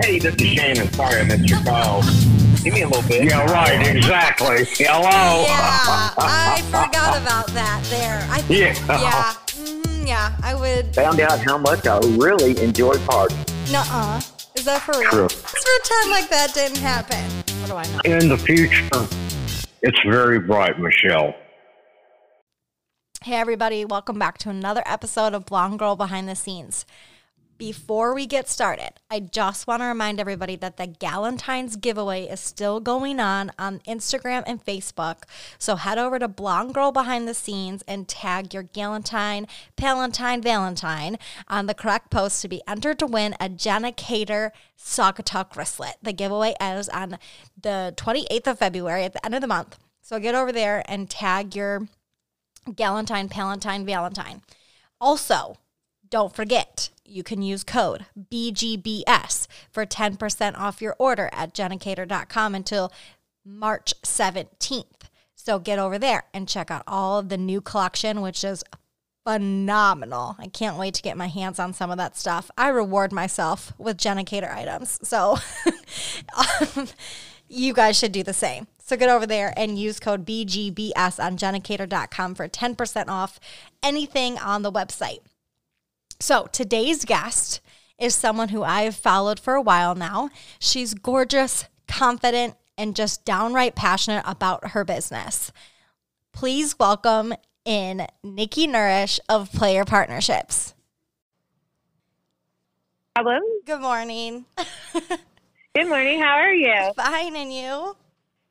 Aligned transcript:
Hey, 0.00 0.18
this 0.18 0.34
is 0.36 0.48
Shannon. 0.52 0.92
Sorry 0.92 1.20
I 1.20 1.24
missed 1.24 1.48
your 1.48 1.60
call. 1.62 2.02
Give 2.62 2.74
me 2.74 2.82
a 2.82 2.88
little 2.88 3.06
bit. 3.08 3.24
Yeah, 3.24 3.44
right, 3.50 3.84
exactly. 3.96 4.64
Hello. 4.64 5.44
Yeah, 5.44 6.12
I 6.18 6.62
forgot 6.66 7.20
about 7.20 7.46
that 7.48 7.82
there. 7.90 8.26
I 8.30 8.44
Yeah. 8.48 8.74
yeah, 8.88 9.32
mhm, 9.46 10.06
yeah. 10.06 10.36
I 10.42 10.54
would. 10.54 10.94
Found 10.94 11.20
out 11.20 11.40
how 11.40 11.58
much 11.58 11.86
I 11.86 11.98
really 12.16 12.60
enjoy 12.62 12.94
parties. 13.06 13.38
Nuh-uh. 13.72 14.20
Is 14.54 14.64
that 14.64 14.82
for 14.82 14.98
real? 14.98 15.10
True. 15.10 15.22
Let's 15.22 15.64
pretend 15.64 16.10
like 16.10 16.28
that 16.30 16.52
didn't 16.54 16.78
happen. 16.78 17.22
What 17.60 17.68
do 17.68 17.74
I 17.76 17.86
know? 17.92 18.18
In 18.18 18.28
the 18.28 18.38
future, 18.38 19.06
it's 19.82 19.98
very 20.08 20.38
bright, 20.38 20.78
Michelle. 20.78 21.34
Hey, 23.22 23.34
everybody, 23.34 23.84
welcome 23.84 24.18
back 24.18 24.38
to 24.38 24.50
another 24.50 24.82
episode 24.86 25.34
of 25.34 25.44
Blonde 25.44 25.78
Girl 25.78 25.96
Behind 25.96 26.28
the 26.28 26.36
Scenes. 26.36 26.86
Before 27.58 28.14
we 28.14 28.28
get 28.28 28.48
started, 28.48 28.92
I 29.10 29.18
just 29.18 29.66
want 29.66 29.82
to 29.82 29.86
remind 29.86 30.20
everybody 30.20 30.54
that 30.54 30.76
the 30.76 30.86
Galentine's 30.86 31.74
giveaway 31.74 32.22
is 32.26 32.38
still 32.38 32.78
going 32.78 33.18
on 33.18 33.50
on 33.58 33.80
Instagram 33.80 34.44
and 34.46 34.64
Facebook. 34.64 35.24
So 35.58 35.74
head 35.74 35.98
over 35.98 36.20
to 36.20 36.28
Blonde 36.28 36.72
Girl 36.72 36.92
Behind 36.92 37.26
the 37.26 37.34
Scenes 37.34 37.82
and 37.88 38.06
tag 38.06 38.54
your 38.54 38.62
Galentine, 38.62 39.48
Palentine, 39.74 40.40
Valentine 40.40 41.18
on 41.48 41.66
the 41.66 41.74
correct 41.74 42.10
post 42.10 42.42
to 42.42 42.48
be 42.48 42.62
entered 42.68 43.00
to 43.00 43.06
win 43.06 43.34
a 43.40 43.48
Jenna 43.48 43.90
Cater 43.90 44.52
Saugatuck 44.78 45.56
wristlet. 45.56 45.94
The 46.00 46.12
giveaway 46.12 46.54
is 46.62 46.88
on 46.90 47.18
the 47.60 47.92
28th 47.96 48.46
of 48.46 48.58
February 48.60 49.02
at 49.02 49.14
the 49.14 49.24
end 49.26 49.34
of 49.34 49.40
the 49.40 49.48
month. 49.48 49.78
So 50.00 50.20
get 50.20 50.36
over 50.36 50.52
there 50.52 50.84
and 50.86 51.10
tag 51.10 51.56
your 51.56 51.88
Galentine, 52.68 53.28
Palentine, 53.28 53.84
Valentine. 53.84 54.42
Also, 55.00 55.56
don't 56.08 56.34
forget, 56.34 56.90
you 57.08 57.22
can 57.22 57.42
use 57.42 57.64
code 57.64 58.06
BGBS 58.30 59.46
for 59.70 59.86
10% 59.86 60.58
off 60.58 60.82
your 60.82 60.94
order 60.98 61.28
at 61.32 61.54
jennicator.com 61.54 62.54
until 62.54 62.92
March 63.44 63.94
17th. 64.02 64.84
So 65.34 65.58
get 65.58 65.78
over 65.78 65.98
there 65.98 66.24
and 66.34 66.48
check 66.48 66.70
out 66.70 66.82
all 66.86 67.18
of 67.18 67.28
the 67.28 67.38
new 67.38 67.60
collection, 67.60 68.20
which 68.20 68.44
is 68.44 68.62
phenomenal. 69.24 70.36
I 70.38 70.46
can't 70.48 70.78
wait 70.78 70.94
to 70.94 71.02
get 71.02 71.16
my 71.16 71.28
hands 71.28 71.58
on 71.58 71.72
some 71.72 71.90
of 71.90 71.98
that 71.98 72.16
stuff. 72.16 72.50
I 72.56 72.68
reward 72.68 73.12
myself 73.12 73.72
with 73.78 73.96
Jennicator 73.96 74.50
items. 74.50 74.98
So 75.06 75.36
um, 76.76 76.88
you 77.48 77.72
guys 77.72 77.98
should 77.98 78.12
do 78.12 78.22
the 78.22 78.32
same. 78.32 78.66
So 78.78 78.96
get 78.96 79.10
over 79.10 79.26
there 79.26 79.52
and 79.56 79.78
use 79.78 80.00
code 80.00 80.26
BGBS 80.26 81.22
on 81.22 81.36
jennicator.com 81.36 82.34
for 82.34 82.48
10% 82.48 83.08
off 83.08 83.38
anything 83.82 84.38
on 84.38 84.62
the 84.62 84.72
website. 84.72 85.20
So 86.20 86.48
today's 86.50 87.04
guest 87.04 87.60
is 87.96 88.12
someone 88.12 88.48
who 88.48 88.64
I've 88.64 88.96
followed 88.96 89.38
for 89.38 89.54
a 89.54 89.62
while 89.62 89.94
now. 89.94 90.30
She's 90.58 90.92
gorgeous, 90.92 91.66
confident, 91.86 92.56
and 92.76 92.96
just 92.96 93.24
downright 93.24 93.76
passionate 93.76 94.24
about 94.26 94.70
her 94.70 94.84
business. 94.84 95.52
Please 96.32 96.76
welcome 96.76 97.34
in 97.64 98.06
Nickey 98.24 98.66
Norrish 98.66 99.20
of 99.28 99.52
Player 99.52 99.84
Partnerships. 99.84 100.74
Hello. 103.16 103.38
Good 103.64 103.80
morning. 103.80 104.44
Good 105.74 105.88
morning. 105.88 106.20
How 106.20 106.34
are 106.34 106.52
you? 106.52 106.92
Fine, 106.96 107.36
and 107.36 107.52
you? 107.52 107.96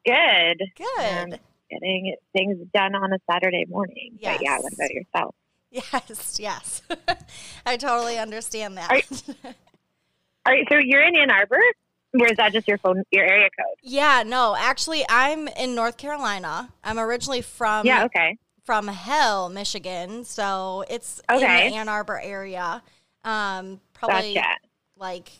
Good. 0.05 0.63
Good. 0.77 1.33
Um, 1.33 1.39
getting 1.69 2.15
things 2.31 2.57
done 2.73 2.95
on 2.95 3.11
a 3.11 3.17
Saturday 3.29 3.65
morning. 3.67 4.19
But 4.23 4.41
yeah, 4.41 4.57
what 4.59 4.71
about 4.73 4.91
yourself? 4.91 5.35
Yes, 5.71 6.37
yes. 6.39 6.81
I 7.65 7.77
totally 7.77 8.17
understand 8.17 8.77
that. 8.77 8.89
All 9.45 9.53
right. 10.53 10.65
So 10.71 10.77
you're 10.77 11.03
in 11.03 11.15
Ann 11.17 11.29
Arbor, 11.29 11.59
or 12.19 12.25
is 12.27 12.37
that 12.37 12.53
just 12.53 12.67
your 12.67 12.77
phone, 12.77 13.03
your 13.11 13.25
area 13.25 13.49
code? 13.57 13.75
yeah, 13.83 14.23
no, 14.25 14.55
actually, 14.57 15.03
I'm 15.09 15.47
in 15.49 15.75
North 15.75 15.97
Carolina. 15.97 16.69
I'm 16.83 16.97
originally 16.97 17.41
from 17.41 17.85
yeah. 17.85 18.05
Okay. 18.05 18.37
from 18.63 18.87
Hell, 18.87 19.49
Michigan, 19.49 20.23
so 20.23 20.85
it's 20.89 21.21
Okay. 21.29 21.65
in 21.65 21.71
the 21.71 21.77
Ann 21.77 21.89
Arbor 21.89 22.19
area. 22.19 22.81
Um, 23.25 23.81
probably 23.93 24.35
Gotcha. 24.35 24.47
like 24.95 25.31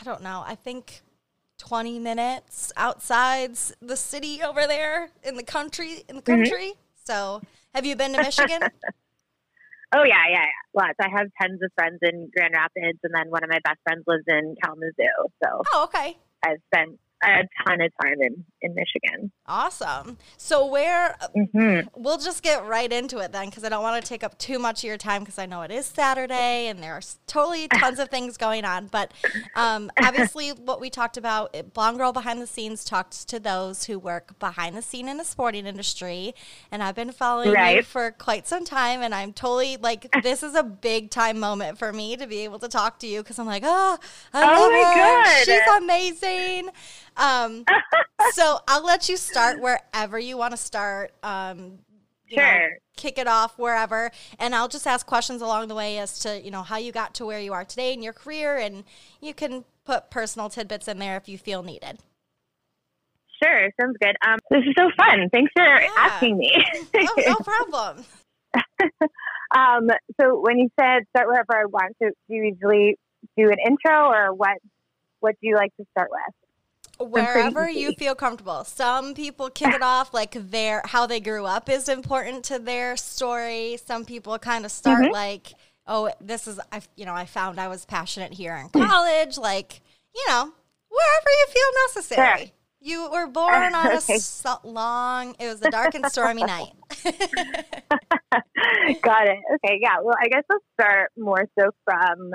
I 0.00 0.04
don't 0.04 0.22
know. 0.22 0.42
I 0.46 0.54
think 0.54 1.02
twenty 1.58 1.98
minutes 1.98 2.72
outside 2.76 3.54
the 3.82 3.96
city 3.96 4.40
over 4.42 4.66
there 4.66 5.10
in 5.22 5.36
the 5.36 5.42
country. 5.44 6.04
In 6.08 6.16
the 6.16 6.22
Mm-hmm. 6.22 6.42
country. 6.42 6.72
So, 7.04 7.42
have 7.74 7.84
you 7.84 7.96
been 7.96 8.12
to 8.12 8.18
Michigan? 8.18 8.60
Oh 9.92 10.04
yeah, 10.04 10.26
yeah, 10.30 10.46
yeah. 10.46 10.62
Lots. 10.74 10.98
I 11.00 11.08
have 11.10 11.28
tons 11.40 11.60
of 11.62 11.70
friends 11.74 11.98
in 12.02 12.30
Grand 12.34 12.54
Rapids, 12.54 12.98
and 13.02 13.12
then 13.14 13.30
one 13.30 13.42
of 13.42 13.50
my 13.50 13.58
best 13.64 13.78
friends 13.82 14.04
lives 14.06 14.24
in 14.28 14.54
Kalamazoo. 14.62 15.28
So 15.42 15.62
oh, 15.74 15.84
okay. 15.84 16.16
I've 16.44 16.62
spent 16.72 16.98
a 17.22 17.42
ton 17.66 17.80
of 17.80 17.92
time 18.02 18.20
in 18.20 18.44
in 18.62 18.74
Michigan. 18.74 19.32
Awesome. 19.46 20.18
So, 20.36 20.64
where 20.66 21.16
hmm 21.34 21.80
we'll 21.96 22.18
just 22.18 22.42
get 22.42 22.64
right 22.66 22.92
into 22.92 23.18
it 23.18 23.32
then 23.32 23.46
because 23.48 23.64
I 23.64 23.68
don't 23.68 23.82
want 23.82 24.02
to 24.02 24.08
take 24.08 24.22
up 24.22 24.38
too 24.38 24.58
much 24.58 24.80
of 24.80 24.88
your 24.88 24.96
time 24.96 25.22
because 25.22 25.38
I 25.38 25.46
know 25.46 25.62
it 25.62 25.70
is 25.70 25.86
Saturday 25.86 26.68
and 26.68 26.82
there's 26.82 27.18
totally 27.26 27.68
tons 27.72 27.98
of 27.98 28.08
things 28.10 28.36
going 28.36 28.64
on. 28.64 28.86
But 28.86 29.12
um, 29.54 29.90
obviously, 29.98 30.50
what 30.50 30.80
we 30.80 30.90
talked 30.90 31.16
about, 31.16 31.54
it- 31.54 31.72
Blonde 31.74 31.98
Girl 31.98 32.12
Behind 32.12 32.40
the 32.40 32.46
Scenes 32.46 32.84
talks 32.84 33.24
to 33.26 33.40
those 33.40 33.84
who 33.84 33.98
work 33.98 34.38
behind 34.38 34.76
the 34.76 34.82
scene 34.82 35.08
in 35.08 35.16
the 35.16 35.24
sporting 35.24 35.66
industry. 35.66 36.34
And 36.70 36.82
I've 36.82 36.94
been 36.94 37.12
following 37.12 37.50
you 37.60 37.82
for 37.82 38.10
quite 38.12 38.46
some 38.46 38.64
time. 38.64 39.02
And 39.02 39.14
I'm 39.14 39.32
totally 39.32 39.76
like, 39.76 40.10
this 40.22 40.42
is 40.42 40.54
a 40.54 40.62
big 40.62 41.10
time 41.10 41.38
moment 41.40 41.78
for 41.78 41.92
me 41.92 42.16
to 42.16 42.26
be 42.26 42.44
able 42.44 42.58
to 42.60 42.68
talk 42.68 42.98
to 43.00 43.06
you 43.06 43.22
because 43.22 43.38
I'm 43.38 43.46
like, 43.46 43.62
oh, 43.66 43.98
I 44.32 44.44
Oh 44.44 44.54
love 44.54 44.72
my 44.72 44.84
her. 44.84 45.24
God. 45.24 45.44
She's 45.44 45.66
amazing. 45.82 46.70
Um, 47.20 47.64
so 48.32 48.58
I'll 48.66 48.84
let 48.84 49.08
you 49.08 49.16
start 49.16 49.60
wherever 49.60 50.18
you 50.18 50.36
want 50.36 50.52
to 50.52 50.56
start. 50.56 51.12
Um, 51.22 51.78
you 52.26 52.36
know, 52.36 52.42
Sure. 52.42 52.70
kick 52.96 53.18
it 53.18 53.26
off 53.26 53.58
wherever, 53.58 54.10
and 54.38 54.54
I'll 54.54 54.68
just 54.68 54.86
ask 54.86 55.06
questions 55.06 55.42
along 55.42 55.68
the 55.68 55.74
way 55.74 55.98
as 55.98 56.18
to 56.20 56.40
you 56.40 56.50
know 56.50 56.62
how 56.62 56.76
you 56.76 56.92
got 56.92 57.14
to 57.14 57.26
where 57.26 57.40
you 57.40 57.52
are 57.52 57.64
today 57.64 57.92
in 57.92 58.02
your 58.02 58.12
career, 58.12 58.56
and 58.56 58.84
you 59.20 59.34
can 59.34 59.64
put 59.84 60.10
personal 60.10 60.48
tidbits 60.48 60.88
in 60.88 60.98
there 60.98 61.16
if 61.16 61.28
you 61.28 61.36
feel 61.38 61.62
needed. 61.62 61.98
Sure. 63.42 63.68
Sounds 63.80 63.96
good. 64.00 64.14
Um, 64.26 64.38
this 64.50 64.60
is 64.60 64.74
so 64.78 64.90
fun. 64.98 65.28
Thanks 65.32 65.50
for 65.56 65.64
Yeah. 65.64 65.88
asking 65.98 66.36
me. 66.38 66.52
Oh, 66.94 67.22
no 67.26 67.40
problem. 67.40 68.04
Um, 69.52 69.88
so 70.20 70.40
when 70.40 70.58
you 70.58 70.68
said 70.78 71.02
start 71.10 71.26
wherever 71.26 71.56
I 71.56 71.64
want 71.64 71.96
to, 72.00 72.10
do 72.10 72.34
you 72.36 72.54
usually 72.54 72.96
do 73.36 73.48
an 73.50 73.56
intro 73.66 74.06
or 74.06 74.32
what? 74.32 74.58
What 75.18 75.34
do 75.42 75.48
you 75.48 75.56
like 75.56 75.74
to 75.76 75.84
start 75.90 76.08
with? 76.12 76.49
Wherever 77.00 77.68
you 77.68 77.92
feel 77.92 78.14
comfortable. 78.14 78.64
Some 78.64 79.14
people 79.14 79.50
kick 79.50 79.74
it 79.74 79.82
off 79.82 80.12
like 80.14 80.32
their 80.50 80.82
how 80.84 81.06
they 81.06 81.20
grew 81.20 81.46
up 81.46 81.68
is 81.68 81.88
important 81.88 82.44
to 82.44 82.58
their 82.58 82.96
story. 82.96 83.78
Some 83.84 84.04
people 84.04 84.38
kind 84.38 84.64
of 84.64 84.70
start 84.70 85.02
Mm-hmm. 85.04 85.12
like, 85.12 85.54
oh, 85.86 86.10
this 86.20 86.46
is 86.46 86.60
I 86.72 86.82
you 86.96 87.06
know 87.06 87.14
I 87.14 87.24
found 87.26 87.58
I 87.58 87.68
was 87.68 87.84
passionate 87.84 88.32
here 88.34 88.54
in 88.56 88.68
college. 88.68 89.38
Like 89.38 89.80
you 90.14 90.24
know 90.28 90.52
wherever 90.88 91.30
you 91.30 91.46
feel 91.48 91.70
necessary. 91.88 92.38
Sure. 92.38 92.46
You 92.82 93.10
were 93.10 93.26
born 93.26 93.74
on 93.74 93.92
a 93.92 93.96
Okay. 93.98 94.16
so 94.18 94.56
long. 94.64 95.34
It 95.38 95.46
was 95.48 95.60
a 95.62 95.70
dark 95.70 95.94
and 95.94 96.06
stormy 96.06 96.42
night. 96.44 96.72
Got 99.02 99.28
it. 99.28 99.38
Okay. 99.54 99.78
Yeah. 99.80 99.96
Well, 100.02 100.14
I 100.22 100.28
guess 100.28 100.44
let's 100.48 100.64
start 100.80 101.10
more 101.16 101.46
so 101.58 101.70
from 101.84 102.30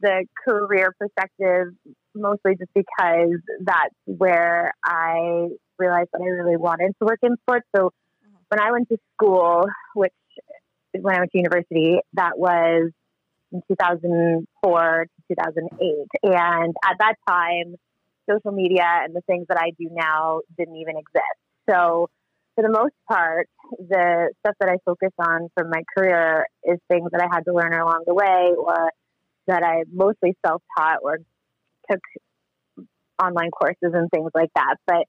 the 0.00 0.24
career 0.46 0.94
perspective, 0.98 1.74
mostly 2.14 2.56
just 2.56 2.72
because 2.74 3.40
that's 3.60 3.94
where 4.04 4.72
I 4.84 5.48
realized 5.78 6.10
that 6.12 6.22
I 6.22 6.26
really 6.26 6.56
wanted 6.56 6.92
to 7.00 7.06
work 7.06 7.20
in 7.22 7.36
sports. 7.42 7.66
So 7.76 7.86
mm-hmm. 7.86 8.36
when 8.48 8.60
I 8.60 8.72
went 8.72 8.88
to 8.88 8.98
school, 9.14 9.66
which 9.94 10.12
when 10.92 11.14
I 11.14 11.18
went 11.20 11.32
to 11.32 11.38
university, 11.38 11.98
that 12.14 12.38
was 12.38 12.90
in 13.52 13.62
2004 13.68 15.06
to 15.06 15.34
2008. 15.34 16.34
And 16.34 16.74
at 16.84 16.96
that 16.98 17.14
time, 17.28 17.76
social 18.28 18.52
media 18.52 18.86
and 19.04 19.14
the 19.14 19.22
things 19.22 19.46
that 19.48 19.58
I 19.58 19.70
do 19.78 19.88
now 19.90 20.40
didn't 20.56 20.76
even 20.76 20.96
exist. 20.96 21.38
So 21.68 22.08
for 22.54 22.62
the 22.62 22.70
most 22.70 22.94
part, 23.08 23.48
the 23.78 24.30
stuff 24.40 24.54
that 24.60 24.68
I 24.68 24.76
focus 24.84 25.12
on 25.18 25.48
from 25.56 25.70
my 25.70 25.82
career 25.96 26.46
is 26.64 26.78
things 26.88 27.10
that 27.12 27.22
I 27.22 27.34
had 27.34 27.44
to 27.44 27.54
learn 27.54 27.72
along 27.72 28.04
the 28.06 28.14
way 28.14 28.52
or 28.56 28.90
that 29.46 29.62
I 29.62 29.84
mostly 29.92 30.36
self 30.44 30.62
taught 30.76 30.98
or 31.02 31.18
took 31.90 32.00
online 33.22 33.50
courses 33.50 33.92
and 33.92 34.08
things 34.10 34.30
like 34.34 34.50
that. 34.54 34.76
But 34.86 35.04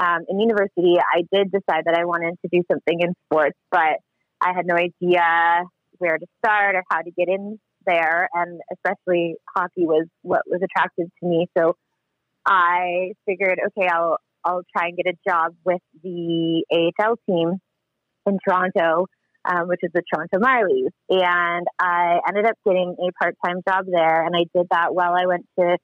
um, 0.00 0.24
in 0.28 0.40
university, 0.40 0.96
I 0.98 1.22
did 1.32 1.50
decide 1.50 1.84
that 1.86 1.96
I 1.98 2.04
wanted 2.04 2.34
to 2.42 2.48
do 2.52 2.62
something 2.70 3.00
in 3.00 3.14
sports, 3.24 3.58
but 3.70 3.98
I 4.40 4.52
had 4.54 4.66
no 4.66 4.74
idea 4.74 5.64
where 5.98 6.18
to 6.18 6.26
start 6.38 6.76
or 6.76 6.82
how 6.90 7.00
to 7.00 7.10
get 7.10 7.28
in 7.28 7.58
there. 7.86 8.28
And 8.34 8.60
especially 8.72 9.36
hockey 9.56 9.86
was 9.86 10.06
what 10.22 10.42
was 10.46 10.60
attractive 10.62 11.06
to 11.20 11.26
me. 11.26 11.46
So 11.56 11.76
I 12.46 13.12
figured, 13.26 13.58
okay, 13.68 13.88
I'll 13.88 14.18
I'll 14.44 14.62
try 14.76 14.88
and 14.88 14.96
get 14.96 15.06
a 15.06 15.16
job 15.28 15.54
with 15.64 15.80
the 16.04 16.64
AHL 16.70 17.16
team 17.28 17.58
in 18.26 18.38
Toronto, 18.46 19.06
um, 19.44 19.66
which 19.66 19.80
is 19.82 19.90
the 19.92 20.02
Toronto 20.12 20.38
Marlies. 20.38 20.90
And 21.10 21.66
I 21.80 22.20
ended 22.28 22.46
up 22.46 22.56
getting 22.64 22.94
a 23.00 23.10
part 23.20 23.34
time 23.44 23.62
job 23.68 23.86
there, 23.90 24.24
and 24.24 24.36
I 24.36 24.44
did 24.54 24.68
that 24.70 24.94
while 24.94 25.14
I 25.14 25.26
went 25.26 25.46
to 25.58 25.78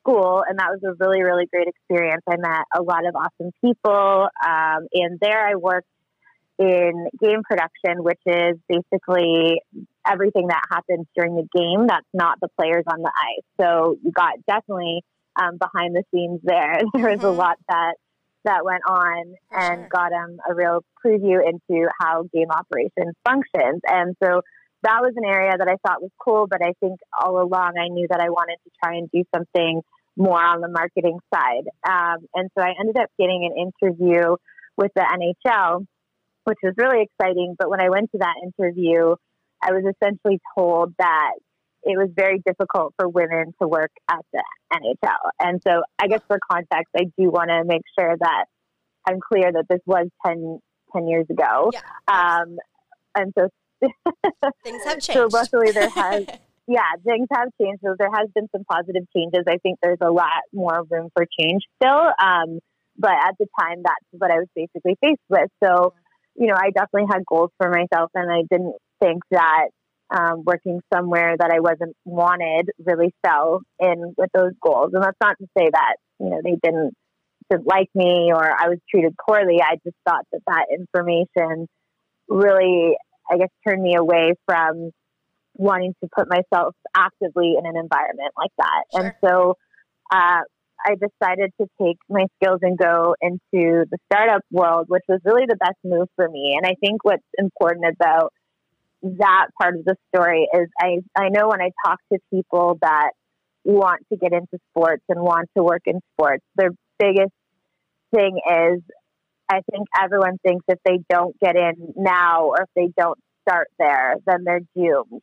school, 0.00 0.42
and 0.48 0.58
that 0.58 0.68
was 0.70 0.80
a 0.84 0.94
really, 1.04 1.22
really 1.22 1.46
great 1.52 1.68
experience. 1.68 2.22
I 2.28 2.36
met 2.36 2.64
a 2.74 2.82
lot 2.82 3.06
of 3.06 3.14
awesome 3.14 3.52
people, 3.62 4.28
um, 4.46 4.86
and 4.92 5.18
there 5.20 5.46
I 5.46 5.54
worked 5.54 5.88
in 6.58 7.08
game 7.20 7.42
production, 7.44 8.02
which 8.02 8.20
is 8.26 8.56
basically 8.68 9.62
everything 10.06 10.48
that 10.48 10.62
happens 10.70 11.06
during 11.16 11.36
the 11.36 11.46
game 11.56 11.86
that's 11.86 12.06
not 12.12 12.38
the 12.40 12.48
players 12.58 12.84
on 12.90 13.00
the 13.00 13.12
ice. 13.14 13.44
So 13.60 13.96
you 14.02 14.10
got 14.10 14.34
definitely 14.46 15.02
um, 15.40 15.58
behind 15.58 15.94
the 15.94 16.02
scenes 16.12 16.40
there. 16.42 16.80
There 16.94 17.10
was 17.10 17.18
mm-hmm. 17.18 17.26
a 17.26 17.30
lot 17.30 17.56
that 17.68 17.94
that 18.44 18.64
went 18.64 18.82
on 18.88 19.34
and 19.50 19.80
sure. 19.80 19.88
got 19.90 20.10
them 20.10 20.38
a 20.48 20.54
real 20.54 20.84
preview 21.04 21.38
into 21.44 21.88
how 22.00 22.24
game 22.32 22.50
operations 22.50 23.14
functions. 23.24 23.82
And 23.86 24.16
so 24.22 24.42
that 24.82 25.00
was 25.00 25.12
an 25.16 25.24
area 25.24 25.56
that 25.56 25.68
I 25.68 25.76
thought 25.86 26.02
was 26.02 26.10
cool, 26.18 26.46
but 26.48 26.62
I 26.62 26.72
think 26.80 27.00
all 27.20 27.42
along 27.42 27.72
I 27.78 27.88
knew 27.88 28.06
that 28.10 28.20
I 28.20 28.30
wanted 28.30 28.56
to 28.64 28.70
try 28.82 28.96
and 28.96 29.10
do 29.10 29.24
something 29.34 29.82
more 30.16 30.42
on 30.42 30.60
the 30.60 30.68
marketing 30.68 31.18
side. 31.32 31.68
Um, 31.88 32.26
and 32.34 32.50
so 32.56 32.62
I 32.62 32.74
ended 32.78 32.98
up 32.98 33.10
getting 33.18 33.44
an 33.50 33.70
interview 33.70 34.36
with 34.76 34.92
the 34.94 35.02
NHL, 35.02 35.86
which 36.44 36.58
was 36.62 36.74
really 36.76 37.02
exciting. 37.02 37.56
But 37.58 37.70
when 37.70 37.80
I 37.80 37.88
went 37.88 38.10
to 38.12 38.18
that 38.18 38.34
interview, 38.42 39.14
I 39.62 39.72
was 39.72 39.84
essentially 39.84 40.40
told 40.56 40.94
that 40.98 41.32
it 41.84 41.96
was 41.96 42.10
very 42.14 42.40
difficult 42.44 42.94
for 42.98 43.08
women 43.08 43.54
to 43.60 43.68
work 43.68 43.90
at 44.10 44.24
the 44.32 44.42
NHL. 44.72 45.30
And 45.40 45.60
so, 45.66 45.82
I 45.98 46.08
guess 46.08 46.20
for 46.26 46.38
context, 46.50 46.88
I 46.96 47.04
do 47.16 47.30
want 47.30 47.50
to 47.50 47.64
make 47.64 47.82
sure 47.98 48.16
that 48.18 48.44
I'm 49.06 49.20
clear 49.20 49.52
that 49.52 49.66
this 49.68 49.80
was 49.86 50.08
10, 50.26 50.60
10 50.94 51.08
years 51.08 51.26
ago. 51.30 51.70
Yeah. 51.72 51.80
Um, 52.08 52.58
and 53.14 53.32
so, 53.38 53.48
things 54.64 54.84
have 54.84 55.00
changed. 55.00 55.12
So, 55.12 55.28
luckily, 55.30 55.72
there 55.72 55.88
has. 55.90 56.26
yeah, 56.68 56.92
things 57.04 57.28
have 57.32 57.48
changed. 57.60 57.80
So 57.84 57.94
there 57.98 58.10
has 58.12 58.28
been 58.34 58.48
some 58.54 58.64
positive 58.64 59.04
changes. 59.16 59.44
I 59.48 59.56
think 59.58 59.78
there's 59.82 59.98
a 60.00 60.10
lot 60.10 60.42
more 60.52 60.84
room 60.90 61.08
for 61.14 61.26
change 61.38 61.62
still. 61.80 62.12
Um, 62.22 62.60
but 62.96 63.12
at 63.12 63.34
the 63.38 63.46
time, 63.58 63.82
that's 63.82 64.04
what 64.12 64.30
I 64.30 64.36
was 64.36 64.48
basically 64.54 64.96
faced 65.00 65.22
with. 65.28 65.48
So, 65.62 65.94
you 66.34 66.48
know, 66.48 66.56
I 66.56 66.70
definitely 66.70 67.06
had 67.10 67.24
goals 67.26 67.50
for 67.58 67.70
myself, 67.70 68.10
and 68.14 68.30
I 68.30 68.42
didn't 68.50 68.74
think 69.00 69.22
that 69.30 69.68
um, 70.10 70.42
working 70.44 70.80
somewhere 70.92 71.36
that 71.38 71.50
I 71.50 71.60
wasn't 71.60 71.94
wanted 72.04 72.70
really 72.84 73.14
fell 73.24 73.60
in 73.78 74.14
with 74.16 74.30
those 74.34 74.52
goals. 74.60 74.90
And 74.94 75.02
that's 75.02 75.16
not 75.20 75.36
to 75.38 75.46
say 75.56 75.70
that 75.70 75.96
you 76.18 76.30
know 76.30 76.40
they 76.42 76.56
didn't 76.62 76.94
didn't 77.50 77.66
like 77.66 77.88
me 77.94 78.30
or 78.34 78.44
I 78.44 78.68
was 78.68 78.78
treated 78.90 79.14
poorly. 79.26 79.60
I 79.62 79.76
just 79.84 79.96
thought 80.06 80.24
that 80.32 80.40
that 80.46 80.66
information 80.70 81.68
really, 82.28 82.94
I 83.30 83.38
guess, 83.38 83.50
turned 83.66 83.82
me 83.82 83.94
away 83.96 84.34
from 84.46 84.90
wanting 85.54 85.94
to 86.02 86.08
put 86.16 86.28
myself 86.28 86.74
actively 86.96 87.54
in 87.58 87.66
an 87.66 87.76
environment 87.76 88.32
like 88.36 88.52
that. 88.58 88.84
Sure. 88.92 89.00
And 89.02 89.12
so 89.24 89.56
uh, 90.10 90.40
I 90.86 90.94
decided 90.94 91.52
to 91.60 91.66
take 91.80 91.98
my 92.08 92.26
skills 92.36 92.60
and 92.62 92.78
go 92.78 93.14
into 93.20 93.84
the 93.90 93.98
startup 94.10 94.42
world, 94.50 94.86
which 94.88 95.02
was 95.08 95.20
really 95.24 95.46
the 95.46 95.56
best 95.56 95.76
move 95.84 96.08
for 96.16 96.28
me. 96.28 96.56
And 96.56 96.66
I 96.66 96.74
think 96.80 97.04
what's 97.04 97.24
important 97.36 97.86
about 97.86 98.32
that 99.02 99.46
part 99.60 99.76
of 99.76 99.84
the 99.84 99.96
story 100.14 100.48
is 100.52 100.68
I, 100.80 100.98
I 101.16 101.28
know 101.28 101.48
when 101.48 101.60
I 101.60 101.70
talk 101.84 101.98
to 102.12 102.18
people 102.32 102.78
that 102.82 103.10
want 103.64 104.06
to 104.10 104.16
get 104.16 104.32
into 104.32 104.58
sports 104.70 105.02
and 105.08 105.20
want 105.20 105.48
to 105.56 105.62
work 105.62 105.82
in 105.86 106.00
sports, 106.14 106.44
their 106.56 106.70
biggest 106.98 107.32
thing 108.14 108.40
is 108.50 108.80
I 109.50 109.60
think 109.70 109.88
everyone 110.00 110.38
thinks 110.44 110.64
if 110.68 110.78
they 110.84 110.98
don't 111.08 111.38
get 111.40 111.56
in 111.56 111.94
now 111.96 112.46
or 112.46 112.62
if 112.62 112.68
they 112.76 112.92
don't 112.96 113.18
start 113.48 113.68
there, 113.78 114.14
then 114.26 114.44
they're 114.44 114.60
doomed, 114.76 115.22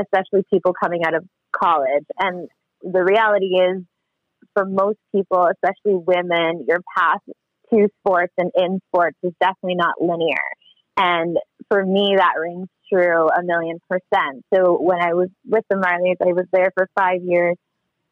especially 0.00 0.44
people 0.50 0.72
coming 0.80 1.04
out 1.04 1.14
of 1.14 1.24
college. 1.52 2.04
And 2.18 2.48
the 2.82 3.02
reality 3.02 3.56
is, 3.56 3.82
for 4.54 4.64
most 4.64 4.98
people, 5.12 5.48
especially 5.50 5.98
women, 6.06 6.66
your 6.68 6.80
path 6.96 7.20
to 7.70 7.88
sports 8.00 8.32
and 8.38 8.50
in 8.54 8.78
sports 8.88 9.16
is 9.22 9.32
definitely 9.40 9.74
not 9.76 9.94
linear. 10.00 10.44
And 10.96 11.38
for 11.68 11.84
me, 11.84 12.14
that 12.16 12.34
rings 12.40 12.68
true 12.92 13.28
a 13.28 13.42
million 13.42 13.80
percent. 13.88 14.44
So 14.54 14.78
when 14.80 15.00
I 15.00 15.14
was 15.14 15.28
with 15.46 15.64
the 15.68 15.76
Marlies, 15.76 16.16
I 16.20 16.32
was 16.32 16.46
there 16.52 16.70
for 16.76 16.88
five 16.94 17.22
years. 17.24 17.56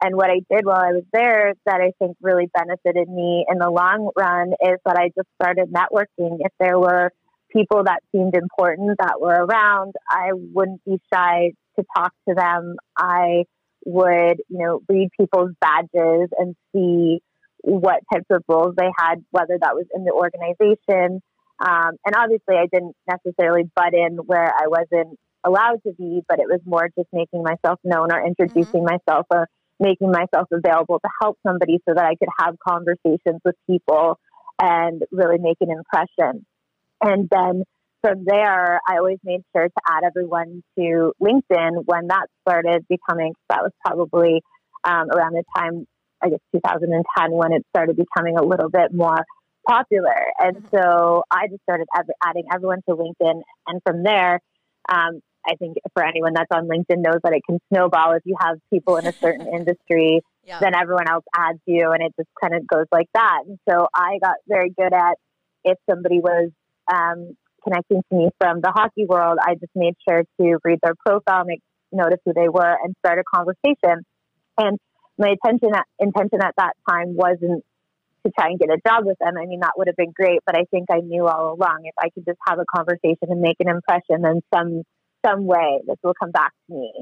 And 0.03 0.17
what 0.17 0.31
I 0.31 0.41
did 0.51 0.65
while 0.65 0.81
I 0.81 0.93
was 0.93 1.05
there 1.13 1.55
that 1.67 1.81
I 1.81 1.93
think 1.99 2.17
really 2.21 2.51
benefited 2.53 3.09
me 3.09 3.47
in 3.49 3.59
the 3.59 3.71
long 3.71 4.11
run 4.17 4.53
is 4.63 4.79
that 4.85 4.97
I 4.97 5.11
just 5.17 5.29
started 5.41 5.73
networking. 5.73 6.39
If 6.41 6.53
there 6.59 6.79
were 6.79 7.13
people 7.53 7.85
that 7.85 8.01
seemed 8.11 8.35
important 8.35 8.99
that 8.99 9.21
were 9.21 9.45
around, 9.45 9.95
I 10.09 10.31
wouldn't 10.33 10.85
be 10.85 11.01
shy 11.13 11.53
to 11.79 11.85
talk 11.97 12.13
to 12.29 12.35
them. 12.35 12.77
I 12.97 13.45
would, 13.85 14.43
you 14.49 14.59
know, 14.59 14.81
read 14.89 15.11
people's 15.19 15.53
badges 15.61 16.31
and 16.39 16.57
see 16.75 17.21
what 17.61 18.01
types 18.13 18.27
of 18.31 18.43
roles 18.49 18.75
they 18.77 18.91
had, 18.99 19.25
whether 19.31 19.57
that 19.61 19.75
was 19.75 19.87
in 19.95 20.05
the 20.05 20.13
organization 20.13 21.23
um, 21.63 21.93
and 22.05 22.17
obviously, 22.17 22.57
I 22.57 22.67
didn't 22.73 22.97
necessarily 23.09 23.71
butt 23.77 23.95
in 23.95 24.17
where 24.17 24.49
I 24.49 24.67
wasn't 24.67 25.19
allowed 25.45 25.81
to 25.87 25.93
be, 25.97 26.23
but 26.29 26.41
it 26.41 26.47
was 26.49 26.61
more 26.67 26.89
just 26.99 27.09
making 27.13 27.45
myself 27.45 27.79
known 27.85 28.13
or 28.13 28.25
introducing 28.25 28.83
mm-hmm. 28.83 28.97
myself 28.97 29.27
or 29.31 29.49
making 29.83 30.11
myself 30.11 30.49
available 30.53 31.01
to 31.01 31.11
help 31.21 31.39
somebody 31.47 31.79
so 31.89 31.95
that 31.95 32.05
I 32.05 32.15
could 32.15 32.29
have 32.41 32.55
conversations 32.67 33.41
with 33.45 33.57
people 33.69 34.19
and 34.61 35.03
really 35.11 35.39
make 35.39 35.59
an 35.61 35.71
impression. 35.71 36.47
And 37.03 37.29
then 37.31 37.65
from 38.01 38.25
there, 38.25 38.81
I 38.89 38.99
always 38.99 39.19
made 39.25 39.43
sure 39.55 39.67
to 39.67 39.83
add 39.89 40.05
everyone 40.05 40.63
to 40.79 41.13
LinkedIn 41.21 41.85
when 41.85 42.09
that 42.09 42.27
started 42.49 42.87
becoming, 42.89 43.35
that 43.49 43.63
was 43.63 43.73
probably 43.85 44.43
um, 44.85 45.11
around 45.11 45.35
the 45.35 45.45
time, 45.57 45.87
I 46.23 46.31
guess 46.31 46.41
2010, 46.55 47.33
when 47.33 47.53
it 47.53 47.65
started 47.75 47.97
becoming 47.97 48.37
a 48.39 48.45
little 48.45 48.71
bit 48.71 48.93
more 48.93 49.25
popular. 49.67 50.17
And 50.39 50.57
mm-hmm. 50.57 50.77
so 50.77 51.25
I 51.31 51.49
just 51.49 51.63
started 51.63 51.87
adding 52.25 52.45
everyone 52.53 52.83
to 52.89 52.95
LinkedIn. 52.95 53.43
And 53.67 53.81
from 53.85 54.03
there, 54.03 54.41
um, 54.89 55.21
I 55.47 55.57
think 55.57 55.77
for 55.95 56.05
anyone 56.05 56.33
that's 56.35 56.51
on 56.53 56.69
LinkedIn 56.69 57.03
knows 57.03 57.21
that 57.25 57.33
it 57.33 57.43
can 57.49 57.59
snowball 57.73 58.13
if 58.13 58.23
you 58.25 58.37
have 58.41 58.59
people 58.71 58.97
in 58.97 59.07
a 59.07 59.13
certain 59.13 59.47
industry, 59.55 60.23
yeah. 60.45 60.61
then 60.61 60.75
everyone 60.75 61.09
else 61.09 61.25
adds 61.37 61.59
you 61.67 61.91
and 61.91 62.03
it 62.03 62.13
just 62.17 62.29
kind 62.41 62.55
of 62.55 62.67
goes 62.67 62.87
like 62.93 63.09
that. 63.15 63.41
And 63.47 63.59
so 63.69 63.89
I 63.95 64.19
got 64.23 64.37
very 64.47 64.71
good 64.71 64.93
at 64.93 65.17
if 65.65 65.79
somebody 65.89 66.21
was 66.21 66.51
um, 66.93 67.37
connecting 67.65 68.03
to 68.11 68.17
me 68.17 68.29
from 68.39 68.61
the 68.61 68.73
hockey 68.75 69.07
world, 69.07 69.39
I 69.41 69.55
just 69.55 69.73
made 69.75 69.95
sure 70.09 70.25
to 70.41 70.59
read 70.65 70.79
their 70.83 70.95
profile, 71.07 71.45
make 71.45 71.61
notice 71.93 72.19
who 72.25 72.33
they 72.33 72.49
were, 72.49 72.77
and 72.83 72.95
start 73.05 73.19
a 73.19 73.25
conversation. 73.25 74.05
And 74.59 74.79
my 75.19 75.31
intention 75.31 75.75
at, 75.75 75.87
intention 75.99 76.41
at 76.43 76.55
that 76.57 76.73
time 76.89 77.15
wasn't 77.15 77.65
to 78.25 78.33
try 78.39 78.49
and 78.49 78.59
get 78.59 78.71
a 78.71 78.79
job 78.87 79.05
with 79.05 79.19
them. 79.19 79.35
I 79.37 79.47
mean, 79.47 79.61
that 79.61 79.73
would 79.77 79.89
have 79.89 79.97
been 79.97 80.13
great, 80.15 80.41
but 80.47 80.57
I 80.57 80.65
think 80.71 80.87
I 80.91 81.01
knew 81.01 81.27
all 81.27 81.55
along 81.55 81.83
if 81.85 81.95
I 81.99 82.09
could 82.11 82.25
just 82.25 82.39
have 82.47 82.59
a 82.59 82.65
conversation 82.65 83.29
and 83.29 83.41
make 83.41 83.57
an 83.61 83.69
impression, 83.69 84.23
then 84.23 84.41
some 84.55 84.83
some 85.25 85.47
way 85.47 85.81
this 85.87 85.97
will 86.03 86.15
come 86.19 86.31
back 86.31 86.53
to 86.69 86.75
me, 86.75 86.93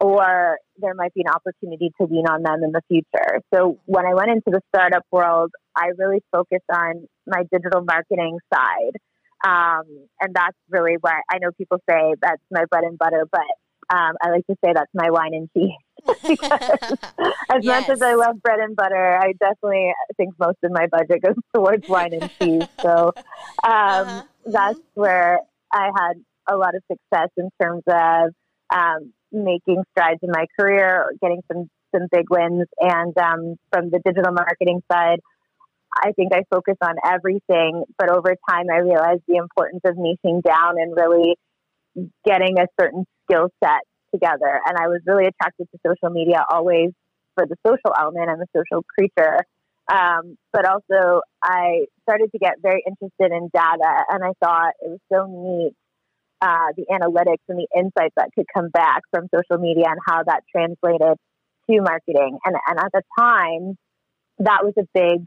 or 0.00 0.58
there 0.78 0.94
might 0.94 1.14
be 1.14 1.22
an 1.22 1.32
opportunity 1.32 1.90
to 2.00 2.06
lean 2.06 2.26
on 2.26 2.42
them 2.42 2.62
in 2.64 2.72
the 2.72 2.82
future. 2.88 3.40
So 3.54 3.78
when 3.86 4.06
I 4.06 4.14
went 4.14 4.30
into 4.30 4.50
the 4.50 4.60
startup 4.74 5.04
world, 5.10 5.52
I 5.76 5.88
really 5.96 6.22
focused 6.32 6.68
on 6.72 7.06
my 7.26 7.44
digital 7.50 7.82
marketing 7.84 8.38
side, 8.52 8.96
um, 9.44 9.84
and 10.20 10.34
that's 10.34 10.56
really 10.68 10.96
where 11.00 11.22
I 11.30 11.38
know 11.38 11.50
people 11.56 11.78
say 11.88 12.14
that's 12.20 12.42
my 12.50 12.64
bread 12.70 12.84
and 12.84 12.98
butter, 12.98 13.26
but 13.30 13.42
um, 13.90 14.14
I 14.22 14.30
like 14.30 14.46
to 14.46 14.56
say 14.64 14.72
that's 14.72 14.90
my 14.94 15.10
wine 15.10 15.34
and 15.34 15.50
cheese. 15.56 16.38
as 17.50 17.64
yes. 17.64 17.88
much 17.88 17.90
as 17.90 18.02
I 18.02 18.14
love 18.14 18.40
bread 18.42 18.60
and 18.60 18.76
butter, 18.76 19.18
I 19.18 19.32
definitely 19.32 19.92
think 20.16 20.34
most 20.38 20.58
of 20.62 20.70
my 20.70 20.86
budget 20.86 21.22
goes 21.22 21.34
towards 21.54 21.88
wine 21.88 22.14
and 22.14 22.30
cheese. 22.38 22.68
So 22.80 23.12
um, 23.16 23.22
uh-huh. 23.64 24.22
that's 24.46 24.78
mm-hmm. 24.78 25.00
where 25.00 25.40
I 25.72 25.90
had 25.96 26.14
a 26.50 26.56
lot 26.56 26.74
of 26.74 26.82
success 26.90 27.28
in 27.36 27.50
terms 27.60 27.82
of 27.86 28.32
um, 28.74 29.12
making 29.32 29.82
strides 29.92 30.20
in 30.22 30.30
my 30.30 30.46
career, 30.58 31.06
getting 31.20 31.42
some 31.52 31.68
some 31.94 32.06
big 32.10 32.26
wins, 32.30 32.66
and 32.78 33.16
um, 33.18 33.56
from 33.72 33.90
the 33.90 34.00
digital 34.04 34.32
marketing 34.32 34.82
side. 34.90 35.20
I 35.92 36.12
think 36.12 36.32
I 36.32 36.42
focus 36.48 36.76
on 36.80 36.94
everything, 37.04 37.82
but 37.98 38.10
over 38.10 38.36
time 38.48 38.66
I 38.72 38.78
realized 38.78 39.22
the 39.26 39.36
importance 39.36 39.80
of 39.84 39.96
niching 39.96 40.40
down 40.40 40.76
and 40.78 40.94
really 40.96 41.34
getting 42.24 42.60
a 42.60 42.66
certain 42.80 43.04
skill 43.24 43.48
set 43.62 43.82
together. 44.14 44.60
And 44.66 44.78
I 44.78 44.86
was 44.86 45.00
really 45.04 45.26
attracted 45.26 45.66
to 45.72 45.78
social 45.84 46.14
media 46.14 46.44
always 46.48 46.90
for 47.34 47.44
the 47.44 47.56
social 47.66 47.92
element. 47.98 48.30
I'm 48.30 48.40
a 48.40 48.46
social 48.56 48.84
creature. 48.96 49.44
Um, 49.92 50.36
but 50.52 50.64
also, 50.64 51.22
I 51.42 51.86
started 52.02 52.30
to 52.30 52.38
get 52.38 52.62
very 52.62 52.84
interested 52.86 53.32
in 53.36 53.50
data, 53.52 54.04
and 54.10 54.22
I 54.22 54.32
thought 54.40 54.74
it 54.80 54.90
was 54.90 55.00
so 55.12 55.26
neat 55.26 55.74
uh, 56.42 56.72
the 56.76 56.86
analytics 56.90 57.44
and 57.48 57.58
the 57.58 57.68
insights 57.76 58.14
that 58.16 58.30
could 58.34 58.46
come 58.54 58.68
back 58.68 59.02
from 59.10 59.28
social 59.34 59.60
media 59.60 59.84
and 59.88 59.98
how 60.06 60.22
that 60.24 60.42
translated 60.50 61.18
to 61.68 61.80
marketing. 61.82 62.38
And, 62.44 62.56
and 62.66 62.78
at 62.78 62.92
the 62.92 63.02
time, 63.18 63.76
that 64.38 64.64
was 64.64 64.74
a 64.78 64.86
big 64.94 65.22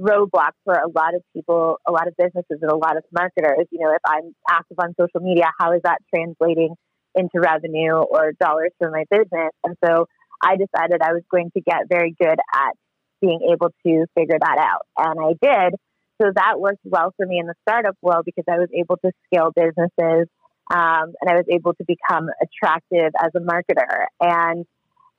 roadblock 0.00 0.52
for 0.64 0.74
a 0.74 0.88
lot 0.88 1.14
of 1.14 1.22
people, 1.34 1.78
a 1.86 1.92
lot 1.92 2.08
of 2.08 2.14
businesses, 2.16 2.58
and 2.62 2.70
a 2.70 2.76
lot 2.76 2.96
of 2.96 3.04
marketers. 3.12 3.66
You 3.70 3.80
know, 3.80 3.92
if 3.92 4.00
I'm 4.06 4.34
active 4.48 4.78
on 4.78 4.94
social 4.98 5.20
media, 5.20 5.50
how 5.58 5.72
is 5.72 5.80
that 5.84 5.98
translating 6.14 6.74
into 7.14 7.40
revenue 7.40 7.94
or 7.94 8.32
dollars 8.40 8.70
for 8.78 8.90
my 8.90 9.04
business? 9.10 9.50
And 9.64 9.76
so 9.84 10.06
I 10.42 10.56
decided 10.56 11.02
I 11.02 11.12
was 11.12 11.22
going 11.30 11.50
to 11.56 11.60
get 11.60 11.88
very 11.88 12.14
good 12.18 12.38
at 12.54 12.72
being 13.20 13.40
able 13.52 13.68
to 13.86 14.06
figure 14.16 14.38
that 14.40 14.58
out. 14.58 14.86
And 14.96 15.20
I 15.20 15.34
did. 15.40 15.74
So 16.20 16.30
that 16.34 16.60
worked 16.60 16.84
well 16.84 17.12
for 17.16 17.26
me 17.26 17.38
in 17.38 17.46
the 17.46 17.54
startup 17.68 17.96
world 18.00 18.24
because 18.24 18.44
I 18.48 18.58
was 18.58 18.68
able 18.74 18.96
to 18.98 19.10
scale 19.26 19.50
businesses 19.54 20.28
um, 20.72 21.12
and 21.20 21.30
I 21.30 21.34
was 21.34 21.44
able 21.50 21.74
to 21.74 21.84
become 21.84 22.28
attractive 22.40 23.12
as 23.22 23.30
a 23.36 23.40
marketer. 23.40 24.06
And 24.20 24.64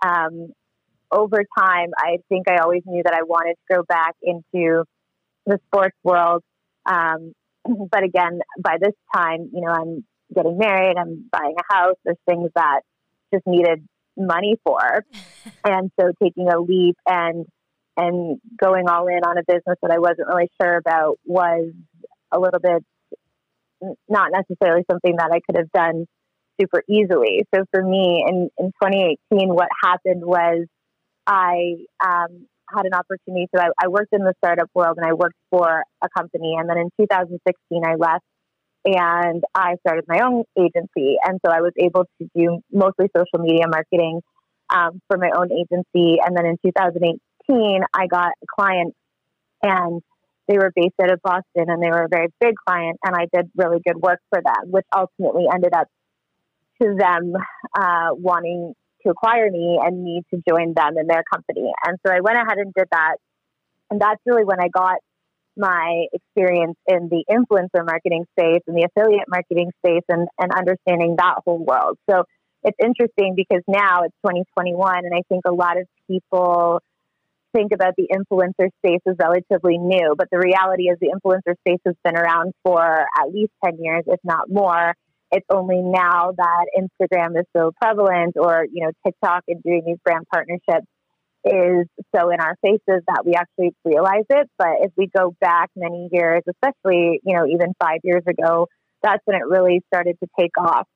um, 0.04 0.52
over 1.12 1.44
time, 1.58 1.92
I 1.98 2.18
think 2.28 2.50
I 2.50 2.58
always 2.58 2.82
knew 2.86 3.04
that 3.04 3.14
I 3.14 3.22
wanted 3.22 3.56
to 3.70 3.76
go 3.76 3.84
back 3.84 4.16
into 4.24 4.84
the 5.46 5.60
sports 5.68 5.96
world. 6.04 6.44
Um, 6.88 7.34
but 7.92 8.04
again, 8.04 8.40
by 8.60 8.78
this 8.82 8.96
time, 9.16 9.52
you 9.54 9.62
know, 9.62 9.72
I'm 9.72 10.06
getting 10.34 10.58
married, 10.58 10.98
I'm 10.98 11.30
buying 11.32 11.56
a 11.58 11.74
house, 11.74 11.98
there's 12.04 12.18
things 12.28 12.50
that 12.56 12.82
just 13.32 13.46
needed 13.46 13.88
money 14.18 14.58
for. 14.64 15.06
and 15.66 15.92
so 16.00 16.12
taking 16.22 16.50
a 16.50 16.60
leap 16.60 16.98
and 17.08 17.46
and 17.96 18.42
going 18.60 18.90
all 18.90 19.06
in 19.06 19.20
on 19.24 19.38
a 19.38 19.44
business 19.46 19.78
that 19.84 19.92
I 19.92 20.00
wasn't 20.00 20.28
really 20.28 20.50
sure 20.60 20.78
about 20.78 21.20
was 21.26 21.72
a 22.32 22.40
little 22.40 22.60
bit 22.60 22.84
not 24.10 24.32
necessarily 24.32 24.84
something 24.90 25.16
that 25.18 25.32
I 25.32 25.40
could 25.46 25.58
have 25.58 25.72
done 25.72 26.06
super 26.60 26.84
easily. 26.90 27.46
So 27.54 27.64
for 27.72 27.84
me 27.84 28.24
in, 28.28 28.50
in 28.58 28.68
2018, 28.84 29.50
what 29.54 29.70
happened 29.84 30.24
was 30.24 30.66
I 31.26 31.76
um, 32.04 32.48
had 32.70 32.86
an 32.86 32.94
opportunity. 32.94 33.48
So 33.56 33.62
I, 33.62 33.70
I 33.82 33.88
worked 33.88 34.14
in 34.14 34.24
the 34.24 34.34
startup 34.44 34.70
world 34.74 34.98
and 34.98 35.06
I 35.06 35.14
worked 35.14 35.38
for 35.50 35.84
a 36.02 36.08
company. 36.16 36.56
And 36.58 36.70
then 36.70 36.78
in 36.78 36.90
2016, 37.00 37.84
I 37.86 37.96
left 37.96 38.24
and 38.86 39.44
I 39.56 39.76
started 39.86 40.06
my 40.08 40.20
own 40.20 40.44
agency. 40.58 41.18
And 41.24 41.40
so 41.46 41.52
I 41.52 41.62
was 41.62 41.72
able 41.78 42.06
to 42.22 42.30
do 42.36 42.60
mostly 42.72 43.08
social 43.16 43.44
media 43.44 43.66
marketing 43.68 44.22
um, 44.70 45.02
for 45.08 45.18
my 45.18 45.32
own 45.36 45.52
agency. 45.52 46.20
And 46.24 46.36
then 46.36 46.46
in 46.46 46.58
2018, 46.66 47.82
I 47.94 48.08
got 48.08 48.32
a 48.42 48.46
client 48.54 48.94
and 49.62 50.02
they 50.48 50.58
were 50.58 50.72
based 50.76 50.96
out 51.02 51.12
of 51.12 51.22
Boston 51.22 51.70
and 51.70 51.82
they 51.82 51.90
were 51.90 52.04
a 52.04 52.10
very 52.10 52.28
big 52.40 52.56
client. 52.68 52.98
And 53.04 53.16
I 53.16 53.28
did 53.34 53.50
really 53.56 53.80
good 53.86 53.98
work 53.98 54.20
for 54.30 54.42
them, 54.42 54.72
which 54.72 54.86
ultimately 54.96 55.46
ended 55.54 55.74
up 55.74 55.88
to 56.82 56.96
them 56.98 57.34
uh, 57.78 58.10
wanting 58.12 58.74
to 59.04 59.12
acquire 59.12 59.50
me 59.50 59.80
and 59.82 60.04
me 60.04 60.22
to 60.34 60.42
join 60.48 60.74
them 60.74 60.98
in 60.98 61.08
their 61.08 61.24
company. 61.32 61.72
And 61.86 61.98
so 62.06 62.14
I 62.14 62.22
went 62.22 62.38
ahead 62.38 62.58
and 62.58 62.74
did 62.76 62.88
that. 62.92 63.16
And 63.90 64.02
that's 64.02 64.20
really 64.26 64.44
when 64.44 64.60
I 64.60 64.68
got 64.70 64.98
my 65.56 66.06
experience 66.12 66.78
in 66.88 67.10
the 67.10 67.24
influencer 67.30 67.86
marketing 67.86 68.26
space 68.38 68.62
and 68.68 68.76
the 68.76 68.88
affiliate 68.90 69.28
marketing 69.28 69.72
space 69.86 70.04
and, 70.10 70.28
and 70.40 70.52
understanding 70.52 71.16
that 71.18 71.36
whole 71.46 71.64
world. 71.64 71.98
So 72.10 72.24
it's 72.64 72.78
interesting 72.84 73.36
because 73.36 73.62
now 73.68 74.04
it's 74.04 74.16
2021 74.26 75.06
and 75.06 75.14
I 75.14 75.22
think 75.30 75.44
a 75.46 75.54
lot 75.54 75.78
of 75.78 75.86
people 76.10 76.80
think 77.56 77.72
about 77.74 77.94
the 77.98 78.08
influencer 78.12 78.70
space 78.80 79.02
as 79.08 79.16
relatively 79.20 79.78
new, 79.78 80.16
but 80.18 80.28
the 80.32 80.40
reality 80.40 80.84
is 80.84 80.98
the 81.00 81.14
influencer 81.14 81.56
space 81.60 81.80
has 81.86 81.96
been 82.04 82.18
around 82.18 82.54
for 82.64 82.82
at 82.82 83.30
least 83.32 83.52
10 83.64 83.78
years, 83.80 84.04
if 84.08 84.20
not 84.24 84.50
more 84.50 84.94
it's 85.34 85.48
only 85.52 85.82
now 85.82 86.32
that 86.38 86.66
Instagram 86.78 87.40
is 87.40 87.46
so 87.58 87.72
prevalent 87.82 88.36
or, 88.38 88.66
you 88.72 88.86
know, 88.86 88.92
TikTok 89.04 89.44
and 89.48 89.64
doing 89.64 89.82
these 89.86 89.98
brand 90.06 90.26
partnerships 90.32 90.86
is 91.44 91.88
so 92.16 92.30
in 92.30 92.40
our 92.40 92.56
faces 92.62 93.04
that 93.08 93.24
we 93.26 93.34
actually 93.34 93.72
realize 93.84 94.26
it. 94.30 94.48
But 94.58 94.78
if 94.82 94.92
we 94.96 95.10
go 95.16 95.36
back 95.42 95.72
many 95.76 96.08
years, 96.12 96.44
especially, 96.48 97.20
you 97.26 97.36
know, 97.36 97.46
even 97.48 97.74
five 97.82 98.00
years 98.04 98.24
ago, 98.28 98.68
that's 99.02 99.22
when 99.26 99.36
it 99.36 99.44
really 99.48 99.82
started 99.92 100.18
to 100.24 100.30
take 100.40 100.56
off. 100.58 100.88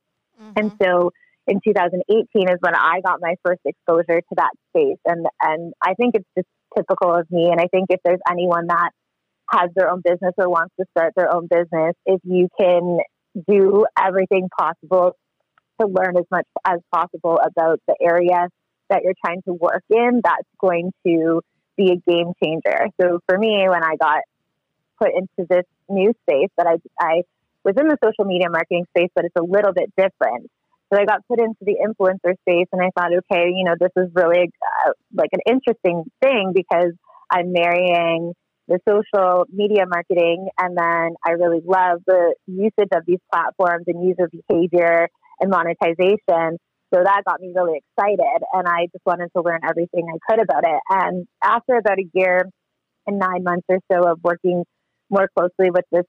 Mm-hmm. 0.41 0.51
And 0.55 0.71
so 0.81 1.11
in 1.47 1.61
2018 1.65 2.49
is 2.49 2.57
when 2.59 2.75
I 2.75 3.01
got 3.01 3.19
my 3.21 3.35
first 3.43 3.61
exposure 3.65 4.21
to 4.21 4.35
that 4.35 4.51
space. 4.69 4.99
And, 5.05 5.25
and 5.41 5.73
I 5.81 5.93
think 5.93 6.15
it's 6.15 6.27
just 6.37 6.47
typical 6.75 7.15
of 7.15 7.25
me. 7.31 7.49
And 7.49 7.59
I 7.59 7.67
think 7.67 7.87
if 7.89 7.99
there's 8.03 8.19
anyone 8.29 8.67
that 8.67 8.91
has 9.51 9.69
their 9.75 9.89
own 9.89 10.01
business 10.03 10.33
or 10.37 10.49
wants 10.49 10.73
to 10.79 10.85
start 10.91 11.13
their 11.15 11.33
own 11.33 11.47
business, 11.47 11.95
if 12.05 12.19
you 12.23 12.49
can 12.59 12.99
do 13.49 13.85
everything 13.97 14.49
possible 14.57 15.13
to 15.79 15.87
learn 15.87 16.17
as 16.17 16.25
much 16.31 16.47
as 16.65 16.79
possible 16.93 17.39
about 17.43 17.79
the 17.87 17.95
area 18.01 18.49
that 18.89 19.03
you're 19.03 19.13
trying 19.23 19.41
to 19.43 19.53
work 19.53 19.83
in, 19.89 20.21
that's 20.23 20.47
going 20.59 20.91
to 21.05 21.41
be 21.77 21.91
a 21.91 22.11
game 22.11 22.33
changer. 22.43 22.87
So 22.99 23.19
for 23.27 23.37
me, 23.37 23.65
when 23.69 23.83
I 23.83 23.95
got 24.01 24.21
put 24.99 25.09
into 25.15 25.47
this 25.49 25.65
new 25.89 26.13
space 26.23 26.49
that 26.57 26.67
I, 26.67 26.77
I 26.99 27.21
was 27.63 27.75
in 27.79 27.87
the 27.87 27.97
social 28.03 28.25
media 28.25 28.49
marketing 28.49 28.85
space, 28.95 29.09
but 29.15 29.25
it's 29.25 29.35
a 29.37 29.43
little 29.43 29.73
bit 29.73 29.93
different. 29.95 30.49
So 30.91 30.99
I 30.99 31.05
got 31.05 31.27
put 31.27 31.39
into 31.39 31.59
the 31.61 31.75
influencer 31.83 32.33
space 32.47 32.67
and 32.71 32.81
I 32.81 32.89
thought, 32.97 33.11
okay, 33.11 33.49
you 33.53 33.65
know, 33.65 33.75
this 33.79 33.91
is 33.97 34.09
really 34.13 34.49
uh, 34.85 34.91
like 35.13 35.29
an 35.33 35.41
interesting 35.45 36.03
thing 36.21 36.53
because 36.55 36.93
I'm 37.29 37.51
marrying 37.51 38.33
the 38.67 38.79
social 38.87 39.45
media 39.51 39.83
marketing. 39.87 40.47
And 40.59 40.77
then 40.77 41.15
I 41.25 41.31
really 41.31 41.61
love 41.65 41.99
the 42.05 42.35
usage 42.47 42.89
of 42.93 43.03
these 43.05 43.19
platforms 43.31 43.85
and 43.87 44.03
user 44.05 44.29
behavior 44.29 45.09
and 45.39 45.49
monetization. 45.49 46.57
So 46.93 47.03
that 47.03 47.23
got 47.27 47.41
me 47.41 47.51
really 47.53 47.79
excited. 47.83 48.41
And 48.53 48.67
I 48.67 48.87
just 48.93 49.05
wanted 49.05 49.29
to 49.35 49.41
learn 49.43 49.59
everything 49.67 50.07
I 50.07 50.17
could 50.29 50.41
about 50.41 50.63
it. 50.63 50.79
And 50.89 51.27
after 51.43 51.77
about 51.77 51.99
a 51.99 52.07
year 52.13 52.49
and 53.05 53.19
nine 53.19 53.43
months 53.43 53.65
or 53.67 53.79
so 53.91 54.09
of 54.09 54.19
working 54.23 54.63
more 55.09 55.29
closely 55.37 55.69
with 55.69 55.85
this 55.91 56.05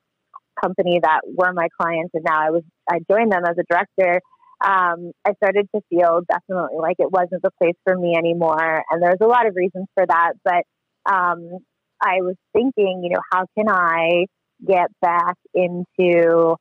company 0.60 1.00
that 1.02 1.20
were 1.24 1.52
my 1.52 1.68
clients, 1.80 2.10
and 2.14 2.24
now 2.24 2.40
I 2.40 2.50
was, 2.50 2.62
I 2.90 2.98
joined 3.10 3.32
them 3.32 3.44
as 3.44 3.56
a 3.58 3.64
director. 3.68 4.20
Um, 4.64 5.12
I 5.24 5.34
started 5.36 5.68
to 5.74 5.80
feel 5.88 6.20
definitely 6.28 6.78
like 6.78 6.96
it 6.98 7.10
wasn't 7.10 7.42
the 7.42 7.50
place 7.58 7.76
for 7.84 7.96
me 7.96 8.14
anymore. 8.16 8.82
And 8.90 9.02
there's 9.02 9.20
a 9.20 9.26
lot 9.26 9.46
of 9.46 9.54
reasons 9.54 9.86
for 9.94 10.04
that. 10.06 10.32
But 10.44 10.64
um, 11.10 11.58
I 12.02 12.20
was 12.20 12.36
thinking, 12.52 13.02
you 13.04 13.10
know, 13.10 13.20
how 13.32 13.46
can 13.56 13.68
I 13.68 14.26
get 14.66 14.88
back 15.00 15.36
into 15.54 16.56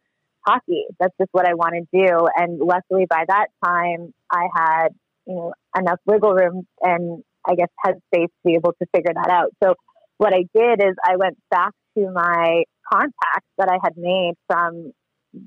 hockey? 0.45 0.85
That's 0.99 1.13
just 1.19 1.29
what 1.31 1.47
I 1.47 1.55
want 1.55 1.73
to 1.73 2.05
do. 2.05 2.27
And 2.35 2.59
luckily, 2.59 3.05
by 3.09 3.25
that 3.27 3.47
time, 3.65 4.13
I 4.31 4.47
had, 4.55 4.89
you 5.25 5.35
know, 5.35 5.53
enough 5.77 5.99
wiggle 6.05 6.33
room 6.33 6.67
and 6.81 7.23
I 7.47 7.55
guess 7.55 7.69
headspace 7.85 8.27
to 8.27 8.43
be 8.45 8.55
able 8.55 8.73
to 8.73 8.87
figure 8.93 9.13
that 9.13 9.29
out. 9.29 9.51
So 9.63 9.75
what 10.17 10.33
I 10.33 10.45
did 10.53 10.81
is 10.81 10.95
I 11.03 11.15
went 11.17 11.37
back 11.49 11.71
to 11.97 12.11
my 12.11 12.63
contacts 12.91 13.49
that 13.57 13.69
I 13.69 13.77
had 13.83 13.93
made 13.97 14.33
from 14.47 14.91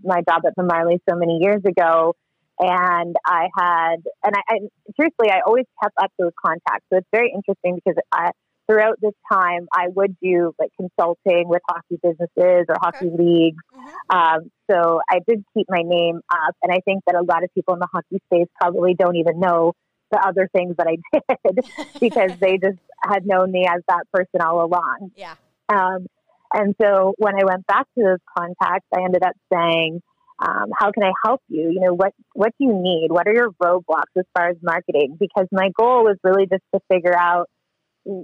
my 0.03 0.23
job 0.29 0.43
at 0.47 0.53
the 0.57 0.63
Marley 0.63 1.01
so 1.09 1.17
many 1.17 1.39
years 1.41 1.63
ago. 1.67 2.15
And 2.61 3.17
I 3.27 3.49
had, 3.57 3.97
and 4.23 4.35
I, 4.37 4.41
I 4.49 4.59
truthfully, 4.95 5.31
I 5.31 5.41
always 5.47 5.65
kept 5.83 5.95
up 6.01 6.13
those 6.19 6.33
contacts. 6.45 6.85
So 6.93 6.99
it's 6.99 7.09
very 7.11 7.33
interesting 7.35 7.81
because 7.83 7.99
I, 8.13 8.33
throughout 8.69 8.99
this 9.01 9.15
time, 9.33 9.67
I 9.73 9.87
would 9.89 10.15
do 10.23 10.53
like 10.59 10.71
consulting 10.79 11.49
with 11.49 11.63
hockey 11.69 11.99
businesses 12.03 12.67
or 12.69 12.77
hockey 12.81 13.07
okay. 13.07 13.17
leagues. 13.17 13.57
Mm-hmm. 13.75 14.17
Um, 14.17 14.51
so 14.71 15.01
I 15.11 15.21
did 15.27 15.43
keep 15.57 15.67
my 15.71 15.83
name 15.83 16.21
up. 16.31 16.55
And 16.63 16.71
I 16.71 16.81
think 16.85 17.03
that 17.07 17.17
a 17.17 17.23
lot 17.23 17.43
of 17.43 17.51
people 17.55 17.75
in 17.75 17.81
the 17.81 17.89
hockey 17.91 18.21
space 18.33 18.49
probably 18.61 18.95
don't 18.95 19.17
even 19.17 19.41
know 19.41 19.73
the 20.11 20.19
other 20.19 20.49
things 20.55 20.77
that 20.77 20.87
I 20.87 20.97
did 21.47 21.65
because 21.99 22.33
they 22.41 22.59
just 22.63 22.79
had 23.03 23.27
known 23.27 23.51
me 23.51 23.67
as 23.67 23.81
that 23.89 24.05
person 24.13 24.41
all 24.41 24.65
along. 24.65 25.13
Yeah. 25.17 25.35
Um, 25.69 26.07
and 26.53 26.75
so 26.81 27.15
when 27.19 27.35
I 27.37 27.45
went 27.45 27.67
back 27.67 27.87
to 27.97 28.05
those 28.05 28.19
contacts, 28.37 28.87
I 28.95 29.03
ended 29.03 29.23
up 29.23 29.35
saying, 29.53 30.03
um, 30.41 30.71
how 30.77 30.91
can 30.91 31.03
I 31.03 31.13
help 31.25 31.43
you? 31.49 31.71
You 31.71 31.81
know, 31.81 31.95
what, 31.95 32.13
what 32.33 32.53
do 32.59 32.67
you 32.67 32.73
need? 32.73 33.09
What 33.11 33.27
are 33.29 33.35
your 33.35 33.51
roadblocks 33.63 34.17
as 34.17 34.25
far 34.37 34.49
as 34.49 34.57
marketing? 34.63 35.17
Because 35.21 35.47
my 35.53 35.71
goal 35.79 36.05
was 36.05 36.17
really 36.25 36.47
just 36.47 36.63
to 36.75 36.81
figure 36.91 37.17
out 37.17 37.49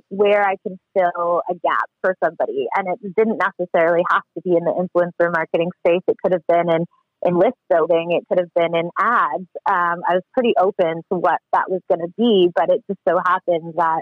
where 0.08 0.42
I 0.42 0.56
can 0.66 0.78
fill 0.96 1.42
a 1.50 1.54
gap 1.54 1.84
for 2.00 2.16
somebody. 2.24 2.66
And 2.74 2.88
it 2.88 3.14
didn't 3.14 3.38
necessarily 3.38 4.02
have 4.10 4.22
to 4.36 4.42
be 4.42 4.56
in 4.56 4.64
the 4.64 4.72
influencer 4.72 5.30
marketing 5.30 5.70
space. 5.86 6.02
It 6.08 6.16
could 6.22 6.32
have 6.32 6.46
been 6.48 6.74
in, 6.74 6.86
in 7.26 7.38
list 7.38 7.58
building. 7.68 8.12
It 8.12 8.24
could 8.28 8.38
have 8.38 8.54
been 8.54 8.74
in 8.74 8.88
ads. 8.98 9.48
Um, 9.68 10.00
I 10.08 10.14
was 10.14 10.22
pretty 10.32 10.54
open 10.58 11.02
to 11.12 11.18
what 11.18 11.40
that 11.52 11.68
was 11.68 11.82
going 11.88 12.00
to 12.00 12.12
be, 12.16 12.48
but 12.54 12.70
it 12.70 12.82
just 12.88 13.00
so 13.06 13.20
happened 13.26 13.74
that 13.76 14.00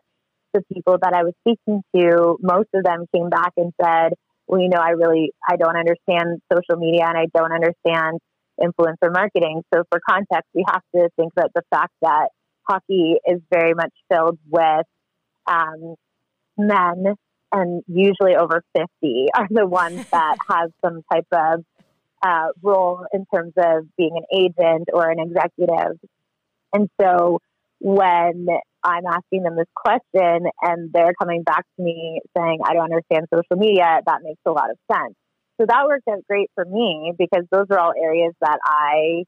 the 0.53 0.63
people 0.73 0.99
that 1.03 1.13
I 1.13 1.25
was 1.25 1.35
speaking 1.41 1.83
to, 1.97 2.39
most 2.41 2.69
of 2.75 2.85
them 2.85 3.07
came 3.13 3.29
back 3.29 3.53
and 3.57 3.73
said, 3.83 4.13
well, 4.47 4.61
you 4.61 4.69
know, 4.69 4.81
I 4.81 4.91
really, 4.91 5.33
I 5.49 5.57
don't 5.57 5.77
understand 5.77 6.41
social 6.53 6.77
media 6.77 7.07
and 7.07 7.17
I 7.17 7.27
don't 7.35 7.53
understand 7.53 8.21
influencer 8.61 9.13
marketing. 9.13 9.63
So 9.73 9.85
for 9.91 10.01
context, 10.09 10.49
we 10.55 10.65
have 10.67 10.83
to 10.95 11.09
think 11.17 11.33
about 11.37 11.53
the 11.55 11.63
fact 11.71 11.93
that 12.03 12.29
hockey 12.69 13.17
is 13.27 13.41
very 13.51 13.75
much 13.75 13.93
filled 14.11 14.39
with 14.49 14.87
um, 15.47 15.95
men, 16.57 17.15
and 17.53 17.83
usually 17.87 18.37
over 18.37 18.63
50, 18.77 19.27
are 19.35 19.49
the 19.51 19.67
ones 19.67 20.05
that 20.13 20.37
have 20.49 20.71
some 20.85 21.03
type 21.13 21.27
of 21.33 21.65
uh, 22.23 22.49
role 22.63 23.07
in 23.13 23.27
terms 23.33 23.53
of 23.57 23.87
being 23.97 24.17
an 24.17 24.25
agent 24.33 24.89
or 24.93 25.11
an 25.11 25.19
executive. 25.19 25.99
And 26.73 26.89
so 27.01 27.41
when 27.81 28.47
I'm 28.85 29.07
asking 29.07 29.45
them 29.45 29.57
this 29.57 29.69
question 29.75 30.47
and 30.63 30.93
they're 30.93 31.15
coming 31.19 31.43
back 31.43 31.65
to 31.77 31.83
me 31.83 32.21
saying, 32.37 32.59
I 32.65 32.75
don't 32.75 32.85
understand 32.85 33.27
social 33.33 33.57
media, 33.57 34.01
that 34.05 34.21
makes 34.23 34.41
a 34.47 34.51
lot 34.51 34.71
of 34.71 34.77
sense. 34.93 35.15
So 35.61 35.67
that 35.67 35.87
worked 35.87 36.07
out 36.09 36.27
great 36.29 36.51
for 36.55 36.65
me 36.65 37.13
because 37.19 37.45
those 37.51 37.67
are 37.71 37.79
all 37.79 37.93
areas 37.97 38.35
that 38.41 38.59
I 38.65 39.25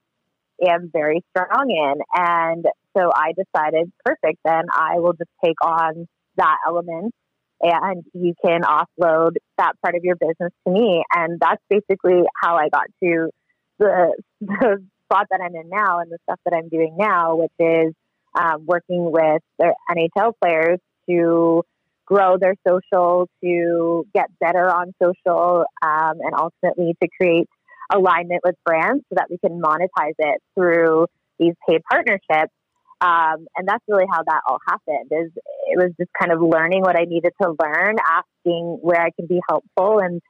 am 0.68 0.90
very 0.92 1.22
strong 1.30 1.70
in. 1.70 1.94
And 2.14 2.64
so 2.96 3.10
I 3.14 3.32
decided, 3.32 3.90
perfect, 4.04 4.40
then 4.44 4.64
I 4.72 4.98
will 4.98 5.12
just 5.12 5.30
take 5.44 5.60
on 5.62 6.06
that 6.36 6.56
element 6.66 7.14
and 7.62 8.04
you 8.12 8.34
can 8.44 8.62
offload 8.62 9.36
that 9.56 9.72
part 9.82 9.94
of 9.94 10.04
your 10.04 10.16
business 10.16 10.52
to 10.66 10.72
me. 10.72 11.02
And 11.14 11.40
that's 11.40 11.62
basically 11.70 12.22
how 12.42 12.56
I 12.56 12.68
got 12.68 12.86
to 13.02 13.30
the, 13.78 14.14
the 14.40 14.84
spot 15.04 15.26
that 15.30 15.40
I'm 15.40 15.54
in 15.54 15.68
now 15.68 16.00
and 16.00 16.10
the 16.10 16.18
stuff 16.24 16.40
that 16.44 16.54
I'm 16.54 16.68
doing 16.68 16.96
now, 16.98 17.36
which 17.36 17.52
is 17.58 17.94
um, 18.36 18.66
working 18.66 19.10
with 19.10 19.42
their 19.58 19.74
NHL 19.90 20.32
players 20.42 20.78
to 21.08 21.62
grow 22.04 22.36
their 22.38 22.54
social, 22.66 23.28
to 23.42 24.06
get 24.14 24.26
better 24.38 24.70
on 24.70 24.92
social, 25.02 25.64
um, 25.82 26.14
and 26.20 26.34
ultimately 26.38 26.94
to 27.02 27.08
create 27.20 27.48
alignment 27.92 28.42
with 28.44 28.54
brands 28.64 29.02
so 29.08 29.16
that 29.16 29.26
we 29.30 29.38
can 29.38 29.60
monetize 29.60 30.14
it 30.18 30.40
through 30.54 31.06
these 31.38 31.54
paid 31.68 31.82
partnerships. 31.90 32.52
Um, 33.00 33.46
and 33.56 33.68
that's 33.68 33.84
really 33.88 34.06
how 34.10 34.22
that 34.22 34.40
all 34.48 34.58
happened. 34.66 35.10
Is 35.10 35.30
it 35.66 35.76
was 35.76 35.92
just 35.98 36.10
kind 36.18 36.32
of 36.32 36.40
learning 36.40 36.80
what 36.80 36.98
I 36.98 37.04
needed 37.04 37.32
to 37.42 37.54
learn, 37.60 37.96
asking 38.08 38.78
where 38.80 39.00
I 39.00 39.10
can 39.10 39.26
be 39.26 39.40
helpful, 39.48 39.98
and 39.98 40.22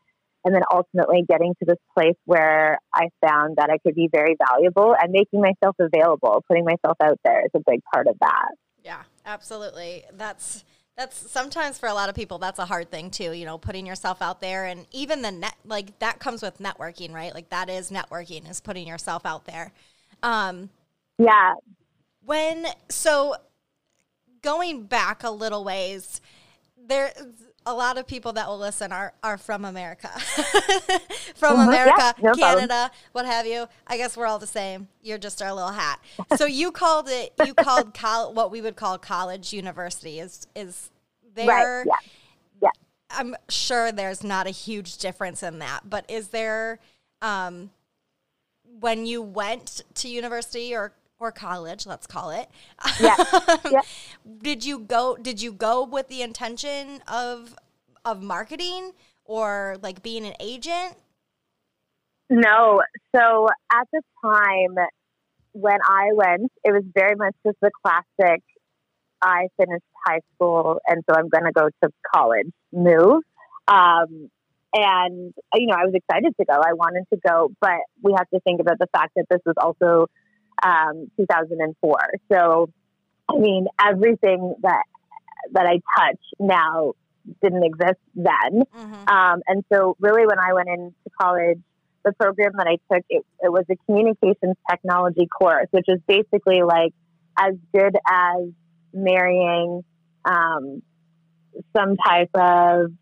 and 0.46 0.54
then 0.54 0.62
ultimately 0.72 1.24
getting 1.28 1.54
to 1.58 1.64
this 1.66 1.78
place 1.92 2.14
where 2.24 2.78
I 2.94 3.08
found 3.26 3.56
that 3.56 3.68
I 3.68 3.78
could 3.78 3.96
be 3.96 4.08
very 4.10 4.36
valuable 4.48 4.94
and 4.98 5.10
making 5.10 5.40
myself 5.40 5.74
available, 5.80 6.44
putting 6.46 6.64
myself 6.64 6.96
out 7.02 7.18
there 7.24 7.40
is 7.40 7.50
a 7.56 7.60
big 7.68 7.80
part 7.92 8.06
of 8.06 8.16
that. 8.20 8.54
Yeah, 8.84 9.02
absolutely. 9.26 10.04
That's 10.14 10.64
that's 10.96 11.30
sometimes 11.30 11.78
for 11.78 11.88
a 11.88 11.94
lot 11.94 12.08
of 12.08 12.14
people 12.14 12.38
that's 12.38 12.60
a 12.60 12.64
hard 12.64 12.92
thing 12.92 13.10
too, 13.10 13.32
you 13.32 13.44
know, 13.44 13.58
putting 13.58 13.86
yourself 13.86 14.22
out 14.22 14.40
there 14.40 14.66
and 14.66 14.86
even 14.92 15.20
the 15.20 15.32
net 15.32 15.56
like 15.64 15.98
that 15.98 16.20
comes 16.20 16.42
with 16.42 16.58
networking, 16.58 17.12
right? 17.12 17.34
Like 17.34 17.50
that 17.50 17.68
is 17.68 17.90
networking 17.90 18.48
is 18.48 18.60
putting 18.60 18.86
yourself 18.86 19.26
out 19.26 19.46
there. 19.46 19.72
Um 20.22 20.70
yeah. 21.18 21.54
When 22.24 22.66
so 22.88 23.34
going 24.42 24.84
back 24.84 25.24
a 25.24 25.30
little 25.30 25.64
ways, 25.64 26.20
there 26.78 27.12
a 27.66 27.74
lot 27.74 27.98
of 27.98 28.06
people 28.06 28.32
that 28.34 28.46
will 28.46 28.58
listen 28.58 28.92
are, 28.92 29.12
are 29.24 29.36
from 29.36 29.64
America, 29.64 30.08
from 31.34 31.56
mm-hmm. 31.56 31.68
America, 31.68 32.14
yeah, 32.16 32.22
no 32.22 32.34
Canada, 32.34 32.66
problem. 32.66 32.90
what 33.12 33.26
have 33.26 33.44
you. 33.44 33.66
I 33.88 33.96
guess 33.96 34.16
we're 34.16 34.26
all 34.26 34.38
the 34.38 34.46
same. 34.46 34.86
You're 35.02 35.18
just 35.18 35.42
our 35.42 35.52
little 35.52 35.72
hat. 35.72 36.00
So 36.36 36.46
you 36.46 36.70
called 36.70 37.08
it, 37.08 37.32
you 37.44 37.54
called 37.54 37.92
col- 37.92 38.32
what 38.32 38.52
we 38.52 38.60
would 38.60 38.76
call 38.76 38.98
college 38.98 39.52
university 39.52 40.20
is, 40.20 40.46
is 40.54 40.90
there. 41.34 41.48
Right. 41.48 41.86
Yeah. 41.86 42.08
yeah. 42.62 42.70
I'm 43.10 43.34
sure 43.48 43.90
there's 43.90 44.22
not 44.22 44.46
a 44.46 44.50
huge 44.50 44.98
difference 44.98 45.42
in 45.42 45.58
that, 45.58 45.90
but 45.90 46.08
is 46.08 46.28
there, 46.28 46.78
um, 47.20 47.70
when 48.78 49.06
you 49.06 49.22
went 49.22 49.82
to 49.94 50.08
university 50.08 50.74
or 50.74 50.92
or 51.18 51.32
college, 51.32 51.86
let's 51.86 52.06
call 52.06 52.30
it. 52.30 52.48
Yeah. 53.00 53.16
yeah. 53.70 53.80
Did 54.42 54.64
you 54.64 54.80
go 54.80 55.16
did 55.16 55.40
you 55.40 55.52
go 55.52 55.84
with 55.84 56.08
the 56.08 56.22
intention 56.22 57.02
of 57.08 57.56
of 58.04 58.22
marketing 58.22 58.92
or 59.24 59.76
like 59.82 60.02
being 60.02 60.26
an 60.26 60.34
agent? 60.40 60.96
No. 62.28 62.82
So 63.14 63.48
at 63.72 63.88
the 63.92 64.02
time 64.22 64.76
when 65.52 65.78
I 65.82 66.10
went, 66.12 66.52
it 66.64 66.72
was 66.72 66.84
very 66.94 67.14
much 67.14 67.34
just 67.44 67.56
the 67.62 67.70
classic 67.82 68.42
I 69.22 69.48
finished 69.56 69.84
high 70.06 70.20
school 70.34 70.78
and 70.86 71.02
so 71.08 71.16
I'm 71.16 71.28
going 71.28 71.44
to 71.44 71.52
go 71.52 71.68
to 71.82 71.90
college 72.14 72.50
move. 72.72 73.22
Um, 73.66 74.30
and, 74.74 75.32
you 75.54 75.66
know, 75.66 75.74
I 75.74 75.86
was 75.86 75.94
excited 75.94 76.34
to 76.38 76.44
go. 76.44 76.52
I 76.52 76.74
wanted 76.74 77.04
to 77.12 77.18
go, 77.26 77.50
but 77.60 77.80
we 78.02 78.12
have 78.16 78.28
to 78.34 78.40
think 78.40 78.60
about 78.60 78.78
the 78.78 78.88
fact 78.92 79.12
that 79.16 79.24
this 79.30 79.40
was 79.46 79.54
also 79.58 80.06
um, 80.64 81.10
2004. 81.16 81.96
So, 82.32 82.70
I 83.28 83.38
mean, 83.38 83.66
everything 83.84 84.54
that 84.62 84.84
that 85.52 85.66
I 85.66 85.80
touch 85.98 86.20
now 86.38 86.92
didn't 87.42 87.64
exist 87.64 88.00
then. 88.14 88.62
Mm-hmm. 88.74 89.08
Um, 89.08 89.42
and 89.46 89.64
so, 89.72 89.96
really, 90.00 90.26
when 90.26 90.38
I 90.38 90.52
went 90.54 90.68
into 90.68 90.94
college, 91.20 91.58
the 92.04 92.12
program 92.12 92.52
that 92.56 92.66
I 92.66 92.94
took 92.94 93.04
it, 93.08 93.24
it 93.40 93.52
was 93.52 93.64
a 93.70 93.76
communications 93.86 94.56
technology 94.70 95.26
course, 95.26 95.66
which 95.72 95.86
is 95.88 96.00
basically 96.06 96.62
like 96.62 96.92
as 97.38 97.54
good 97.74 97.96
as 98.08 98.48
marrying 98.94 99.82
um, 100.24 100.82
some 101.76 101.96
type 101.96 102.30
of 102.34 102.92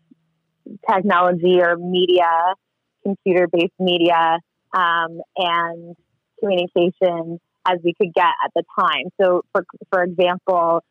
technology 0.89 1.61
or 1.61 1.77
media, 1.77 2.25
computer 3.03 3.47
based 3.47 3.73
media, 3.79 4.39
um, 4.73 5.21
and 5.37 5.95
communication 6.39 7.39
as 7.67 7.79
we 7.83 7.93
could 7.99 8.13
get 8.13 8.33
at 8.43 8.51
the 8.55 8.63
time. 8.79 9.09
So, 9.19 9.41
for 9.51 9.65
for 9.91 10.03
example, 10.03 10.81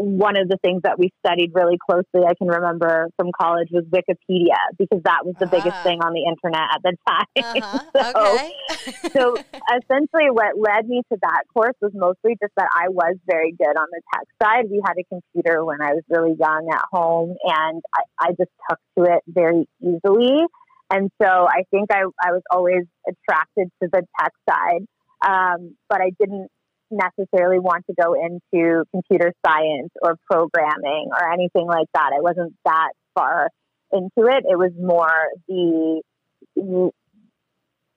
one 0.00 0.38
of 0.38 0.48
the 0.48 0.56
things 0.64 0.80
that 0.84 0.98
we 0.98 1.12
studied 1.24 1.52
really 1.52 1.76
closely, 1.76 2.24
I 2.26 2.32
can 2.34 2.48
remember 2.48 3.08
from 3.16 3.30
college, 3.38 3.68
was 3.70 3.84
Wikipedia 3.84 4.56
because 4.78 5.02
that 5.04 5.26
was 5.26 5.34
the 5.38 5.44
uh-huh. 5.44 5.56
biggest 5.56 5.82
thing 5.82 6.00
on 6.00 6.14
the 6.14 6.24
internet 6.24 6.72
at 6.72 6.80
the 6.82 6.96
time. 7.04 7.84
Uh-huh. 7.94 8.50
so, 9.12 9.36
so 9.36 9.36
essentially, 9.76 10.30
what 10.32 10.56
led 10.56 10.88
me 10.88 11.02
to 11.12 11.18
that 11.20 11.42
course 11.52 11.76
was 11.82 11.92
mostly 11.94 12.36
just 12.40 12.54
that 12.56 12.70
I 12.72 12.88
was 12.88 13.16
very 13.28 13.52
good 13.52 13.76
on 13.76 13.86
the 13.92 14.00
tech 14.14 14.26
side. 14.42 14.64
We 14.70 14.80
had 14.84 14.94
a 14.96 15.04
computer 15.04 15.64
when 15.64 15.82
I 15.82 15.92
was 15.92 16.02
really 16.08 16.34
young 16.38 16.70
at 16.72 16.84
home, 16.90 17.36
and 17.44 17.82
I, 17.94 18.28
I 18.28 18.28
just 18.30 18.52
took 18.70 18.78
to 18.98 19.12
it 19.12 19.22
very 19.28 19.68
easily. 19.82 20.46
And 20.92 21.10
so 21.22 21.28
I 21.28 21.64
think 21.70 21.92
I, 21.92 22.02
I 22.24 22.32
was 22.32 22.42
always 22.50 22.84
attracted 23.06 23.68
to 23.82 23.88
the 23.92 24.02
tech 24.18 24.32
side 24.48 24.86
um, 25.22 25.76
but 25.88 26.00
I 26.00 26.10
didn't 26.18 26.48
necessarily 26.90 27.58
want 27.58 27.84
to 27.86 27.94
go 27.94 28.14
into 28.14 28.84
computer 28.90 29.32
science 29.46 29.90
or 30.02 30.16
programming 30.28 31.08
or 31.12 31.32
anything 31.32 31.66
like 31.66 31.86
that. 31.94 32.10
I 32.14 32.20
wasn't 32.20 32.54
that 32.64 32.90
far 33.14 33.50
into 33.92 34.28
it. 34.28 34.44
It 34.48 34.58
was 34.58 34.72
more 34.78 35.12
the 35.48 36.02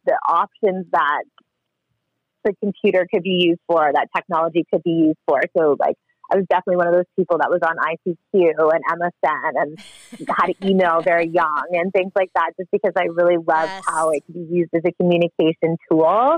the 0.05 0.19
options 0.27 0.85
that 0.91 1.23
the 2.43 2.53
computer 2.61 3.07
could 3.11 3.23
be 3.23 3.39
used 3.39 3.61
for, 3.67 3.89
that 3.93 4.09
technology 4.15 4.65
could 4.71 4.83
be 4.83 4.91
used 5.07 5.19
for. 5.25 5.39
So 5.57 5.77
like 5.79 5.95
I 6.31 6.37
was 6.37 6.45
definitely 6.49 6.77
one 6.77 6.87
of 6.87 6.93
those 6.93 7.05
people 7.17 7.37
that 7.39 7.49
was 7.49 7.61
on 7.63 7.77
ICQ 7.77 8.73
and 8.73 8.83
MSN 9.01 9.51
and 9.55 10.27
had 10.27 10.53
email 10.63 11.01
very 11.01 11.27
young 11.27 11.67
and 11.71 11.91
things 11.91 12.11
like 12.15 12.31
that, 12.35 12.51
just 12.57 12.71
because 12.71 12.93
I 12.97 13.03
really 13.03 13.37
loved 13.37 13.69
yes. 13.69 13.83
how 13.87 14.09
it 14.09 14.23
could 14.25 14.35
be 14.35 14.55
used 14.55 14.73
as 14.73 14.81
a 14.85 14.91
communication 14.93 15.77
tool 15.89 16.37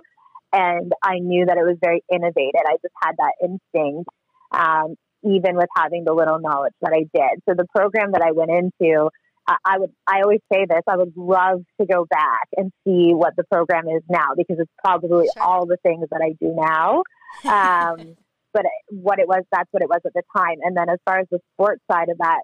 and 0.56 0.94
I 1.04 1.20
knew 1.20 1.46
that 1.46 1.58
it 1.58 1.64
was 1.64 1.78
very 1.84 2.02
innovative. 2.12 2.62
I 2.66 2.78
just 2.82 2.94
had 3.04 3.16
that 3.18 3.34
instinct, 3.44 4.10
um, 4.52 4.96
even 5.24 5.58
with 5.58 5.68
having 5.76 6.06
the 6.06 6.14
little 6.14 6.40
knowledge 6.40 6.74
that 6.82 6.94
I 6.94 7.04
did. 7.14 7.42
So 7.48 7.56
the 7.56 7.68
program 7.76 8.14
that 8.14 8.22
I 8.22 8.32
went 8.32 8.52
into, 8.52 9.10
I, 9.46 9.58
I 9.66 9.80
would, 9.80 9.92
I 10.08 10.22
always 10.22 10.40
say 10.52 10.66
this, 10.66 10.82
I 10.88 10.96
would 10.96 11.12
love 11.18 11.64
to 11.82 11.86
go 11.86 12.06
back 12.10 12.48
and 12.56 12.72
see 12.86 13.12
what 13.14 13.36
the 13.36 13.44
program 13.52 13.90
is 13.90 14.02
now 14.10 14.30
because 14.38 14.58
it's 14.60 14.72
probably 14.84 15.28
sure. 15.34 15.44
all 15.44 15.66
the 15.66 15.78
things 15.84 16.08
that 16.10 16.22
I 16.24 16.32
do 16.40 16.56
now. 16.56 17.04
Um, 17.44 18.16
but 18.54 18.64
what 18.90 19.20
it 19.20 19.28
was, 19.28 19.44
that's 19.52 19.68
what 19.72 19.84
it 19.84 19.90
was 19.90 20.00
at 20.06 20.14
the 20.14 20.24
time. 20.38 20.60
And 20.64 20.78
then 20.78 20.90
as 20.90 21.00
far 21.06 21.20
as 21.20 21.28
the 21.30 21.40
sports 21.54 21.82
side 21.92 22.08
of 22.08 22.18
that, 22.20 22.40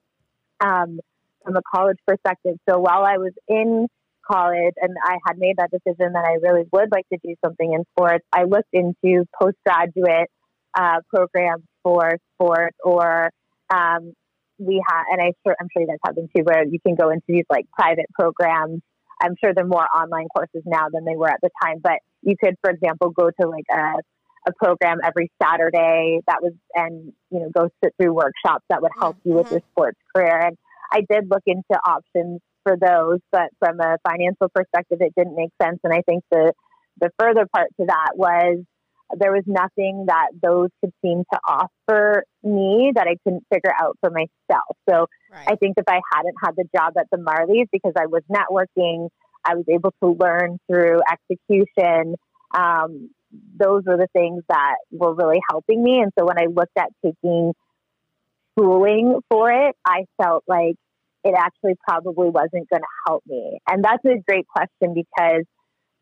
um, 0.59 0.99
from 1.45 1.55
a 1.55 1.61
college 1.73 1.97
perspective, 2.05 2.57
so 2.69 2.77
while 2.77 3.03
I 3.05 3.17
was 3.17 3.31
in 3.47 3.87
college 4.29 4.73
and 4.81 4.95
I 5.03 5.17
had 5.25 5.37
made 5.37 5.57
that 5.57 5.71
decision 5.71 6.13
that 6.13 6.25
I 6.25 6.37
really 6.41 6.63
would 6.71 6.89
like 6.91 7.07
to 7.09 7.19
do 7.23 7.35
something 7.43 7.73
in 7.73 7.83
sports, 7.97 8.25
I 8.33 8.43
looked 8.43 8.73
into 8.73 9.25
postgraduate 9.39 10.29
uh, 10.77 10.99
programs 11.13 11.63
for 11.83 12.17
sports 12.35 12.77
or 12.83 13.31
um, 13.73 14.13
we 14.57 14.81
have, 14.87 15.05
and 15.11 15.21
I 15.21 15.33
sure, 15.45 15.55
I'm 15.59 15.67
sure 15.73 15.81
you 15.81 15.87
guys 15.87 15.97
have 16.05 16.15
them 16.15 16.27
too, 16.35 16.43
where 16.43 16.65
you 16.65 16.79
can 16.85 16.95
go 16.95 17.09
into 17.09 17.25
these 17.27 17.45
like 17.49 17.65
private 17.71 18.05
programs. 18.13 18.81
I'm 19.21 19.35
sure 19.43 19.53
they're 19.53 19.65
more 19.65 19.85
online 19.95 20.27
courses 20.35 20.63
now 20.65 20.87
than 20.91 21.05
they 21.05 21.15
were 21.15 21.29
at 21.29 21.39
the 21.41 21.49
time, 21.63 21.79
but 21.81 21.99
you 22.21 22.35
could, 22.41 22.55
for 22.61 22.71
example, 22.71 23.09
go 23.09 23.29
to 23.29 23.47
like 23.47 23.65
a, 23.71 23.93
a 24.47 24.53
program 24.53 24.97
every 25.03 25.31
Saturday 25.41 26.19
that 26.27 26.37
was, 26.41 26.53
and, 26.75 27.13
you 27.31 27.39
know, 27.39 27.49
go 27.55 27.69
sit 27.83 27.93
through 27.99 28.13
workshops 28.13 28.65
that 28.69 28.81
would 28.81 28.91
help 28.99 29.17
mm-hmm. 29.17 29.29
you 29.29 29.35
with 29.35 29.45
mm-hmm. 29.47 29.55
your 29.55 29.63
sports 29.71 29.99
career. 30.15 30.39
And 30.39 30.57
I 30.91 31.01
did 31.09 31.29
look 31.29 31.43
into 31.45 31.79
options 31.85 32.41
for 32.63 32.77
those, 32.77 33.19
but 33.31 33.49
from 33.59 33.79
a 33.79 33.97
financial 34.07 34.49
perspective, 34.53 34.99
it 35.01 35.13
didn't 35.17 35.35
make 35.35 35.51
sense. 35.61 35.79
And 35.83 35.93
I 35.93 36.01
think 36.01 36.23
the 36.31 36.53
the 36.99 37.09
further 37.17 37.47
part 37.51 37.69
to 37.79 37.85
that 37.87 38.11
was 38.15 38.63
there 39.17 39.31
was 39.31 39.43
nothing 39.45 40.05
that 40.07 40.29
those 40.41 40.69
could 40.79 40.93
seem 41.03 41.23
to 41.33 41.39
offer 41.47 42.23
me 42.43 42.91
that 42.95 43.07
I 43.07 43.17
couldn't 43.23 43.43
figure 43.53 43.73
out 43.81 43.97
for 43.99 44.09
myself. 44.09 44.77
So 44.89 45.07
right. 45.31 45.47
I 45.47 45.55
think 45.55 45.75
if 45.77 45.85
I 45.87 45.99
hadn't 46.13 46.35
had 46.43 46.55
the 46.55 46.65
job 46.75 46.93
at 46.97 47.07
the 47.11 47.17
Marlies 47.17 47.67
because 47.71 47.93
I 47.97 48.05
was 48.05 48.21
networking, 48.29 49.09
I 49.43 49.55
was 49.55 49.65
able 49.69 49.93
to 50.03 50.17
learn 50.17 50.59
through 50.69 50.99
execution. 51.11 52.15
Um, 52.53 53.09
those 53.57 53.83
were 53.85 53.97
the 53.97 54.07
things 54.13 54.43
that 54.49 54.75
were 54.91 55.13
really 55.13 55.39
helping 55.49 55.83
me. 55.83 55.99
And 55.99 56.11
so 56.17 56.25
when 56.25 56.37
I 56.37 56.45
looked 56.45 56.77
at 56.77 56.89
taking 57.03 57.53
schooling 58.53 59.19
for 59.29 59.51
it, 59.51 59.75
I 59.85 60.05
felt 60.21 60.43
like 60.47 60.75
it 61.23 61.35
actually 61.37 61.75
probably 61.87 62.29
wasn't 62.29 62.69
going 62.69 62.81
to 62.81 62.93
help 63.07 63.23
me? 63.27 63.59
And 63.69 63.83
that's 63.83 64.03
a 64.05 64.21
great 64.27 64.47
question 64.47 64.93
because 64.93 65.45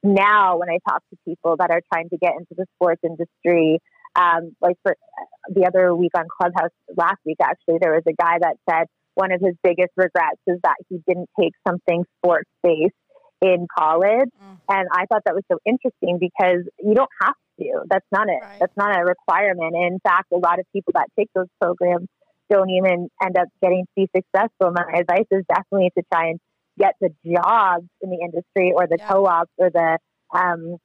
now 0.04 0.58
when 0.58 0.70
I 0.70 0.80
talk 0.88 1.04
to 1.10 1.18
people 1.26 1.58
that 1.60 1.72
are 1.72 1.82
trying 1.94 2.10
to 2.10 2.18
get 2.18 2.34
into 2.34 2.56
the 2.56 2.66
sports 2.76 3.02
industry, 3.04 3.80
um, 4.16 4.56
like 4.62 4.78
for 4.84 4.94
uh, 4.94 5.54
the 5.54 5.66
other 5.66 5.96
week 5.96 6.12
on 6.18 6.26
Clubhouse 6.40 6.72
last 6.96 7.18
week, 7.26 7.38
actually, 7.42 7.78
there 7.82 7.94
was 7.94 8.04
a 8.08 8.14
guy 8.14 8.38
that 8.40 8.56
said 8.70 8.88
one 9.16 9.32
of 9.32 9.42
his 9.42 9.56
biggest 9.64 9.92
regrets 9.98 10.40
is 10.48 10.60
that 10.64 10.76
he 10.90 11.00
didn't 11.08 11.30
take 11.40 11.54
something 11.68 12.06
sports 12.18 12.50
based 12.64 12.94
in 13.42 13.68
college. 13.78 14.30
Mm. 14.42 14.58
And 14.70 14.88
I 14.92 15.06
thought 15.06 15.24
that 15.26 15.36
was 15.36 15.44
so 15.52 15.60
interesting 15.66 16.18
because 16.20 16.64
you 16.80 16.94
don't 16.94 17.10
have 17.22 17.36
to. 17.60 17.84
That's 17.90 18.06
not 18.12 18.28
it. 18.30 18.40
Right. 18.42 18.58
That's 18.60 18.78
not 18.78 18.98
a 18.98 19.04
requirement. 19.04 19.76
And 19.76 19.94
in 19.94 20.00
fact, 20.00 20.32
a 20.32 20.38
lot 20.38 20.60
of 20.60 20.66
people 20.74 20.94
that 20.96 21.08
take 21.18 21.30
those 21.36 21.48
programs 21.62 22.08
don't 22.50 22.70
even 22.70 23.10
end 23.24 23.38
up 23.38 23.48
getting 23.62 23.86
to 23.86 23.92
be 23.96 24.10
successful. 24.16 24.72
My 24.72 25.00
advice 25.00 25.28
is 25.32 25.44
definitely 25.48 25.92
to 25.98 26.04
try 26.12 26.30
and 26.30 26.40
get 26.78 26.96
the 27.02 27.10
jobs 27.26 27.88
in 28.02 28.10
the 28.10 28.20
industry 28.22 28.72
or 28.76 28.88
the 28.88 28.98
yeah. 29.00 29.08
co-ops 29.08 29.52
or 29.58 29.70
the 29.70 29.98
um, 30.34 30.78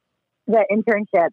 the 0.47 0.65
internships 0.71 1.29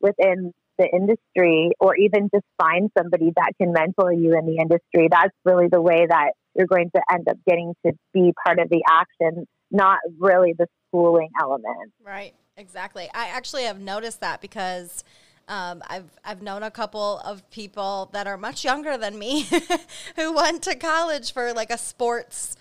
within 0.00 0.52
the 0.78 0.88
industry 0.92 1.70
or 1.80 1.96
even 1.96 2.28
just 2.34 2.44
find 2.58 2.90
somebody 2.98 3.32
that 3.36 3.52
can 3.60 3.72
mentor 3.72 4.12
you 4.12 4.36
in 4.36 4.46
the 4.46 4.58
industry. 4.58 5.08
That's 5.10 5.34
really 5.44 5.68
the 5.68 5.80
way 5.80 6.06
that 6.08 6.32
you're 6.54 6.66
going 6.66 6.90
to 6.94 7.02
end 7.12 7.28
up 7.28 7.36
getting 7.48 7.74
to 7.84 7.92
be 8.12 8.32
part 8.44 8.58
of 8.58 8.68
the 8.68 8.82
action, 8.88 9.46
not 9.70 9.98
really 10.18 10.54
the 10.56 10.66
schooling 10.88 11.30
element. 11.40 11.92
Right, 12.04 12.34
exactly. 12.56 13.08
I 13.14 13.28
actually 13.28 13.64
have 13.64 13.80
noticed 13.80 14.20
that 14.20 14.40
because 14.40 15.04
um, 15.48 15.82
I've 15.86 16.10
I've 16.24 16.42
known 16.42 16.62
a 16.62 16.70
couple 16.70 17.18
of 17.24 17.48
people 17.50 18.10
that 18.12 18.26
are 18.26 18.36
much 18.36 18.64
younger 18.64 18.96
than 18.96 19.18
me 19.18 19.48
who 20.16 20.32
went 20.32 20.62
to 20.62 20.74
college 20.74 21.32
for 21.32 21.52
like 21.52 21.70
a 21.70 21.78
sports, 21.78 22.56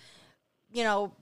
you 0.72 0.84
know, 0.84 1.14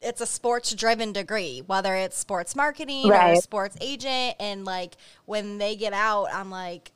it's 0.00 0.20
a 0.20 0.26
sports 0.26 0.74
driven 0.74 1.12
degree, 1.12 1.62
whether 1.66 1.94
it's 1.94 2.16
sports 2.16 2.56
marketing 2.56 3.08
right. 3.08 3.36
or 3.36 3.40
sports 3.40 3.76
agent. 3.80 4.36
And 4.40 4.64
like 4.64 4.96
when 5.24 5.58
they 5.58 5.76
get 5.76 5.92
out, 5.92 6.28
I'm 6.32 6.50
like, 6.50 6.92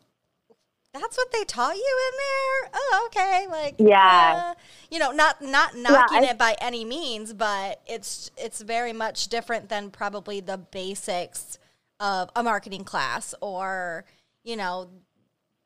that's 0.93 1.17
what 1.17 1.31
they 1.33 1.45
taught 1.45 1.77
you 1.77 1.99
in 2.09 2.19
there. 2.19 2.71
Oh, 2.75 3.07
okay. 3.07 3.47
Like, 3.49 3.75
yeah, 3.79 4.53
uh, 4.53 4.61
you 4.91 4.99
know, 4.99 5.13
not 5.13 5.41
not 5.41 5.77
knocking 5.77 6.23
yeah, 6.23 6.29
I, 6.29 6.33
it 6.33 6.39
by 6.39 6.57
any 6.61 6.85
means, 6.85 7.33
but 7.33 7.81
it's 7.87 8.31
it's 8.37 8.61
very 8.63 8.93
much 8.93 9.29
different 9.29 9.69
than 9.69 9.91
probably 9.91 10.41
the 10.41 10.59
basics 10.59 11.59
of 12.01 12.31
a 12.37 12.43
marketing 12.43 12.85
class 12.85 13.35
or 13.41 14.05
you 14.45 14.57
know 14.57 14.89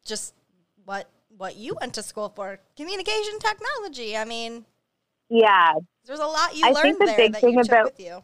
just 0.04 0.34
what 0.84 1.08
what 1.36 1.56
you 1.56 1.76
went 1.80 1.94
to 1.94 2.02
school 2.02 2.28
for 2.28 2.58
communication 2.76 3.38
technology. 3.38 4.16
I 4.16 4.24
mean, 4.24 4.64
yeah, 5.28 5.72
there's 6.06 6.20
a 6.20 6.26
lot 6.26 6.56
you 6.56 6.66
I 6.66 6.70
learned 6.70 6.96
the 7.00 7.06
there 7.06 7.16
big 7.16 7.32
that 7.32 7.40
thing 7.40 7.54
you 7.54 7.62
took 7.62 7.72
about, 7.72 7.84
with 7.84 8.00
you. 8.00 8.22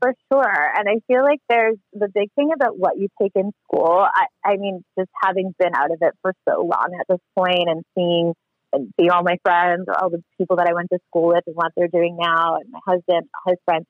For 0.00 0.14
sure. 0.30 0.72
And 0.76 0.88
I 0.88 1.00
feel 1.06 1.22
like 1.24 1.40
there's 1.48 1.78
the 1.92 2.08
big 2.12 2.28
thing 2.34 2.50
about 2.54 2.78
what 2.78 2.98
you 2.98 3.08
take 3.20 3.32
in 3.34 3.50
school. 3.64 4.04
I, 4.04 4.26
I 4.44 4.56
mean, 4.56 4.84
just 4.98 5.10
having 5.22 5.54
been 5.58 5.74
out 5.74 5.90
of 5.90 5.98
it 6.02 6.12
for 6.20 6.34
so 6.48 6.60
long 6.60 6.90
at 7.00 7.06
this 7.08 7.20
point 7.36 7.68
and 7.68 7.82
seeing 7.94 8.34
and 8.72 8.92
seeing 8.98 9.10
all 9.10 9.22
my 9.22 9.38
friends 9.42 9.84
or 9.88 9.98
all 9.98 10.10
the 10.10 10.22
people 10.36 10.56
that 10.56 10.66
I 10.68 10.74
went 10.74 10.90
to 10.92 10.98
school 11.08 11.28
with 11.28 11.44
and 11.46 11.56
what 11.56 11.72
they're 11.76 11.88
doing 11.88 12.16
now 12.20 12.56
and 12.56 12.70
my 12.70 12.80
husband, 12.84 13.28
his 13.46 13.56
friends, 13.64 13.86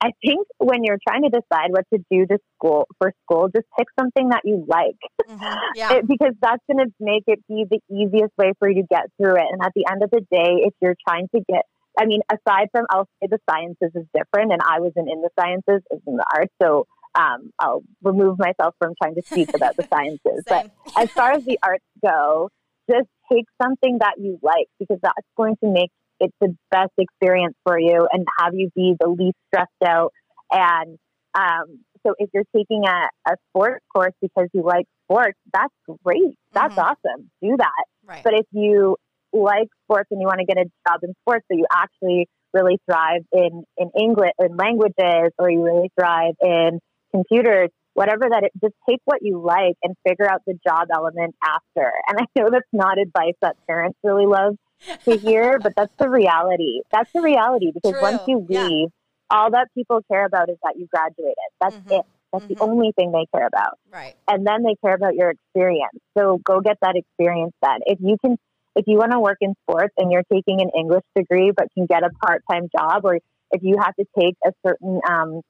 I 0.00 0.10
think 0.24 0.46
when 0.58 0.84
you're 0.84 0.98
trying 1.08 1.22
to 1.22 1.30
decide 1.30 1.70
what 1.70 1.84
to 1.92 1.98
do 2.10 2.26
to 2.26 2.38
school 2.54 2.86
for 2.98 3.12
school, 3.24 3.48
just 3.48 3.66
pick 3.78 3.86
something 3.98 4.28
that 4.28 4.42
you 4.44 4.64
like, 4.68 4.98
mm-hmm. 5.28 5.58
yeah. 5.74 5.94
it, 5.94 6.06
because 6.06 6.34
that's 6.40 6.62
going 6.70 6.84
to 6.84 6.92
make 7.00 7.24
it 7.26 7.40
be 7.48 7.64
the 7.68 7.80
easiest 7.90 8.32
way 8.36 8.52
for 8.58 8.68
you 8.68 8.82
to 8.82 8.86
get 8.88 9.06
through 9.16 9.36
it. 9.36 9.46
And 9.50 9.62
at 9.62 9.72
the 9.74 9.86
end 9.90 10.02
of 10.02 10.10
the 10.10 10.20
day, 10.20 10.66
if 10.66 10.74
you're 10.82 10.96
trying 11.08 11.28
to 11.34 11.40
get, 11.48 11.62
I 11.98 12.04
mean, 12.04 12.20
aside 12.30 12.68
from 12.72 12.84
I'll 12.90 13.08
say 13.22 13.28
the 13.30 13.38
sciences 13.48 13.92
is 13.94 14.06
different, 14.14 14.52
and 14.52 14.60
I 14.62 14.80
wasn't 14.80 15.08
in 15.08 15.22
the 15.22 15.30
sciences, 15.38 15.82
I 15.90 15.94
was 15.94 16.02
in 16.06 16.16
the 16.16 16.26
arts, 16.34 16.52
so 16.62 16.86
um, 17.14 17.50
I'll 17.58 17.82
remove 18.02 18.38
myself 18.38 18.74
from 18.78 18.92
trying 19.02 19.14
to 19.14 19.22
speak 19.22 19.54
about 19.54 19.76
the 19.76 19.86
sciences. 19.90 20.44
but 20.46 20.70
as 20.96 21.10
far 21.10 21.32
as 21.32 21.44
the 21.46 21.58
arts 21.62 21.84
go, 22.04 22.50
just 22.90 23.08
take 23.32 23.46
something 23.60 23.98
that 24.00 24.14
you 24.18 24.38
like 24.42 24.68
because 24.78 24.98
that's 25.02 25.26
going 25.36 25.56
to 25.64 25.72
make 25.72 25.90
it's 26.20 26.36
the 26.40 26.54
best 26.70 26.92
experience 26.98 27.54
for 27.64 27.78
you 27.78 28.06
and 28.10 28.26
have 28.40 28.54
you 28.54 28.70
be 28.74 28.94
the 28.98 29.08
least 29.08 29.36
stressed 29.48 29.70
out. 29.84 30.12
And 30.50 30.98
um, 31.34 31.80
so 32.06 32.14
if 32.18 32.30
you're 32.32 32.44
taking 32.54 32.84
a, 32.86 33.08
a 33.30 33.36
sports 33.50 33.84
course 33.94 34.14
because 34.20 34.48
you 34.52 34.62
like 34.62 34.86
sports, 35.04 35.38
that's 35.52 35.74
great. 36.04 36.36
That's 36.52 36.74
mm-hmm. 36.74 36.80
awesome. 36.80 37.30
Do 37.42 37.56
that. 37.58 37.84
Right. 38.04 38.22
But 38.22 38.34
if 38.34 38.46
you 38.52 38.96
like 39.32 39.68
sports 39.84 40.08
and 40.10 40.20
you 40.20 40.26
want 40.26 40.40
to 40.40 40.46
get 40.46 40.56
a 40.56 40.64
job 40.88 41.00
in 41.02 41.12
sports, 41.22 41.44
so 41.50 41.56
you 41.56 41.66
actually 41.70 42.28
really 42.54 42.78
thrive 42.88 43.22
in, 43.32 43.64
in 43.76 43.90
English, 43.98 44.32
in 44.38 44.56
languages, 44.56 45.32
or 45.38 45.50
you 45.50 45.62
really 45.62 45.90
thrive 45.98 46.34
in 46.40 46.78
computers, 47.12 47.68
whatever 47.94 48.28
that 48.30 48.44
it, 48.44 48.52
just 48.62 48.74
take 48.88 49.00
what 49.04 49.18
you 49.22 49.42
like 49.42 49.74
and 49.82 49.94
figure 50.06 50.30
out 50.30 50.42
the 50.46 50.54
job 50.66 50.88
element 50.94 51.34
after. 51.44 51.92
And 52.08 52.18
I 52.20 52.24
know 52.38 52.48
that's 52.50 52.64
not 52.72 52.98
advice 52.98 53.34
that 53.42 53.56
parents 53.66 53.98
really 54.02 54.26
love 54.26 54.56
to 55.04 55.16
hear, 55.16 55.58
but 55.58 55.74
that's 55.76 55.94
the 55.98 56.08
reality. 56.08 56.80
That's 56.92 57.10
the 57.12 57.20
reality 57.20 57.72
because 57.72 57.92
True. 57.92 58.02
once 58.02 58.22
you 58.26 58.38
leave, 58.48 58.88
yeah. 58.88 58.88
all 59.30 59.50
that 59.50 59.68
people 59.74 60.00
care 60.10 60.24
about 60.24 60.48
is 60.48 60.56
that 60.62 60.74
you 60.76 60.86
graduated. 60.86 61.34
That's 61.60 61.76
mm-hmm. 61.76 61.92
it. 61.92 62.02
That's 62.32 62.44
mm-hmm. 62.44 62.54
the 62.54 62.60
only 62.60 62.92
thing 62.92 63.12
they 63.12 63.26
care 63.34 63.46
about. 63.46 63.78
Right. 63.92 64.14
And 64.28 64.46
then 64.46 64.62
they 64.62 64.74
care 64.84 64.94
about 64.94 65.14
your 65.14 65.30
experience. 65.30 65.98
So 66.16 66.38
go 66.44 66.60
get 66.60 66.78
that 66.82 66.96
experience 66.96 67.54
then. 67.62 67.78
If 67.86 67.98
you 68.00 68.16
can 68.22 68.36
if 68.74 68.84
you 68.86 68.98
want 68.98 69.12
to 69.12 69.20
work 69.20 69.38
in 69.40 69.54
sports 69.62 69.94
and 69.96 70.12
you're 70.12 70.24
taking 70.30 70.60
an 70.60 70.70
English 70.78 71.04
degree 71.16 71.50
but 71.56 71.68
can 71.72 71.86
get 71.86 72.02
a 72.02 72.10
part-time 72.26 72.68
job 72.76 73.04
or 73.04 73.18
if 73.50 73.62
you 73.62 73.76
have 73.82 73.94
to 73.96 74.04
take 74.18 74.34
a 74.44 74.52
certain 74.66 75.00
um, 75.08 75.40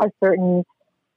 a 0.00 0.10
certain 0.22 0.64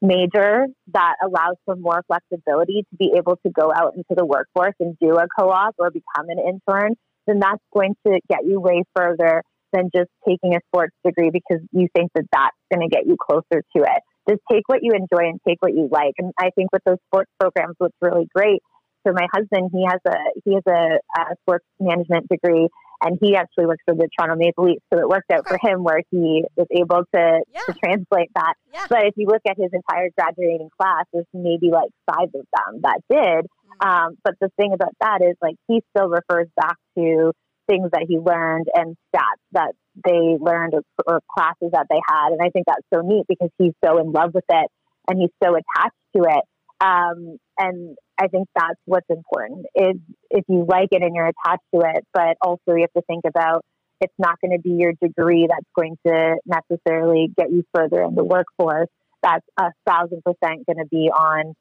major 0.01 0.67
that 0.93 1.15
allows 1.23 1.55
for 1.65 1.75
more 1.75 2.03
flexibility 2.07 2.85
to 2.91 2.97
be 2.97 3.13
able 3.17 3.37
to 3.37 3.49
go 3.49 3.73
out 3.75 3.95
into 3.95 4.13
the 4.15 4.23
workforce 4.23 4.75
and 4.79 4.95
do 4.99 5.15
a 5.15 5.27
co-op 5.37 5.73
or 5.79 5.89
become 5.89 6.29
an 6.29 6.37
intern 6.37 6.95
then 7.27 7.39
that's 7.39 7.61
going 7.73 7.95
to 8.05 8.19
get 8.29 8.45
you 8.45 8.59
way 8.59 8.83
further 8.95 9.43
than 9.73 9.89
just 9.95 10.09
taking 10.27 10.55
a 10.55 10.59
sports 10.67 10.95
degree 11.05 11.29
because 11.31 11.63
you 11.71 11.87
think 11.95 12.11
that 12.15 12.25
that's 12.31 12.55
going 12.73 12.87
to 12.87 12.93
get 12.93 13.05
you 13.05 13.17
closer 13.19 13.61
to 13.75 13.83
it. 13.83 14.01
Just 14.29 14.41
take 14.51 14.63
what 14.67 14.79
you 14.81 14.93
enjoy 14.93 15.29
and 15.29 15.39
take 15.47 15.57
what 15.61 15.73
you 15.73 15.87
like. 15.91 16.13
And 16.17 16.33
I 16.39 16.49
think 16.55 16.71
with 16.71 16.81
those 16.85 16.97
sports 17.07 17.31
programs, 17.39 17.75
what's 17.77 17.95
really 18.01 18.27
great. 18.33 18.61
So 19.05 19.13
my 19.13 19.27
husband, 19.33 19.69
he 19.71 19.85
has 19.87 20.01
a 20.05 20.17
he 20.43 20.53
has 20.55 20.63
a, 20.67 20.99
a 21.19 21.35
sports 21.43 21.65
management 21.79 22.27
degree, 22.29 22.67
and 23.01 23.17
he 23.21 23.35
actually 23.35 23.65
works 23.65 23.83
for 23.85 23.95
the 23.95 24.09
Toronto 24.17 24.35
Maple 24.37 24.65
Leafs. 24.65 24.83
So 24.93 24.99
it 24.99 25.07
worked 25.07 25.31
out 25.31 25.47
for 25.47 25.57
him 25.61 25.83
where 25.83 26.01
he 26.11 26.43
was 26.55 26.67
able 26.71 27.03
to, 27.13 27.41
yeah. 27.53 27.61
to 27.67 27.73
translate 27.73 28.29
that. 28.35 28.53
Yeah. 28.73 28.85
But 28.89 29.05
if 29.05 29.13
you 29.17 29.27
look 29.27 29.41
at 29.47 29.57
his 29.57 29.69
entire 29.73 30.09
graduating 30.17 30.69
class, 30.79 31.05
there's 31.13 31.25
maybe 31.33 31.69
like 31.71 31.89
five 32.05 32.29
of 32.33 32.45
them 32.55 32.81
that 32.81 32.99
did. 33.09 33.45
Um, 33.79 34.17
but 34.23 34.33
the 34.41 34.49
thing 34.57 34.73
about 34.73 34.93
that 35.01 35.21
is, 35.21 35.35
like, 35.41 35.55
he 35.67 35.83
still 35.95 36.09
refers 36.09 36.47
back 36.55 36.77
to 36.97 37.31
things 37.69 37.89
that 37.91 38.05
he 38.07 38.17
learned 38.17 38.67
and 38.73 38.95
stats 39.13 39.43
that 39.51 39.73
they 40.03 40.37
learned 40.39 40.73
or, 40.73 40.81
or 41.05 41.21
classes 41.37 41.69
that 41.73 41.85
they 41.89 41.99
had. 42.09 42.31
And 42.31 42.41
I 42.41 42.49
think 42.49 42.65
that's 42.65 42.85
so 42.93 43.01
neat 43.01 43.25
because 43.27 43.49
he's 43.57 43.73
so 43.83 43.99
in 43.99 44.11
love 44.11 44.33
with 44.33 44.45
it 44.49 44.71
and 45.07 45.19
he's 45.19 45.31
so 45.43 45.51
attached 45.51 45.95
to 46.15 46.23
it. 46.23 46.43
Um, 46.79 47.37
and 47.57 47.97
I 48.19 48.27
think 48.27 48.47
that's 48.55 48.79
what's 48.85 49.09
important 49.09 49.65
is 49.75 49.95
if 50.29 50.45
you 50.47 50.65
like 50.67 50.89
it 50.91 51.01
and 51.01 51.15
you're 51.15 51.27
attached 51.27 51.63
to 51.73 51.81
it, 51.81 52.05
but 52.13 52.37
also 52.41 52.75
you 52.75 52.81
have 52.81 52.93
to 52.93 53.01
think 53.07 53.25
about 53.27 53.63
it's 53.99 54.13
not 54.19 54.39
going 54.41 54.55
to 54.55 54.61
be 54.61 54.75
your 54.75 54.93
degree 55.01 55.47
that's 55.49 55.65
going 55.75 55.97
to 56.05 56.37
necessarily 56.45 57.33
get 57.35 57.51
you 57.51 57.63
further 57.73 58.03
in 58.03 58.13
the 58.13 58.23
workforce. 58.23 58.89
That's 59.23 59.45
a 59.59 59.71
thousand 59.87 60.23
percent 60.23 60.65
going 60.67 60.77
to 60.77 60.85
be 60.89 61.09
on 61.09 61.55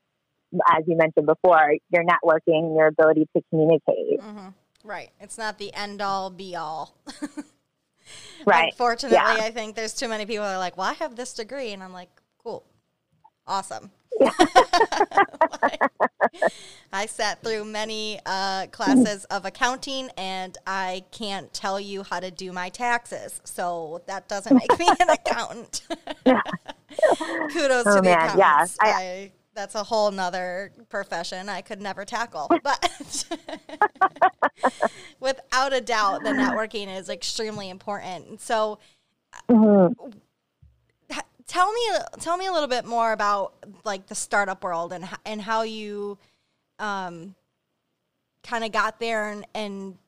as 0.77 0.85
you 0.87 0.97
mentioned 0.97 1.27
before, 1.27 1.75
your 1.91 2.05
networking, 2.05 2.77
your 2.77 2.87
ability 2.87 3.29
to 3.37 3.43
communicate. 3.51 4.21
Mm-hmm. 4.21 4.49
Right. 4.85 5.11
It's 5.21 5.39
not 5.39 5.59
the 5.59 5.75
end 5.75 6.01
all 6.01 6.31
be 6.31 6.55
all. 6.55 6.95
right. 8.47 8.71
Unfortunately, 8.71 9.17
yeah. 9.17 9.45
I 9.45 9.51
think 9.51 9.75
there's 9.75 9.93
too 9.93 10.09
many 10.09 10.27
people 10.27 10.45
that 10.45 10.55
are 10.55 10.59
like, 10.59 10.77
well, 10.77 10.89
I 10.89 10.95
have 10.95 11.17
this 11.17 11.35
degree. 11.35 11.73
And 11.73 11.83
I'm 11.83 11.93
like, 11.93 12.11
cool. 12.39 12.65
Awesome. 13.47 13.91
I 16.93 17.07
sat 17.07 17.43
through 17.43 17.65
many 17.65 18.21
uh, 18.25 18.67
classes 18.69 19.25
of 19.27 19.45
accounting 19.45 20.11
and 20.17 20.57
I 20.67 21.05
can't 21.11 21.53
tell 21.53 21.79
you 21.79 22.03
how 22.03 22.21
to 22.21 22.31
do 22.31 22.53
my 22.53 22.69
taxes. 22.69 23.41
So 23.45 24.03
that 24.07 24.29
doesn't 24.29 24.57
make 24.57 24.79
me 24.79 24.89
an 25.01 25.11
accountant. 25.11 25.83
Kudos 26.25 27.87
oh, 27.87 27.97
to 27.97 28.01
the 28.01 28.03
man. 28.03 28.31
accountants. 28.31 28.77
Yeah. 28.83 28.89
I, 28.89 29.03
I 29.03 29.33
that's 29.57 29.75
a 29.75 29.83
whole 29.83 30.13
nother 30.13 30.71
profession 30.89 31.49
I 31.49 31.63
could 31.63 31.81
never 31.81 32.05
tackle. 32.05 32.49
But 32.63 33.25
without 35.21 35.73
a 35.73 35.81
doubt, 35.81 36.23
the 36.23 36.31
networking 36.31 36.95
is 36.95 37.09
extremely 37.09 37.71
important. 37.71 38.41
So, 38.41 38.79
mm-hmm. 39.49 40.11
Tell 41.47 41.73
me 41.73 41.81
tell 42.21 42.37
me 42.37 42.47
a 42.47 42.53
little 42.53 42.69
bit 42.69 42.85
more 42.85 43.13
about 43.13 43.55
like 43.85 44.07
the 44.07 44.15
startup 44.15 44.63
world 44.65 44.93
and 44.93 45.09
and 45.25 45.41
how 45.41 45.63
you 45.63 46.19
um, 46.79 47.35
kind 48.43 48.65
of 48.65 48.73
got 48.73 49.01
there 49.01 49.31
and, 49.31 49.47
and 49.55 49.99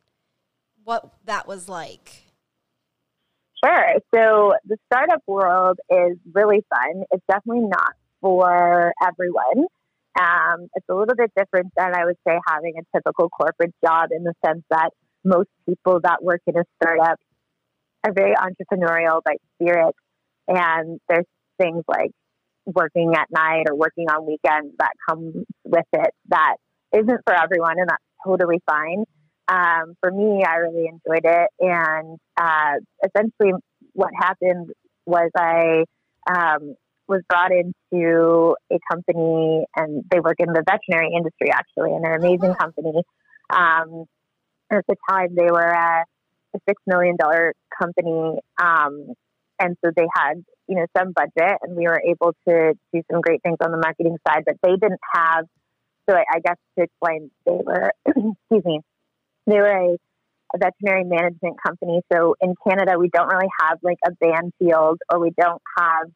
what 0.85 1.13
that 1.25 1.47
was 1.47 1.69
like. 1.69 2.25
Sure. 3.65 3.95
So 4.15 4.55
the 4.67 4.77
startup 4.87 5.23
world 5.27 5.79
is 5.91 6.17
really 6.33 6.65
fun. 6.71 7.05
It's 7.11 7.25
definitely 7.29 7.67
not 7.69 7.95
for 8.21 8.93
everyone. 9.03 9.67
Um, 10.19 10.69
it's 10.75 10.87
a 10.89 10.95
little 10.95 11.15
bit 11.17 11.33
different 11.37 11.73
than 11.77 11.95
I 11.95 12.05
would 12.05 12.17
say 12.27 12.39
having 12.47 12.75
a 12.79 12.97
typical 12.97 13.29
corporate 13.29 13.75
job 13.85 14.11
in 14.13 14.25
the 14.25 14.35
sense 14.45 14.63
that 14.71 14.91
most 15.25 15.49
people 15.67 16.01
that 16.03 16.23
work 16.23 16.41
in 16.47 16.57
a 16.57 16.65
startup 16.81 17.19
are 18.05 18.13
very 18.13 18.35
entrepreneurial 18.35 19.23
by 19.25 19.35
spirit. 19.55 19.95
And 20.49 20.99
there's 21.09 21.27
things 21.59 21.85
like 21.87 22.11
working 22.67 23.15
at 23.17 23.29
night 23.31 23.67
or 23.69 23.77
working 23.77 24.07
on 24.11 24.27
weekends 24.27 24.75
that 24.79 24.93
comes 25.09 25.35
with 25.65 25.87
it 25.93 26.11
that 26.29 26.57
isn't 26.95 27.21
for 27.25 27.35
everyone, 27.35 27.79
and 27.79 27.89
that's 27.89 28.03
totally 28.25 28.61
fine. 28.69 29.05
Um, 29.49 29.95
for 30.01 30.11
me, 30.11 30.45
I 30.47 30.57
really 30.57 30.87
enjoyed 30.87 31.25
it. 31.25 31.49
And 31.61 32.19
uh, 32.37 32.75
essentially, 33.05 33.53
what 33.95 34.11
happened 34.19 34.71
was 35.07 35.31
I 35.37 35.85
um, 36.31 36.75
was 37.09 37.23
brought 37.29 37.51
into 37.53 38.55
a 38.71 38.79
company, 38.91 39.65
and 39.75 40.05
they 40.11 40.21
work 40.21 40.37
in 40.39 40.53
the 40.53 40.63
veterinary 40.67 41.13
industry 41.17 41.51
actually, 41.51 41.93
and 41.93 42.05
they're 42.05 42.15
an 42.15 42.25
amazing 42.25 42.55
company. 42.55 43.03
Um, 43.51 44.05
at 44.71 44.85
the 44.87 44.97
time, 45.09 45.35
they 45.35 45.51
were 45.51 45.71
a, 45.71 46.05
a 46.55 46.59
six 46.69 46.81
million 46.87 47.17
dollar 47.17 47.55
company, 47.81 48.39
um, 48.63 49.15
and 49.59 49.77
so 49.85 49.91
they 49.95 50.07
had 50.15 50.45
you 50.69 50.77
know 50.77 50.87
some 50.97 51.13
budget, 51.13 51.59
and 51.63 51.77
we 51.77 51.85
were 51.85 52.03
able 52.07 52.35
to 52.49 52.75
do 52.93 53.03
some 53.11 53.21
great 53.21 53.43
things 53.43 53.59
on 53.63 53.71
the 53.71 53.79
marketing 53.79 54.17
side. 54.27 54.45
But 54.47 54.57
they 54.63 54.77
didn't 54.77 55.01
have. 55.15 55.45
So 56.09 56.17
I, 56.17 56.25
I 56.37 56.41
guess 56.41 56.57
to 56.79 56.85
explain, 56.85 57.31
they 57.45 57.53
were 57.53 57.93
excuse 58.07 58.65
me, 58.65 58.81
they 59.47 59.57
were 59.57 59.93
a, 59.93 59.97
a 60.55 60.59
veterinary 60.59 61.05
management 61.05 61.57
company. 61.65 62.01
So 62.13 62.35
in 62.41 62.55
Canada, 62.67 62.99
we 62.99 63.11
don't 63.13 63.29
really 63.29 63.51
have 63.63 63.79
like 63.83 63.99
a 64.07 64.13
Banfield, 64.13 65.01
or 65.13 65.21
we 65.21 65.33
don't 65.39 65.63
have 65.79 66.07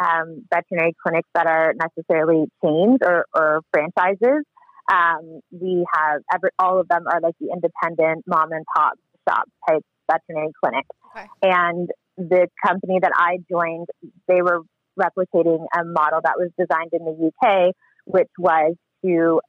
um, 0.00 0.44
veterinary 0.52 0.94
clinics 1.02 1.28
that 1.34 1.46
are 1.46 1.74
necessarily 1.74 2.46
chains 2.64 2.98
or, 3.04 3.26
or 3.34 3.60
franchises. 3.72 4.44
Um, 4.92 5.40
we 5.50 5.84
have 5.94 6.22
every, 6.32 6.50
all 6.58 6.80
of 6.80 6.88
them 6.88 7.04
are 7.10 7.20
like 7.20 7.34
the 7.40 7.50
independent 7.52 8.24
mom 8.26 8.52
and 8.52 8.64
pop 8.74 8.94
shop 9.28 9.44
type 9.68 9.82
veterinary 10.10 10.52
clinics. 10.62 10.88
Okay. 11.14 11.26
And 11.42 11.88
the 12.16 12.48
company 12.64 12.98
that 13.00 13.12
I 13.14 13.38
joined, 13.50 13.88
they 14.28 14.42
were 14.42 14.62
replicating 14.98 15.64
a 15.74 15.84
model 15.84 16.20
that 16.22 16.34
was 16.36 16.50
designed 16.58 16.90
in 16.92 17.04
the 17.04 17.30
UK, 17.30 17.74
which 18.04 18.28
was 18.38 18.74
to 19.04 19.40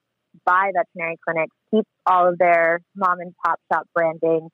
buy 0.45 0.71
veterinary 0.73 1.17
clinics, 1.27 1.55
keep 1.71 1.85
all 2.05 2.29
of 2.29 2.37
their 2.37 2.81
mom 2.95 3.19
and 3.19 3.33
pop 3.45 3.59
shop 3.71 3.87
branding, 3.93 4.49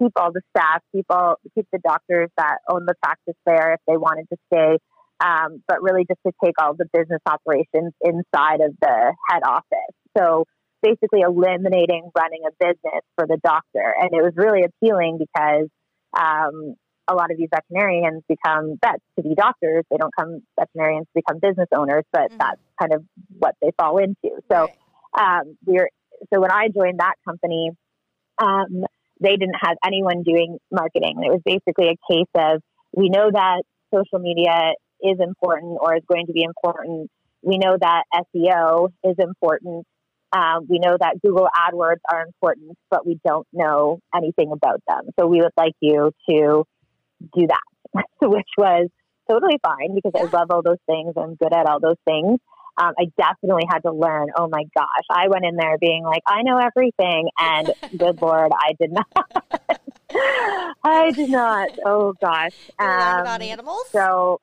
keep 0.00 0.12
all 0.16 0.32
the 0.32 0.42
staff, 0.56 0.80
keep 0.94 1.06
all 1.10 1.36
keep 1.54 1.66
the 1.72 1.78
doctors 1.78 2.30
that 2.36 2.58
own 2.70 2.84
the 2.86 2.94
practice 3.02 3.36
there 3.46 3.74
if 3.74 3.80
they 3.88 3.96
wanted 3.96 4.26
to 4.30 4.36
stay, 4.52 4.78
um, 5.24 5.62
but 5.66 5.82
really 5.82 6.04
just 6.08 6.20
to 6.26 6.32
take 6.44 6.54
all 6.60 6.74
the 6.74 6.86
business 6.92 7.20
operations 7.26 7.92
inside 8.02 8.60
of 8.60 8.74
the 8.80 9.14
head 9.28 9.42
office. 9.44 9.94
So 10.16 10.44
basically 10.82 11.20
eliminating 11.20 12.10
running 12.16 12.42
a 12.46 12.52
business 12.60 13.02
for 13.16 13.26
the 13.26 13.38
doctor. 13.42 13.94
And 13.98 14.10
it 14.12 14.22
was 14.22 14.32
really 14.36 14.64
appealing 14.64 15.18
because 15.18 15.68
um, 16.12 16.74
a 17.08 17.14
lot 17.14 17.30
of 17.30 17.36
these 17.36 17.48
veterinarians 17.54 18.22
become 18.28 18.78
vets 18.82 19.02
to 19.16 19.22
be 19.22 19.34
doctors. 19.34 19.84
They 19.90 19.96
don't 19.96 20.14
come 20.18 20.42
veterinarians 20.58 21.06
to 21.06 21.22
become 21.22 21.38
business 21.40 21.68
owners, 21.76 22.04
but 22.12 22.30
mm-hmm. 22.30 22.38
that's 22.38 22.60
kind 22.80 22.94
of 22.94 23.04
what 23.38 23.54
they 23.60 23.70
fall 23.78 23.98
into. 23.98 24.40
So 24.50 24.68
um, 25.18 25.56
we're 25.66 25.88
so 26.32 26.40
when 26.40 26.50
I 26.50 26.68
joined 26.68 27.00
that 27.00 27.14
company, 27.26 27.70
um, 28.38 28.84
they 29.20 29.36
didn't 29.36 29.56
have 29.60 29.76
anyone 29.84 30.22
doing 30.22 30.58
marketing. 30.70 31.20
It 31.22 31.30
was 31.30 31.42
basically 31.44 31.88
a 31.88 32.12
case 32.12 32.30
of 32.36 32.62
we 32.92 33.08
know 33.08 33.30
that 33.30 33.62
social 33.92 34.18
media 34.18 34.72
is 35.02 35.18
important 35.20 35.78
or 35.80 35.96
is 35.96 36.02
going 36.08 36.26
to 36.26 36.32
be 36.32 36.42
important. 36.42 37.10
We 37.42 37.58
know 37.58 37.76
that 37.78 38.04
SEO 38.14 38.88
is 39.04 39.16
important. 39.18 39.86
Um, 40.32 40.66
we 40.68 40.78
know 40.78 40.96
that 40.98 41.20
Google 41.22 41.46
AdWords 41.54 42.00
are 42.10 42.22
important, 42.22 42.76
but 42.90 43.06
we 43.06 43.20
don't 43.24 43.46
know 43.52 44.00
anything 44.14 44.50
about 44.52 44.80
them. 44.88 45.10
So 45.18 45.26
we 45.26 45.40
would 45.40 45.52
like 45.56 45.74
you 45.80 46.10
to 46.28 46.64
do 47.20 47.46
that, 47.46 48.04
which 48.22 48.48
was 48.58 48.88
totally 49.30 49.58
fine 49.62 49.94
because 49.94 50.12
I 50.14 50.24
love 50.24 50.50
all 50.50 50.62
those 50.62 50.82
things. 50.86 51.14
I'm 51.16 51.34
good 51.34 51.54
at 51.54 51.66
all 51.66 51.80
those 51.80 52.00
things. 52.04 52.38
Um, 52.76 52.92
I 52.98 53.04
definitely 53.16 53.64
had 53.68 53.80
to 53.80 53.92
learn. 53.92 54.28
Oh 54.36 54.48
my 54.48 54.64
gosh, 54.76 55.06
I 55.08 55.28
went 55.28 55.44
in 55.44 55.56
there 55.56 55.78
being 55.78 56.02
like, 56.02 56.22
I 56.26 56.42
know 56.42 56.58
everything, 56.58 57.28
and 57.38 57.68
good 57.96 58.20
lord, 58.20 58.50
I 58.52 58.72
did 58.80 58.92
not. 58.92 59.06
I 60.84 61.12
did 61.12 61.30
not. 61.30 61.68
Oh 61.86 62.14
gosh. 62.20 62.52
Um, 62.78 63.20
about 63.20 63.42
animals. 63.42 63.84
So 63.92 64.40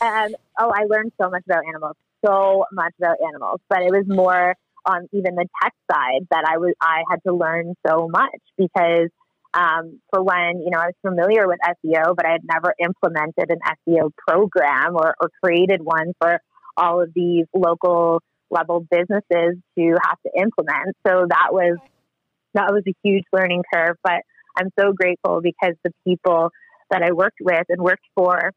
and 0.00 0.36
oh, 0.58 0.70
I 0.74 0.84
learned 0.88 1.12
so 1.20 1.30
much 1.30 1.42
about 1.46 1.62
animals, 1.68 1.96
so 2.24 2.64
much 2.72 2.92
about 2.98 3.16
animals. 3.26 3.60
But 3.68 3.82
it 3.82 3.90
was 3.90 4.04
more 4.06 4.54
on 4.84 5.08
even 5.12 5.34
the 5.34 5.46
tech 5.62 5.72
side 5.90 6.26
that 6.30 6.44
I 6.48 6.58
was 6.58 6.74
I 6.80 7.02
had 7.10 7.20
to 7.26 7.34
learn 7.34 7.74
so 7.86 8.08
much 8.08 8.40
because 8.56 9.10
um, 9.56 10.00
for 10.10 10.22
when 10.22 10.60
you 10.62 10.70
know 10.70 10.78
I 10.78 10.86
was 10.86 10.94
familiar 11.02 11.48
with 11.48 11.58
SEO, 11.64 12.14
but 12.14 12.26
I 12.26 12.32
had 12.32 12.42
never 12.44 12.74
implemented 12.78 13.50
an 13.50 13.58
SEO 13.88 14.10
program 14.28 14.96
or, 14.96 15.14
or 15.20 15.30
created 15.42 15.80
one 15.82 16.12
for 16.20 16.40
all 16.76 17.02
of 17.02 17.10
these 17.14 17.46
local 17.54 18.22
level 18.50 18.86
businesses 18.90 19.56
to 19.78 19.96
have 20.04 20.18
to 20.26 20.40
implement. 20.40 20.96
So 21.06 21.26
that 21.28 21.48
was 21.52 21.78
that 22.54 22.72
was 22.72 22.82
a 22.86 22.94
huge 23.02 23.24
learning 23.32 23.62
curve. 23.72 23.96
But 24.04 24.22
I'm 24.56 24.70
so 24.78 24.92
grateful 24.92 25.40
because 25.42 25.74
the 25.84 25.92
people 26.06 26.50
that 26.90 27.02
I 27.02 27.12
worked 27.12 27.38
with 27.40 27.64
and 27.68 27.80
worked 27.80 28.06
for 28.14 28.52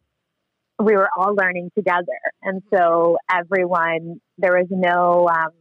we 0.80 0.94
were 0.96 1.10
all 1.18 1.36
learning 1.36 1.72
together. 1.76 2.06
And 2.42 2.62
so 2.74 3.18
everyone, 3.30 4.22
there 4.38 4.54
was 4.54 4.68
no, 4.70 5.28
um, 5.28 5.52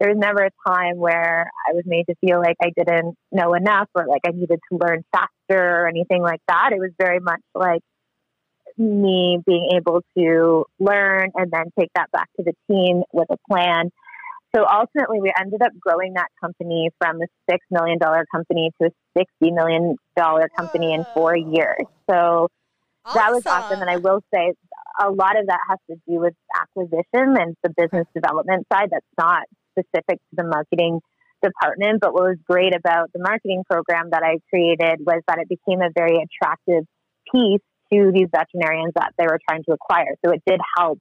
there 0.00 0.08
was 0.08 0.18
never 0.18 0.44
a 0.44 0.50
time 0.66 0.96
where 0.96 1.50
I 1.68 1.74
was 1.74 1.84
made 1.84 2.06
to 2.08 2.14
feel 2.22 2.38
like 2.38 2.56
I 2.62 2.70
didn't 2.74 3.16
know 3.30 3.52
enough 3.54 3.88
or 3.94 4.06
like 4.06 4.22
I 4.26 4.30
needed 4.30 4.58
to 4.72 4.78
learn 4.78 5.04
faster 5.12 5.28
or 5.82 5.88
anything 5.88 6.22
like 6.22 6.40
that. 6.48 6.70
It 6.72 6.78
was 6.78 6.90
very 6.98 7.20
much 7.20 7.42
like 7.54 7.82
me 8.78 9.38
being 9.46 9.72
able 9.76 10.00
to 10.16 10.64
learn 10.78 11.30
and 11.34 11.50
then 11.50 11.64
take 11.78 11.90
that 11.94 12.10
back 12.12 12.28
to 12.38 12.44
the 12.44 12.54
team 12.70 13.02
with 13.12 13.28
a 13.30 13.36
plan. 13.48 13.90
So 14.56 14.64
ultimately, 14.66 15.20
we 15.20 15.32
ended 15.38 15.62
up 15.62 15.72
growing 15.78 16.14
that 16.14 16.28
company 16.40 16.88
from 16.98 17.20
a 17.20 17.52
$6 17.52 17.58
million 17.70 17.98
company 18.32 18.70
to 18.80 18.88
a 18.88 19.18
$60 19.44 19.54
million 19.54 19.96
company 20.56 20.94
in 20.94 21.04
four 21.14 21.36
years. 21.36 21.84
So 22.10 22.48
Awesome. 23.04 23.18
That 23.18 23.32
was 23.32 23.46
awesome. 23.46 23.80
And 23.80 23.90
I 23.90 23.96
will 23.96 24.20
say 24.32 24.52
a 25.00 25.10
lot 25.10 25.38
of 25.38 25.46
that 25.46 25.60
has 25.68 25.78
to 25.90 25.96
do 26.06 26.20
with 26.20 26.34
acquisition 26.60 27.36
and 27.40 27.56
the 27.62 27.70
business 27.70 28.06
development 28.14 28.66
side. 28.72 28.88
That's 28.90 29.06
not 29.18 29.44
specific 29.72 30.18
to 30.18 30.34
the 30.36 30.44
marketing 30.44 31.00
department. 31.42 32.00
But 32.00 32.12
what 32.12 32.24
was 32.24 32.38
great 32.48 32.74
about 32.74 33.10
the 33.12 33.20
marketing 33.20 33.64
program 33.68 34.10
that 34.10 34.22
I 34.22 34.38
created 34.50 35.00
was 35.00 35.22
that 35.28 35.38
it 35.38 35.48
became 35.48 35.80
a 35.80 35.90
very 35.94 36.18
attractive 36.20 36.84
piece 37.32 37.64
to 37.92 38.12
these 38.14 38.28
veterinarians 38.30 38.92
that 38.94 39.12
they 39.18 39.24
were 39.24 39.40
trying 39.48 39.64
to 39.64 39.72
acquire. 39.72 40.14
So 40.24 40.32
it 40.32 40.42
did 40.46 40.60
help 40.76 40.98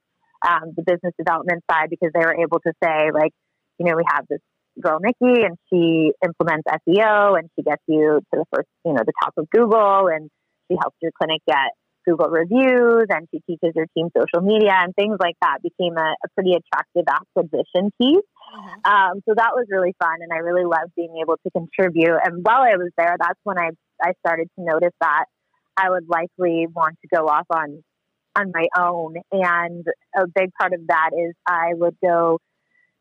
um, 0.47 0.73
the 0.75 0.83
business 0.83 1.13
development 1.17 1.63
side 1.69 1.89
because 1.89 2.09
they 2.13 2.25
were 2.25 2.35
able 2.39 2.59
to 2.59 2.73
say, 2.83 3.11
like, 3.13 3.31
you 3.77 3.85
know, 3.85 3.95
we 3.95 4.03
have 4.07 4.25
this 4.29 4.39
girl, 4.81 4.99
Nickey, 4.99 5.43
and 5.43 5.57
she 5.69 6.11
implements 6.23 6.67
SEO 6.67 7.37
and 7.37 7.49
she 7.55 7.63
gets 7.63 7.83
you 7.87 8.19
to 8.33 8.39
the 8.39 8.45
first, 8.53 8.67
you 8.85 8.93
know, 8.93 9.03
the 9.05 9.13
top 9.21 9.33
of 9.37 9.49
Google 9.49 10.07
and 10.07 10.29
she 10.69 10.77
helps 10.79 10.97
your 11.01 11.11
clinic 11.17 11.41
get 11.47 11.75
Google 12.07 12.29
reviews 12.29 13.07
and 13.09 13.27
she 13.31 13.41
teaches 13.45 13.73
your 13.75 13.85
team 13.95 14.09
social 14.17 14.41
media 14.41 14.73
and 14.73 14.95
things 14.95 15.17
like 15.19 15.35
that 15.41 15.59
became 15.61 15.97
a, 15.97 16.15
a 16.23 16.27
pretty 16.35 16.53
attractive 16.53 17.05
acquisition 17.07 17.91
piece. 18.01 18.25
Mm-hmm. 18.49 18.91
Um, 18.91 19.21
so 19.27 19.35
that 19.35 19.51
was 19.53 19.67
really 19.69 19.95
fun 19.99 20.17
and 20.21 20.31
I 20.33 20.37
really 20.37 20.65
loved 20.65 20.93
being 20.95 21.19
able 21.21 21.37
to 21.37 21.51
contribute. 21.51 22.17
And 22.23 22.43
while 22.43 22.61
I 22.61 22.77
was 22.77 22.91
there, 22.97 23.15
that's 23.19 23.39
when 23.43 23.57
I, 23.57 23.71
I 24.01 24.13
started 24.25 24.49
to 24.57 24.65
notice 24.65 24.93
that 25.01 25.25
I 25.77 25.89
would 25.89 26.09
likely 26.09 26.67
want 26.73 26.97
to 27.01 27.07
go 27.15 27.27
off 27.27 27.45
on 27.51 27.83
on 28.35 28.51
my 28.53 28.67
own. 28.77 29.15
And 29.31 29.85
a 30.15 30.27
big 30.27 30.51
part 30.59 30.73
of 30.73 30.81
that 30.87 31.09
is 31.13 31.33
I 31.47 31.73
would 31.73 31.97
go 32.03 32.39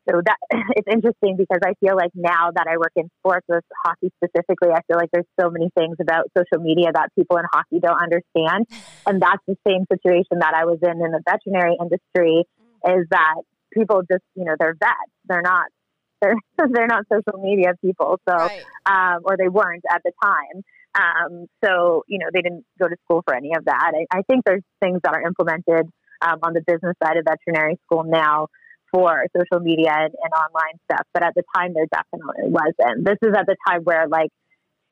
so 0.08 0.22
that 0.24 0.38
it's 0.76 0.88
interesting 0.90 1.36
because 1.36 1.60
I 1.64 1.74
feel 1.80 1.96
like 1.96 2.10
now 2.14 2.50
that 2.54 2.66
I 2.66 2.78
work 2.78 2.92
in 2.96 3.10
sports 3.20 3.46
with 3.48 3.64
hockey 3.84 4.10
specifically, 4.22 4.70
I 4.72 4.80
feel 4.88 4.96
like 4.96 5.10
there's 5.12 5.28
so 5.40 5.50
many 5.50 5.70
things 5.76 5.96
about 6.00 6.30
social 6.36 6.62
media 6.62 6.88
that 6.92 7.10
people 7.14 7.36
in 7.36 7.44
hockey 7.52 7.80
don't 7.80 8.00
understand. 8.00 8.66
And 9.06 9.22
that's 9.22 9.42
the 9.46 9.56
same 9.66 9.86
situation 9.90 10.40
that 10.40 10.52
I 10.54 10.66
was 10.66 10.78
in 10.82 11.00
in 11.00 11.12
the 11.12 11.22
veterinary 11.24 11.76
industry 11.80 12.44
is 12.84 13.06
that 13.10 13.40
people 13.72 14.02
just, 14.10 14.24
you 14.34 14.44
know, 14.44 14.54
they're 14.58 14.76
vets. 14.78 15.12
They're 15.26 15.42
not, 15.42 15.66
they're, 16.22 16.34
they're 16.56 16.86
not 16.86 17.04
social 17.12 17.40
media 17.40 17.74
people. 17.80 18.20
So, 18.28 18.34
right. 18.34 18.62
um, 18.86 19.22
or 19.24 19.36
they 19.36 19.48
weren't 19.48 19.84
at 19.90 20.02
the 20.04 20.12
time. 20.22 20.62
Um, 20.94 21.46
so, 21.64 22.02
you 22.08 22.18
know, 22.18 22.26
they 22.32 22.40
didn't 22.40 22.64
go 22.80 22.88
to 22.88 22.96
school 23.04 23.22
for 23.24 23.34
any 23.34 23.52
of 23.56 23.64
that. 23.66 23.92
I, 23.94 24.18
I 24.18 24.22
think 24.22 24.44
there's 24.44 24.64
things 24.80 25.00
that 25.04 25.14
are 25.14 25.22
implemented 25.22 25.88
um, 26.22 26.38
on 26.42 26.54
the 26.54 26.62
business 26.66 26.96
side 27.02 27.16
of 27.16 27.24
veterinary 27.24 27.78
school 27.84 28.04
now 28.04 28.48
for 28.92 29.26
social 29.36 29.62
media 29.62 29.92
and, 29.92 30.14
and 30.22 30.32
online 30.32 30.78
stuff. 30.90 31.06
But 31.12 31.22
at 31.22 31.34
the 31.34 31.42
time, 31.54 31.74
there 31.74 31.86
definitely 31.92 32.50
wasn't. 32.50 33.04
This 33.04 33.18
is 33.22 33.34
at 33.36 33.46
the 33.46 33.56
time 33.68 33.82
where 33.82 34.08
like 34.08 34.30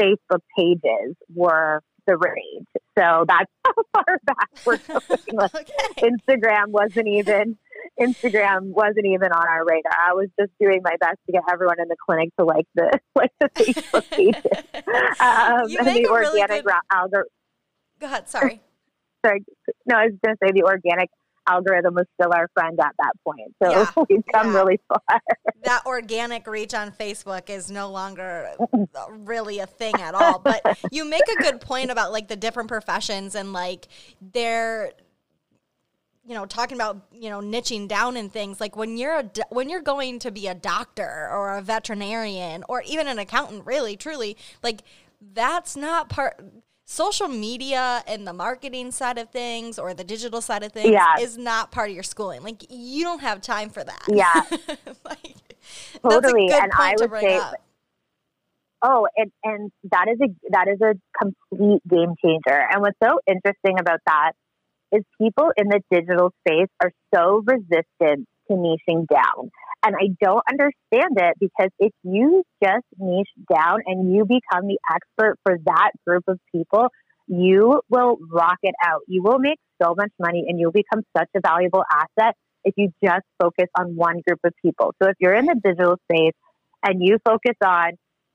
Facebook 0.01 0.43
pages 0.57 1.17
were 1.35 1.81
the 2.07 2.17
rage. 2.17 2.67
So 2.99 3.25
that's 3.27 3.51
how 3.67 3.73
far 3.93 4.19
back 4.25 4.51
we're 4.65 4.77
going. 4.87 5.51
Like, 5.53 5.71
okay. 5.91 6.11
Instagram 6.11 6.69
wasn't 6.69 7.09
even 7.09 7.59
Instagram 8.01 8.63
wasn't 8.63 9.07
even 9.07 9.33
on 9.33 9.47
our 9.49 9.65
radar. 9.65 9.93
I 10.09 10.13
was 10.15 10.29
just 10.39 10.53
doing 10.61 10.81
my 10.83 10.97
best 11.01 11.19
to 11.27 11.33
get 11.33 11.43
everyone 11.51 11.81
in 11.81 11.89
the 11.89 11.97
clinic 12.05 12.31
to 12.39 12.45
like 12.45 12.67
the 12.75 12.91
like 13.17 13.33
the 13.41 13.49
Facebook 13.51 14.11
pages. 14.11 14.43
Um, 15.21 15.69
You 15.69 15.79
and 15.79 15.87
make 15.87 16.05
the 16.05 16.11
a 16.13 16.19
really 16.19 16.41
organic 16.41 16.65
good- 16.65 16.71
ra- 16.73 16.81
algorithm. 16.93 17.31
Go 18.01 18.07
ahead. 18.07 18.29
Sorry. 18.29 18.61
Sorry, 19.25 19.45
no, 19.87 19.97
I 19.97 20.05
was 20.07 20.15
going 20.25 20.37
to 20.37 20.47
say 20.47 20.53
the 20.53 20.63
organic 20.65 21.09
algorithm 21.49 21.95
was 21.95 22.07
still 22.21 22.33
our 22.33 22.49
friend 22.55 22.79
at 22.81 22.93
that 22.99 23.13
point. 23.25 23.55
So 23.63 23.71
Yeah, 23.71 23.91
we've 24.09 24.23
come 24.33 24.53
yeah. 24.53 24.59
really 24.59 24.81
far. 24.89 25.21
that 25.65 25.83
organic 25.87 26.47
reach 26.47 26.75
on 26.75 26.93
Facebook 26.93 27.49
is 27.51 27.71
no 27.71 27.91
longer 27.91 28.51
really 29.11 29.59
a 29.61 29.67
thing 29.67 29.95
at 29.97 30.15
all. 30.15 30.39
But 30.39 30.79
you 30.93 31.05
make 31.05 31.23
a 31.39 31.43
good 31.43 31.61
point 31.61 31.91
about 31.91 32.13
like 32.13 32.29
the 32.29 32.37
different 32.37 32.69
professions 32.69 33.35
and 33.35 33.53
like 33.53 33.89
they're 34.21 34.93
you 36.27 36.35
know 36.35 36.45
talking 36.47 36.77
about 36.77 36.97
you 37.13 37.31
know 37.31 37.41
niching 37.41 37.87
down 37.89 38.17
in 38.17 38.29
things 38.29 38.61
like 38.61 38.77
when 38.77 38.97
you're 38.97 39.19
a 39.21 39.31
when 39.51 39.69
you're 39.71 39.81
going 39.83 40.19
to 40.19 40.31
be 40.31 40.47
a 40.49 40.55
doctor 40.55 41.29
or 41.31 41.57
a 41.57 41.63
veterinarian 41.63 42.65
or 42.69 42.83
even 42.87 43.07
an 43.09 43.19
accountant 43.19 43.65
really 43.65 43.97
truly 43.97 44.37
like 44.63 44.83
that's 45.35 45.77
not 45.77 46.09
part 46.09 46.41
social 46.85 47.29
media 47.29 48.03
and 48.07 48.27
the 48.27 48.33
marketing 48.33 48.91
side 48.91 49.19
of 49.19 49.29
things 49.31 49.79
or 49.79 49.95
the 49.95 50.05
digital 50.05 50.41
side 50.41 50.63
of 50.63 50.73
things 50.73 50.91
Yeah. 50.91 51.15
is 51.21 51.37
not 51.39 51.71
part 51.71 51.89
of 51.91 51.95
your 51.95 52.03
schooling 52.05 52.43
like 52.43 52.65
you 52.71 53.05
don't 53.05 53.21
have 53.21 53.41
time 53.41 53.71
for 53.71 53.83
that 53.85 54.03
Yeah. 54.09 54.33
like, 55.05 55.37
Totally, 56.03 56.47
That's 56.49 56.61
a 56.61 56.61
good 56.61 56.63
and 56.65 56.73
point 56.73 56.75
I 56.81 56.95
to 56.95 57.07
would 57.07 57.21
say- 57.21 57.37
up. 57.39 57.55
Oh, 58.83 59.09
and 59.17 59.33
and 59.43 59.73
that 59.91 60.07
is 60.09 60.19
a 60.21 60.29
that 60.51 60.69
is 60.69 60.81
a 60.81 60.95
complete 61.19 61.81
game 61.89 62.15
changer. 62.23 62.61
And 62.71 62.83
what's 62.83 62.97
so 63.03 63.19
interesting 63.27 63.79
about 63.81 64.01
that 64.07 64.33
is 64.93 65.03
people 65.21 65.51
in 65.57 65.69
the 65.69 65.81
digital 65.91 66.33
space 66.47 66.69
are 66.83 66.93
so 67.15 67.43
resistant 67.45 68.27
to 68.49 68.55
niching 68.55 69.07
down. 69.09 69.51
And 69.85 69.95
I 69.95 70.09
don't 70.21 70.43
understand 70.51 71.17
it 71.17 71.37
because 71.39 71.71
if 71.79 71.93
you 72.03 72.43
just 72.63 72.85
niche 72.99 73.29
down 73.53 73.81
and 73.87 74.13
you 74.15 74.25
become 74.25 74.67
the 74.67 74.79
expert 74.91 75.39
for 75.45 75.59
that 75.67 75.91
group 76.07 76.25
of 76.29 76.39
people, 76.53 76.89
you 77.29 77.81
will 77.89 78.19
rock 78.31 78.59
it 78.63 78.75
out. 78.85 79.03
You 79.07 79.23
will 79.23 79.39
make 79.39 79.59
so 79.83 79.95
much 79.97 80.11
money 80.19 80.45
and 80.49 80.59
you'll 80.59 80.73
become 80.73 81.03
such 81.17 81.29
a 81.37 81.41
valuable 81.41 81.85
asset 81.91 82.35
if 82.65 82.75
you 82.77 82.91
just 83.03 83.25
focus 83.41 83.67
on 83.79 83.97
one 83.97 84.23
group 84.27 84.41
of 84.45 84.53
people. 84.63 84.95
So 85.03 85.09
if 85.11 85.17
you're 85.21 85.35
in 85.35 85.47
the 85.47 85.61
digital 85.63 85.99
space 86.11 86.35
and 86.83 87.01
you 87.01 87.19
focus 87.25 87.55
on 87.65 87.93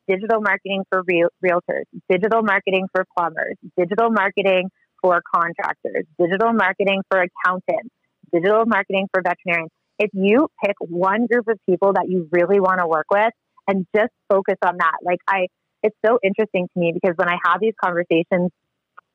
digital 0.07 0.41
marketing 0.41 0.83
for 0.89 1.03
real, 1.07 1.29
realtors, 1.43 1.83
digital 2.09 2.43
marketing 2.43 2.87
for 2.93 3.05
plumbers, 3.17 3.55
digital 3.77 4.09
marketing 4.09 4.69
for 5.01 5.21
contractors, 5.33 6.05
digital 6.19 6.53
marketing 6.53 7.01
for 7.09 7.21
accountants, 7.21 7.89
digital 8.33 8.65
marketing 8.65 9.07
for 9.13 9.21
veterinarians. 9.21 9.71
If 9.99 10.09
you 10.13 10.47
pick 10.63 10.75
one 10.79 11.27
group 11.27 11.47
of 11.47 11.59
people 11.69 11.93
that 11.93 12.05
you 12.09 12.27
really 12.31 12.59
want 12.59 12.79
to 12.79 12.87
work 12.87 13.05
with 13.11 13.31
and 13.67 13.85
just 13.95 14.11
focus 14.29 14.55
on 14.65 14.77
that, 14.79 14.97
like 15.03 15.19
I, 15.27 15.47
it's 15.83 15.95
so 16.05 16.19
interesting 16.23 16.67
to 16.73 16.79
me 16.79 16.91
because 16.93 17.15
when 17.17 17.29
I 17.29 17.37
have 17.45 17.59
these 17.59 17.73
conversations, 17.83 18.51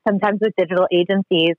sometimes 0.07 0.39
with 0.41 0.53
digital 0.57 0.87
agencies, 0.91 1.55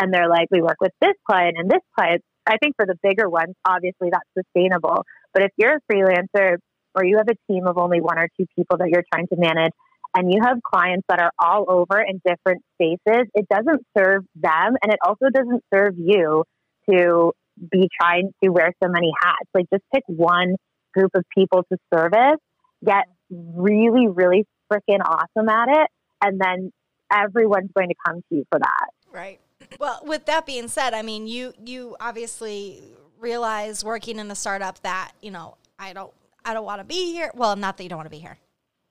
and 0.00 0.12
they're 0.12 0.28
like, 0.28 0.48
we 0.50 0.60
work 0.60 0.78
with 0.80 0.92
this 1.00 1.14
client 1.26 1.54
and 1.56 1.70
this 1.70 1.80
client. 1.96 2.22
I 2.46 2.58
think 2.58 2.74
for 2.76 2.84
the 2.84 2.96
bigger 3.02 3.28
ones, 3.28 3.54
obviously 3.64 4.10
that's 4.10 4.28
sustainable. 4.36 5.04
But 5.32 5.44
if 5.44 5.50
you're 5.56 5.76
a 5.76 5.92
freelancer 5.92 6.56
or 6.94 7.04
you 7.04 7.18
have 7.18 7.28
a 7.28 7.52
team 7.52 7.66
of 7.66 7.78
only 7.78 8.00
one 8.00 8.18
or 8.18 8.28
two 8.38 8.46
people 8.56 8.78
that 8.78 8.88
you're 8.88 9.04
trying 9.12 9.28
to 9.28 9.36
manage 9.36 9.72
and 10.14 10.32
you 10.32 10.40
have 10.44 10.58
clients 10.62 11.04
that 11.08 11.20
are 11.20 11.32
all 11.38 11.66
over 11.68 12.00
in 12.00 12.20
different 12.24 12.62
spaces, 12.74 13.26
it 13.34 13.46
doesn't 13.48 13.84
serve 13.96 14.24
them 14.34 14.76
and 14.82 14.92
it 14.92 14.98
also 15.04 15.26
doesn't 15.32 15.62
serve 15.72 15.94
you 15.96 16.44
to 16.88 17.32
be 17.70 17.88
trying 18.00 18.30
to 18.42 18.50
wear 18.50 18.72
so 18.82 18.88
many 18.88 19.10
hats. 19.22 19.48
Like 19.54 19.66
just 19.72 19.84
pick 19.92 20.04
one 20.06 20.56
group 20.92 21.10
of 21.14 21.24
people 21.36 21.64
to 21.72 21.78
service, 21.92 22.40
get 22.84 23.04
really, 23.30 24.06
really 24.08 24.44
freaking 24.72 25.00
awesome 25.04 25.48
at 25.48 25.68
it, 25.68 25.88
and 26.22 26.40
then 26.40 26.72
everyone's 27.12 27.70
going 27.76 27.88
to 27.88 27.94
come 28.06 28.20
to 28.28 28.36
you 28.36 28.44
for 28.50 28.58
that. 28.58 28.88
Right. 29.12 29.40
Well, 29.78 30.00
with 30.04 30.26
that 30.26 30.46
being 30.46 30.68
said, 30.68 30.94
I 30.94 31.02
mean, 31.02 31.26
you 31.26 31.52
you 31.64 31.96
obviously 32.00 32.82
realize 33.18 33.84
working 33.84 34.18
in 34.18 34.30
a 34.30 34.34
startup 34.34 34.80
that 34.82 35.12
you 35.22 35.30
know 35.30 35.56
I 35.78 35.92
don't 35.92 36.12
I 36.44 36.54
don't 36.54 36.64
want 36.64 36.80
to 36.80 36.84
be 36.84 37.12
here. 37.12 37.30
Well, 37.34 37.56
not 37.56 37.76
that 37.76 37.82
you 37.82 37.88
don't 37.88 37.98
want 37.98 38.06
to 38.06 38.16
be 38.16 38.18
here. 38.18 38.38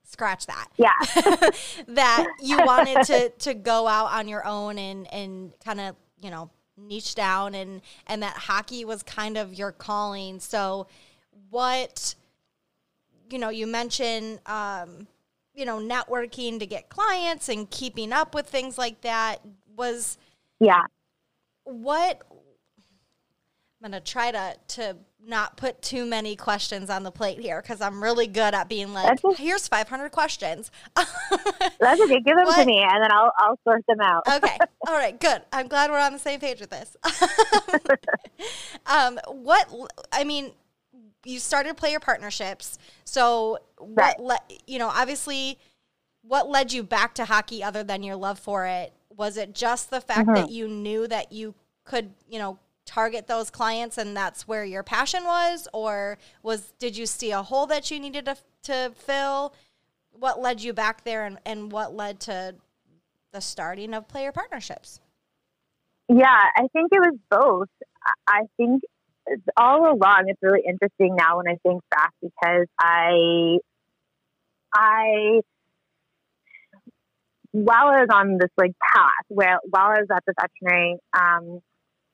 Scratch 0.04 0.46
that. 0.46 0.68
Yeah. 0.76 0.92
that 1.88 2.26
you 2.40 2.58
wanted 2.64 3.04
to 3.06 3.30
to 3.30 3.54
go 3.54 3.88
out 3.88 4.12
on 4.12 4.28
your 4.28 4.46
own 4.46 4.78
and 4.78 5.12
and 5.12 5.52
kind 5.64 5.80
of 5.80 5.96
you 6.20 6.30
know 6.30 6.50
niche 6.76 7.14
down 7.14 7.54
and 7.54 7.80
and 8.06 8.22
that 8.22 8.36
hockey 8.36 8.84
was 8.84 9.02
kind 9.02 9.36
of 9.36 9.54
your 9.54 9.72
calling. 9.72 10.38
So, 10.40 10.86
what 11.50 12.14
you 13.30 13.38
know, 13.38 13.48
you 13.50 13.66
mentioned. 13.66 14.40
Um, 14.46 15.08
you 15.56 15.64
know, 15.64 15.78
networking 15.78 16.58
to 16.58 16.66
get 16.66 16.88
clients 16.88 17.48
and 17.48 17.70
keeping 17.70 18.12
up 18.12 18.34
with 18.34 18.44
things 18.48 18.76
like 18.76 19.02
that 19.02 19.36
was 19.76 20.18
Yeah. 20.58 20.82
what 21.62 22.22
I'm 22.32 23.90
gonna 23.92 24.00
try 24.00 24.32
to 24.32 24.56
to 24.66 24.96
not 25.26 25.56
put 25.56 25.80
too 25.80 26.04
many 26.04 26.36
questions 26.36 26.90
on 26.90 27.02
the 27.02 27.10
plate 27.10 27.38
here 27.40 27.62
because 27.62 27.80
I'm 27.80 28.02
really 28.02 28.26
good 28.26 28.52
at 28.54 28.68
being 28.68 28.92
like, 28.92 29.24
okay. 29.24 29.42
here's 29.42 29.66
500 29.68 30.10
questions. 30.10 30.70
That's 30.94 32.00
okay. 32.02 32.20
Give 32.20 32.36
them 32.36 32.44
What? 32.44 32.60
to 32.60 32.66
me 32.66 32.82
and 32.82 33.02
then 33.02 33.10
I'll, 33.10 33.32
I'll 33.38 33.58
sort 33.64 33.84
them 33.88 34.00
out. 34.00 34.22
okay, 34.30 34.58
all 34.86 34.94
right, 34.94 35.18
good. 35.18 35.42
I'm 35.52 35.68
glad 35.68 35.90
we're 35.90 35.98
on 35.98 36.12
the 36.12 36.18
same 36.18 36.40
page 36.40 36.60
with 36.60 36.70
this. 36.70 36.96
um, 38.86 39.18
what 39.28 39.68
I 40.12 40.24
mean, 40.24 40.52
you 41.24 41.38
started 41.38 41.76
player 41.76 42.00
partnerships, 42.00 42.78
so 43.04 43.58
Right. 43.80 44.18
what 44.18 44.40
le- 44.48 44.56
you 44.66 44.78
know, 44.78 44.88
obviously, 44.88 45.58
what 46.22 46.48
led 46.48 46.72
you 46.72 46.82
back 46.82 47.14
to 47.16 47.24
hockey 47.24 47.62
other 47.62 47.82
than 47.82 48.02
your 48.02 48.16
love 48.16 48.38
for 48.38 48.66
it? 48.66 48.92
Was 49.16 49.36
it 49.36 49.54
just 49.54 49.90
the 49.90 50.00
fact 50.00 50.26
Mm-hmm. 50.28 50.34
that 50.34 50.50
you 50.50 50.68
knew 50.68 51.06
that 51.08 51.32
you 51.32 51.54
could, 51.84 52.12
you 52.28 52.38
know, 52.38 52.58
target 52.84 53.26
those 53.26 53.50
clients 53.50 53.98
and 53.98 54.16
that's 54.16 54.46
where 54.46 54.64
your 54.64 54.82
passion 54.82 55.24
was? 55.24 55.68
Or 55.72 56.18
was 56.42 56.72
did 56.78 56.96
you 56.96 57.06
see 57.06 57.30
a 57.30 57.42
hole 57.42 57.66
that 57.66 57.90
you 57.90 57.98
needed 57.98 58.26
to, 58.26 58.36
to 58.64 58.92
fill? 58.96 59.54
What 60.12 60.40
led 60.40 60.62
you 60.62 60.72
back 60.72 61.04
there 61.04 61.24
and, 61.24 61.38
and 61.44 61.72
what 61.72 61.94
led 61.94 62.20
to 62.20 62.54
the 63.32 63.40
starting 63.40 63.94
of 63.94 64.08
player 64.08 64.32
partnerships? 64.32 65.00
Yeah, 66.08 66.26
I 66.56 66.68
think 66.72 66.90
it 66.92 67.00
was 67.00 67.18
both. 67.30 67.68
I- 68.28 68.42
think 68.56 68.82
all 69.56 69.90
along 69.90 70.24
it's 70.26 70.38
really 70.42 70.62
interesting 70.68 71.16
now 71.16 71.38
when 71.38 71.48
I 71.48 71.56
think 71.66 71.82
back 71.90 72.12
because 72.20 72.66
I, 72.78 73.58
I, 74.74 75.40
while 77.52 77.86
I 77.86 78.00
was 78.00 78.08
on 78.12 78.36
this 78.38 78.50
like 78.58 78.72
path 78.94 79.24
where 79.28 79.58
while 79.70 79.92
I 79.92 80.00
was 80.00 80.08
at 80.14 80.22
the 80.26 80.34
veterinary, 80.38 80.98
um, 81.18 81.60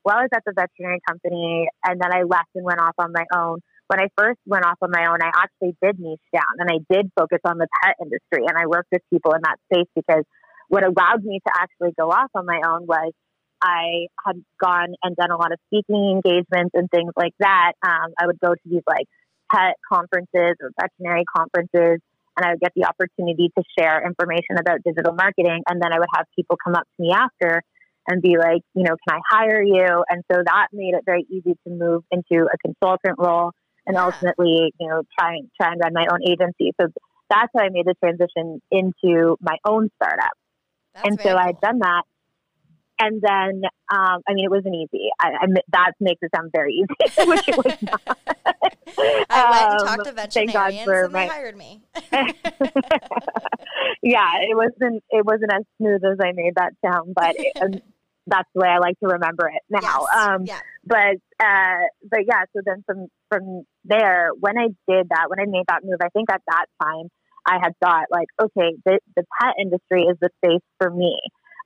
while 0.03 0.19
I 0.19 0.23
was 0.23 0.31
at 0.35 0.43
the 0.47 0.53
veterinary 0.55 1.01
company 1.07 1.69
and 1.85 2.01
then 2.01 2.13
I 2.13 2.23
left 2.23 2.49
and 2.55 2.65
went 2.65 2.81
off 2.81 2.95
on 2.99 3.13
my 3.13 3.25
own. 3.35 3.61
When 3.89 4.01
I 4.01 4.09
first 4.17 4.39
went 4.47 4.65
off 4.65 4.79
on 4.83 4.91
my 4.93 5.07
own, 5.07 5.19
I 5.23 5.31
actually 5.35 5.77
did 5.83 5.99
niche 5.99 6.21
down 6.33 6.55
and 6.59 6.71
I 6.71 6.79
did 6.93 7.11
focus 7.19 7.41
on 7.45 7.59
the 7.59 7.67
pet 7.83 7.97
industry 8.01 8.47
and 8.47 8.57
I 8.57 8.67
worked 8.67 8.89
with 8.93 9.03
people 9.13 9.33
in 9.33 9.41
that 9.43 9.59
space 9.71 9.89
because 9.95 10.25
what 10.69 10.85
allowed 10.85 11.25
me 11.25 11.41
to 11.45 11.53
actually 11.55 11.91
go 11.99 12.11
off 12.11 12.31
on 12.35 12.47
my 12.47 12.61
own 12.65 12.87
was 12.87 13.13
I 13.61 14.07
had 14.25 14.43
gone 14.63 14.95
and 15.03 15.17
done 15.17 15.31
a 15.31 15.37
lot 15.37 15.53
of 15.53 15.59
speaking 15.67 16.21
engagements 16.23 16.71
and 16.75 16.89
things 16.91 17.13
like 17.17 17.35
that. 17.41 17.73
Um, 17.85 18.15
I 18.19 18.27
would 18.27 18.41
go 18.41 18.55
to 18.55 18.65
these 18.65 18.83
like 18.87 19.07
pet 19.53 19.75
conferences 19.93 20.57
or 20.63 20.71
veterinary 20.81 21.25
conferences, 21.37 22.01
and 22.37 22.47
I 22.47 22.51
would 22.51 22.61
get 22.61 22.73
the 22.75 22.87
opportunity 22.87 23.51
to 23.59 23.65
share 23.79 24.07
information 24.07 24.57
about 24.59 24.81
digital 24.85 25.13
marketing. 25.13 25.63
And 25.69 25.83
then 25.83 25.93
I 25.93 25.99
would 25.99 26.09
have 26.15 26.25
people 26.35 26.57
come 26.63 26.75
up 26.75 26.85
to 26.97 27.03
me 27.03 27.13
after 27.13 27.63
and 28.11 28.21
be 28.21 28.37
like, 28.37 28.63
you 28.75 28.83
know, 28.83 28.97
can 29.09 29.19
I 29.19 29.21
hire 29.31 29.63
you? 29.63 30.05
And 30.11 30.25
so 30.31 30.43
that 30.45 30.69
made 30.73 30.95
it 30.95 31.05
very 31.07 31.25
easy 31.31 31.55
to 31.67 31.71
move 31.71 32.03
into 32.11 32.47
a 32.53 32.59
consultant 32.59 33.17
role 33.19 33.53
and 33.87 33.95
Yeah. 33.95 34.05
ultimately, 34.07 34.73
you 34.81 34.89
know, 34.89 35.03
try 35.19 35.35
and 35.37 35.49
try 35.61 35.71
and 35.73 35.81
run 35.83 35.93
my 35.95 36.07
own 36.13 36.21
agency. 36.29 36.73
So 36.81 36.89
that's 37.31 37.51
how 37.57 37.63
I 37.65 37.69
made 37.71 37.87
the 37.87 37.95
transition 38.03 38.61
into 38.71 39.37
my 39.41 39.57
own 39.65 39.91
startup 39.97 40.33
That's 40.95 41.07
and 41.09 41.19
so 41.21 41.25
very 41.29 41.37
I 41.37 41.47
had 41.47 41.61
done 41.61 41.79
that. 41.79 42.03
And 43.03 43.23
then, 43.23 43.63
um, 43.91 44.21
I 44.29 44.35
mean, 44.35 44.45
it 44.45 44.51
wasn't 44.51 44.75
easy. 44.75 45.09
I, 45.19 45.29
I, 45.29 45.47
that 45.73 45.93
makes 46.01 46.19
it 46.21 46.31
sound 46.37 46.51
very 46.55 46.75
easy, 46.75 46.95
which 47.27 47.49
it 47.49 47.57
was 47.57 47.75
not. 47.81 48.03
I 49.31 49.51
went 49.51 49.73
and 49.73 49.81
Um, 49.81 49.87
talked 49.87 50.05
to 50.05 50.13
veterinarians 50.13 50.87
and 50.87 51.09
they 51.09 51.09
my- 51.09 51.27
hired 51.27 51.57
me. 51.57 51.81
yeah, 54.03 54.29
it 54.41 54.55
wasn't. 54.57 55.03
It 55.11 55.25
wasn't 55.25 55.53
as 55.53 55.63
smooth 55.79 56.05
as 56.05 56.19
I 56.23 56.33
made 56.33 56.55
that 56.57 56.73
sound, 56.85 57.15
but 57.15 57.35
it, 57.39 57.53
and 57.57 57.81
that's 58.31 58.49
the 58.55 58.61
way 58.61 58.69
I 58.69 58.79
like 58.79 58.99
to 59.01 59.09
remember 59.09 59.49
it 59.49 59.63
now. 59.69 60.07
Yes. 60.13 60.29
Um, 60.29 60.45
yeah. 60.45 60.61
but 60.85 61.17
uh, 61.45 61.85
but 62.09 62.21
yeah. 62.27 62.45
So 62.55 62.63
then 62.65 62.83
from 62.87 63.09
from 63.29 63.65
there, 63.85 64.31
when 64.39 64.57
I 64.59 64.69
did 64.89 65.09
that, 65.11 65.29
when 65.29 65.41
I 65.41 65.47
made 65.47 65.65
that 65.69 65.85
move, 65.85 65.99
I 66.03 66.09
think 66.09 66.31
at 66.31 66.43
that 66.49 66.67
time 66.83 67.09
I 67.47 67.59
had 67.63 67.73
thought 67.83 68.07
like, 68.11 68.29
okay, 68.41 68.77
the 68.85 69.01
the 69.17 69.25
pet 69.41 69.55
industry 69.61 70.03
is 70.05 70.17
the 70.21 70.31
space 70.43 70.63
for 70.79 70.91
me. 70.91 71.19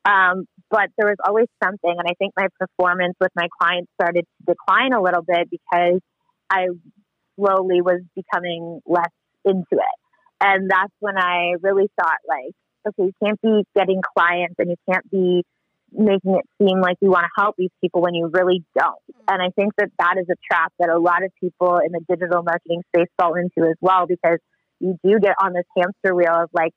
Um, 0.04 0.46
but 0.70 0.90
there 0.98 1.08
was 1.08 1.16
always 1.24 1.46
something, 1.62 1.94
and 1.96 2.06
I 2.06 2.14
think 2.18 2.34
my 2.36 2.48
performance 2.58 3.14
with 3.20 3.30
my 3.36 3.48
clients 3.60 3.90
started 4.00 4.24
to 4.24 4.54
decline 4.54 4.92
a 4.92 5.00
little 5.00 5.22
bit 5.22 5.48
because 5.50 6.00
I 6.50 6.66
slowly 7.36 7.80
was 7.80 8.02
becoming 8.14 8.80
less 8.86 9.12
into 9.44 9.72
it. 9.72 9.98
And 10.40 10.70
that's 10.70 10.92
when 11.00 11.16
I 11.16 11.54
really 11.62 11.88
thought, 11.98 12.18
like, 12.28 12.52
okay, 12.86 13.04
you 13.04 13.12
can't 13.22 13.40
be 13.40 13.64
getting 13.74 14.02
clients 14.16 14.56
and 14.58 14.70
you 14.70 14.76
can't 14.90 15.08
be 15.10 15.42
making 15.94 16.36
it 16.36 16.44
seem 16.58 16.80
like 16.80 16.96
you 17.00 17.10
want 17.10 17.24
to 17.24 17.40
help 17.40 17.54
these 17.56 17.70
people 17.80 18.02
when 18.02 18.14
you 18.14 18.30
really 18.32 18.64
don't. 18.76 18.98
And 19.28 19.40
I 19.40 19.50
think 19.56 19.72
that 19.78 19.90
that 19.98 20.16
is 20.18 20.26
a 20.30 20.34
trap 20.50 20.72
that 20.78 20.88
a 20.88 20.98
lot 20.98 21.22
of 21.24 21.30
people 21.40 21.78
in 21.78 21.92
the 21.92 22.00
digital 22.08 22.42
marketing 22.42 22.82
space 22.94 23.08
fall 23.16 23.34
into 23.34 23.68
as 23.68 23.76
well 23.80 24.06
because 24.06 24.38
you 24.80 24.98
do 25.04 25.18
get 25.20 25.34
on 25.42 25.52
this 25.52 25.64
hamster 25.76 26.14
wheel 26.14 26.42
of 26.42 26.50
like 26.52 26.72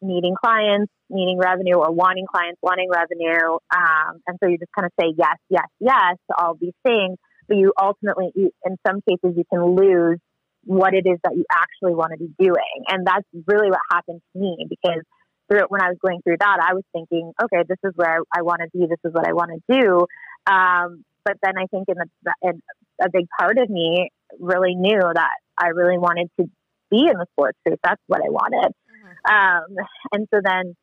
needing 0.00 0.34
clients, 0.34 0.92
needing 1.10 1.38
revenue, 1.38 1.76
or 1.76 1.92
wanting 1.92 2.26
clients, 2.26 2.58
wanting 2.62 2.88
revenue. 2.90 3.58
Um, 3.74 4.20
and 4.26 4.38
so 4.42 4.48
you 4.48 4.58
just 4.58 4.72
kind 4.74 4.86
of 4.86 4.92
say 5.00 5.14
yes, 5.16 5.36
yes, 5.48 5.68
yes 5.80 6.16
to 6.30 6.36
all 6.38 6.56
these 6.60 6.76
things. 6.84 7.18
But 7.48 7.58
you 7.58 7.72
ultimately, 7.80 8.30
you, 8.34 8.50
in 8.64 8.76
some 8.86 9.00
cases, 9.08 9.36
you 9.36 9.44
can 9.52 9.76
lose 9.76 10.18
what 10.64 10.94
it 10.94 11.06
is 11.06 11.18
that 11.24 11.36
you 11.36 11.44
actually 11.52 11.94
want 11.94 12.12
to 12.12 12.18
be 12.18 12.32
doing. 12.38 12.84
And 12.88 13.06
that's 13.06 13.26
really 13.46 13.68
what 13.68 13.80
happened 13.92 14.22
to 14.32 14.40
me 14.40 14.66
because 14.68 15.02
through 15.48 15.66
when 15.68 15.82
I 15.82 15.88
was 15.88 15.98
going 16.00 16.20
through 16.22 16.36
that, 16.40 16.58
I 16.60 16.74
was 16.74 16.84
thinking, 16.92 17.32
okay, 17.42 17.64
this 17.68 17.78
is 17.84 17.92
where 17.96 18.20
I, 18.20 18.38
I 18.38 18.42
want 18.42 18.60
to 18.62 18.68
be. 18.72 18.86
This 18.86 18.98
is 19.04 19.12
what 19.12 19.26
I 19.26 19.32
want 19.32 19.50
to 19.52 19.80
do. 19.80 20.06
Um, 20.52 21.04
but 21.24 21.36
then 21.42 21.54
I 21.58 21.66
think 21.66 21.88
in, 21.88 21.96
the, 21.96 22.34
in 22.42 22.62
a 23.00 23.10
big 23.10 23.26
part 23.38 23.58
of 23.58 23.68
me 23.68 24.10
really 24.38 24.74
knew 24.74 25.00
that 25.00 25.36
I 25.58 25.68
really 25.68 25.98
wanted 25.98 26.30
to 26.38 26.46
be 26.90 27.08
in 27.10 27.18
the 27.18 27.26
sports 27.32 27.58
space. 27.66 27.78
That's 27.82 28.02
what 28.06 28.20
I 28.20 28.28
wanted. 28.28 28.72
Mm-hmm. 28.72 29.34
Um, 29.34 29.86
and 30.12 30.28
so 30.32 30.40
then 30.44 30.76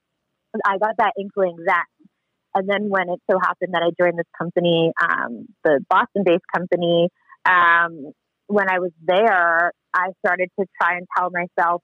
I 0.66 0.78
got 0.78 0.98
that 0.98 1.14
inkling 1.20 1.58
then. 1.66 2.08
And 2.54 2.68
then 2.68 2.90
when 2.90 3.10
it 3.10 3.20
so 3.30 3.40
happened 3.40 3.74
that 3.74 3.82
I 3.82 3.92
joined 3.98 4.20
this 4.20 4.26
company, 4.38 4.92
um, 5.02 5.48
the 5.64 5.80
Boston 5.90 6.24
based 6.26 6.44
company, 6.54 7.10
um, 7.46 8.12
when 8.48 8.70
I 8.70 8.80
was 8.80 8.92
there, 9.02 9.72
I 9.94 10.10
started 10.26 10.50
to 10.60 10.66
try 10.82 10.98
and 10.98 11.08
tell 11.18 11.30
myself, 11.32 11.82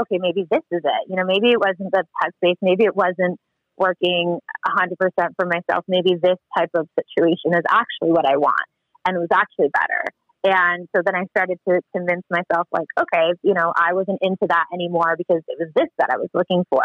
okay, 0.00 0.18
maybe 0.18 0.46
this 0.50 0.62
is 0.70 0.82
it. 0.84 1.02
You 1.08 1.16
know, 1.16 1.24
maybe 1.24 1.50
it 1.50 1.58
wasn't 1.58 1.92
the 1.92 2.04
tech 2.22 2.32
space. 2.36 2.56
Maybe 2.62 2.84
it 2.84 2.96
wasn't 2.96 3.38
working 3.76 4.38
100% 4.66 4.94
for 5.36 5.46
myself. 5.46 5.84
Maybe 5.88 6.14
this 6.20 6.38
type 6.56 6.70
of 6.74 6.88
situation 6.98 7.54
is 7.54 7.64
actually 7.68 8.12
what 8.12 8.26
I 8.26 8.36
want 8.36 8.66
and 9.06 9.16
it 9.16 9.20
was 9.20 9.32
actually 9.32 9.68
better. 9.72 10.04
And 10.44 10.88
so 10.94 11.02
then 11.04 11.16
I 11.16 11.24
started 11.36 11.58
to 11.68 11.80
convince 11.96 12.22
myself, 12.30 12.68
like, 12.70 12.88
okay, 13.00 13.32
you 13.42 13.54
know, 13.54 13.72
I 13.74 13.94
wasn't 13.94 14.18
into 14.20 14.46
that 14.48 14.66
anymore 14.72 15.16
because 15.16 15.42
it 15.48 15.56
was 15.58 15.70
this 15.74 15.88
that 15.98 16.10
I 16.12 16.18
was 16.18 16.28
looking 16.34 16.64
for. 16.68 16.84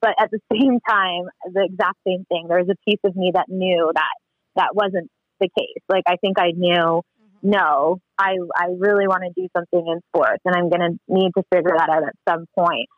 But 0.00 0.14
at 0.18 0.30
the 0.30 0.38
same 0.52 0.78
time, 0.88 1.26
the 1.52 1.68
exact 1.70 1.98
same 2.06 2.24
thing. 2.28 2.46
There 2.48 2.58
was 2.58 2.70
a 2.70 2.78
piece 2.88 3.00
of 3.04 3.16
me 3.16 3.32
that 3.34 3.46
knew 3.48 3.90
that 3.94 4.14
that 4.56 4.74
wasn't 4.74 5.10
the 5.40 5.48
case. 5.48 5.82
Like, 5.88 6.04
I 6.06 6.16
think 6.16 6.38
I 6.38 6.52
knew, 6.54 7.02
mm-hmm. 7.02 7.50
no, 7.50 7.98
I, 8.22 8.36
I 8.56 8.66
really 8.78 9.08
want 9.08 9.22
to 9.24 9.32
do 9.34 9.48
something 9.56 9.84
in 9.86 10.00
sports 10.14 10.42
and 10.44 10.54
I'm 10.54 10.70
going 10.70 10.92
to 10.92 10.98
need 11.08 11.32
to 11.36 11.42
figure 11.52 11.74
that 11.76 11.88
out 11.90 12.04
at 12.04 12.14
some 12.28 12.46
point. 12.56 12.88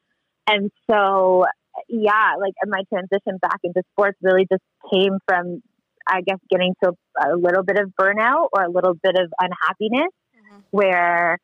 And 0.47 0.70
so, 0.91 1.47
yeah, 1.89 2.35
like 2.39 2.53
my 2.66 2.83
transition 2.93 3.39
back 3.41 3.59
into 3.64 3.83
sports 3.93 4.18
really 4.22 4.47
just 4.51 4.62
came 4.93 5.18
from 5.27 5.62
I 6.07 6.20
guess, 6.20 6.39
getting 6.51 6.75
to 6.83 6.93
a 7.18 7.37
little 7.37 7.62
bit 7.62 7.79
of 7.79 7.93
burnout 8.01 8.49
or 8.53 8.62
a 8.62 8.70
little 8.70 8.95
bit 8.95 9.14
of 9.16 9.33
unhappiness 9.41 10.12
mm-hmm. 10.37 10.59
where 10.70 11.39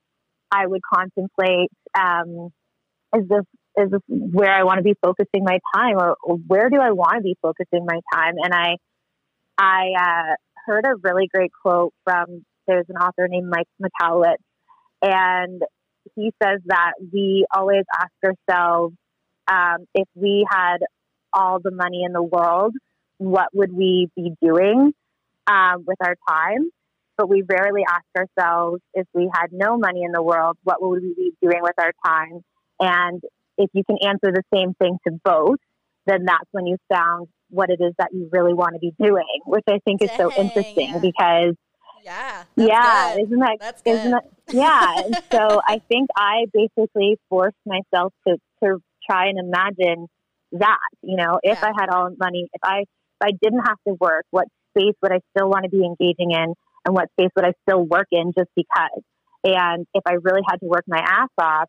I 0.51 0.67
would 0.67 0.83
contemplate, 0.83 1.71
um, 1.99 2.51
is 3.17 3.29
this, 3.29 3.45
is 3.79 3.91
this 3.91 4.01
where 4.09 4.53
I 4.53 4.65
want 4.65 4.79
to 4.79 4.83
be 4.83 4.95
focusing 5.03 5.45
my 5.45 5.59
time 5.75 5.97
or, 5.99 6.17
or 6.23 6.37
where 6.37 6.69
do 6.71 6.77
I 6.77 6.91
want 6.91 7.17
to 7.17 7.23
be 7.23 7.37
focusing 7.41 7.87
my 7.87 8.01
time? 8.13 8.35
And 8.43 8.53
I, 8.53 8.77
I, 9.59 9.93
uh, 9.99 10.35
heard 10.67 10.85
a 10.85 10.95
really 11.03 11.29
great 11.33 11.51
quote 11.63 11.95
from, 12.05 12.45
there's 12.71 12.87
an 12.89 12.97
author 12.97 13.27
named 13.29 13.51
Mike 13.51 13.69
Michalowicz 13.83 14.37
and 15.03 15.63
he 16.15 16.33
says 16.43 16.61
that 16.67 16.93
we 17.13 17.47
always 17.55 17.85
ask 17.99 18.13
ourselves, 18.25 18.95
um, 19.51 19.87
if 19.95 20.09
we 20.15 20.47
had 20.49 20.79
all 21.33 21.59
the 21.63 21.71
money 21.71 22.03
in 22.05 22.13
the 22.13 22.23
world, 22.23 22.75
what 23.19 23.49
would 23.53 23.73
we 23.73 24.09
be 24.17 24.33
doing 24.43 24.93
um, 25.47 25.85
with 25.87 25.99
our 26.01 26.17
time? 26.29 26.71
But 27.17 27.29
we 27.29 27.43
rarely 27.47 27.83
ask 27.89 28.05
ourselves 28.17 28.81
if 28.95 29.07
we 29.13 29.29
had 29.33 29.49
no 29.53 29.77
money 29.77 30.03
in 30.05 30.13
the 30.13 30.23
world, 30.23 30.57
what 30.65 30.81
would 30.81 31.03
we 31.03 31.15
be 31.15 31.33
doing 31.43 31.61
with 31.63 31.75
our 31.79 31.93
time? 32.05 32.41
And 32.81 33.21
if 33.59 33.69
you 33.75 33.85
can 33.85 33.99
answer 34.03 34.33
the 34.33 34.43
same 34.55 34.75
thing 34.75 34.97
to 35.07 35.13
both, 35.23 35.59
then 36.07 36.25
that's 36.25 36.49
when 36.53 36.67
you 36.67 36.79
found 36.91 37.29
what 37.51 37.69
it 37.69 37.83
is 37.83 37.93
that 37.99 38.09
you 38.13 38.29
really 38.33 38.55
want 38.55 38.75
to 38.75 38.79
be 38.79 38.93
doing, 38.99 39.27
which 39.45 39.65
I 39.69 39.81
think 39.85 40.03
is 40.03 40.11
so 40.19 40.33
interesting 40.35 40.99
because 41.01 41.55
yeah, 42.05 42.45
yeah, 42.57 43.15
good. 43.15 43.27
isn't 43.27 43.39
that 43.41 43.57
that's 43.61 43.83
good. 43.83 43.97
isn't 43.97 44.11
that 44.11 44.25
yeah? 44.51 44.95
and 45.05 45.17
so 45.33 45.61
I 45.69 45.81
think 45.89 46.09
I 46.17 46.47
basically 46.53 47.19
forced 47.29 47.57
myself 47.67 48.13
to 48.27 48.37
to 48.63 48.79
try 49.09 49.27
and 49.27 49.39
imagine 49.39 50.07
that 50.53 50.79
you 51.03 51.17
know 51.17 51.39
if 51.43 51.59
Yeah. 51.61 51.69
I 51.69 51.73
had 51.81 51.91
all 51.91 52.11
money, 52.19 52.49
if 52.53 52.61
I 52.65 52.81
if 52.81 52.87
I 53.23 53.31
didn't 53.41 53.61
have 53.67 53.79
to 53.87 53.95
work, 54.01 54.25
what 54.31 54.47
space 54.77 54.95
would 55.03 55.13
I 55.13 55.21
still 55.37 55.49
want 55.49 55.65
to 55.65 55.71
be 55.71 55.85
engaging 55.85 56.31
in, 56.33 56.55
and 56.85 56.95
what 56.95 57.09
space 57.13 57.31
would 57.37 57.45
I 57.45 57.53
still 57.69 57.85
work 57.85 58.07
in 58.13 58.33
just 58.37 58.51
because? 58.57 59.03
And 59.45 59.87
if 59.95 60.03
I 60.07 60.15
really 60.23 60.43
had 60.49 60.59
to 60.61 60.67
work 60.67 60.85
my 60.87 60.99
ass 60.99 61.29
off, 61.41 61.69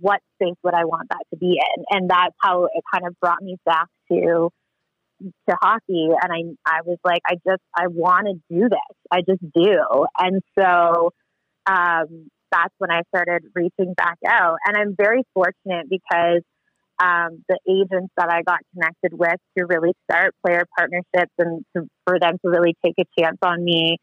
what 0.00 0.20
space 0.34 0.56
would 0.64 0.74
I 0.74 0.84
want 0.84 1.08
that 1.10 1.24
to 1.30 1.36
be 1.36 1.58
in? 1.76 1.84
And 1.90 2.10
that's 2.10 2.34
how 2.42 2.64
it 2.64 2.82
kind 2.92 3.06
of 3.06 3.14
brought 3.20 3.40
me 3.42 3.56
back 3.64 3.86
to 4.10 4.50
to 5.20 5.56
hockey. 5.60 6.08
And 6.22 6.32
I 6.32 6.70
I 6.78 6.80
was 6.84 6.98
like, 7.04 7.22
I 7.26 7.34
just 7.34 7.62
I 7.76 7.88
want 7.88 8.26
to 8.26 8.34
do 8.54 8.68
this. 8.68 8.96
I 9.10 9.18
just 9.20 9.42
do. 9.54 10.06
And 10.18 10.42
so 10.58 11.12
um, 11.66 12.28
that's 12.50 12.74
when 12.78 12.90
I 12.90 13.02
started 13.14 13.44
reaching 13.54 13.94
back 13.94 14.18
out. 14.26 14.56
And 14.66 14.76
I'm 14.76 14.94
very 14.96 15.22
fortunate 15.34 15.86
because 15.90 16.42
um, 17.02 17.44
the 17.48 17.58
agents 17.68 18.12
that 18.16 18.28
I 18.30 18.42
got 18.42 18.58
connected 18.74 19.12
with 19.12 19.36
to 19.56 19.66
really 19.66 19.92
start 20.10 20.34
player 20.44 20.64
partnerships 20.76 21.32
and 21.38 21.64
to, 21.76 21.86
for 22.06 22.18
them 22.18 22.38
to 22.44 22.50
really 22.50 22.74
take 22.84 22.94
a 22.98 23.04
chance 23.18 23.38
on 23.42 23.64
me 23.64 23.98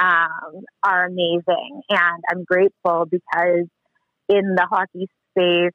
um, 0.00 0.62
are 0.82 1.06
amazing. 1.06 1.82
And 1.90 2.22
I'm 2.30 2.44
grateful 2.44 3.04
because 3.10 3.66
in 4.28 4.54
the 4.54 4.66
hockey 4.70 5.08
space, 5.32 5.72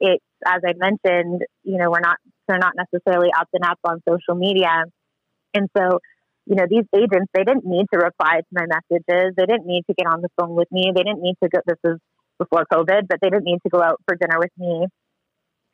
it's, 0.00 0.24
as 0.46 0.60
I 0.66 0.72
mentioned, 0.76 1.42
you 1.62 1.78
know, 1.78 1.90
we're 1.90 2.00
not, 2.00 2.16
they're 2.48 2.58
not 2.58 2.74
necessarily 2.76 3.30
up 3.38 3.48
and 3.52 3.64
up 3.64 3.78
on 3.84 4.02
social 4.08 4.34
media. 4.34 4.84
And 5.54 5.68
so, 5.76 6.00
you 6.46 6.56
know, 6.56 6.66
these 6.68 6.84
agents, 6.94 7.30
they 7.32 7.44
didn't 7.44 7.64
need 7.64 7.86
to 7.92 7.98
reply 7.98 8.40
to 8.40 8.52
my 8.52 8.66
messages. 8.66 9.34
They 9.36 9.46
didn't 9.46 9.66
need 9.66 9.84
to 9.88 9.94
get 9.96 10.06
on 10.06 10.20
the 10.20 10.28
phone 10.38 10.54
with 10.54 10.68
me. 10.70 10.92
They 10.94 11.02
didn't 11.02 11.22
need 11.22 11.36
to 11.42 11.48
go, 11.48 11.60
this 11.66 11.78
is 11.84 11.98
before 12.38 12.64
COVID, 12.72 13.08
but 13.08 13.18
they 13.22 13.30
didn't 13.30 13.44
need 13.44 13.60
to 13.64 13.70
go 13.70 13.82
out 13.82 14.00
for 14.06 14.16
dinner 14.16 14.38
with 14.38 14.52
me 14.58 14.86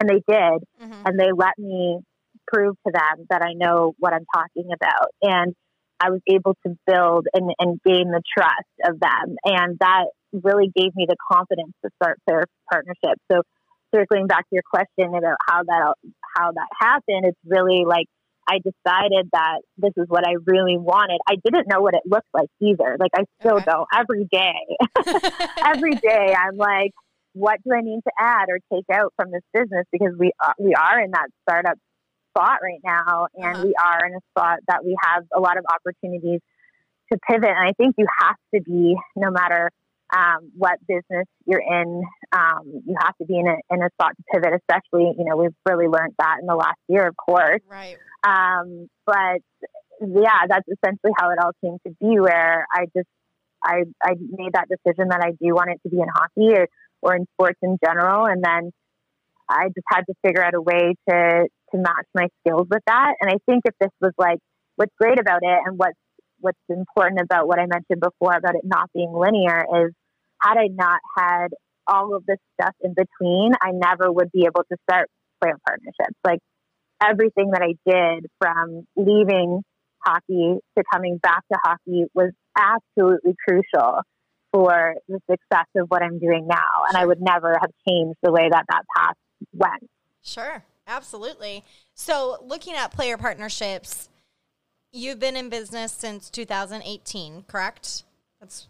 and 0.01 0.09
they 0.09 0.23
did 0.27 0.65
Mhm. 0.81 1.03
and 1.07 1.21
they 1.21 1.31
let 1.33 1.59
me 1.59 2.01
prove 2.47 2.77
to 2.87 2.93
them 2.93 3.27
that 3.31 3.43
I 3.43 3.53
know 3.53 3.95
what 3.99 4.13
I'm 4.13 4.27
talking 4.35 4.73
about. 4.73 5.11
And 5.23 5.55
I 6.01 6.11
was 6.11 6.21
able 6.27 6.57
to 6.67 6.77
build 6.87 7.29
and, 7.35 7.53
and 7.59 7.81
gain 7.83 8.11
the 8.11 8.23
trust 8.37 8.75
of 8.85 8.99
them. 8.99 9.37
And 9.45 9.79
that 9.81 10.07
really 10.33 10.71
gave 10.75 10.97
me 10.97 11.07
the 11.07 11.17
confidence 11.31 11.73
to 11.85 11.91
start 12.03 12.19
their 12.27 12.45
partnership. 12.73 13.19
So 13.31 13.43
circling 13.95 14.27
back 14.27 14.49
to 14.49 14.55
your 14.55 14.63
question 14.69 15.15
about 15.15 15.37
how 15.49 15.63
that 15.65 15.95
how 16.37 16.53
that 16.53 16.69
happened, 16.81 17.25
it's 17.27 17.39
really 17.45 17.85
like 17.87 18.07
I 18.49 18.59
decided 18.59 19.29
that 19.33 19.61
this 19.77 19.93
is 19.97 20.07
what 20.09 20.27
I 20.27 20.35
really 20.47 20.77
wanted. 20.77 21.21
I 21.29 21.37
didn't 21.45 21.69
know 21.69 21.81
what 21.81 21.95
it 21.95 22.03
looked 22.07 22.29
like 22.35 22.49
either. 22.61 22.97
Like 22.99 23.13
I 23.15 23.25
still 23.41 23.59
Okay. 23.59 23.71
don't. 23.71 23.87
Every 23.95 24.25
day, 24.31 24.55
every 25.65 25.95
day, 25.97 26.35
I'm 26.37 26.57
like, 26.57 26.93
what 27.33 27.61
do 27.65 27.73
I 27.73 27.81
need 27.81 28.01
to 28.05 28.13
add 28.19 28.47
or 28.49 28.59
take 28.73 28.87
out 28.93 29.13
from 29.17 29.31
this 29.31 29.43
business? 29.55 29.87
Because 29.93 30.15
we 30.19 30.33
are, 30.43 30.55
we 30.59 30.75
are 30.75 31.01
in 31.01 31.11
that 31.13 31.29
startup 31.49 31.79
spot 32.31 32.59
right 32.63 32.81
now, 32.85 33.27
and 33.35 33.55
Uh-huh. 33.55 33.63
we 33.63 33.75
are 33.83 34.07
in 34.07 34.15
a 34.15 34.21
spot 34.31 34.59
that 34.69 34.85
we 34.85 34.97
have 35.05 35.25
a 35.37 35.41
lot 35.41 35.57
of 35.59 35.65
opportunities 35.73 36.41
to 37.13 37.19
pivot. 37.29 37.51
And 37.51 37.69
I 37.69 37.73
think 37.77 37.95
you 37.99 38.07
have 38.21 38.37
to 38.55 38.61
be, 38.63 38.97
no 39.17 39.31
matter 39.31 39.71
um, 40.15 40.51
what 40.57 40.79
business 40.87 41.27
you're 41.47 41.61
in, 41.61 42.03
um, 42.33 42.63
you 42.87 42.95
have 43.01 43.17
to 43.19 43.25
be 43.25 43.39
in 43.39 43.47
a, 43.47 43.57
in 43.75 43.83
a 43.83 43.91
spot 43.91 44.13
to 44.17 44.23
pivot. 44.33 44.61
Especially, 44.61 45.13
you 45.17 45.25
know, 45.25 45.37
we've 45.37 45.55
really 45.69 45.87
learned 45.87 46.15
that 46.19 46.39
in 46.41 46.47
the 46.47 46.57
last 46.57 46.79
year, 46.89 47.07
of 47.07 47.17
course. 47.17 47.61
right. 47.69 47.97
Um, 48.23 48.89
but 49.07 49.41
yeah, 50.01 50.47
that's 50.49 50.67
essentially 50.69 51.13
how 51.19 51.31
it 51.31 51.39
all 51.43 51.53
came 51.63 51.79
to 51.87 51.95
be. 52.01 52.19
Where 52.19 52.67
I 52.73 52.87
just 52.97 53.09
I 53.63 53.85
I 54.03 54.15
made 54.19 54.53
that 54.55 54.69
decision 54.69 55.09
that 55.09 55.21
I 55.23 55.31
do 55.31 55.55
want 55.55 55.71
it 55.71 55.81
to 55.85 55.89
be 55.89 56.01
in 56.01 56.09
hockey 56.09 56.59
or, 56.59 56.67
or 57.03 57.17
in 57.17 57.27
sports 57.35 57.59
in 57.63 57.79
general, 57.85 58.27
and 58.27 58.43
then 58.43 58.73
I 59.49 59.67
just 59.69 59.87
had 59.89 60.03
to 60.03 60.15
figure 60.25 60.43
out 60.43 60.55
a 60.55 60.61
way 60.61 60.95
to 61.09 61.49
to 61.73 61.79
match 61.79 62.07
my 62.15 62.29
skills 62.41 62.67
with 62.71 62.83
that. 62.87 63.15
And 63.21 63.31
I 63.31 63.39
think 63.47 63.63
if 63.65 63.75
this 63.81 63.91
was 64.01 64.13
like 64.19 64.39
what's 64.77 64.93
great 64.99 65.21
about 65.21 65.41
it, 65.43 65.59
and 65.67 65.79
what's 65.79 65.99
what's 66.41 66.59
important 66.69 67.21
about 67.21 67.47
what 67.47 67.59
I 67.59 67.67
mentioned 67.67 68.01
before 68.01 68.35
about 68.35 68.55
it 68.55 68.63
not 68.65 68.91
being 68.95 69.13
linear 69.13 69.65
is 69.85 69.93
had 70.43 70.57
I 70.57 70.69
not 70.69 71.01
had 71.17 71.49
all 71.87 72.15
of 72.15 72.25
this 72.27 72.39
stuff 72.61 72.75
in 72.83 72.95
between, 72.95 73.53
I 73.61 73.73
never 73.73 74.11
would 74.11 74.31
be 74.33 74.43
able 74.43 74.65
to 74.71 74.77
start 74.89 75.09
player 75.43 75.57
partnerships. 75.67 76.19
Like 76.25 76.41
everything 77.03 77.51
that 77.53 77.63
I 77.63 77.75
did 77.89 78.27
from 78.39 78.87
leaving 78.97 79.63
hockey 80.05 80.59
to 80.77 80.85
coming 80.93 81.19
back 81.19 81.43
to 81.53 81.59
hockey 81.65 82.05
was 82.15 82.33
absolutely 82.57 83.35
crucial 83.47 84.01
for 84.53 84.95
the 85.09 85.21
success 85.31 85.67
of 85.77 85.87
what 85.89 86.03
I'm 86.03 86.19
doing 86.19 86.47
now. 86.49 86.85
And 86.89 86.97
I 86.97 87.07
would 87.07 87.21
never 87.21 87.57
have 87.61 87.71
changed 87.89 88.19
the 88.23 88.33
way 88.33 88.49
that 88.51 88.65
that 88.69 88.83
path 88.97 89.17
went. 89.53 89.91
Sure, 90.23 90.65
absolutely. 90.87 91.65
So, 91.95 92.39
looking 92.45 92.75
at 92.75 92.93
player 92.93 93.17
partnerships, 93.17 94.09
you've 94.93 95.19
been 95.19 95.37
in 95.37 95.49
business 95.49 95.93
since 95.93 96.29
2018, 96.31 97.45
correct? 97.47 98.05
That's 98.41 98.69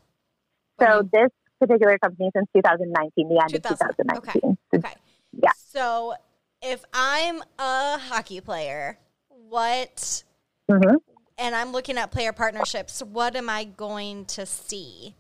so 0.81 1.09
this 1.13 1.31
particular 1.61 1.99
company 1.99 2.31
since 2.35 2.49
2019, 2.57 3.29
the 3.29 3.41
end 3.41 3.51
2000, 3.53 3.89
of 3.89 3.97
2019. 3.97 4.57
Okay. 4.73 4.79
okay. 4.79 4.95
Yeah. 5.33 5.51
So, 5.57 6.15
if 6.63 6.85
I'm 6.93 7.43
a 7.59 7.99
hockey 7.99 8.41
player, 8.41 8.99
what 9.29 10.25
mm-hmm. 10.71 10.97
and 11.39 11.55
I'm 11.55 11.73
looking 11.73 11.99
at 11.99 12.11
player 12.11 12.33
partnerships, 12.33 13.03
what 13.03 13.37
am 13.37 13.49
I 13.49 13.65
going 13.65 14.25
to 14.27 14.47
see? 14.47 15.15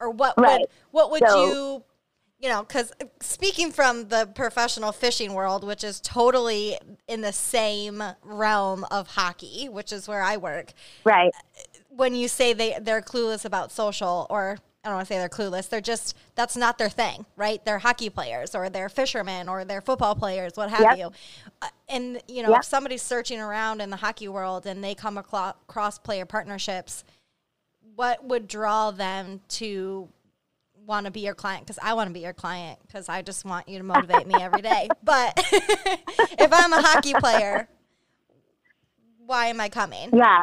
Or 0.00 0.10
what 0.10 0.34
right. 0.38 0.60
would 0.60 0.68
what 0.92 1.10
would 1.10 1.28
so, 1.28 1.46
you 1.46 1.84
you 2.40 2.48
know, 2.48 2.62
because 2.62 2.92
speaking 3.20 3.72
from 3.72 4.08
the 4.08 4.30
professional 4.32 4.92
fishing 4.92 5.34
world, 5.34 5.64
which 5.64 5.82
is 5.82 6.00
totally 6.00 6.78
in 7.08 7.20
the 7.20 7.32
same 7.32 8.02
realm 8.22 8.84
of 8.92 9.08
hockey, 9.08 9.68
which 9.68 9.92
is 9.92 10.06
where 10.06 10.22
I 10.22 10.36
work, 10.36 10.72
right? 11.04 11.32
When 11.88 12.14
you 12.14 12.28
say 12.28 12.52
they 12.52 12.78
they're 12.80 13.02
clueless 13.02 13.44
about 13.44 13.72
social, 13.72 14.26
or 14.30 14.58
I 14.84 14.88
don't 14.88 14.96
want 14.96 15.08
to 15.08 15.14
say 15.14 15.18
they're 15.18 15.28
clueless, 15.28 15.68
they're 15.68 15.80
just 15.80 16.16
that's 16.34 16.56
not 16.56 16.78
their 16.78 16.88
thing, 16.88 17.26
right? 17.36 17.62
They're 17.64 17.80
hockey 17.80 18.10
players, 18.10 18.54
or 18.54 18.70
they're 18.70 18.88
fishermen, 18.88 19.48
or 19.48 19.64
they're 19.64 19.80
football 19.80 20.14
players, 20.14 20.52
what 20.54 20.70
have 20.70 20.80
yep. 20.80 20.98
you. 20.98 21.10
Uh, 21.60 21.68
and 21.88 22.22
you 22.28 22.42
know, 22.42 22.50
yep. 22.50 22.60
if 22.60 22.64
somebody's 22.64 23.02
searching 23.02 23.40
around 23.40 23.80
in 23.80 23.90
the 23.90 23.96
hockey 23.96 24.28
world 24.28 24.66
and 24.66 24.82
they 24.82 24.94
come 24.94 25.18
across 25.18 25.98
player 25.98 26.24
partnerships, 26.24 27.04
what 27.96 28.24
would 28.24 28.46
draw 28.46 28.92
them 28.92 29.40
to 29.48 30.08
want 30.88 31.04
to 31.04 31.12
be 31.12 31.20
your 31.20 31.34
client 31.34 31.66
because 31.66 31.78
I 31.82 31.92
want 31.92 32.08
to 32.08 32.14
be 32.14 32.20
your 32.20 32.32
client 32.32 32.78
because 32.86 33.08
I 33.08 33.22
just 33.22 33.44
want 33.44 33.68
you 33.68 33.78
to 33.78 33.84
motivate 33.84 34.26
me 34.26 34.34
every 34.40 34.62
day. 34.62 34.88
But 35.02 35.34
if 35.52 36.52
I'm 36.52 36.72
a 36.72 36.82
hockey 36.82 37.14
player, 37.14 37.68
why 39.24 39.46
am 39.46 39.60
I 39.60 39.68
coming? 39.68 40.10
Yeah. 40.12 40.42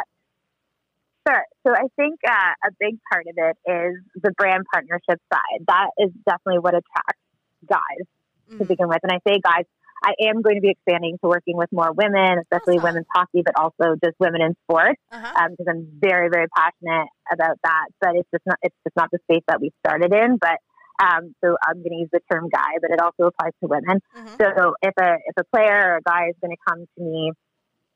Sure. 1.28 1.43
So 1.65 1.73
I 1.73 1.88
think 1.95 2.19
uh, 2.28 2.53
a 2.67 2.71
big 2.80 2.99
part 3.11 3.26
of 3.28 3.36
it 3.36 3.57
is 3.65 3.95
the 4.21 4.32
brand 4.38 4.63
partnership 4.71 5.19
side. 5.34 5.65
That 5.67 5.89
is 5.97 6.11
definitely 6.28 6.59
what 6.59 6.76
attracts 6.76 7.21
guys 7.67 8.05
mm-hmm. 8.49 8.59
to 8.59 8.65
begin 8.65 8.88
with. 8.88 8.99
And 9.03 9.11
I 9.11 9.19
say 9.28 9.39
guys 9.43 9.65
I 10.05 10.13
am 10.30 10.41
going 10.41 10.55
to 10.55 10.61
be 10.61 10.69
expanding 10.69 11.17
to 11.23 11.28
working 11.28 11.57
with 11.57 11.71
more 11.71 11.91
women, 11.91 12.38
especially 12.41 12.78
awesome. 12.78 12.84
women's 12.84 13.07
hockey, 13.15 13.41
but 13.43 13.55
also 13.57 13.95
just 14.03 14.13
women 14.19 14.41
in 14.41 14.55
sports, 14.63 15.01
because 15.09 15.26
uh-huh. 15.26 15.45
um, 15.45 15.55
I'm 15.67 15.88
very, 15.99 16.30
very 16.30 16.45
passionate 16.55 17.09
about 17.32 17.57
that. 17.63 17.86
But 17.99 18.15
it's 18.15 18.30
just 18.30 18.43
not 18.45 18.57
it's 18.61 18.76
just 18.84 18.95
not 18.95 19.09
the 19.11 19.19
space 19.23 19.43
that 19.47 19.59
we 19.61 19.71
started 19.86 20.13
in. 20.13 20.38
But 20.38 20.59
um, 21.01 21.34
so 21.43 21.57
I'm 21.67 21.82
going 21.82 21.91
to 21.91 22.01
use 22.05 22.09
the 22.11 22.21
term 22.32 22.49
guy, 22.53 22.78
but 22.82 22.91
it 22.91 22.99
also 23.01 23.34
applies 23.34 23.53
to 23.61 23.67
women. 23.67 23.99
Mm-hmm. 24.15 24.36
So 24.38 24.76
if 24.82 24.93
a 24.99 25.17
if 25.26 25.36
a 25.38 25.43
player 25.55 25.93
or 25.93 25.97
a 25.97 26.01
guy 26.01 26.30
is 26.30 26.36
going 26.41 26.55
to 26.55 26.61
come 26.69 26.86
to 26.86 27.03
me, 27.03 27.32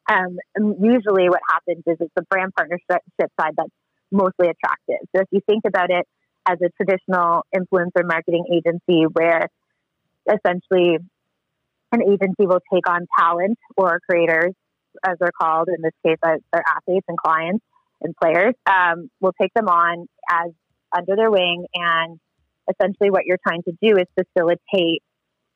um, 0.08 0.38
usually 0.82 1.30
what 1.30 1.42
happens 1.50 1.84
is 1.86 1.98
it's 2.00 2.14
the 2.16 2.24
brand 2.30 2.54
partnership 2.56 3.02
side 3.20 3.54
that's 3.56 3.70
mostly 4.12 4.48
attractive. 4.48 5.08
So 5.16 5.22
if 5.22 5.28
you 5.32 5.42
think 5.48 5.64
about 5.68 5.92
it 5.92 6.08
as 6.48 6.58
a 6.62 6.70
traditional 6.82 7.44
influencer 7.56 8.04
marketing 8.04 8.46
agency, 8.52 9.04
where 9.12 9.50
essentially 10.28 10.98
an 11.92 12.02
agency 12.04 12.46
will 12.46 12.62
take 12.74 12.88
on 12.90 13.08
talent 13.18 13.58
or 13.78 14.00
creators, 14.10 14.54
as 15.06 15.18
they're 15.20 15.32
called. 15.40 15.70
In 15.70 15.82
this 15.82 15.94
case, 16.06 16.18
uh, 16.24 16.38
they're 16.52 16.64
athletes 16.68 17.06
and 17.08 17.18
clients 17.18 17.64
and 18.02 18.16
players. 18.22 18.54
Um, 18.66 19.10
will 19.20 19.34
take 19.40 19.54
them 19.54 19.68
on 19.68 20.08
as 20.30 20.52
under 20.96 21.16
their 21.16 21.30
wing, 21.30 21.66
and 21.74 22.20
essentially, 22.70 23.12
what 23.12 23.26
you're 23.26 23.40
trying 23.46 23.64
to 23.64 23.72
do 23.82 23.98
is 23.98 24.06
facilitate 24.16 25.04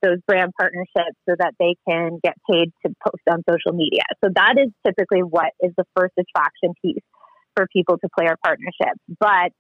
those 0.04 0.20
brand 0.28 0.52
partnerships 0.60 1.18
so 1.28 1.36
that 1.40 1.54
they 1.60 1.76
can 1.88 2.20
get 2.24 2.36
paid 2.50 2.72
to 2.86 2.94
post 3.06 3.24
on 3.32 3.42
social 3.50 3.76
media. 3.76 4.04
So 4.24 4.30
that 4.36 4.56
is 4.60 4.70
typically 4.86 5.24
what 5.24 5.52
is 5.62 5.72
the 5.78 5.86
first 5.96 6.14
attraction 6.20 6.74
piece 6.84 7.04
for 7.56 7.68
people 7.72 7.98
to 7.98 8.10
player 8.18 8.36
partnerships. 8.44 9.00
But 9.20 9.52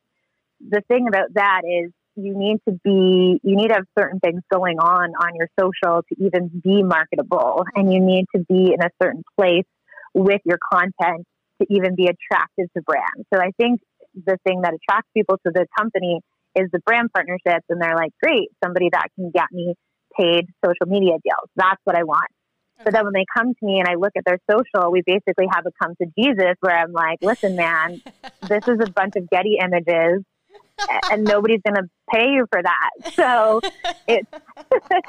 the 0.59 0.81
thing 0.87 1.07
about 1.07 1.33
that 1.35 1.61
is 1.63 1.91
you 2.15 2.37
need 2.37 2.57
to 2.67 2.79
be 2.83 3.39
you 3.43 3.55
need 3.55 3.69
to 3.69 3.73
have 3.73 3.85
certain 3.97 4.19
things 4.19 4.41
going 4.51 4.77
on 4.77 5.11
on 5.15 5.35
your 5.35 5.47
social 5.59 6.01
to 6.03 6.23
even 6.23 6.49
be 6.63 6.83
marketable 6.83 7.63
and 7.75 7.91
you 7.91 7.99
need 7.99 8.25
to 8.35 8.43
be 8.47 8.73
in 8.73 8.81
a 8.83 8.89
certain 9.01 9.23
place 9.37 9.65
with 10.13 10.41
your 10.45 10.59
content 10.71 11.25
to 11.59 11.67
even 11.69 11.95
be 11.95 12.03
attractive 12.05 12.67
to 12.75 12.83
brands 12.83 13.25
so 13.33 13.41
i 13.41 13.49
think 13.57 13.81
the 14.13 14.37
thing 14.45 14.61
that 14.61 14.73
attracts 14.73 15.09
people 15.15 15.37
to 15.45 15.51
the 15.53 15.65
company 15.75 16.19
is 16.55 16.69
the 16.71 16.79
brand 16.85 17.09
partnerships 17.13 17.65
and 17.69 17.81
they're 17.81 17.95
like 17.95 18.11
great 18.21 18.49
somebody 18.63 18.89
that 18.91 19.07
can 19.15 19.31
get 19.33 19.47
me 19.51 19.73
paid 20.17 20.45
social 20.63 20.87
media 20.87 21.13
deals 21.23 21.49
that's 21.55 21.81
what 21.83 21.95
i 21.95 22.03
want 22.03 22.29
okay. 22.79 22.85
but 22.85 22.93
then 22.93 23.03
when 23.03 23.13
they 23.13 23.25
come 23.35 23.53
to 23.53 23.65
me 23.65 23.79
and 23.79 23.87
I 23.87 23.95
look 23.95 24.11
at 24.17 24.23
their 24.25 24.39
social, 24.49 24.91
we 24.91 25.01
basically 25.05 25.45
have 25.51 25.65
a 25.65 25.71
come 25.81 25.95
to 26.01 26.07
Jesus 26.17 26.55
where 26.59 26.77
I'm 26.77 26.91
like, 26.91 27.19
listen, 27.21 27.55
man, 27.55 28.01
this 28.41 28.63
is 28.67 28.79
a 28.81 28.87
bunch 28.87 29.13
of 29.15 29.29
Getty 29.29 29.57
images 29.63 30.23
and 31.09 31.23
nobody's 31.23 31.61
going 31.65 31.75
to 31.75 31.89
pay 32.11 32.29
you 32.29 32.45
for 32.51 32.61
that. 32.61 33.13
So 33.15 33.61
it's 34.07 34.29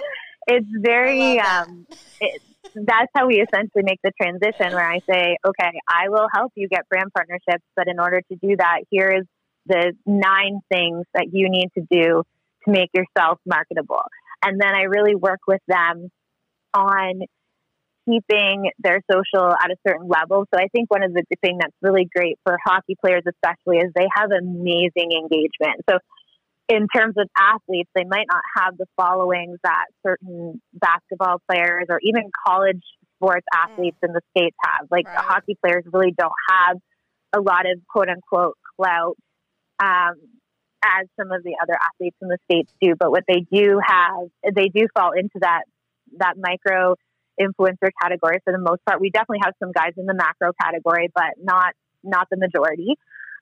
it's 0.47 0.67
very 0.71 1.41
um, 1.41 1.87
it, 2.21 2.43
that's 2.75 3.11
how 3.15 3.27
we 3.27 3.37
essentially 3.37 3.83
make 3.85 4.01
the 4.03 4.13
transition. 4.21 4.75
Where 4.75 4.89
I 4.89 5.01
say, 5.09 5.37
okay, 5.47 5.73
I 5.89 6.09
will 6.09 6.27
help 6.33 6.53
you 6.57 6.69
get 6.69 6.89
brand 6.89 7.11
partnerships, 7.15 7.65
but 7.77 7.89
in 7.89 7.99
order 8.01 8.21
to 8.21 8.37
do 8.37 8.57
that, 8.57 8.81
here 8.91 9.11
is 9.11 9.25
the 9.67 9.93
nine 10.07 10.61
things 10.71 11.05
that 11.15 11.29
you 11.33 11.49
need 11.49 11.71
to 11.79 11.85
do 11.91 12.23
to 12.65 12.71
make 12.71 12.91
yourself 12.95 13.39
marketable. 13.47 14.03
And 14.45 14.61
then 14.61 14.75
I 14.75 14.83
really 14.83 15.15
work 15.15 15.41
with 15.47 15.63
them 15.67 16.11
on 16.75 17.21
keeping 18.07 18.71
their 18.79 19.01
social 19.11 19.51
at 19.51 19.71
a 19.71 19.77
certain 19.87 20.09
level. 20.09 20.47
So 20.53 20.61
I 20.61 20.69
think 20.69 20.91
one 20.91 21.03
of 21.03 21.15
the 21.15 21.25
things 21.43 21.59
that's 21.61 21.77
really 21.81 22.09
great 22.15 22.39
for 22.45 22.59
hockey 22.65 22.97
players, 23.03 23.23
especially, 23.27 23.79
is 23.79 23.91
they 23.95 24.09
have 24.15 24.31
amazing 24.31 25.13
engagement. 25.13 25.81
So 25.89 25.99
in 26.69 26.87
terms 26.95 27.15
of 27.19 27.29
athletes, 27.37 27.91
they 27.95 28.05
might 28.05 28.27
not 28.31 28.43
have 28.57 28.77
the 28.77 28.87
followings 28.97 29.59
that 29.65 29.87
certain 30.07 30.61
basketball 30.75 31.41
players 31.51 31.87
or 31.89 31.99
even 32.03 32.31
college 32.47 32.83
sports 33.17 33.47
mm. 33.55 33.65
athletes 33.65 33.97
mm. 34.03 34.09
in 34.09 34.15
the 34.15 34.21
States 34.37 34.57
have. 34.65 34.89
Like 34.91 35.07
right. 35.07 35.19
hockey 35.19 35.57
players 35.63 35.85
really 35.93 36.15
don't 36.17 36.33
have 36.49 36.79
a 37.35 37.41
lot 37.41 37.67
of 37.71 37.81
quote 37.89 38.09
unquote 38.09 38.57
clout 38.77 39.17
um, 39.83 40.15
as 40.85 41.07
some 41.19 41.33
of 41.33 41.43
the 41.43 41.57
other 41.63 41.75
athletes 41.75 42.17
in 42.21 42.29
the 42.29 42.39
States 42.45 42.73
do. 42.81 42.95
But 42.99 43.11
what 43.11 43.25
they 43.27 43.47
do 43.51 43.81
have, 43.85 44.29
they 44.55 44.69
do 44.69 44.87
fall 44.95 45.13
into 45.13 45.39
that 45.41 45.63
that 46.19 46.35
micro 46.39 46.95
influencer 47.41 47.91
category 48.01 48.39
for 48.45 48.53
the 48.53 48.59
most 48.59 48.85
part. 48.87 49.01
We 49.01 49.11
definitely 49.11 49.41
have 49.45 49.55
some 49.59 49.73
guys 49.73 49.93
in 49.97 50.07
the 50.07 50.15
macro 50.15 50.53
category, 50.61 51.11
but 51.15 51.35
not 51.43 51.75
not 52.03 52.29
the 52.31 52.37
majority. 52.37 52.97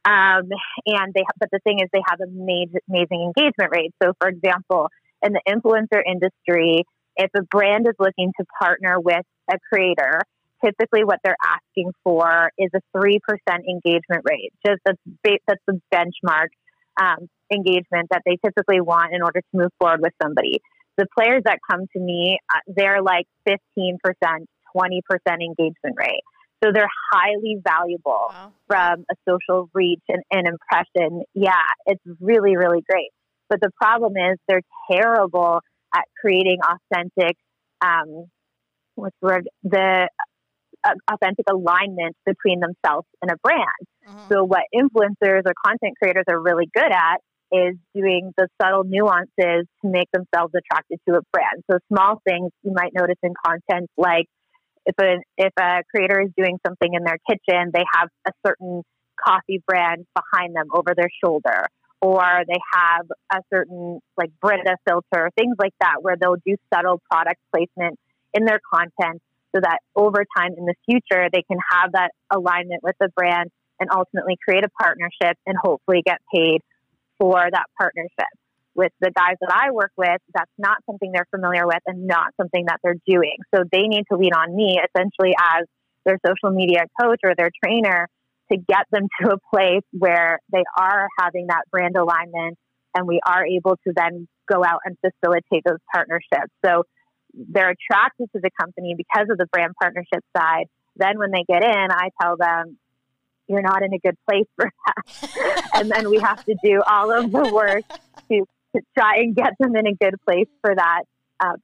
Um, 0.04 0.50
and 0.86 1.14
they, 1.14 1.24
but 1.38 1.48
the 1.52 1.60
thing 1.60 1.78
is, 1.80 1.88
they 1.92 2.02
have 2.08 2.20
amazing, 2.20 2.80
amazing 2.88 3.32
engagement 3.36 3.70
rates. 3.70 3.94
So, 4.02 4.12
for 4.20 4.28
example, 4.28 4.88
in 5.22 5.32
the 5.32 5.42
influencer 5.46 6.02
industry, 6.04 6.84
if 7.16 7.30
a 7.36 7.42
brand 7.42 7.86
is 7.86 7.94
looking 7.98 8.32
to 8.40 8.46
partner 8.60 8.98
with 8.98 9.24
a 9.50 9.58
creator, 9.72 10.20
typically 10.64 11.04
what 11.04 11.18
they're 11.22 11.36
asking 11.44 11.92
for 12.02 12.50
is 12.58 12.70
a 12.74 12.80
three 12.96 13.20
percent 13.22 13.64
engagement 13.68 14.24
rate. 14.24 14.52
Just 14.66 14.80
that's 14.84 14.98
that's 15.46 15.62
the 15.66 15.80
benchmark 15.94 16.48
um, 17.00 17.28
engagement 17.52 18.08
that 18.10 18.22
they 18.24 18.36
typically 18.44 18.80
want 18.80 19.14
in 19.14 19.22
order 19.22 19.40
to 19.40 19.46
move 19.52 19.70
forward 19.78 20.00
with 20.00 20.12
somebody 20.22 20.60
the 20.98 21.06
players 21.16 21.42
that 21.44 21.58
come 21.70 21.86
to 21.92 22.00
me, 22.00 22.38
uh, 22.50 22.60
they're 22.66 23.02
like 23.02 23.26
15%, 23.48 23.58
20% 24.76 25.00
engagement 25.26 25.96
rate. 25.96 26.22
So 26.62 26.70
they're 26.72 26.88
highly 27.12 27.58
valuable 27.62 28.26
wow. 28.30 28.52
from 28.68 29.04
a 29.10 29.14
social 29.28 29.68
reach 29.74 30.02
and, 30.08 30.22
and 30.30 30.46
impression. 30.46 31.22
Yeah, 31.34 31.54
it's 31.86 32.02
really, 32.20 32.56
really 32.56 32.82
great. 32.88 33.10
But 33.48 33.60
the 33.60 33.70
problem 33.76 34.12
is 34.16 34.38
they're 34.46 34.62
terrible 34.90 35.60
at 35.94 36.04
creating 36.20 36.58
authentic, 36.62 37.36
um, 37.84 38.26
what's 38.94 39.16
the 39.20 39.26
word? 39.26 39.48
The 39.64 40.08
authentic 40.84 41.46
alignment 41.50 42.16
between 42.26 42.60
themselves 42.60 43.06
and 43.20 43.30
a 43.30 43.36
brand. 43.42 43.82
Mm-hmm. 44.08 44.28
So 44.32 44.44
what 44.44 44.62
influencers 44.74 45.42
or 45.46 45.52
content 45.64 45.94
creators 46.00 46.24
are 46.28 46.40
really 46.40 46.68
good 46.74 46.90
at 46.90 47.18
is 47.52 47.76
doing 47.94 48.32
the 48.36 48.48
subtle 48.60 48.84
nuances 48.84 49.66
to 49.82 49.84
make 49.84 50.08
themselves 50.12 50.52
attracted 50.56 50.98
to 51.08 51.16
a 51.16 51.20
brand. 51.32 51.62
So 51.70 51.78
small 51.92 52.20
things 52.26 52.50
you 52.62 52.72
might 52.74 52.92
notice 52.94 53.18
in 53.22 53.34
content, 53.46 53.90
like 53.96 54.26
if 54.86 54.94
a 54.98 55.18
if 55.36 55.52
a 55.58 55.82
creator 55.94 56.20
is 56.22 56.30
doing 56.36 56.58
something 56.66 56.92
in 56.92 57.04
their 57.04 57.18
kitchen, 57.28 57.70
they 57.72 57.84
have 57.94 58.08
a 58.26 58.32
certain 58.46 58.82
coffee 59.22 59.62
brand 59.66 60.06
behind 60.14 60.56
them 60.56 60.68
over 60.74 60.94
their 60.96 61.10
shoulder, 61.22 61.66
or 62.00 62.22
they 62.48 62.58
have 62.72 63.06
a 63.32 63.40
certain 63.52 64.00
like 64.16 64.30
Brita 64.40 64.76
filter, 64.88 65.30
things 65.36 65.56
like 65.58 65.74
that, 65.80 65.96
where 66.00 66.16
they'll 66.20 66.40
do 66.44 66.56
subtle 66.74 67.00
product 67.10 67.40
placement 67.54 67.98
in 68.34 68.44
their 68.44 68.60
content 68.72 69.22
so 69.54 69.60
that 69.62 69.78
over 69.94 70.24
time 70.36 70.52
in 70.56 70.64
the 70.64 70.74
future, 70.86 71.28
they 71.32 71.42
can 71.42 71.58
have 71.70 71.92
that 71.92 72.10
alignment 72.30 72.82
with 72.82 72.96
the 73.00 73.08
brand 73.14 73.50
and 73.80 73.90
ultimately 73.92 74.36
create 74.42 74.64
a 74.64 74.68
partnership 74.80 75.36
and 75.46 75.56
hopefully 75.60 76.02
get 76.04 76.18
paid 76.32 76.60
for 77.18 77.48
that 77.50 77.66
partnership. 77.78 78.30
With 78.74 78.92
the 79.00 79.10
guys 79.10 79.36
that 79.40 79.52
I 79.52 79.70
work 79.70 79.92
with, 79.96 80.20
that's 80.34 80.50
not 80.56 80.78
something 80.86 81.12
they're 81.12 81.28
familiar 81.30 81.66
with 81.66 81.82
and 81.86 82.06
not 82.06 82.32
something 82.40 82.64
that 82.68 82.78
they're 82.82 83.00
doing. 83.06 83.36
So 83.54 83.64
they 83.70 83.82
need 83.82 84.04
to 84.10 84.16
lean 84.16 84.32
on 84.32 84.56
me 84.56 84.80
essentially 84.80 85.34
as 85.38 85.66
their 86.06 86.18
social 86.26 86.56
media 86.56 86.84
coach 87.00 87.20
or 87.22 87.34
their 87.36 87.50
trainer 87.62 88.08
to 88.50 88.56
get 88.56 88.86
them 88.90 89.08
to 89.20 89.34
a 89.34 89.36
place 89.54 89.84
where 89.92 90.38
they 90.50 90.64
are 90.78 91.06
having 91.20 91.46
that 91.48 91.62
brand 91.70 91.96
alignment 91.96 92.56
and 92.94 93.06
we 93.06 93.20
are 93.26 93.46
able 93.46 93.76
to 93.86 93.92
then 93.94 94.26
go 94.50 94.64
out 94.64 94.80
and 94.84 94.96
facilitate 95.00 95.62
those 95.64 95.78
partnerships. 95.92 96.52
So 96.64 96.84
they're 97.34 97.70
attracted 97.70 98.30
to 98.34 98.40
the 98.40 98.50
company 98.60 98.94
because 98.96 99.28
of 99.30 99.38
the 99.38 99.46
brand 99.46 99.74
partnership 99.80 100.24
side. 100.36 100.66
Then 100.96 101.18
when 101.18 101.30
they 101.30 101.44
get 101.48 101.64
in, 101.64 101.90
I 101.90 102.10
tell 102.20 102.36
them, 102.36 102.78
you're 103.48 103.62
not 103.62 103.82
in 103.82 103.92
a 103.92 103.98
good 103.98 104.16
place 104.28 104.46
for 104.56 104.70
that. 104.86 105.70
and 105.74 105.90
then 105.90 106.10
we 106.10 106.18
have 106.18 106.44
to 106.44 106.54
do 106.62 106.82
all 106.86 107.12
of 107.12 107.30
the 107.32 107.52
work 107.52 107.84
to, 108.28 108.44
to 108.74 108.82
try 108.96 109.16
and 109.16 109.34
get 109.34 109.52
them 109.58 109.74
in 109.76 109.86
a 109.86 109.94
good 109.94 110.14
place 110.24 110.48
for 110.60 110.74
that. 110.74 111.02
Um, 111.40 111.56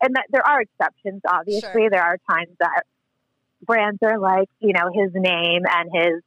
and 0.00 0.14
that 0.14 0.26
there 0.30 0.46
are 0.46 0.62
exceptions, 0.62 1.22
obviously. 1.28 1.82
Sure. 1.82 1.90
There 1.90 2.02
are 2.02 2.18
times 2.30 2.54
that 2.60 2.84
brands 3.62 3.98
are 4.02 4.18
like, 4.18 4.48
you 4.60 4.72
know, 4.72 4.90
his 4.92 5.12
name 5.14 5.62
and 5.68 5.90
his 5.92 6.22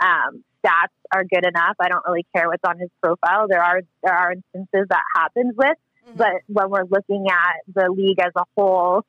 um, 0.00 0.44
stats 0.64 0.94
are 1.12 1.24
good 1.24 1.44
enough. 1.46 1.76
I 1.80 1.88
don't 1.88 2.04
really 2.06 2.26
care 2.34 2.48
what's 2.48 2.64
on 2.66 2.78
his 2.78 2.90
profile. 3.02 3.46
There 3.48 3.62
are 3.62 3.80
there 4.02 4.14
are 4.14 4.32
instances 4.32 4.86
that 4.88 5.02
happens 5.14 5.54
with, 5.56 5.76
mm-hmm. 6.06 6.16
but 6.16 6.34
when 6.46 6.70
we're 6.70 6.88
looking 6.88 7.26
at 7.30 7.62
the 7.72 7.90
league 7.90 8.20
as 8.20 8.32
a 8.36 8.44
whole, 8.56 9.02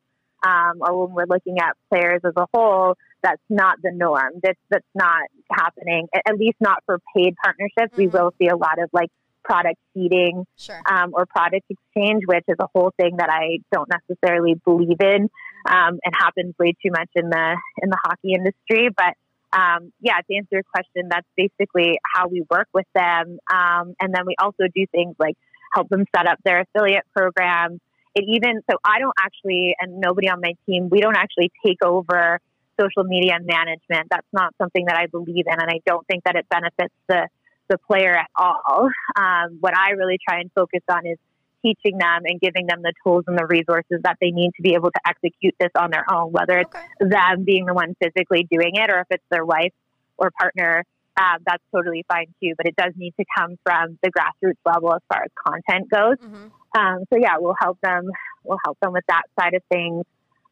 um, 0.45 0.79
or 0.81 1.05
when 1.07 1.15
we're 1.15 1.33
looking 1.33 1.59
at 1.59 1.75
players 1.89 2.21
as 2.25 2.33
a 2.35 2.45
whole, 2.53 2.95
that's 3.23 3.41
not 3.49 3.77
the 3.81 3.91
norm. 3.91 4.33
That's 4.43 4.59
that's 4.69 4.85
not 4.93 5.23
happening. 5.51 6.07
At 6.13 6.37
least 6.37 6.57
not 6.59 6.83
for 6.85 6.99
paid 7.15 7.35
partnerships. 7.43 7.93
Mm-hmm. 7.93 8.01
We 8.01 8.07
will 8.07 8.33
see 8.39 8.47
a 8.47 8.55
lot 8.55 8.81
of 8.81 8.89
like 8.93 9.09
product 9.43 9.77
feeding 9.93 10.45
sure. 10.57 10.81
um, 10.89 11.11
or 11.13 11.25
product 11.25 11.65
exchange, 11.69 12.23
which 12.25 12.43
is 12.47 12.57
a 12.59 12.67
whole 12.73 12.91
thing 12.99 13.17
that 13.17 13.29
I 13.29 13.59
don't 13.71 13.89
necessarily 13.89 14.55
believe 14.65 14.99
in, 14.99 15.29
um, 15.67 15.99
and 16.03 16.13
happens 16.13 16.55
way 16.59 16.73
too 16.83 16.91
much 16.91 17.09
in 17.15 17.29
the 17.29 17.57
in 17.81 17.89
the 17.89 17.97
hockey 18.03 18.33
industry. 18.33 18.89
But 18.95 19.15
um, 19.57 19.93
yeah, 20.01 20.17
to 20.17 20.35
answer 20.35 20.49
your 20.51 20.63
question, 20.63 21.09
that's 21.09 21.27
basically 21.37 21.99
how 22.13 22.27
we 22.27 22.43
work 22.49 22.67
with 22.73 22.87
them. 22.93 23.39
Um, 23.51 23.95
and 24.01 24.13
then 24.13 24.25
we 24.25 24.35
also 24.39 24.65
do 24.73 24.85
things 24.91 25.15
like 25.17 25.35
help 25.75 25.89
them 25.89 26.05
set 26.15 26.27
up 26.27 26.39
their 26.43 26.61
affiliate 26.61 27.05
program. 27.15 27.79
It 28.15 28.23
even 28.27 28.61
so 28.69 28.77
I 28.83 28.99
don't 28.99 29.13
actually, 29.19 29.75
and 29.79 29.99
nobody 29.99 30.29
on 30.29 30.39
my 30.41 30.53
team, 30.65 30.89
we 30.89 31.01
don't 31.01 31.17
actually 31.17 31.51
take 31.65 31.83
over 31.83 32.39
social 32.79 33.03
media 33.03 33.37
management. 33.41 34.07
That's 34.09 34.27
not 34.31 34.53
something 34.57 34.85
that 34.85 34.95
I 34.95 35.07
believe 35.07 35.45
in, 35.47 35.53
and 35.53 35.69
I 35.69 35.81
don't 35.85 36.05
think 36.07 36.23
that 36.23 36.35
it 36.35 36.47
benefits 36.49 36.93
the 37.07 37.27
the 37.67 37.77
player 37.79 38.15
at 38.15 38.29
all. 38.35 38.89
Um, 39.15 39.57
what 39.59 39.75
I 39.75 39.91
really 39.91 40.19
try 40.27 40.39
and 40.39 40.51
focus 40.53 40.81
on 40.87 41.05
is 41.05 41.17
teaching 41.63 41.97
them 41.97 42.21
and 42.25 42.39
giving 42.39 42.67
them 42.67 42.81
the 42.83 42.93
tools 43.03 43.23
and 43.27 43.37
the 43.37 43.45
resources 43.45 43.99
that 44.03 44.17
they 44.21 44.29
need 44.29 44.51
to 44.55 44.61
be 44.61 44.75
able 44.75 44.91
to 44.91 44.99
execute 45.07 45.55
this 45.59 45.71
on 45.75 45.89
their 45.89 46.05
own, 46.11 46.31
whether 46.31 46.59
it's 46.59 46.75
okay. 46.75 46.85
them 46.99 47.43
being 47.43 47.65
the 47.65 47.73
one 47.73 47.95
physically 47.99 48.47
doing 48.51 48.75
it 48.75 48.89
or 48.91 48.99
if 48.99 49.07
it's 49.09 49.23
their 49.31 49.43
wife 49.43 49.73
or 50.17 50.31
partner. 50.39 50.83
Um, 51.17 51.37
that's 51.45 51.63
totally 51.73 52.03
fine 52.09 52.27
too, 52.43 52.53
but 52.57 52.65
it 52.67 52.75
does 52.75 52.91
need 52.97 53.13
to 53.17 53.25
come 53.37 53.57
from 53.63 53.97
the 54.03 54.11
grassroots 54.11 54.59
level 54.65 54.93
as 54.93 55.01
far 55.07 55.23
as 55.23 55.31
content 55.47 55.89
goes. 55.89 56.17
Mm-hmm. 56.17 56.77
Um, 56.77 57.05
so 57.11 57.17
yeah, 57.17 57.35
we'll 57.39 57.55
help 57.59 57.79
them. 57.81 58.09
We'll 58.43 58.59
help 58.65 58.77
them 58.81 58.91
with 58.91 59.05
that 59.07 59.23
side 59.39 59.53
of 59.53 59.63
things. 59.71 60.03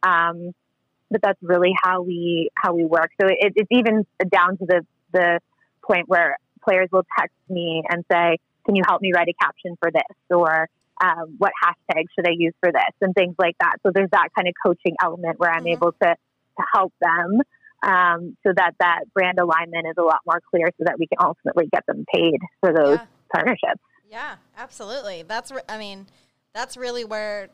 Um, 0.03 0.53
but 1.11 1.21
that's 1.21 1.39
really 1.41 1.73
how 1.81 2.01
we 2.01 2.49
how 2.55 2.73
we 2.73 2.85
work. 2.85 3.11
So 3.21 3.27
it, 3.27 3.53
it's 3.55 3.71
even 3.71 4.05
down 4.31 4.57
to 4.57 4.65
the 4.65 4.85
the 5.11 5.39
point 5.85 6.07
where 6.07 6.37
players 6.63 6.87
will 6.91 7.05
text 7.19 7.35
me 7.49 7.83
and 7.89 8.05
say, 8.11 8.37
"Can 8.65 8.75
you 8.75 8.83
help 8.87 9.01
me 9.01 9.11
write 9.13 9.27
a 9.27 9.33
caption 9.41 9.75
for 9.79 9.91
this?" 9.91 10.17
or 10.29 10.69
um, 11.03 11.35
"What 11.37 11.51
hashtag 11.61 12.05
should 12.15 12.27
I 12.27 12.31
use 12.35 12.53
for 12.61 12.71
this?" 12.71 12.95
and 13.01 13.13
things 13.13 13.35
like 13.37 13.57
that. 13.59 13.77
So 13.83 13.91
there's 13.93 14.09
that 14.11 14.29
kind 14.35 14.47
of 14.47 14.53
coaching 14.65 14.95
element 15.01 15.39
where 15.39 15.51
I'm 15.51 15.59
mm-hmm. 15.59 15.83
able 15.83 15.91
to 15.91 16.15
to 16.57 16.63
help 16.73 16.93
them 17.01 17.41
um, 17.83 18.37
so 18.45 18.53
that 18.55 18.73
that 18.79 19.01
brand 19.13 19.39
alignment 19.39 19.85
is 19.87 19.95
a 19.97 20.03
lot 20.03 20.19
more 20.25 20.41
clear, 20.49 20.69
so 20.77 20.83
that 20.85 20.97
we 20.97 21.07
can 21.07 21.17
ultimately 21.21 21.67
get 21.71 21.85
them 21.87 22.05
paid 22.13 22.39
for 22.59 22.73
those 22.73 22.97
yeah. 22.97 23.05
partnerships. 23.33 23.81
Yeah, 24.09 24.35
absolutely. 24.57 25.23
That's 25.23 25.51
re- 25.51 25.61
I 25.67 25.77
mean, 25.77 26.07
that's 26.53 26.77
really 26.77 27.03
where 27.03 27.49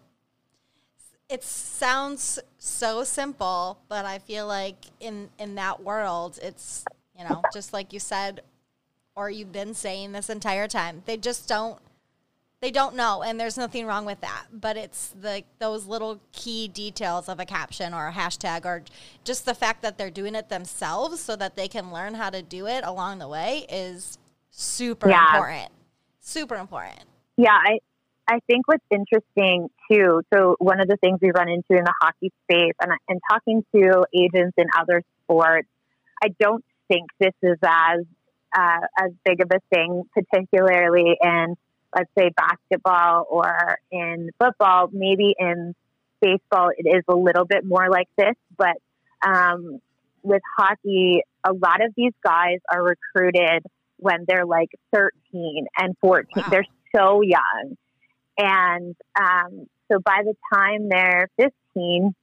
it 1.29 1.43
sounds 1.43 2.39
so 2.57 3.03
simple, 3.03 3.79
but 3.87 4.05
I 4.05 4.19
feel 4.19 4.47
like 4.47 4.85
in 4.99 5.29
in 5.37 5.55
that 5.55 5.81
world, 5.83 6.39
it's 6.41 6.85
you 7.17 7.23
know 7.23 7.41
just 7.53 7.73
like 7.73 7.93
you 7.93 7.99
said 7.99 8.41
or 9.15 9.29
you've 9.29 9.51
been 9.51 9.73
saying 9.73 10.11
this 10.11 10.29
entire 10.29 10.67
time. 10.67 11.03
They 11.05 11.17
just 11.17 11.47
don't 11.47 11.79
they 12.61 12.71
don't 12.71 12.95
know 12.95 13.23
and 13.23 13.39
there's 13.39 13.57
nothing 13.57 13.85
wrong 13.85 14.05
with 14.05 14.21
that. 14.21 14.45
But 14.51 14.77
it's 14.77 15.09
the 15.19 15.43
those 15.59 15.85
little 15.85 16.19
key 16.31 16.67
details 16.67 17.29
of 17.29 17.39
a 17.39 17.45
caption 17.45 17.93
or 17.93 18.07
a 18.07 18.11
hashtag 18.11 18.65
or 18.65 18.83
just 19.23 19.45
the 19.45 19.53
fact 19.53 19.81
that 19.81 19.97
they're 19.97 20.09
doing 20.09 20.35
it 20.35 20.49
themselves 20.49 21.19
so 21.19 21.35
that 21.35 21.55
they 21.55 21.67
can 21.67 21.91
learn 21.91 22.15
how 22.15 22.29
to 22.29 22.41
do 22.41 22.67
it 22.67 22.83
along 22.83 23.19
the 23.19 23.27
way 23.27 23.65
is 23.69 24.17
super 24.51 25.09
yeah. 25.09 25.25
important. 25.35 25.71
Super 26.19 26.55
important. 26.55 27.05
Yeah 27.37 27.57
i 27.57 27.79
i 28.27 28.39
think 28.45 28.67
what's 28.67 28.85
interesting 28.91 29.69
too 29.91 30.21
so 30.31 30.55
one 30.59 30.79
of 30.79 30.87
the 30.87 30.97
things 30.97 31.17
we 31.21 31.31
run 31.31 31.49
into 31.49 31.71
in 31.71 31.83
the 31.83 31.93
hockey 32.01 32.31
space 32.43 32.73
and, 32.81 32.91
and 33.07 33.19
talking 33.31 33.63
to 33.73 34.05
agents 34.13 34.53
in 34.57 34.65
other 34.77 35.01
sports 35.23 35.67
i 36.21 36.27
don't 36.39 36.63
think 36.89 37.07
this 37.19 37.33
is 37.41 37.57
as 37.63 38.05
uh, 38.55 38.79
as 38.97 39.11
big 39.25 39.41
of 39.41 39.49
a 39.51 39.59
thing, 39.73 40.03
particularly 40.13 41.17
in, 41.21 41.55
let's 41.95 42.09
say, 42.17 42.31
basketball 42.35 43.25
or 43.29 43.79
in 43.91 44.29
football. 44.39 44.89
Maybe 44.91 45.35
in 45.37 45.75
baseball, 46.21 46.69
it 46.77 46.87
is 46.87 47.03
a 47.07 47.15
little 47.15 47.45
bit 47.45 47.65
more 47.65 47.89
like 47.89 48.07
this, 48.17 48.35
but 48.57 48.77
um, 49.25 49.79
with 50.23 50.41
hockey, 50.57 51.21
a 51.43 51.53
lot 51.53 51.83
of 51.83 51.93
these 51.95 52.13
guys 52.23 52.59
are 52.71 52.83
recruited 52.83 53.63
when 53.97 54.25
they're 54.27 54.45
like 54.45 54.69
13 54.93 55.65
and 55.77 55.95
14. 56.01 56.25
Wow. 56.35 56.43
They're 56.49 56.65
so 56.95 57.21
young. 57.21 57.77
And 58.37 58.95
um, 59.19 59.67
so 59.91 59.99
by 59.99 60.21
the 60.23 60.35
time 60.53 60.89
they're 60.89 61.29
15, 61.37 62.13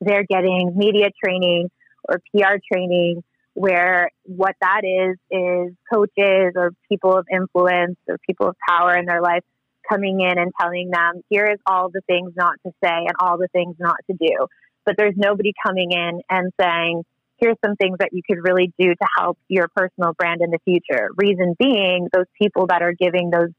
they're 0.00 0.24
getting 0.24 0.72
media 0.76 1.08
training 1.22 1.70
or 2.08 2.20
PR 2.32 2.56
training 2.72 3.22
where 3.54 4.10
what 4.24 4.54
that 4.60 4.82
is 4.84 5.16
is 5.30 5.74
coaches 5.92 6.52
or 6.56 6.72
people 6.88 7.16
of 7.16 7.26
influence 7.32 7.96
or 8.08 8.16
people 8.26 8.48
of 8.48 8.56
power 8.68 8.96
in 8.96 9.06
their 9.06 9.20
life 9.20 9.42
coming 9.88 10.20
in 10.20 10.38
and 10.38 10.52
telling 10.60 10.90
them, 10.90 11.22
here 11.28 11.46
is 11.46 11.58
all 11.66 11.90
the 11.90 12.00
things 12.06 12.32
not 12.36 12.54
to 12.64 12.72
say 12.82 12.90
and 12.90 13.12
all 13.18 13.38
the 13.38 13.48
things 13.52 13.76
not 13.78 13.96
to 14.10 14.16
do. 14.16 14.46
But 14.86 14.94
there's 14.96 15.14
nobody 15.16 15.52
coming 15.66 15.90
in 15.92 16.20
and 16.30 16.52
saying, 16.60 17.02
here's 17.38 17.56
some 17.64 17.76
things 17.76 17.96
that 17.98 18.10
you 18.12 18.22
could 18.28 18.38
really 18.42 18.72
do 18.78 18.88
to 18.88 19.06
help 19.18 19.38
your 19.48 19.68
personal 19.74 20.12
brand 20.12 20.42
in 20.42 20.50
the 20.50 20.58
future. 20.64 21.08
Reason 21.16 21.54
being, 21.58 22.08
those 22.12 22.26
people 22.40 22.66
that 22.68 22.82
are 22.82 22.92
giving 22.92 23.30
those 23.30 23.50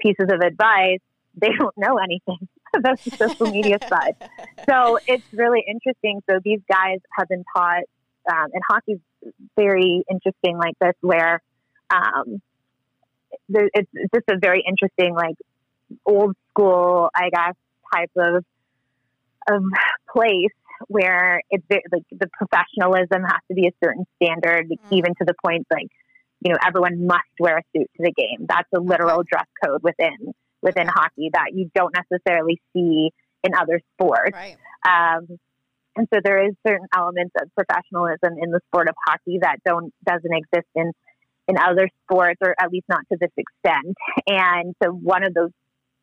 pieces 0.00 0.26
of 0.32 0.40
advice, 0.40 1.00
they 1.40 1.50
don't 1.56 1.76
know 1.76 1.98
anything 1.98 2.48
about 2.76 2.98
the 3.04 3.12
social 3.20 3.52
media 3.52 3.78
side. 3.92 4.14
So 4.68 4.98
it's 5.06 5.24
really 5.32 5.64
interesting. 5.66 6.20
So 6.28 6.40
these 6.44 6.60
guys 6.70 6.98
have 7.16 7.28
been 7.28 7.44
taught 7.56 7.84
um, 8.30 8.46
and 8.52 8.62
hockey's 8.68 8.98
very 9.56 10.02
interesting 10.10 10.56
like 10.56 10.74
this, 10.80 10.94
where 11.00 11.40
um, 11.90 12.40
there, 13.48 13.68
it's, 13.74 13.90
just 14.14 14.26
a 14.30 14.38
very 14.38 14.62
interesting, 14.66 15.14
like 15.14 15.36
old 16.04 16.36
school, 16.50 17.10
I 17.14 17.30
guess, 17.30 17.54
type 17.92 18.10
of 18.16 18.44
of 19.50 19.62
place 20.12 20.52
where 20.88 21.40
it's 21.50 21.64
like 21.70 22.04
the 22.10 22.28
professionalism 22.36 23.22
has 23.22 23.40
to 23.48 23.54
be 23.54 23.66
a 23.66 23.72
certain 23.82 24.06
standard, 24.16 24.68
mm-hmm. 24.68 24.94
even 24.94 25.14
to 25.14 25.24
the 25.24 25.34
point 25.44 25.66
like 25.70 25.88
you 26.40 26.52
know 26.52 26.58
everyone 26.64 27.06
must 27.06 27.22
wear 27.40 27.58
a 27.58 27.62
suit 27.74 27.90
to 27.96 28.02
the 28.02 28.12
game. 28.12 28.46
That's 28.48 28.68
a 28.74 28.80
literal 28.80 29.22
dress 29.22 29.46
code 29.64 29.82
within 29.82 30.34
within 30.62 30.86
hockey 30.86 31.30
that 31.32 31.54
you 31.54 31.70
don't 31.74 31.94
necessarily 31.94 32.60
see 32.72 33.10
in 33.44 33.54
other 33.54 33.80
sports. 33.94 34.34
Right. 34.34 34.56
Um, 34.86 35.38
and 35.98 36.06
so 36.14 36.20
there 36.22 36.46
is 36.46 36.54
certain 36.66 36.86
elements 36.94 37.34
of 37.42 37.50
professionalism 37.56 38.38
in 38.40 38.52
the 38.52 38.60
sport 38.68 38.88
of 38.88 38.94
hockey 39.04 39.38
that 39.42 39.56
don't 39.66 39.92
doesn't 40.06 40.32
exist 40.32 40.68
in 40.76 40.92
in 41.48 41.58
other 41.58 41.88
sports, 42.04 42.38
or 42.40 42.54
at 42.60 42.70
least 42.70 42.86
not 42.88 43.00
to 43.10 43.18
this 43.20 43.32
extent. 43.36 43.96
And 44.26 44.74
so 44.82 44.90
one 44.90 45.24
of 45.24 45.34
those 45.34 45.50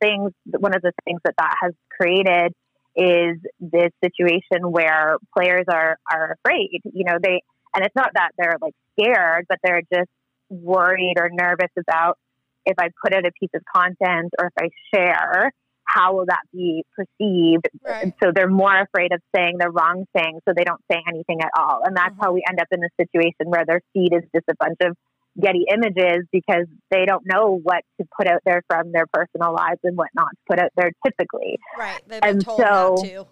things, 0.01 0.31
one 0.45 0.75
of 0.75 0.81
the 0.81 0.91
things 1.05 1.21
that 1.23 1.35
that 1.37 1.55
has 1.61 1.71
created 1.89 2.53
is 2.95 3.37
this 3.59 3.91
situation 4.03 4.69
where 4.69 5.17
players 5.33 5.65
are 5.71 5.97
are 6.11 6.37
afraid. 6.39 6.81
You 6.83 7.05
know, 7.05 7.17
they 7.21 7.41
and 7.73 7.85
it's 7.85 7.95
not 7.95 8.11
that 8.15 8.31
they're 8.37 8.57
like 8.61 8.75
scared, 8.99 9.45
but 9.47 9.59
they're 9.63 9.81
just 9.93 10.09
worried 10.49 11.15
or 11.17 11.29
nervous 11.31 11.71
about 11.77 12.17
if 12.65 12.75
I 12.77 12.89
put 13.01 13.13
out 13.13 13.25
a 13.25 13.31
piece 13.39 13.51
of 13.55 13.61
content 13.73 14.33
or 14.39 14.47
if 14.47 14.53
I 14.59 14.69
share 14.93 15.51
how 15.85 16.15
will 16.15 16.25
that 16.25 16.41
be 16.51 16.83
perceived? 16.95 17.67
Right. 17.83 18.03
And 18.03 18.13
so 18.21 18.31
they're 18.35 18.49
more 18.49 18.77
afraid 18.81 19.13
of 19.13 19.21
saying 19.35 19.57
the 19.59 19.69
wrong 19.69 20.05
thing, 20.13 20.39
so 20.47 20.53
they 20.55 20.63
don't 20.63 20.81
say 20.91 21.01
anything 21.07 21.41
at 21.41 21.49
all. 21.57 21.81
And 21.83 21.95
that's 21.95 22.13
Mhm. 22.15 22.21
how 22.23 22.33
we 22.33 22.43
end 22.49 22.59
up 22.59 22.67
in 22.71 22.83
a 22.83 22.89
situation 22.99 23.45
where 23.49 23.65
their 23.65 23.81
feed 23.93 24.13
is 24.13 24.23
just 24.33 24.45
a 24.49 24.55
bunch 24.59 24.77
of 24.81 24.97
Getty 25.37 25.65
images 25.69 26.25
because 26.31 26.65
they 26.89 27.03
don't 27.05 27.25
know 27.25 27.59
what 27.61 27.83
to 27.99 28.07
put 28.17 28.25
out 28.25 28.39
there 28.45 28.61
from 28.69 28.93
their 28.93 29.05
personal 29.11 29.51
lives 29.53 29.81
and 29.83 29.97
what 29.97 30.07
not 30.15 30.29
to 30.29 30.37
put 30.47 30.59
out 30.59 30.71
there 30.77 30.91
typically. 31.05 31.59
Right. 31.77 31.99
They've 32.07 32.21
been 32.21 32.29
And 32.35 32.41
told 32.45 32.59
not 32.59 32.99
so- 32.99 33.03
to. 33.03 33.27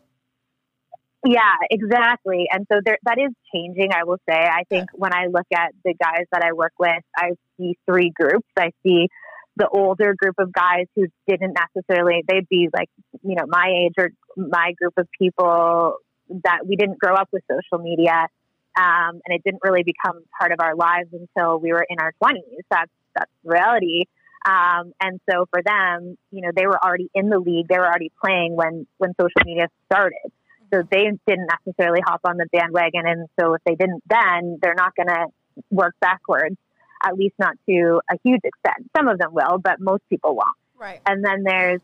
Yeah, 1.26 1.56
exactly. 1.72 2.48
And 2.52 2.68
so 2.70 2.82
there, 2.84 2.98
that 3.04 3.18
is 3.18 3.32
changing, 3.56 3.94
I 3.94 4.04
will 4.04 4.18
say. 4.28 4.36
I 4.36 4.64
think 4.70 4.90
when 4.94 5.14
I 5.14 5.28
look 5.28 5.48
at 5.56 5.72
the 5.86 5.94
guys 5.94 6.26
that 6.34 6.44
I 6.44 6.52
work 6.52 6.74
with, 6.78 7.02
I 7.16 7.32
see 7.58 7.78
three 7.90 8.10
groups. 8.14 8.50
I 8.58 8.72
see 8.86 9.08
the 9.56 9.68
older 9.68 10.16
group 10.18 10.36
of 10.40 10.52
guys 10.52 10.88
who 10.96 11.06
didn't 11.28 11.56
necessarily, 11.56 12.24
they'd 12.28 12.48
be 12.50 12.70
like, 12.74 12.90
you 13.24 13.36
know, 13.36 13.46
my 13.48 13.68
age 13.86 13.94
or 13.98 14.10
my 14.36 14.74
group 14.78 14.94
of 14.98 15.08
people 15.18 15.98
that 16.44 16.66
we 16.66 16.76
didn't 16.76 17.00
grow 17.00 17.14
up 17.14 17.30
with 17.32 17.44
social 17.50 17.84
media. 17.84 18.28
Um, 18.76 19.22
and 19.26 19.36
it 19.36 19.44
didn't 19.46 19.62
really 19.64 19.84
become 19.84 20.24
part 20.40 20.52
of 20.52 20.60
our 20.60 20.76
lives 20.76 21.10
until 21.14 21.60
we 21.60 21.72
were 21.72 21.86
in 21.88 21.98
our 22.00 22.14
20s. 22.24 22.64
That's, 22.72 22.92
that's 23.16 23.32
reality. 23.44 24.06
Um, 24.46 24.94
and 25.00 25.20
so 25.30 25.46
for 25.52 25.62
them, 25.64 26.18
you 26.32 26.42
know, 26.42 26.50
they 26.56 26.66
were 26.66 26.84
already 26.84 27.10
in 27.14 27.30
the 27.30 27.40
league. 27.40 27.68
They 27.70 27.78
were 27.78 27.86
already 27.86 28.12
playing 28.24 28.56
when, 28.56 28.88
when 28.98 29.14
social 29.20 29.46
media 29.46 29.68
started. 29.86 30.32
So 30.74 30.82
they 30.90 31.04
didn't 31.28 31.48
necessarily 31.66 32.02
hop 32.04 32.22
on 32.26 32.38
the 32.38 32.48
bandwagon. 32.52 33.04
And 33.06 33.28
so 33.40 33.54
if 33.54 33.62
they 33.64 33.76
didn't 33.76 34.04
then, 34.10 34.58
they're 34.62 34.74
not 34.76 34.96
going 34.96 35.08
to 35.08 35.28
work 35.70 35.96
backwards, 36.02 36.58
at 37.04 37.18
least 37.18 37.36
not 37.40 37.56
to 37.68 38.02
a 38.10 38.18
huge 38.24 38.42
extent. 38.44 38.90
Some 38.96 39.08
of 39.08 39.18
them 39.20 39.34
will, 39.34 39.58
but 39.58 39.80
most 39.80 40.04
people 40.10 40.36
won't. 40.36 40.58
Right. 40.78 41.02
And 41.06 41.24
then 41.24 41.44
there's 41.44 41.82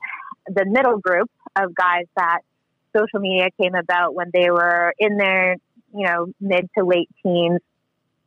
the 0.47 0.65
middle 0.65 0.97
group 0.97 1.29
of 1.55 1.73
guys 1.75 2.05
that 2.15 2.39
social 2.95 3.19
media 3.19 3.49
came 3.59 3.75
about 3.75 4.15
when 4.15 4.31
they 4.33 4.49
were 4.49 4.93
in 4.97 5.17
their, 5.17 5.55
you 5.93 6.05
know, 6.05 6.27
mid 6.39 6.69
to 6.77 6.85
late 6.85 7.09
teens. 7.23 7.59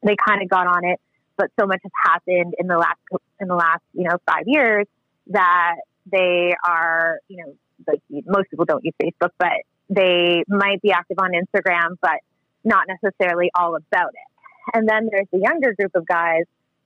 They 0.04 0.16
kind 0.26 0.42
of 0.42 0.48
got 0.48 0.66
on 0.66 0.84
it, 0.84 1.00
but 1.36 1.48
so 1.58 1.66
much 1.66 1.80
has 1.82 1.92
happened 2.04 2.54
in 2.58 2.66
the 2.66 2.76
last 2.76 2.98
in 3.40 3.48
the 3.48 3.54
last, 3.54 3.82
you 3.92 4.04
know, 4.04 4.16
five 4.26 4.44
years 4.46 4.86
that 5.28 5.76
they 6.10 6.54
are, 6.66 7.18
you 7.28 7.38
know, 7.38 7.54
like 7.86 8.00
most 8.26 8.50
people 8.50 8.64
don't 8.64 8.84
use 8.84 8.94
Facebook, 9.02 9.30
but 9.38 9.52
they 9.88 10.42
might 10.48 10.80
be 10.82 10.92
active 10.92 11.18
on 11.18 11.30
Instagram, 11.32 11.96
but 12.00 12.18
not 12.64 12.86
necessarily 12.88 13.50
all 13.54 13.76
about 13.76 14.10
it. 14.10 14.76
And 14.76 14.88
then 14.88 15.08
there's 15.10 15.26
the 15.32 15.38
younger 15.38 15.74
group 15.74 15.92
of 15.94 16.06
guys 16.06 16.44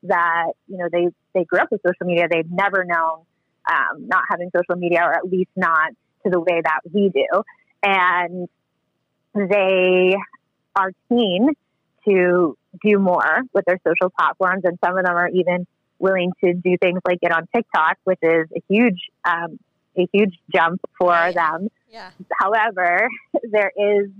that, 0.08 0.52
you 0.68 0.78
know, 0.78 0.88
they, 0.90 1.08
they 1.34 1.44
grew 1.44 1.60
up 1.60 1.68
with 1.70 1.80
social 1.86 2.06
media. 2.06 2.26
They've 2.30 2.50
never 2.50 2.84
known 2.84 3.20
um, 3.68 4.08
not 4.08 4.22
having 4.30 4.50
social 4.54 4.78
media, 4.78 5.00
or 5.02 5.12
at 5.12 5.24
least 5.24 5.50
not 5.56 5.90
to 6.24 6.30
the 6.30 6.40
way 6.40 6.60
that 6.62 6.80
we 6.92 7.10
do. 7.10 7.42
And 7.82 8.48
they 9.34 10.14
are 10.74 10.92
keen 11.08 11.50
to 12.08 12.56
do 12.84 12.98
more 12.98 13.40
with 13.52 13.64
their 13.64 13.78
social 13.86 14.10
platforms. 14.10 14.62
And 14.64 14.78
some 14.84 14.96
of 14.96 15.04
them 15.04 15.14
are 15.14 15.28
even 15.28 15.66
willing 15.98 16.32
to 16.44 16.52
do 16.52 16.76
things 16.80 17.00
like 17.06 17.20
get 17.20 17.32
on 17.32 17.46
TikTok, 17.54 17.96
which 18.04 18.18
is 18.22 18.46
a 18.54 18.62
huge, 18.68 19.00
um, 19.24 19.58
a 19.96 20.06
huge 20.12 20.34
jump 20.54 20.80
for 20.98 21.32
them. 21.32 21.68
Yeah. 21.90 22.10
However, 22.38 23.08
there 23.50 23.72
is 23.76 24.10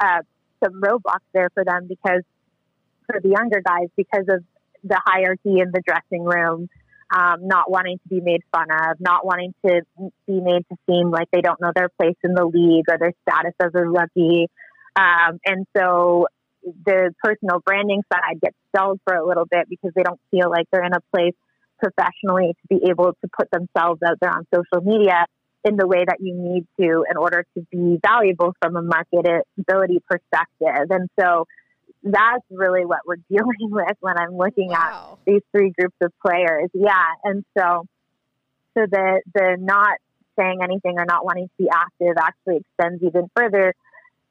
uh, 0.00 0.22
some 0.62 0.80
roadblocks 0.80 1.26
there 1.32 1.50
for 1.54 1.64
them 1.64 1.86
because 1.88 2.22
for 3.06 3.20
the 3.20 3.28
younger 3.28 3.62
guys, 3.64 3.88
because 3.96 4.26
of 4.28 4.44
the 4.84 5.00
hierarchy 5.04 5.60
in 5.60 5.70
the 5.72 5.82
dressing 5.86 6.24
room, 6.24 6.68
um, 7.14 7.46
not 7.46 7.70
wanting 7.70 7.98
to 7.98 8.08
be 8.08 8.20
made 8.20 8.42
fun 8.54 8.66
of, 8.70 9.00
not 9.00 9.24
wanting 9.24 9.54
to 9.66 9.82
be 10.26 10.40
made 10.40 10.64
to 10.70 10.76
seem 10.88 11.10
like 11.10 11.28
they 11.32 11.40
don't 11.40 11.60
know 11.60 11.72
their 11.74 11.88
place 12.00 12.16
in 12.24 12.34
the 12.34 12.46
league 12.46 12.86
or 12.88 12.98
their 12.98 13.12
status 13.28 13.54
as 13.60 13.70
a 13.74 13.82
rookie. 13.82 14.48
Um, 14.96 15.38
and 15.44 15.66
so 15.76 16.26
the 16.62 17.12
personal 17.22 17.60
branding 17.64 18.02
side 18.12 18.40
gets 18.40 18.56
stalled 18.74 19.00
for 19.04 19.14
a 19.14 19.26
little 19.26 19.46
bit 19.50 19.68
because 19.68 19.90
they 19.94 20.02
don't 20.02 20.20
feel 20.30 20.50
like 20.50 20.66
they're 20.72 20.84
in 20.84 20.94
a 20.94 21.00
place 21.14 21.34
professionally 21.78 22.54
to 22.54 22.78
be 22.78 22.86
able 22.88 23.12
to 23.12 23.28
put 23.36 23.50
themselves 23.50 24.00
out 24.06 24.18
there 24.20 24.30
on 24.30 24.46
social 24.54 24.84
media 24.84 25.26
in 25.64 25.76
the 25.76 25.86
way 25.86 26.04
that 26.04 26.18
you 26.20 26.34
need 26.34 26.66
to 26.80 27.04
in 27.10 27.16
order 27.16 27.44
to 27.56 27.66
be 27.70 27.98
valuable 28.04 28.54
from 28.60 28.76
a 28.76 28.82
marketability 28.82 29.98
perspective. 30.08 30.90
And 30.90 31.08
so 31.18 31.46
that's 32.02 32.44
really 32.50 32.84
what 32.84 33.00
we're 33.06 33.16
dealing 33.30 33.70
with 33.70 33.96
when 34.00 34.18
I'm 34.18 34.36
looking 34.36 34.72
at 34.72 35.16
these 35.26 35.42
three 35.52 35.72
groups 35.78 35.96
of 36.02 36.12
players. 36.24 36.70
Yeah. 36.74 37.06
And 37.24 37.44
so 37.56 37.84
so 38.74 38.86
the 38.90 39.22
the 39.34 39.56
not 39.58 39.98
saying 40.38 40.60
anything 40.62 40.98
or 40.98 41.04
not 41.04 41.24
wanting 41.24 41.46
to 41.46 41.54
be 41.58 41.68
active 41.70 42.16
actually 42.18 42.64
extends 42.64 43.02
even 43.02 43.28
further 43.36 43.74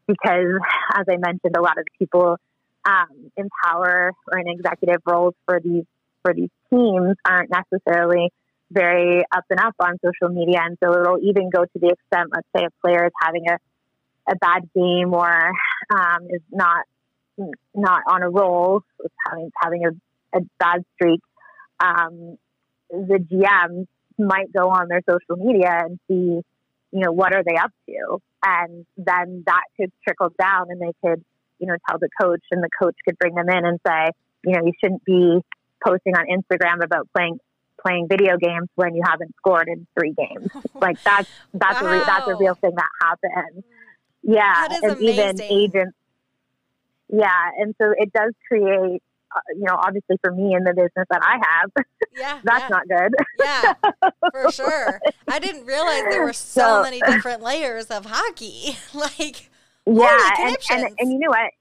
because 0.08 0.60
as 0.96 1.06
I 1.10 1.18
mentioned, 1.18 1.56
a 1.56 1.62
lot 1.62 1.78
of 1.78 1.86
people 2.00 2.38
um, 2.86 3.32
in 3.38 3.50
power 3.64 4.12
or 4.32 4.40
in 4.40 4.48
executive 4.48 5.02
roles 5.06 5.36
for 5.46 5.60
these 5.60 5.86
for 6.24 6.34
these 6.34 6.50
teams 6.70 7.16
aren't 7.26 7.52
necessarily 7.52 8.32
very 8.72 9.24
up 9.36 9.44
and 9.50 9.60
up 9.60 9.76
on 9.80 9.98
social 10.04 10.34
media 10.34 10.62
and 10.64 10.78
so 10.84 10.92
it'll 10.94 11.20
even 11.22 11.50
go 11.50 11.64
to 11.64 11.80
the 11.80 11.90
extent 11.90 12.30
let's 12.34 12.48
say 12.56 12.64
a 12.64 12.70
player 12.82 13.06
is 13.06 13.12
having 13.22 13.44
a, 13.50 13.58
a 14.32 14.36
bad 14.36 14.62
game 14.74 15.14
or 15.14 15.52
um, 15.94 16.28
is 16.30 16.42
not 16.52 16.86
not 17.76 18.02
on 18.08 18.24
a 18.24 18.30
roll, 18.30 18.84
having 19.28 19.52
having 19.62 19.86
a, 19.86 20.38
a 20.38 20.42
bad 20.60 20.84
streak, 20.96 21.22
um, 21.80 22.38
the 22.90 23.20
GMs 23.20 23.88
might 24.18 24.52
go 24.54 24.70
on 24.70 24.88
their 24.88 25.02
social 25.10 25.44
media 25.44 25.72
and 25.84 26.00
see, 26.08 26.42
you 26.92 27.00
know, 27.00 27.12
what 27.12 27.34
are 27.34 27.44
they 27.44 27.56
up 27.56 27.72
to, 27.88 28.22
and 28.46 28.86
then 28.98 29.44
that 29.46 29.64
could 29.78 29.92
trickle 30.04 30.30
down, 30.40 30.68
and 30.70 30.82
they 30.82 30.94
could, 31.04 31.24
you 31.60 31.68
know, 31.68 31.76
tell 31.90 32.00
the 32.00 32.10
coach, 32.20 32.44
and 32.52 32.64
the 32.64 32.70
coach 32.82 32.96
could 33.06 33.18
bring 33.18 33.36
them 33.36 33.50
in 33.50 33.66
and 33.66 33.80
say, 33.86 34.10
you 34.46 34.54
know, 34.54 34.66
you 34.66 34.74
shouldn't 34.82 35.04
be 35.06 35.40
posting 35.86 36.16
on 36.16 36.26
Instagram 36.28 36.84
about 36.84 37.08
playing 37.16 37.40
playing 37.84 38.08
video 38.08 38.38
games 38.38 38.70
when 38.76 38.94
you 38.94 39.02
haven't 39.06 39.36
scored 39.38 39.68
in 39.68 39.88
three 39.98 40.14
games. 40.14 40.50
like 40.76 41.02
that's 41.04 41.30
that's 41.54 41.82
a 41.82 41.90
re- 41.90 42.04
that's 42.06 42.28
a 42.28 42.36
real 42.36 42.56
thing 42.56 42.76
that 42.76 42.90
happens. 43.02 43.64
Yeah, 44.24 44.68
and 44.84 45.02
even 45.02 45.42
agents. 45.42 45.98
Yeah, 47.12 47.50
and 47.60 47.76
so 47.80 47.94
it 47.98 48.12
does 48.14 48.34
create, 48.48 49.04
uh, 49.36 49.40
you 49.56 49.64
know, 49.64 49.76
obviously 49.76 50.16
for 50.24 50.32
me 50.32 50.56
in 50.56 50.64
the 50.64 50.74
business 50.74 51.08
that 51.10 51.22
I 51.22 51.40
have, 51.44 51.72
Yeah. 52.18 52.40
that's 52.44 52.64
yeah. 52.64 52.68
not 52.70 52.88
good. 52.88 53.16
Yeah, 53.40 53.74
for 54.32 54.52
sure. 54.54 55.00
I 55.28 55.40
didn't 55.40 55.66
realize 55.66 56.04
there 56.10 56.24
were 56.24 56.34
so, 56.34 56.62
So- 56.62 56.84
many 56.84 57.02
different 57.02 57.42
layers 57.42 57.88
of 57.88 58.06
hockey. 58.06 58.78
like, 58.94 59.50
yeah, 59.86 60.30
and, 60.40 60.58
and 60.72 60.96
and 61.00 61.12
you 61.12 61.20
know 61.20 61.30
what? 61.30 61.52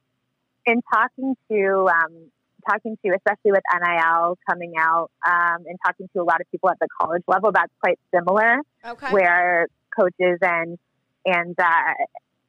In 0.66 0.82
talking 0.92 1.34
to 1.50 1.88
um, 1.88 2.30
talking 2.68 2.96
to, 3.04 3.12
especially 3.16 3.50
with 3.52 3.62
NIL 3.72 4.38
coming 4.48 4.74
out, 4.78 5.10
um, 5.26 5.64
and 5.66 5.78
talking 5.84 6.08
to 6.14 6.20
a 6.20 6.24
lot 6.24 6.40
of 6.40 6.50
people 6.50 6.68
at 6.68 6.78
the 6.80 6.88
college 7.00 7.22
level, 7.26 7.50
that's 7.50 7.72
quite 7.82 7.98
similar. 8.14 8.58
okay. 8.84 9.08
where 9.10 9.66
coaches 9.98 10.38
and 10.42 10.78
and 11.24 11.58
uh, 11.58 11.94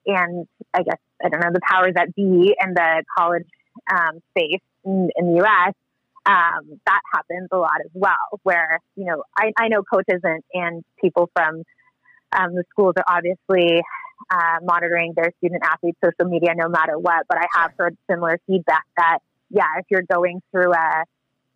and 0.06 0.48
I 0.74 0.84
guess 0.84 0.98
I 1.24 1.30
don't 1.30 1.42
know 1.42 1.52
the 1.54 1.62
powers 1.68 1.94
that 1.96 2.16
be 2.16 2.56
in 2.60 2.74
the 2.74 3.04
college 3.18 3.48
um, 3.92 4.20
space 4.32 4.62
in, 4.86 5.10
in 5.16 5.34
the 5.34 5.38
U.S. 5.38 5.74
Um, 6.26 6.80
that 6.86 7.02
happens 7.14 7.50
a 7.52 7.58
lot 7.58 7.82
as 7.84 7.92
well. 7.94 8.40
Where 8.44 8.80
you 8.96 9.06
know 9.06 9.24
I, 9.38 9.52
I 9.58 9.68
know 9.68 9.84
coaches 9.84 10.22
and, 10.24 10.44
and 10.54 10.84
people 11.00 11.30
from 11.36 11.64
um, 12.32 12.56
the 12.56 12.64
schools 12.72 12.94
are 12.98 13.18
obviously 13.18 13.82
uh, 14.30 14.58
monitoring 14.64 15.14
their 15.16 15.32
student 15.38 15.64
athletes' 15.64 15.98
social 16.04 16.30
media 16.30 16.54
no 16.56 16.70
matter 16.70 16.98
what. 16.98 17.26
But 17.28 17.38
I 17.40 17.46
have 17.60 17.72
heard 17.78 17.98
similar 18.10 18.40
feedback 18.48 18.84
that 18.98 19.20
yeah, 19.50 19.68
if 19.80 19.86
you're 19.90 20.04
going 20.12 20.42
through 20.52 20.74
a 20.74 21.04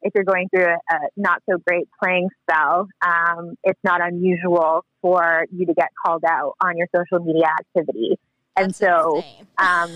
if 0.01 0.13
you're 0.13 0.23
going 0.23 0.49
through 0.49 0.65
a, 0.65 0.77
a 0.95 0.99
not 1.17 1.41
so 1.49 1.57
great 1.65 1.87
playing 2.01 2.29
spell, 2.43 2.87
um, 3.05 3.55
it's 3.63 3.79
not 3.83 4.05
unusual 4.05 4.85
for 5.01 5.45
you 5.51 5.65
to 5.65 5.73
get 5.73 5.89
called 6.05 6.23
out 6.27 6.53
on 6.61 6.77
your 6.77 6.87
social 6.95 7.25
media 7.25 7.47
activity. 7.59 8.19
And 8.57 8.67
That's 8.67 8.77
so, 8.77 9.23
um, 9.57 9.91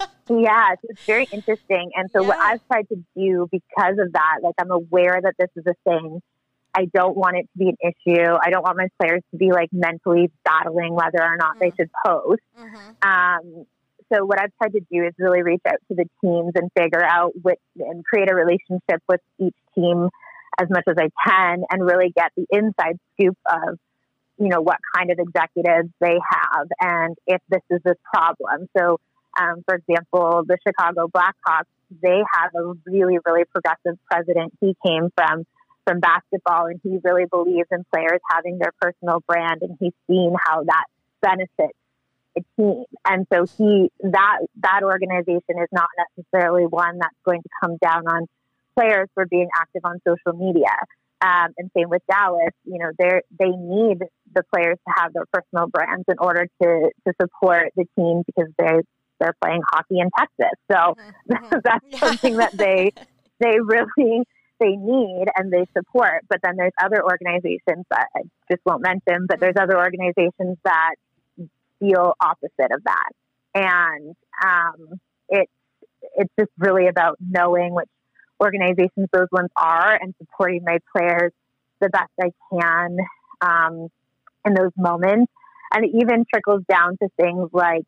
yeah, 0.30 0.70
so 0.80 0.88
it's 0.88 1.00
very 1.06 1.28
interesting. 1.32 1.90
And 1.94 2.10
so, 2.12 2.22
what 2.22 2.38
I've 2.38 2.60
tried 2.70 2.88
to 2.88 2.96
do 3.16 3.48
because 3.50 3.98
of 3.98 4.12
that, 4.12 4.38
like 4.42 4.54
I'm 4.58 4.70
aware 4.70 5.20
that 5.22 5.34
this 5.38 5.50
is 5.56 5.64
a 5.66 5.74
thing. 5.88 6.20
I 6.74 6.86
don't 6.94 7.16
want 7.16 7.36
it 7.36 7.42
to 7.42 7.58
be 7.58 7.68
an 7.68 7.76
issue. 7.82 8.34
I 8.42 8.48
don't 8.50 8.62
want 8.62 8.78
my 8.78 8.88
players 9.00 9.20
to 9.32 9.36
be 9.36 9.52
like 9.52 9.68
mentally 9.72 10.30
battling 10.44 10.94
whether 10.94 11.22
or 11.22 11.36
not 11.36 11.58
they 11.60 11.70
Mm. 11.70 11.76
should 11.76 11.90
post. 12.06 12.40
Mhm. 12.58 13.06
Um, 13.06 13.66
so 14.10 14.24
what 14.24 14.40
I've 14.40 14.52
tried 14.56 14.72
to 14.72 14.80
do 14.90 15.04
is 15.04 15.12
really 15.18 15.42
reach 15.42 15.60
out 15.66 15.76
to 15.88 15.94
the 15.94 16.06
teams 16.22 16.52
and 16.54 16.70
figure 16.78 17.02
out 17.04 17.32
what 17.42 17.58
and 17.76 18.02
create 18.04 18.30
a 18.30 18.34
relationship 18.34 19.02
with 19.08 19.20
each 19.38 19.56
team 19.74 20.08
as 20.58 20.68
much 20.70 20.84
as 20.86 20.96
I 20.98 21.08
can 21.26 21.64
and 21.70 21.84
really 21.84 22.10
get 22.16 22.30
the 22.36 22.46
inside 22.50 22.98
scoop 23.14 23.36
of 23.50 23.78
you 24.38 24.48
know 24.48 24.60
what 24.60 24.78
kind 24.96 25.10
of 25.10 25.18
executives 25.18 25.90
they 26.00 26.18
have 26.30 26.66
and 26.80 27.16
if 27.26 27.40
this 27.48 27.62
is 27.70 27.80
a 27.86 27.94
problem. 28.12 28.68
So 28.76 28.98
um, 29.38 29.62
for 29.66 29.76
example, 29.76 30.44
the 30.46 30.58
Chicago 30.66 31.08
Blackhawks, 31.08 31.64
they 32.02 32.22
have 32.34 32.54
a 32.54 32.72
really, 32.86 33.18
really 33.24 33.44
progressive 33.44 33.98
president. 34.10 34.52
He 34.60 34.76
came 34.86 35.10
from 35.16 35.44
from 35.84 35.98
basketball, 35.98 36.66
and 36.66 36.80
he 36.84 36.98
really 37.02 37.24
believes 37.24 37.66
in 37.72 37.84
players 37.92 38.20
having 38.30 38.58
their 38.58 38.72
personal 38.80 39.20
brand, 39.26 39.62
and 39.62 39.76
he's 39.80 39.92
seen 40.06 40.32
how 40.46 40.62
that 40.62 40.84
benefits 41.20 41.76
a 42.36 42.40
team. 42.56 42.84
And 43.04 43.26
so 43.32 43.46
he 43.58 43.90
that 44.02 44.38
that 44.62 44.80
organization 44.82 45.58
is 45.60 45.68
not 45.72 45.88
necessarily 46.16 46.66
one 46.66 46.98
that's 46.98 47.16
going 47.24 47.42
to 47.42 47.48
come 47.60 47.78
down 47.78 48.06
on 48.06 48.28
players 48.76 49.08
for 49.14 49.26
being 49.26 49.48
active 49.58 49.82
on 49.84 50.00
social 50.06 50.38
media. 50.38 50.70
Um, 51.22 51.54
and 51.56 51.70
same 51.76 51.88
with 51.88 52.02
Dallas, 52.10 52.50
you 52.64 52.78
know, 52.78 52.90
they 52.98 53.20
they 53.38 53.50
need 53.50 53.98
the 54.34 54.42
players 54.52 54.78
to 54.88 54.94
have 54.96 55.12
their 55.12 55.26
personal 55.32 55.68
brands 55.68 56.04
in 56.08 56.16
order 56.18 56.46
to 56.62 56.90
to 57.06 57.12
support 57.20 57.72
the 57.76 57.84
team 57.96 58.22
because 58.26 58.50
they 58.58 58.80
they're 59.20 59.36
playing 59.42 59.62
hockey 59.72 60.00
in 60.00 60.10
Texas. 60.18 60.58
So 60.70 60.94
mm-hmm. 61.30 61.56
that's 61.64 61.86
yeah. 61.90 61.98
something 61.98 62.36
that 62.38 62.52
they 62.52 62.92
they 63.40 63.58
really 63.60 64.24
they 64.58 64.76
need 64.76 65.26
and 65.36 65.52
they 65.52 65.66
support. 65.76 66.22
But 66.28 66.40
then 66.42 66.56
there's 66.56 66.72
other 66.82 67.02
organizations 67.04 67.84
that 67.90 68.06
I 68.16 68.22
just 68.50 68.62
won't 68.66 68.82
mention, 68.82 69.26
but 69.28 69.38
there's 69.38 69.56
other 69.60 69.78
organizations 69.78 70.56
that 70.64 70.94
feel 71.78 72.14
opposite 72.20 72.72
of 72.72 72.82
that. 72.84 73.10
And 73.54 74.14
um, 74.44 75.00
it's 75.28 75.52
it's 76.16 76.32
just 76.38 76.50
really 76.58 76.88
about 76.88 77.16
knowing 77.20 77.74
which 77.74 77.88
organizations 78.42 79.08
those 79.12 79.28
ones 79.30 79.50
are 79.56 79.94
and 80.00 80.14
supporting 80.18 80.62
my 80.64 80.78
players 80.94 81.32
the 81.80 81.88
best 81.88 82.10
I 82.20 82.30
can 82.52 82.96
um, 83.40 83.88
in 84.44 84.54
those 84.54 84.72
moments. 84.76 85.32
And 85.72 85.84
it 85.84 85.92
even 85.94 86.26
trickles 86.32 86.62
down 86.68 86.98
to 87.02 87.08
things 87.20 87.48
like, 87.52 87.84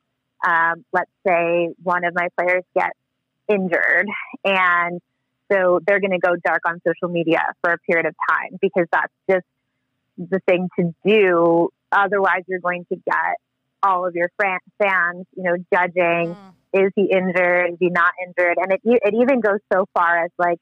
um, 0.46 0.84
let's 0.92 1.10
say 1.26 1.74
one 1.82 2.04
of 2.04 2.14
my 2.14 2.28
players 2.36 2.64
gets 2.74 2.98
injured 3.48 4.06
and 4.44 5.00
so 5.52 5.80
they're 5.86 6.00
going 6.00 6.12
to 6.12 6.18
go 6.18 6.34
dark 6.44 6.62
on 6.66 6.80
social 6.86 7.12
media 7.12 7.42
for 7.62 7.72
a 7.72 7.78
period 7.78 8.06
of 8.06 8.14
time 8.28 8.58
because 8.60 8.86
that's 8.90 9.12
just 9.28 9.44
the 10.16 10.40
thing 10.48 10.68
to 10.78 10.94
do. 11.04 11.68
Otherwise, 11.92 12.42
you're 12.46 12.60
going 12.60 12.86
to 12.90 12.96
get 12.96 13.36
all 13.84 14.06
of 14.06 14.14
your 14.14 14.30
fans, 14.38 15.26
you 15.36 15.42
know, 15.44 15.56
judging. 15.72 16.36
Mm 16.36 16.54
is 16.74 16.90
he 16.96 17.08
injured? 17.10 17.70
Is 17.72 17.76
he 17.78 17.88
not 17.88 18.12
injured? 18.26 18.58
And 18.58 18.72
it 18.72 18.80
it 18.84 19.14
even 19.14 19.40
goes 19.40 19.60
so 19.72 19.86
far 19.94 20.24
as 20.24 20.30
like 20.38 20.58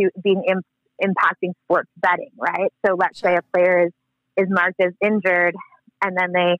to 0.00 0.10
being 0.22 0.44
Im- 0.46 0.62
impacting 1.02 1.52
sports 1.64 1.88
betting, 1.96 2.30
right? 2.38 2.70
So 2.86 2.94
let's 2.94 3.18
say 3.18 3.34
a 3.34 3.40
player 3.54 3.86
is 3.86 3.92
is 4.36 4.46
marked 4.50 4.80
as 4.80 4.92
injured, 5.02 5.54
and 6.04 6.16
then 6.16 6.32
they 6.32 6.58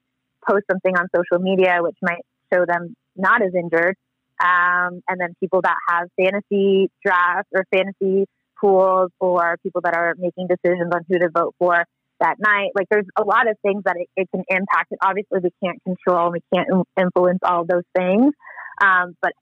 post 0.49 0.65
something 0.71 0.97
on 0.97 1.09
social 1.15 1.43
media 1.43 1.79
which 1.81 1.97
might 2.03 2.23
show 2.53 2.65
them 2.67 2.95
not 3.17 3.43
as 3.43 3.55
injured, 3.55 3.97
um, 4.41 5.03
and 5.09 5.21
then 5.21 5.35
people 5.41 5.61
that 5.63 5.77
have 5.89 6.09
fantasy 6.17 6.91
drafts 7.05 7.51
or 7.55 7.65
fantasy 7.71 8.25
pools, 8.59 9.11
or 9.21 9.59
people 9.63 9.83
that 9.83 9.95
are 9.95 10.15
making 10.17 10.49
decisions 10.49 10.91
on 10.95 11.03
who 11.09 11.19
to 11.19 11.29
vote 11.29 11.55
for 11.59 11.85
that 12.21 12.37
night. 12.39 12.71
Like 12.75 12.89
there's 12.91 13.07
a 13.17 13.23
lot 13.23 13.49
of 13.49 13.57
things 13.62 13.83
that 13.85 13.97
it, 13.97 14.09
it 14.17 14.29
can 14.31 14.45
impact, 14.49 14.91
and 14.91 14.99
obviously 15.03 15.41
we 15.43 15.51
can't 15.62 15.83
control, 15.85 16.27
and 16.27 16.35
we 16.35 16.41
can't 16.55 16.87
influence 16.99 17.41
all 17.43 17.64
those 17.64 17.85
things. 17.97 18.35
Um, 18.83 19.17
but 19.23 19.33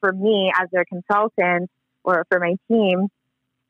for 0.00 0.12
me, 0.12 0.52
as 0.60 0.68
their 0.72 0.84
consultant 0.84 1.70
or 2.04 2.24
for 2.28 2.38
my 2.40 2.56
team, 2.68 3.08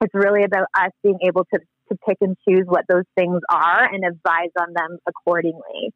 it's 0.01 0.15
really 0.15 0.45
about 0.45 0.67
us 0.75 0.91
being 1.03 1.19
able 1.23 1.45
to, 1.53 1.61
to 1.91 1.99
pick 2.09 2.19
and 2.21 2.37
choose 2.49 2.65
what 2.67 2.85
those 2.89 3.05
things 3.17 3.41
are 3.49 3.85
and 3.85 4.05
advise 4.05 4.51
on 4.59 4.73
them 4.75 4.99
accordingly. 5.07 5.93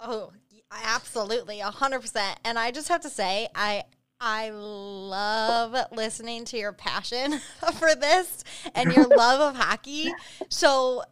Oh, 0.00 0.32
absolutely, 0.70 1.60
a 1.60 1.70
hundred 1.70 2.00
percent. 2.00 2.38
And 2.44 2.58
I 2.58 2.70
just 2.70 2.88
have 2.88 3.02
to 3.02 3.10
say, 3.10 3.48
I 3.54 3.84
I 4.22 4.50
love 4.50 5.74
listening 5.92 6.44
to 6.46 6.58
your 6.58 6.72
passion 6.72 7.38
for 7.78 7.94
this 7.94 8.44
and 8.74 8.92
your 8.92 9.06
love 9.06 9.40
of 9.40 9.58
hockey. 9.58 10.12
So 10.50 11.02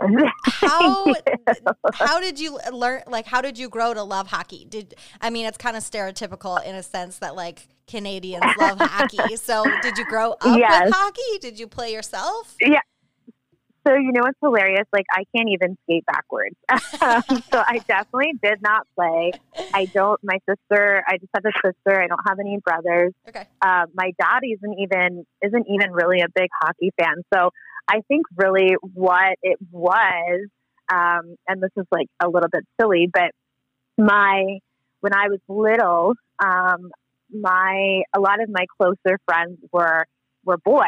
how 0.43 1.15
how 1.95 2.21
did 2.21 2.39
you 2.39 2.59
learn 2.71 3.03
like 3.07 3.27
how 3.27 3.41
did 3.41 3.57
you 3.57 3.71
grow 3.71 3.95
to 3.95 4.03
love 4.03 4.27
hockey? 4.27 4.67
Did 4.69 4.95
I 5.23 5.31
mean 5.31 5.47
it's 5.47 5.57
kind 5.57 5.77
of 5.77 5.83
stereotypical 5.83 6.63
in 6.63 6.75
a 6.75 6.83
sense 6.83 7.19
that 7.21 7.35
like 7.35 7.69
Canadians 7.87 8.45
love 8.61 8.79
hockey. 8.79 9.37
So 9.37 9.65
did 9.83 9.97
you 9.97 10.05
grow 10.05 10.33
up 10.33 10.59
yes. 10.59 10.85
with 10.85 10.95
hockey? 10.95 11.39
Did 11.41 11.59
you 11.59 11.67
play 11.67 11.93
yourself? 11.93 12.57
Yeah. 12.61 12.81
So 13.89 13.95
you 13.95 14.13
know 14.13 14.21
what's 14.23 14.39
hilarious? 14.43 14.87
Like 14.93 15.07
I 15.11 15.25
can't 15.35 15.49
even 15.49 15.79
skate 15.85 16.05
backwards. 16.05 16.57
um, 17.01 17.43
so 17.51 17.63
I 17.67 17.79
definitely 17.89 18.33
did 18.43 18.61
not 18.61 18.87
play. 18.95 19.33
I 19.73 19.87
don't. 19.87 20.21
My 20.23 20.39
sister. 20.49 21.03
I 21.09 21.17
just 21.17 21.31
have 21.35 21.45
a 21.47 21.53
sister. 21.65 22.01
I 22.01 22.07
don't 22.07 22.21
have 22.29 22.39
any 22.39 22.59
brothers. 22.63 23.15
Okay. 23.29 23.47
Uh, 23.63 23.87
my 23.95 24.13
dad 24.21 24.41
isn't 24.45 24.79
even 24.79 25.25
isn't 25.43 25.67
even 25.69 25.93
really 25.93 26.21
a 26.21 26.29
big 26.35 26.51
hockey 26.61 26.93
fan. 27.01 27.23
So 27.33 27.51
I 27.89 28.03
think 28.09 28.27
really 28.37 28.75
what 28.93 29.37
it 29.43 29.59
was, 29.71 30.49
um, 30.93 31.37
and 31.47 31.63
this 31.63 31.71
is 31.79 31.87
like 31.91 32.09
a 32.23 32.29
little 32.29 32.51
bit 32.51 32.65
silly, 32.79 33.09
but 33.11 33.31
my 33.97 34.59
when 35.01 35.15
I 35.15 35.29
was 35.29 35.41
little, 35.49 36.13
um, 36.45 36.91
my 37.33 38.03
a 38.15 38.21
lot 38.21 38.43
of 38.43 38.51
my 38.51 38.67
closer 38.79 39.19
friends 39.25 39.59
were 39.73 40.05
were 40.45 40.59
boys. 40.59 40.85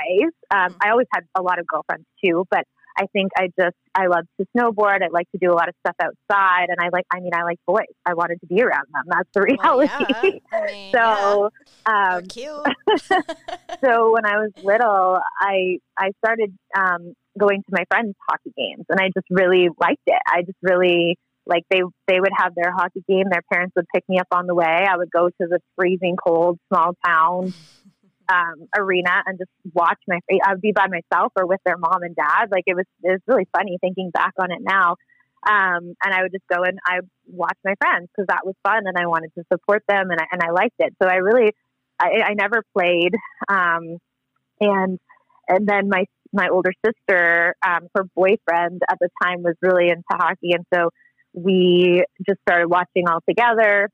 Um, 0.50 0.58
mm-hmm. 0.58 0.76
I 0.82 0.90
always 0.90 1.06
had 1.14 1.24
a 1.34 1.40
lot 1.40 1.58
of 1.58 1.66
girlfriends 1.66 2.04
too, 2.22 2.44
but 2.50 2.64
I 3.00 3.06
think 3.14 3.30
I 3.36 3.46
just 3.58 3.76
I 3.94 4.08
love 4.08 4.26
to 4.38 4.46
snowboard. 4.54 5.02
I 5.02 5.08
like 5.10 5.30
to 5.32 5.38
do 5.40 5.50
a 5.50 5.54
lot 5.54 5.68
of 5.68 5.74
stuff 5.80 5.96
outside, 6.02 6.66
and 6.68 6.76
I 6.78 6.90
like. 6.92 7.06
I 7.10 7.20
mean, 7.20 7.32
I 7.34 7.44
like 7.44 7.58
boys. 7.66 7.86
I 8.04 8.12
wanted 8.12 8.40
to 8.40 8.46
be 8.46 8.60
around 8.60 8.86
them. 8.92 9.04
That's 9.06 9.28
the 9.32 9.40
reality. 9.40 9.90
Well, 9.90 10.02
yeah. 10.10 10.40
I 10.52 10.72
mean, 10.72 10.92
so, 10.92 11.50
yeah. 11.86 12.16
um, 12.16 12.26
cute. 12.26 12.52
so 13.82 14.12
when 14.12 14.26
I 14.26 14.36
was 14.36 14.50
little, 14.62 15.18
I 15.40 15.78
I 15.98 16.10
started 16.22 16.54
um, 16.76 17.14
going 17.38 17.62
to 17.62 17.70
my 17.70 17.84
friends' 17.90 18.14
hockey 18.28 18.52
games, 18.56 18.84
and 18.90 19.00
I 19.00 19.08
just 19.14 19.26
really 19.30 19.68
liked 19.80 20.02
it. 20.06 20.20
I 20.26 20.42
just 20.42 20.58
really 20.60 21.16
like 21.46 21.64
they 21.70 21.80
they 22.06 22.20
would 22.20 22.32
have 22.36 22.54
their 22.54 22.70
hockey 22.70 23.02
game. 23.08 23.24
Their 23.30 23.42
parents 23.50 23.72
would 23.76 23.86
pick 23.94 24.04
me 24.10 24.18
up 24.18 24.28
on 24.30 24.46
the 24.46 24.54
way. 24.54 24.66
I 24.66 24.98
would 24.98 25.10
go 25.10 25.28
to 25.28 25.46
the 25.48 25.58
freezing 25.74 26.16
cold 26.22 26.58
small 26.68 26.92
town 27.04 27.54
um, 28.30 28.68
arena 28.76 29.22
and 29.26 29.38
just 29.38 29.50
watch 29.72 29.98
my. 30.06 30.20
I 30.44 30.52
would 30.52 30.60
be 30.60 30.72
by 30.72 30.86
myself 30.86 31.32
or 31.36 31.46
with 31.46 31.60
their 31.64 31.76
mom 31.76 32.02
and 32.02 32.14
dad. 32.14 32.46
Like 32.50 32.64
it 32.66 32.76
was, 32.76 32.86
it 33.02 33.10
was 33.10 33.20
really 33.26 33.48
funny 33.56 33.78
thinking 33.80 34.10
back 34.10 34.32
on 34.38 34.52
it 34.52 34.60
now. 34.60 34.96
Um, 35.46 35.94
and 36.04 36.12
I 36.14 36.22
would 36.22 36.32
just 36.32 36.46
go 36.52 36.62
and 36.62 36.78
I 36.84 37.00
watch 37.26 37.56
my 37.64 37.74
friends 37.80 38.08
because 38.14 38.26
that 38.28 38.44
was 38.44 38.54
fun 38.62 38.82
and 38.84 38.96
I 38.96 39.06
wanted 39.06 39.32
to 39.38 39.44
support 39.50 39.82
them 39.88 40.10
and 40.10 40.20
I, 40.20 40.24
and 40.32 40.42
I 40.42 40.50
liked 40.50 40.76
it. 40.78 40.94
So 41.02 41.08
I 41.08 41.16
really, 41.16 41.54
I, 41.98 42.22
I 42.26 42.34
never 42.34 42.62
played. 42.76 43.14
Um, 43.48 43.98
and 44.60 44.98
and 45.48 45.66
then 45.66 45.88
my 45.88 46.04
my 46.32 46.48
older 46.48 46.72
sister, 46.84 47.56
um, 47.66 47.88
her 47.94 48.04
boyfriend 48.14 48.82
at 48.88 48.98
the 49.00 49.08
time 49.22 49.42
was 49.42 49.54
really 49.62 49.88
into 49.88 50.04
hockey, 50.10 50.52
and 50.52 50.64
so 50.72 50.90
we 51.32 52.04
just 52.26 52.40
started 52.42 52.68
watching 52.68 53.08
all 53.08 53.20
together. 53.28 53.88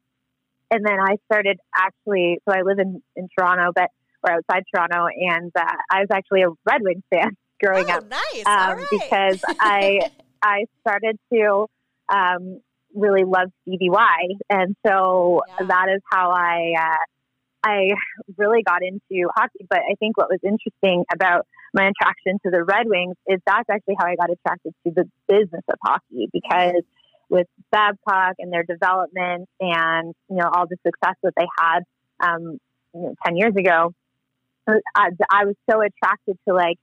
And 0.70 0.84
then 0.84 0.98
I 1.00 1.16
started 1.26 1.58
actually. 1.74 2.38
So 2.46 2.54
I 2.54 2.62
live 2.62 2.78
in 2.78 3.02
in 3.14 3.28
Toronto, 3.38 3.70
but 3.74 3.90
outside 4.30 4.64
Toronto, 4.74 5.06
and 5.06 5.52
uh, 5.56 5.64
I 5.90 6.00
was 6.00 6.08
actually 6.12 6.42
a 6.42 6.48
Red 6.68 6.82
Wings 6.82 7.02
fan 7.10 7.36
growing 7.62 7.90
oh, 7.90 7.96
up. 7.96 8.04
Nice, 8.08 8.46
um, 8.46 8.84
because 8.90 9.42
I 9.60 10.00
I 10.42 10.64
started 10.80 11.18
to 11.32 11.66
um, 12.12 12.60
really 12.94 13.24
love 13.24 13.50
Stevie 13.62 13.90
Y, 13.90 14.18
and 14.50 14.76
so 14.86 15.42
yeah. 15.48 15.66
that 15.66 15.86
is 15.94 16.02
how 16.10 16.30
I 16.30 16.72
uh, 16.78 17.68
I 17.68 17.94
really 18.36 18.62
got 18.62 18.82
into 18.82 19.28
hockey. 19.34 19.66
But 19.68 19.80
I 19.80 19.94
think 19.98 20.16
what 20.16 20.28
was 20.28 20.40
interesting 20.42 21.04
about 21.12 21.46
my 21.74 21.90
attraction 21.90 22.38
to 22.44 22.50
the 22.50 22.64
Red 22.64 22.86
Wings 22.86 23.16
is 23.26 23.40
that's 23.46 23.68
actually 23.70 23.96
how 23.98 24.06
I 24.06 24.16
got 24.16 24.30
attracted 24.30 24.74
to 24.86 24.92
the 24.94 25.04
business 25.28 25.64
of 25.68 25.78
hockey 25.84 26.28
because 26.32 26.82
with 27.28 27.46
Babcock 27.72 28.34
and 28.38 28.52
their 28.52 28.62
development 28.62 29.48
and 29.60 30.14
you 30.30 30.36
know 30.36 30.48
all 30.52 30.66
the 30.68 30.76
success 30.86 31.16
that 31.22 31.32
they 31.36 31.46
had 31.58 31.80
um, 32.20 32.58
you 32.94 33.00
know, 33.02 33.14
ten 33.24 33.36
years 33.36 33.54
ago, 33.56 33.92
I, 34.66 35.10
I 35.30 35.44
was 35.44 35.54
so 35.70 35.80
attracted 35.80 36.38
to 36.48 36.54
like 36.54 36.76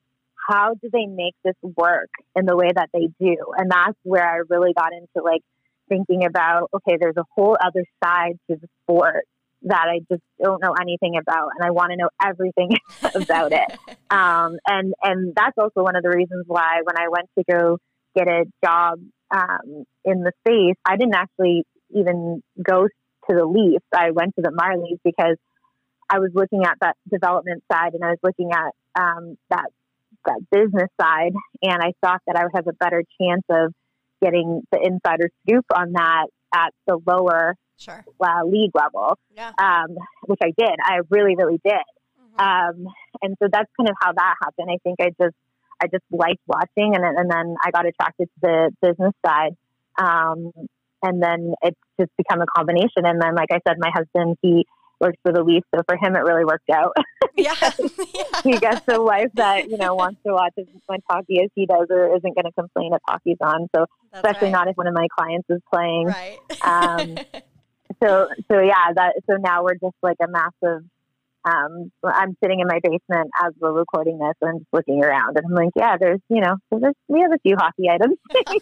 how 0.49 0.73
do 0.73 0.89
they 0.91 1.05
make 1.05 1.35
this 1.43 1.55
work 1.61 2.09
in 2.35 2.45
the 2.45 2.55
way 2.55 2.69
that 2.75 2.89
they 2.93 3.07
do? 3.19 3.37
And 3.57 3.71
that's 3.71 3.97
where 4.03 4.27
i 4.27 4.41
really 4.49 4.73
got 4.73 4.91
into 4.93 5.23
like 5.23 5.41
thinking 5.89 6.25
about 6.25 6.69
okay 6.73 6.97
there's 6.99 7.17
a 7.17 7.25
whole 7.35 7.57
other 7.63 7.85
side 8.03 8.37
to 8.49 8.55
the 8.55 8.67
sport 8.81 9.25
that 9.63 9.85
i 9.89 9.99
just 10.09 10.23
don't 10.41 10.61
know 10.61 10.73
anything 10.81 11.17
about 11.17 11.49
and 11.55 11.65
i 11.65 11.71
want 11.71 11.91
to 11.91 11.97
know 11.97 12.09
everything 12.23 12.71
about 13.15 13.51
it. 13.51 13.69
Um, 14.09 14.57
and 14.67 14.93
and 15.01 15.33
that's 15.35 15.57
also 15.57 15.81
one 15.81 15.95
of 15.95 16.03
the 16.03 16.09
reasons 16.09 16.45
why 16.45 16.81
when 16.83 16.97
i 16.97 17.07
went 17.09 17.29
to 17.35 17.43
go 17.51 17.77
get 18.15 18.27
a 18.27 18.43
job 18.63 18.99
um, 19.31 19.85
in 20.05 20.21
the 20.21 20.31
space 20.45 20.75
i 20.85 20.97
didn't 20.97 21.15
actually 21.15 21.63
even 21.95 22.43
go 22.61 22.87
to 23.29 23.35
the 23.35 23.45
leafs. 23.45 23.85
I 23.93 24.11
went 24.11 24.35
to 24.35 24.41
the 24.41 24.51
marlies 24.51 24.99
because 25.03 25.37
I 26.09 26.19
was 26.19 26.31
looking 26.33 26.63
at 26.65 26.77
that 26.81 26.95
development 27.11 27.63
side 27.71 27.93
and 27.93 28.03
I 28.03 28.09
was 28.09 28.19
looking 28.23 28.51
at 28.51 28.71
um, 28.99 29.37
that 29.49 29.65
that 30.25 30.39
business 30.51 30.89
side, 31.01 31.33
and 31.61 31.81
I 31.81 31.93
thought 32.01 32.21
that 32.27 32.35
I 32.37 32.43
would 32.43 32.51
have 32.55 32.67
a 32.67 32.73
better 32.73 33.03
chance 33.19 33.43
of 33.49 33.73
getting 34.21 34.61
the 34.71 34.79
insider 34.81 35.29
scoop 35.41 35.65
on 35.75 35.93
that 35.93 36.27
at 36.55 36.73
the 36.87 36.97
lower 37.05 37.55
sure. 37.77 38.05
uh, 38.23 38.45
league 38.45 38.71
level, 38.73 39.17
yeah. 39.35 39.51
um, 39.57 39.97
which 40.25 40.39
I 40.41 40.53
did. 40.57 40.75
I 40.81 40.99
really, 41.09 41.35
really 41.35 41.59
did. 41.63 41.73
Mm-hmm. 41.73 42.39
Um, 42.39 42.93
and 43.21 43.35
so 43.41 43.49
that's 43.51 43.69
kind 43.77 43.89
of 43.89 43.95
how 44.01 44.13
that 44.13 44.35
happened. 44.41 44.69
I 44.71 44.77
think 44.83 44.99
I 45.01 45.09
just, 45.21 45.35
I 45.81 45.87
just 45.87 46.05
liked 46.11 46.41
watching, 46.47 46.95
and 46.95 47.03
and 47.03 47.29
then 47.29 47.55
I 47.63 47.71
got 47.71 47.85
attracted 47.85 48.27
to 48.27 48.39
the 48.41 48.71
business 48.81 49.13
side. 49.25 49.57
Um, 49.97 50.51
and 51.03 51.21
then 51.21 51.53
it's 51.61 51.77
just 51.99 52.11
become 52.17 52.41
a 52.41 52.45
combination. 52.57 53.05
And 53.05 53.21
then, 53.21 53.35
like 53.35 53.49
I 53.51 53.59
said, 53.67 53.77
my 53.77 53.91
husband 53.93 54.37
he 54.41 54.65
works 54.99 55.17
for 55.23 55.31
the 55.33 55.43
Leafs, 55.43 55.67
so 55.75 55.81
for 55.87 55.95
him 55.97 56.15
it 56.15 56.19
really 56.19 56.45
worked 56.45 56.69
out. 56.69 56.93
Yeah. 57.35 57.55
yeah. 57.61 58.41
he 58.43 58.59
gets 58.59 58.81
a 58.87 59.01
wife 59.01 59.31
that 59.33 59.67
you 59.67 59.77
know 59.77 59.95
wants 59.95 60.21
to 60.23 60.33
watch 60.33 60.53
as 60.59 60.67
much 60.87 61.01
hockey 61.09 61.41
as 61.43 61.49
he 61.55 61.65
does, 61.65 61.87
or 61.89 62.15
isn't 62.15 62.35
going 62.35 62.45
to 62.45 62.51
complain 62.51 62.93
if 62.93 63.01
hockey's 63.07 63.37
on. 63.41 63.67
So 63.75 63.87
That's 64.11 64.23
especially 64.23 64.47
right. 64.53 64.59
not 64.59 64.67
if 64.67 64.75
one 64.77 64.85
of 64.85 64.93
my 64.93 65.07
clients 65.17 65.47
is 65.49 65.59
playing. 65.73 66.07
Right. 66.07 66.37
Um, 66.61 67.17
So 68.01 68.27
so 68.51 68.59
yeah, 68.59 68.91
that 68.95 69.13
so 69.29 69.37
now 69.37 69.63
we're 69.63 69.75
just 69.75 69.95
like 70.01 70.17
a 70.21 70.27
massive. 70.27 70.83
Um, 71.45 71.91
I'm 72.03 72.35
sitting 72.43 72.59
in 72.61 72.67
my 72.67 72.79
basement 72.81 73.29
as 73.43 73.53
we're 73.59 73.71
recording 73.73 74.17
this, 74.17 74.33
and 74.41 74.49
I'm 74.51 74.59
just 74.59 74.73
looking 74.73 75.03
around, 75.03 75.37
and 75.37 75.45
I'm 75.45 75.53
like, 75.53 75.71
yeah, 75.75 75.97
there's 75.99 76.19
you 76.29 76.41
know, 76.41 76.55
there's 76.71 76.93
we 77.07 77.21
have 77.21 77.31
a 77.31 77.39
few 77.39 77.55
hockey 77.57 77.89
items 77.89 78.17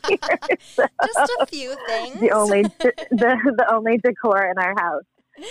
here. 0.08 0.58
So 0.60 0.86
Just 1.06 1.32
a 1.40 1.46
few 1.46 1.76
things. 1.88 2.20
the 2.20 2.32
only 2.32 2.64
the 2.64 2.94
the 3.12 3.66
only 3.72 3.98
decor 3.98 4.44
in 4.46 4.58
our 4.58 4.74
house. 4.78 5.04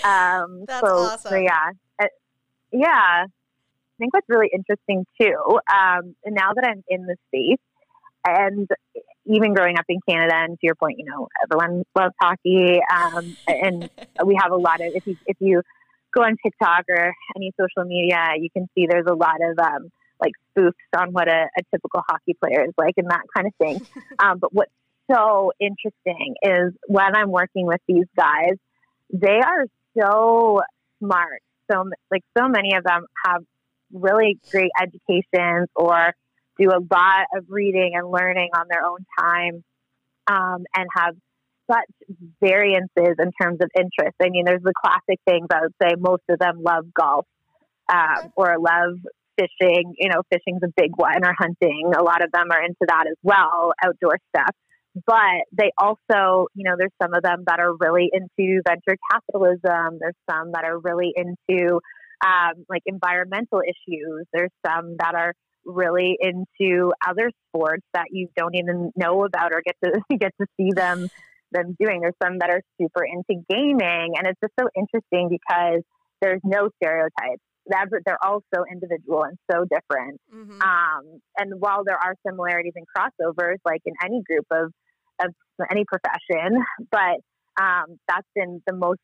Um, 0.04 0.64
That's 0.68 0.80
so, 0.80 1.16
so 1.18 1.34
yeah, 1.36 1.70
Uh, 2.00 2.06
yeah. 2.72 3.24
I 3.24 4.02
think 4.02 4.14
what's 4.14 4.28
really 4.30 4.48
interesting 4.50 5.04
too, 5.20 5.58
um, 5.70 6.14
and 6.24 6.34
now 6.34 6.54
that 6.54 6.64
I'm 6.66 6.82
in 6.88 7.04
the 7.04 7.16
space, 7.28 7.60
and 8.24 8.66
even 9.26 9.52
growing 9.52 9.78
up 9.78 9.84
in 9.90 10.00
Canada, 10.08 10.34
and 10.34 10.58
to 10.58 10.66
your 10.66 10.74
point, 10.74 10.98
you 10.98 11.04
know, 11.04 11.28
everyone 11.44 11.84
loves 11.94 12.14
hockey, 12.20 12.80
um, 12.94 13.36
and 13.46 13.90
we 14.24 14.38
have 14.40 14.52
a 14.52 14.56
lot 14.56 14.80
of 14.80 14.94
if 14.94 15.06
you 15.06 15.16
if 15.26 15.36
you 15.38 15.62
go 16.14 16.22
on 16.22 16.36
TikTok 16.42 16.84
or 16.88 17.12
any 17.36 17.52
social 17.60 17.86
media, 17.86 18.32
you 18.38 18.48
can 18.50 18.68
see 18.74 18.86
there's 18.88 19.06
a 19.06 19.14
lot 19.14 19.36
of 19.42 19.58
um, 19.58 19.90
like 20.20 20.32
spoofs 20.56 20.72
on 20.96 21.12
what 21.12 21.28
a, 21.28 21.46
a 21.56 21.62
typical 21.72 22.02
hockey 22.08 22.34
player 22.42 22.64
is 22.64 22.74
like 22.76 22.94
and 22.96 23.10
that 23.10 23.22
kind 23.34 23.46
of 23.46 23.54
thing. 23.56 23.80
um, 24.18 24.38
but 24.38 24.52
what's 24.52 24.72
so 25.10 25.52
interesting 25.60 26.34
is 26.42 26.72
when 26.86 27.14
I'm 27.16 27.30
working 27.30 27.66
with 27.66 27.80
these 27.86 28.06
guys, 28.16 28.56
they 29.12 29.40
are 29.40 29.66
so 29.98 30.60
smart. 31.02 31.42
So 31.70 31.84
like 32.10 32.22
so 32.36 32.48
many 32.48 32.74
of 32.76 32.84
them 32.84 33.04
have 33.24 33.42
really 33.92 34.38
great 34.50 34.70
educations 34.80 35.68
or 35.74 36.12
do 36.58 36.68
a 36.68 36.80
lot 36.92 37.26
of 37.36 37.44
reading 37.48 37.92
and 37.94 38.10
learning 38.10 38.50
on 38.54 38.66
their 38.68 38.84
own 38.84 39.04
time 39.18 39.64
um, 40.26 40.64
and 40.76 40.86
have 40.96 41.14
such 41.70 42.16
variances 42.40 43.16
in 43.18 43.30
terms 43.40 43.58
of 43.60 43.70
interest. 43.76 44.16
I 44.22 44.28
mean, 44.30 44.44
there's 44.44 44.62
the 44.62 44.74
classic 44.84 45.20
things 45.28 45.46
I 45.52 45.62
would 45.62 45.74
say 45.82 45.94
most 45.98 46.22
of 46.28 46.38
them 46.38 46.62
love 46.62 46.86
golf 46.92 47.26
um, 47.92 48.32
or 48.36 48.56
love 48.58 48.98
fishing. 49.38 49.94
You 49.98 50.10
know, 50.10 50.22
fishing's 50.30 50.62
a 50.64 50.72
big 50.76 50.90
one 50.96 51.24
or 51.24 51.34
hunting. 51.38 51.92
A 51.96 52.02
lot 52.02 52.22
of 52.22 52.32
them 52.32 52.48
are 52.50 52.62
into 52.62 52.86
that 52.88 53.04
as 53.08 53.16
well, 53.22 53.72
outdoor 53.84 54.18
stuff. 54.34 54.54
But 55.06 55.46
they 55.52 55.70
also, 55.78 56.48
you 56.54 56.64
know, 56.64 56.74
there's 56.76 56.92
some 57.00 57.14
of 57.14 57.22
them 57.22 57.44
that 57.46 57.60
are 57.60 57.74
really 57.78 58.10
into 58.12 58.60
venture 58.66 58.98
capitalism. 59.12 59.98
There's 60.00 60.16
some 60.28 60.52
that 60.52 60.64
are 60.64 60.78
really 60.78 61.12
into 61.14 61.80
um, 62.24 62.64
like 62.68 62.82
environmental 62.86 63.62
issues. 63.62 64.26
There's 64.32 64.50
some 64.66 64.96
that 64.98 65.14
are 65.14 65.34
really 65.64 66.16
into 66.20 66.92
other 67.06 67.30
sports 67.48 67.84
that 67.94 68.06
you 68.10 68.28
don't 68.36 68.54
even 68.56 68.90
know 68.96 69.24
about 69.24 69.52
or 69.52 69.62
get 69.64 69.76
to 69.84 70.00
get 70.18 70.32
to 70.40 70.46
see 70.56 70.72
them 70.74 71.08
them 71.52 71.76
doing. 71.78 72.00
There's 72.00 72.14
some 72.22 72.38
that 72.38 72.50
are 72.50 72.62
super 72.80 73.04
into 73.04 73.42
gaming, 73.48 74.14
and 74.16 74.26
it's 74.26 74.40
just 74.40 74.54
so 74.58 74.68
interesting 74.76 75.28
because 75.28 75.82
there's 76.20 76.40
no 76.44 76.70
stereotypes. 76.82 77.42
That's 77.70 77.90
they're 78.04 78.22
all 78.24 78.42
so 78.54 78.64
individual 78.70 79.24
and 79.24 79.38
so 79.50 79.64
different. 79.64 80.20
Mhm. 80.32 80.62
Um, 80.62 81.20
and 81.38 81.60
while 81.60 81.84
there 81.84 81.96
are 81.96 82.14
similarities 82.26 82.74
and 82.76 82.86
crossovers, 82.94 83.58
like 83.64 83.80
in 83.84 83.94
any 84.04 84.22
group 84.22 84.46
of 84.50 84.72
of 85.22 85.34
any 85.70 85.84
profession, 85.84 86.64
but 86.90 87.20
um, 87.60 87.98
that's 88.08 88.26
been 88.34 88.62
the 88.66 88.74
most 88.74 89.00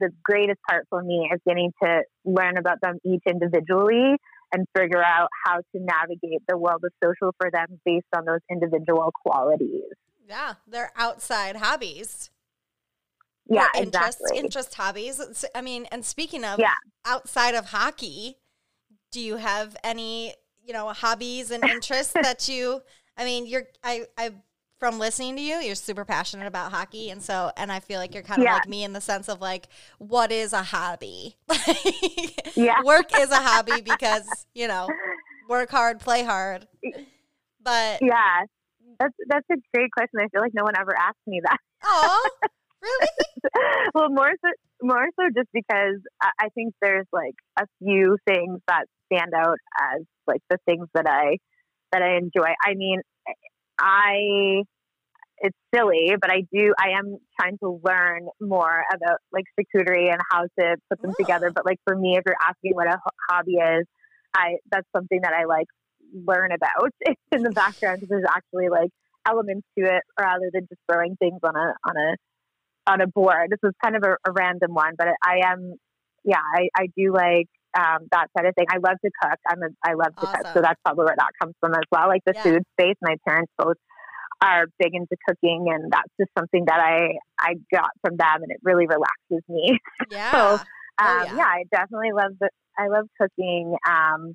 the 0.00 0.10
greatest 0.22 0.60
part 0.68 0.86
for 0.90 1.02
me 1.02 1.30
is 1.32 1.40
getting 1.46 1.72
to 1.82 2.02
learn 2.24 2.58
about 2.58 2.78
them 2.82 2.98
each 3.04 3.22
individually 3.26 4.16
and 4.52 4.66
figure 4.76 5.02
out 5.02 5.28
how 5.44 5.56
to 5.56 5.74
navigate 5.74 6.42
the 6.48 6.56
world 6.56 6.82
of 6.84 6.92
social 7.02 7.34
for 7.40 7.50
them 7.50 7.80
based 7.84 8.06
on 8.16 8.24
those 8.24 8.40
individual 8.50 9.12
qualities. 9.24 9.92
Yeah, 10.28 10.54
they're 10.66 10.92
outside 10.96 11.56
hobbies. 11.56 12.30
Yeah, 13.48 13.66
Or 13.66 13.70
interest, 13.74 14.30
exactly. 14.30 14.32
interest 14.34 14.74
hobbies. 14.74 15.44
I 15.54 15.62
mean, 15.62 15.86
and 15.90 16.04
speaking 16.04 16.44
of 16.44 16.60
Yeah. 16.60 16.74
outside 17.06 17.54
of 17.54 17.66
hockey, 17.66 18.36
do 19.12 19.20
you 19.20 19.36
have 19.36 19.76
any, 19.84 20.34
you 20.64 20.72
know, 20.72 20.88
hobbies 20.90 21.50
and 21.50 21.64
interests 21.64 22.14
that 22.20 22.48
you? 22.48 22.82
I 23.16 23.24
mean, 23.24 23.46
you're 23.46 23.66
I 23.82 24.06
I 24.18 24.32
from 24.78 24.98
listening 24.98 25.36
to 25.36 25.42
you, 25.42 25.56
you're 25.56 25.74
super 25.74 26.04
passionate 26.04 26.46
about 26.46 26.72
hockey, 26.72 27.10
and 27.10 27.22
so 27.22 27.52
and 27.56 27.72
I 27.72 27.80
feel 27.80 27.98
like 28.00 28.14
you're 28.14 28.22
kind 28.22 28.42
of 28.42 28.48
Yeah. 28.48 28.50
like 28.50 28.68
me 28.68 28.84
in 28.84 28.92
the 28.92 29.00
sense 29.00 29.28
of 29.28 29.40
like, 29.40 29.68
what 29.98 30.30
is 30.32 30.52
a 30.52 30.62
hobby? 30.62 31.36
Yeah. 32.56 32.82
work 32.82 33.12
is 33.14 33.30
a 33.30 33.40
hobby 33.42 33.80
because 33.80 34.46
you 34.54 34.68
know, 34.68 34.96
work 35.48 35.70
hard, 35.70 36.00
play 36.00 36.24
hard. 36.24 36.68
But 37.60 38.02
Yeah, 38.02 38.44
that's 38.98 39.14
that's 39.28 39.46
a 39.50 39.56
great 39.74 39.90
question. 39.92 40.20
I 40.20 40.28
feel 40.28 40.40
like 40.40 40.54
no 40.54 40.64
one 40.64 40.74
ever 40.78 40.94
asked 40.98 41.18
me 41.26 41.40
that. 41.44 41.58
oh, 41.84 42.28
really? 42.82 43.08
well, 43.94 44.10
more 44.10 44.32
so, 44.44 44.50
more 44.82 45.06
so, 45.18 45.26
just 45.34 45.48
because 45.52 46.00
I, 46.20 46.48
think 46.54 46.74
there's 46.80 47.06
like 47.12 47.34
a 47.58 47.66
few 47.78 48.16
things 48.26 48.60
that 48.68 48.84
stand 49.12 49.32
out 49.34 49.58
as 49.94 50.02
like 50.26 50.40
the 50.50 50.58
things 50.66 50.86
that 50.94 51.06
I 51.08 51.38
that 51.92 52.02
I 52.02 52.16
enjoy. 52.16 52.52
I 52.62 52.74
mean, 52.74 53.00
I 53.78 54.62
it's 55.40 55.56
silly, 55.74 56.14
but 56.20 56.30
I 56.30 56.42
do 56.52 56.74
I 56.78 56.98
am 56.98 57.18
trying 57.40 57.58
to 57.58 57.80
learn 57.84 58.26
more 58.40 58.84
about 58.92 59.18
like 59.32 59.44
charcuterie 59.58 60.10
and 60.10 60.20
how 60.30 60.42
to 60.58 60.76
put 60.90 61.00
them 61.00 61.12
Oh. 61.12 61.22
together. 61.22 61.50
But 61.54 61.64
like 61.64 61.78
for 61.84 61.96
me, 61.96 62.16
if 62.16 62.24
you're 62.26 62.36
asking 62.40 62.72
what 62.74 62.88
a 62.88 62.98
hobby 63.30 63.54
is, 63.54 63.86
I 64.34 64.56
that's 64.70 64.86
something 64.94 65.20
that 65.22 65.32
I 65.32 65.44
like 65.44 65.66
learn 66.12 66.50
about 66.52 66.90
in 67.32 67.42
the 67.42 67.50
background 67.50 68.00
because 68.00 68.08
there's 68.10 68.24
actually 68.28 68.68
like 68.68 68.90
elements 69.26 69.66
to 69.78 69.84
it 69.84 70.02
rather 70.18 70.50
than 70.52 70.66
just 70.68 70.80
throwing 70.90 71.16
things 71.16 71.38
on 71.42 71.54
a 71.54 71.74
on 71.88 71.96
a 71.96 72.16
on 72.88 73.00
a 73.00 73.06
board. 73.06 73.50
This 73.50 73.60
is 73.62 73.72
kind 73.84 73.96
of 73.96 74.02
a, 74.02 74.16
a 74.28 74.32
random 74.32 74.74
one, 74.74 74.94
but 74.98 75.08
I 75.24 75.40
am 75.44 75.74
yeah, 76.24 76.40
I, 76.54 76.68
I 76.76 76.86
do 76.96 77.12
like 77.12 77.46
um, 77.78 78.08
that 78.12 78.26
sort 78.36 78.46
of 78.48 78.54
thing. 78.54 78.66
I 78.70 78.78
love 78.78 78.96
to 79.04 79.10
cook. 79.22 79.38
I'm 79.48 79.62
a, 79.62 79.68
I 79.84 79.94
love 79.94 80.12
to 80.20 80.26
cook, 80.34 80.46
so 80.56 80.62
that's 80.62 80.80
probably 80.84 81.04
where 81.04 81.16
that 81.16 81.30
comes 81.40 81.54
from 81.60 81.72
as 81.74 81.84
well. 81.92 82.08
Like 82.08 82.22
the 82.26 82.34
Yeah. 82.34 82.42
food 82.42 82.62
space, 82.78 82.96
my 83.00 83.16
parents 83.26 83.52
both 83.58 83.76
are 84.42 84.66
big 84.78 84.94
into 84.94 85.16
cooking, 85.28 85.66
and 85.72 85.90
that's 85.92 86.10
just 86.20 86.30
something 86.38 86.64
that 86.66 86.80
I 86.80 87.18
I 87.40 87.54
got 87.72 87.90
from 88.04 88.16
them, 88.16 88.42
and 88.42 88.50
it 88.50 88.58
really 88.62 88.86
relaxes 88.86 89.42
me. 89.48 89.78
Yeah. 90.10 90.30
So, 90.34 90.58
Oh, 91.00 91.04
um, 91.04 91.24
yeah. 91.24 91.36
yeah. 91.36 91.44
I 91.46 91.64
definitely 91.70 92.12
love 92.12 92.32
the 92.40 92.50
I 92.78 92.88
love 92.88 93.06
cooking, 93.20 93.76
um, 93.88 94.34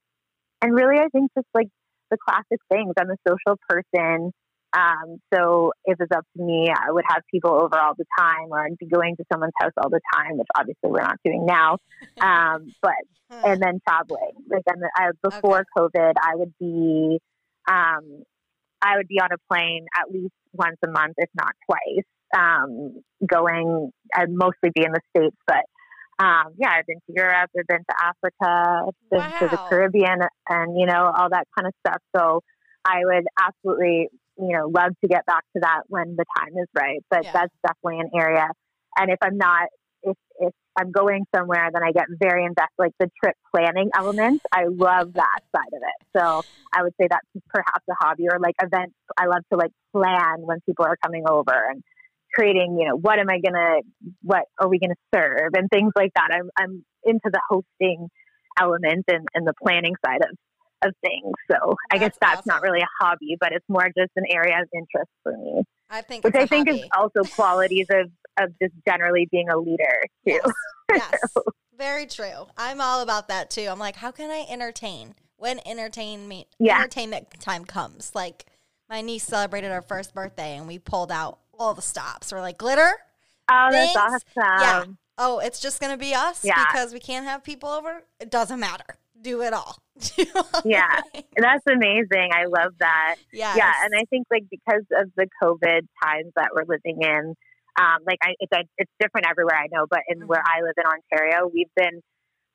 and 0.62 0.74
really, 0.74 0.98
I 1.00 1.08
think 1.12 1.32
just 1.38 1.48
like 1.54 1.68
the 2.12 2.18
classic 2.18 2.60
things. 2.72 2.94
I'm 3.00 3.10
a 3.10 3.18
social 3.28 3.58
person, 3.70 4.32
um, 4.74 5.18
so 5.34 5.72
if 5.86 6.00
it's 6.00 6.12
up 6.12 6.26
to 6.36 6.44
me, 6.44 6.70
I 6.70 6.92
would 6.92 7.06
have 7.08 7.22
people 7.32 7.52
over 7.52 7.78
all 7.78 7.94
the 7.98 8.06
time, 8.18 8.48
or 8.50 8.66
I'd 8.66 8.78
be 8.78 8.88
going 8.88 9.16
to 9.18 9.24
someone's 9.32 9.54
house 9.60 9.72
all 9.78 9.90
the 9.90 10.02
time, 10.16 10.38
which 10.38 10.48
obviously 10.56 10.90
we're 10.90 11.02
not 11.02 11.20
doing 11.24 11.46
now. 11.46 11.78
Um, 12.22 12.74
but 12.82 12.92
and 13.44 13.62
then 13.62 13.80
traveling. 13.88 14.34
Like 14.50 14.64
I, 14.96 15.10
before 15.24 15.66
COVID, 15.76 16.14
I 16.22 16.36
would 16.36 16.54
be, 16.60 17.20
um, 17.68 18.24
I 18.82 18.98
would 18.98 19.08
be 19.08 19.20
on 19.20 19.30
a 19.32 19.38
plane 19.52 19.86
at 20.00 20.14
least 20.14 20.34
once 20.54 20.78
a 20.86 20.92
month, 20.92 21.16
if 21.18 21.30
not 21.34 21.54
twice. 21.66 22.06
Um, 22.38 23.02
going, 23.28 23.92
I'd 24.16 24.32
mostly 24.32 24.70
be 24.74 24.84
in 24.84 24.92
the 24.92 25.02
states, 25.16 25.36
but 25.48 25.64
um, 26.24 26.54
yeah, 26.58 26.72
I've 26.78 26.86
been 26.86 26.98
to 27.08 27.14
Europe, 27.16 27.50
I've 27.58 27.68
been 27.68 27.84
to 27.90 27.96
Africa, 28.02 28.88
I've 28.88 29.10
been 29.10 29.50
to 29.50 29.56
the 29.56 29.58
Caribbean, 29.70 30.20
and 30.50 30.80
you 30.80 30.86
know 30.86 31.12
all 31.16 31.30
that 31.30 31.48
kind 31.58 31.68
of 31.68 31.74
stuff. 31.86 32.02
So 32.16 32.42
I 32.86 33.00
would 33.04 33.26
absolutely, 33.40 34.10
you 34.38 34.58
know, 34.58 34.68
love 34.68 34.92
to 35.02 35.08
get 35.08 35.26
back 35.26 35.44
to 35.56 35.62
that 35.62 35.82
when 35.88 36.16
the 36.18 36.26
time 36.38 36.54
is 36.58 36.68
right. 36.76 37.00
But 37.10 37.24
Yeah. 37.24 37.32
that's 37.34 37.54
definitely 37.66 38.00
an 38.00 38.10
area. 38.20 38.48
And 38.98 39.12
if 39.12 39.18
I'm 39.22 39.38
not, 39.38 39.68
if 40.04 40.18
if 40.40 40.54
I'm 40.78 40.92
going 40.92 41.26
somewhere, 41.36 41.70
then 41.72 41.84
I 41.84 41.92
get 41.92 42.06
very 42.22 42.46
invested, 42.46 42.74
like 42.78 42.94
the 43.00 43.10
trip 43.24 43.36
planning 43.54 43.90
element. 43.98 44.42
I 44.52 44.66
love 44.68 45.14
that 45.16 45.40
side 45.56 45.74
of 45.74 45.82
it. 45.82 46.08
So 46.18 46.44
I 46.74 46.84
would 46.84 46.94
say 47.00 47.08
that's 47.10 47.28
perhaps 47.50 47.86
a 47.90 47.94
hobby 48.00 48.26
or 48.32 48.40
like 48.40 48.56
events. 48.62 48.96
I 49.18 49.26
love 49.28 49.44
to 49.52 49.58
like 49.58 49.72
plan 49.96 50.40
when 50.40 50.60
people 50.66 50.86
are 50.86 50.98
coming 51.04 51.24
over 51.30 51.54
and 51.70 51.84
creating, 52.34 52.78
you 52.80 52.88
know, 52.88 52.96
what 52.96 53.20
am 53.20 53.30
I 53.30 53.40
gonna, 53.40 53.82
what 54.24 54.46
are 54.60 54.68
we 54.68 54.80
gonna 54.80 54.96
serve 55.14 55.52
and 55.56 55.70
things 55.70 55.92
like 55.96 56.12
that. 56.16 56.30
I'm 56.32 56.50
I'm 56.58 56.84
into 57.04 57.30
the 57.32 57.42
hosting 57.50 58.10
element 58.60 59.06
and, 59.08 59.28
and 59.34 59.48
the 59.48 59.54
planning 59.62 59.94
side 60.06 60.22
of 60.22 60.36
of 60.86 60.94
things. 61.02 61.32
So 61.52 61.76
I 61.92 61.98
guess 61.98 62.16
That's 62.22 62.36
that's 62.38 62.48
not 62.48 62.62
really 62.62 62.80
a 62.82 62.88
hobby, 63.00 63.38
but 63.40 63.52
it's 63.52 63.66
more 63.70 63.86
just 63.98 64.12
an 64.16 64.26
area 64.30 64.62
of 64.62 64.68
interest 64.74 65.12
for 65.24 65.38
me, 65.38 65.64
I 65.90 66.02
think 66.02 66.24
which 66.24 66.36
I 66.36 66.46
think 66.46 66.68
is 66.70 66.82
also 66.98 67.24
qualities 67.36 67.88
of 67.92 68.10
of 68.40 68.50
just 68.62 68.74
generally 68.88 69.28
being 69.32 69.50
a 69.50 69.58
leader 69.58 70.02
too. 70.28 70.40
Yes. 70.40 70.52
yes. 70.92 71.20
Very 71.78 72.06
true. 72.06 72.48
I'm 72.58 72.82
all 72.82 73.02
about 73.02 73.28
that 73.30 73.50
too. 73.50 73.68
I'm 73.70 73.80
like, 73.80 73.96
how 73.96 74.12
can 74.12 74.30
I 74.30 74.46
entertain 74.50 75.16
when 75.38 75.60
entertainment 75.66 76.48
Yeah. 76.58 76.78
entertainment 76.78 77.28
time 77.40 77.66
comes. 77.66 78.12
Like 78.16 78.46
my 78.90 79.02
niece 79.02 79.24
celebrated 79.26 79.72
her 79.72 79.82
first 79.82 80.14
birthday 80.16 80.56
and 80.58 80.68
we 80.68 80.80
pulled 80.80 81.12
out 81.12 81.40
all 81.60 81.74
the 81.74 81.82
stops. 81.82 82.32
We're 82.32 82.40
like 82.42 82.58
glitter. 82.58 82.92
Oh, 83.52 83.68
that's 83.72 83.96
awesome. 83.96 84.22
yeah. 84.38 84.84
Oh, 85.18 85.40
it's 85.40 85.60
just 85.60 85.82
gonna 85.82 85.98
be 85.98 86.14
us 86.16 86.44
Yeah. 86.46 86.64
because 86.72 86.94
we 86.94 87.00
can't 87.00 87.26
have 87.26 87.44
people 87.44 87.70
over. 87.70 88.04
It 88.22 88.32
doesn't 88.32 88.60
matter. 88.60 88.98
Do 89.24 89.42
it 89.42 89.54
all. 89.54 89.78
Yeah. 90.66 91.02
That's 91.38 91.64
amazing. 91.68 92.30
I 92.34 92.46
love 92.46 92.74
that. 92.80 93.16
Yeah, 93.32 93.56
Yeah, 93.56 93.74
and 93.84 93.94
I 93.96 94.04
think 94.10 94.28
like 94.32 94.44
because 94.50 94.86
of 95.00 95.10
the 95.18 95.28
COVID 95.42 95.82
times 96.04 96.32
that 96.36 96.50
we're 96.54 96.66
living 96.68 97.02
in, 97.02 97.36
um, 97.80 97.98
like 98.06 98.20
I, 98.24 98.34
it's 98.40 98.70
it's 98.78 98.92
different 99.00 99.28
everywhere 99.30 99.56
I 99.56 99.68
know, 99.72 99.86
but 99.90 100.02
in 100.08 100.20
Mhm. 100.20 100.28
where 100.28 100.44
I 100.46 100.62
live 100.62 100.76
in 100.78 100.84
Ontario, 100.86 101.50
we've 101.54 101.74
been 101.76 102.02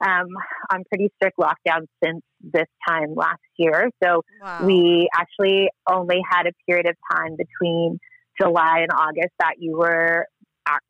um, 0.00 0.28
on 0.72 0.84
pretty 0.84 1.10
strict 1.16 1.36
lockdown 1.38 1.86
since 2.04 2.22
this 2.40 2.68
time 2.88 3.14
last 3.16 3.40
year. 3.56 3.90
So 4.02 4.22
wow. 4.40 4.64
we 4.64 5.08
actually 5.12 5.70
only 5.90 6.20
had 6.30 6.46
a 6.46 6.52
period 6.68 6.86
of 6.86 6.94
time 7.12 7.36
between 7.36 7.98
July 8.40 8.80
and 8.82 8.92
August 8.92 9.34
that 9.40 9.54
you 9.58 9.76
were 9.76 10.26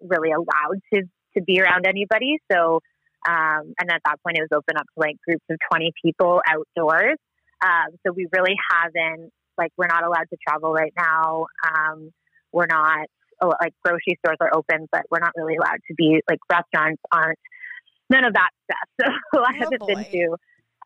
really 0.03 0.33
allowed 0.33 0.81
to 0.93 1.03
to 1.37 1.43
be 1.43 1.61
around 1.61 1.87
anybody. 1.87 2.39
So, 2.51 2.81
um, 3.27 3.75
and 3.81 3.91
at 3.91 4.01
that 4.05 4.23
point, 4.23 4.39
it 4.39 4.43
was 4.43 4.53
open 4.55 4.77
up 4.77 4.87
to 4.87 5.01
like 5.01 5.17
groups 5.27 5.45
of 5.51 5.59
twenty 5.71 5.93
people 6.05 6.41
outdoors. 6.47 7.19
Um, 7.65 7.97
so 8.07 8.13
we 8.13 8.29
really 8.33 8.55
haven't 8.71 9.33
like 9.57 9.73
we're 9.77 9.89
not 9.89 10.05
allowed 10.05 10.29
to 10.31 10.37
travel 10.47 10.73
right 10.73 10.93
now. 10.97 11.47
Um, 11.67 12.11
we're 12.53 12.67
not 12.67 13.07
oh, 13.43 13.53
like 13.61 13.75
grocery 13.85 14.19
stores 14.25 14.39
are 14.41 14.55
open, 14.55 14.87
but 14.93 15.03
we're 15.11 15.21
not 15.21 15.33
really 15.37 15.57
allowed 15.57 15.81
to 15.89 15.95
be 15.97 16.21
like 16.29 16.39
restaurants 16.51 17.03
aren't. 17.13 17.39
None 18.11 18.25
of 18.25 18.35
that 18.35 18.51
stuff. 18.65 19.13
So 19.35 19.43
I 19.43 19.51
Oh, 19.51 19.59
haven't 19.59 19.87
been 19.87 20.05
to 20.13 20.37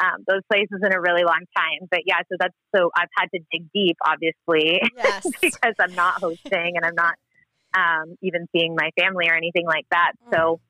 um, 0.03 0.25
those 0.27 0.41
places 0.51 0.81
in 0.85 0.93
a 0.93 1.01
really 1.01 1.23
long 1.25 1.45
time. 1.57 1.87
But 1.91 2.01
yeah, 2.07 2.19
so 2.29 2.37
that's 2.39 2.55
so 2.75 2.91
I've 2.97 3.13
had 3.17 3.27
to 3.35 3.41
dig 3.53 3.69
deep, 3.73 3.97
obviously, 4.05 4.81
Yes. 4.97 5.27
because 5.41 5.75
I'm 5.79 5.95
not 5.95 6.21
hosting 6.21 6.73
and 6.77 6.85
I'm 6.85 6.95
not 6.95 7.15
um, 7.77 8.17
even 8.23 8.47
seeing 8.55 8.75
my 8.75 8.91
family 8.99 9.29
or 9.29 9.35
anything 9.35 9.67
like 9.67 9.87
that. 9.91 10.13
Mm. 10.27 10.37
So 10.37 10.61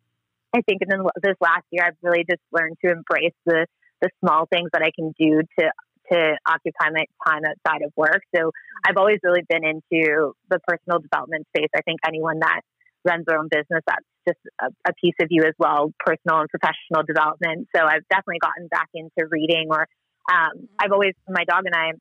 I 0.55 0.61
think 0.63 0.83
in 0.83 0.89
this 1.23 1.37
last 1.41 1.65
year, 1.71 1.85
I've 1.87 1.97
really 2.03 2.25
just 2.29 2.43
learned 2.53 2.77
to 2.85 2.93
embrace 2.93 3.35
the 3.47 3.67
the 4.01 4.11
small 4.21 4.47
things 4.53 4.69
that 4.73 4.83
I 4.83 4.91
can 4.95 5.15
do 5.19 5.43
to 5.59 5.71
to 6.11 6.37
occupy 6.47 6.91
my 6.93 7.05
time 7.27 7.43
outside 7.47 7.83
of 7.83 7.93
work. 7.97 8.23
So 8.35 8.51
I've 8.85 8.97
always 8.97 9.19
really 9.23 9.43
been 9.49 9.65
into 9.65 10.33
the 10.51 10.59
personal 10.67 10.99
development 10.99 11.47
space. 11.57 11.71
I 11.75 11.81
think 11.83 12.01
anyone 12.07 12.41
that 12.41 12.61
runs 13.05 13.25
their 13.27 13.39
own 13.39 13.49
business, 13.51 13.83
that's 13.87 14.05
just 14.27 14.39
a, 14.61 14.67
a 14.89 14.93
piece 14.95 15.15
of 15.21 15.29
you 15.31 15.43
as 15.45 15.55
well, 15.59 15.93
personal 15.99 16.41
and 16.41 16.49
professional 16.51 17.07
development. 17.07 17.69
So 17.75 17.83
I've 17.83 18.07
definitely 18.11 18.41
gotten 18.43 18.69
back 18.69 18.89
into 18.95 19.29
reading 19.31 19.69
or 19.71 19.87
um, 20.31 20.69
I've 20.79 20.93
always, 20.93 21.15
my 21.29 21.45
dog 21.45 21.65
and 21.67 21.75
I 21.75 21.93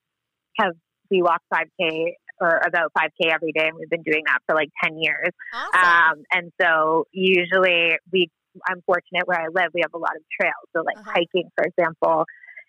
have, 0.59 0.73
we 1.09 1.21
walk 1.21 1.41
5K 1.53 2.13
or 2.39 2.61
about 2.65 2.91
5K 2.97 3.31
every 3.31 3.51
day 3.51 3.67
and 3.67 3.77
we've 3.77 3.89
been 3.89 4.03
doing 4.03 4.23
that 4.25 4.39
for 4.45 4.55
like 4.55 4.69
10 4.83 4.97
years. 4.99 5.31
Awesome. 5.53 6.19
Um, 6.19 6.23
and 6.31 6.51
so 6.61 7.05
usually 7.11 7.97
we, 8.11 8.29
I'm 8.67 8.81
fortunate 8.85 9.25
where 9.25 9.39
I 9.41 9.47
live, 9.53 9.71
we 9.73 9.81
have 9.81 9.93
a 9.93 9.97
lot 9.97 10.15
of 10.15 10.21
trails. 10.39 10.65
So 10.75 10.83
like 10.83 10.97
Uh-huh. 10.97 11.13
hiking, 11.15 11.49
for 11.55 11.63
example, 11.65 12.25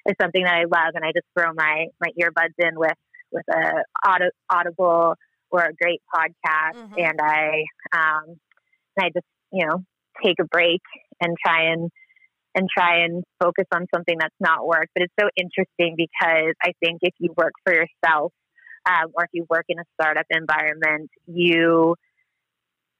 is 0.08 0.14
something 0.20 0.44
that 0.44 0.54
I 0.54 0.64
love. 0.64 0.94
And 0.94 1.04
I 1.04 1.12
just 1.12 1.26
throw 1.38 1.52
my, 1.54 1.86
my 2.00 2.08
earbuds 2.20 2.54
in 2.58 2.78
with, 2.78 2.96
with 3.32 3.44
a 3.48 3.82
audio, 4.06 4.28
audible 4.50 5.14
or 5.50 5.60
a 5.64 5.72
great 5.74 6.00
podcast. 6.14 6.74
Mhm. 6.74 6.96
And 6.96 7.18
I, 7.20 7.64
um, 7.94 8.38
and 8.96 9.06
I 9.06 9.08
just, 9.14 9.26
you 9.52 9.66
know, 9.66 9.84
take 10.22 10.36
a 10.40 10.44
break 10.44 10.80
and 11.20 11.36
try 11.44 11.72
and, 11.72 11.90
and 12.54 12.68
try 12.72 13.04
and 13.04 13.24
focus 13.42 13.66
on 13.74 13.86
something 13.94 14.16
that's 14.18 14.34
not 14.40 14.66
work. 14.66 14.88
But 14.94 15.04
it's 15.04 15.14
so 15.20 15.28
interesting 15.36 15.94
because 15.96 16.54
I 16.62 16.72
think 16.82 17.00
if 17.02 17.14
you 17.18 17.32
work 17.36 17.52
for 17.64 17.72
yourself, 17.74 18.32
um, 18.86 19.10
or 19.14 19.24
if 19.24 19.30
you 19.32 19.46
work 19.48 19.66
in 19.68 19.78
a 19.78 19.84
startup 19.94 20.26
environment, 20.30 21.10
you 21.26 21.96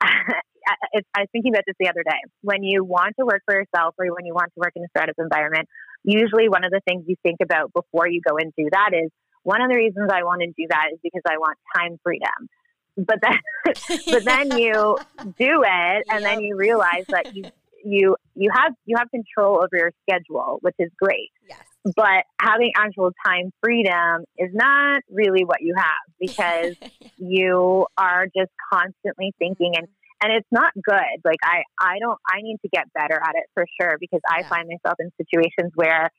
I, 0.66 1.00
I 1.14 1.20
was 1.20 1.28
thinking 1.32 1.52
about 1.52 1.64
this 1.66 1.76
the 1.78 1.88
other 1.88 2.02
day. 2.02 2.18
When 2.42 2.62
you 2.62 2.84
want 2.84 3.14
to 3.18 3.26
work 3.26 3.42
for 3.44 3.54
yourself 3.54 3.94
or 3.98 4.06
when 4.14 4.26
you 4.26 4.34
want 4.34 4.52
to 4.54 4.60
work 4.60 4.72
in 4.76 4.82
a 4.82 4.88
startup 4.88 5.16
environment, 5.18 5.68
usually 6.04 6.48
one 6.48 6.64
of 6.64 6.70
the 6.70 6.80
things 6.86 7.04
you 7.06 7.16
think 7.22 7.38
about 7.42 7.72
before 7.72 8.08
you 8.08 8.20
go 8.26 8.36
and 8.36 8.52
do 8.56 8.68
that 8.70 8.90
is 8.92 9.10
one 9.42 9.60
of 9.60 9.68
the 9.68 9.76
reasons 9.76 10.10
I 10.12 10.22
want 10.22 10.42
to 10.42 10.46
do 10.48 10.66
that 10.68 10.88
is 10.92 10.98
because 11.02 11.22
I 11.26 11.38
want 11.38 11.58
time 11.76 11.98
freedom. 12.02 12.48
But 12.96 13.18
then, 13.22 13.38
but 14.10 14.24
then 14.24 14.58
you 14.58 14.98
do 15.38 15.64
it, 15.64 16.04
and 16.10 16.24
then 16.24 16.40
you 16.40 16.56
realize 16.56 17.04
that 17.08 17.34
you 17.34 17.44
you 17.84 18.16
you 18.34 18.50
have 18.54 18.72
you 18.84 18.96
have 18.96 19.08
control 19.10 19.56
over 19.56 19.70
your 19.72 19.92
schedule, 20.02 20.58
which 20.60 20.74
is 20.78 20.90
great. 21.00 21.30
yes. 21.48 21.60
But 21.96 22.24
having 22.40 22.70
actual 22.76 23.10
time 23.26 23.50
freedom 23.62 24.24
is 24.38 24.50
not 24.52 25.02
really 25.10 25.44
what 25.44 25.62
you 25.62 25.74
have 25.76 25.84
because 26.20 26.76
you 27.16 27.86
are 27.96 28.26
just 28.26 28.52
constantly 28.72 29.32
thinking 29.38 29.72
and 29.76 29.88
and 30.22 30.32
it's 30.32 30.48
not 30.50 30.72
good. 30.82 31.18
Like 31.24 31.38
i 31.44 31.62
i 31.80 31.98
don't 32.00 32.18
i 32.28 32.40
need 32.42 32.58
to 32.62 32.68
get 32.72 32.84
better 32.94 33.14
at 33.16 33.34
it 33.34 33.44
for 33.54 33.64
sure 33.80 33.96
because 34.00 34.20
i 34.28 34.40
Yeah. 34.40 34.48
find 34.48 34.68
myself 34.68 34.96
in 35.00 35.10
situations 35.20 35.72
where 35.74 36.10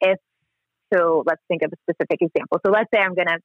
if 0.00 0.18
so 0.92 1.22
let's 1.26 1.42
think 1.48 1.62
of 1.62 1.72
a 1.72 1.76
specific 1.90 2.18
example. 2.22 2.58
So 2.64 2.72
let's 2.72 2.88
say 2.94 3.00
i'm 3.00 3.14
gonna 3.14 3.38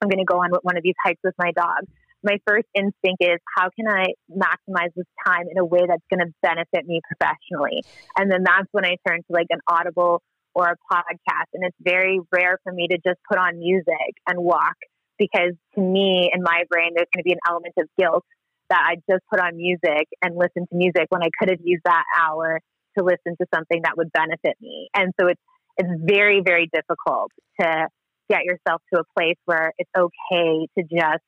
i'm 0.00 0.08
gonna 0.08 0.24
go 0.24 0.38
on 0.38 0.50
one 0.62 0.76
of 0.76 0.82
these 0.82 0.96
hikes 1.04 1.20
with 1.24 1.34
my 1.38 1.52
dog. 1.52 1.84
My 2.24 2.38
first 2.46 2.66
instinct 2.74 3.20
is 3.20 3.38
how 3.56 3.68
can 3.74 3.88
i 3.88 4.06
maximize 4.30 4.90
this 4.94 5.06
time 5.26 5.46
in 5.50 5.58
a 5.58 5.64
way 5.64 5.80
that's 5.88 6.04
going 6.12 6.24
to 6.24 6.32
benefit 6.42 6.86
me 6.86 7.00
professionally? 7.10 7.82
And 8.16 8.30
then 8.30 8.44
that's 8.44 8.68
when 8.72 8.84
i 8.84 8.96
turn 9.06 9.18
to 9.18 9.30
like 9.30 9.48
an 9.50 9.58
audible 9.66 10.22
or 10.54 10.66
a 10.68 10.76
podcast. 10.92 11.48
And 11.54 11.64
it's 11.64 11.76
very 11.80 12.20
rare 12.30 12.58
for 12.62 12.72
me 12.72 12.86
to 12.88 12.96
just 12.98 13.18
put 13.28 13.38
on 13.38 13.58
music 13.58 14.12
and 14.28 14.38
walk 14.38 14.76
because 15.18 15.52
to 15.74 15.80
me 15.80 16.30
in 16.32 16.42
my 16.42 16.62
brain 16.70 16.92
there's 16.94 17.08
going 17.14 17.22
to 17.24 17.28
be 17.28 17.32
an 17.32 17.40
element 17.48 17.74
of 17.78 17.88
guilt 17.98 18.24
that 18.72 18.80
I 18.88 18.94
just 19.10 19.22
put 19.30 19.38
on 19.38 19.56
music 19.56 20.08
and 20.22 20.34
listen 20.34 20.66
to 20.66 20.74
music 20.74 21.06
when 21.10 21.22
I 21.22 21.28
could 21.38 21.50
have 21.50 21.60
used 21.62 21.82
that 21.84 22.04
hour 22.18 22.58
to 22.96 23.04
listen 23.04 23.36
to 23.38 23.46
something 23.54 23.82
that 23.84 23.98
would 23.98 24.10
benefit 24.12 24.56
me. 24.60 24.88
And 24.94 25.12
so 25.20 25.28
it's 25.28 25.40
it's 25.76 25.88
very 26.04 26.40
very 26.44 26.68
difficult 26.72 27.30
to 27.60 27.86
get 28.30 28.44
yourself 28.44 28.80
to 28.92 29.00
a 29.00 29.04
place 29.18 29.36
where 29.44 29.72
it's 29.78 29.90
okay 29.96 30.66
to 30.78 30.84
just 30.84 31.24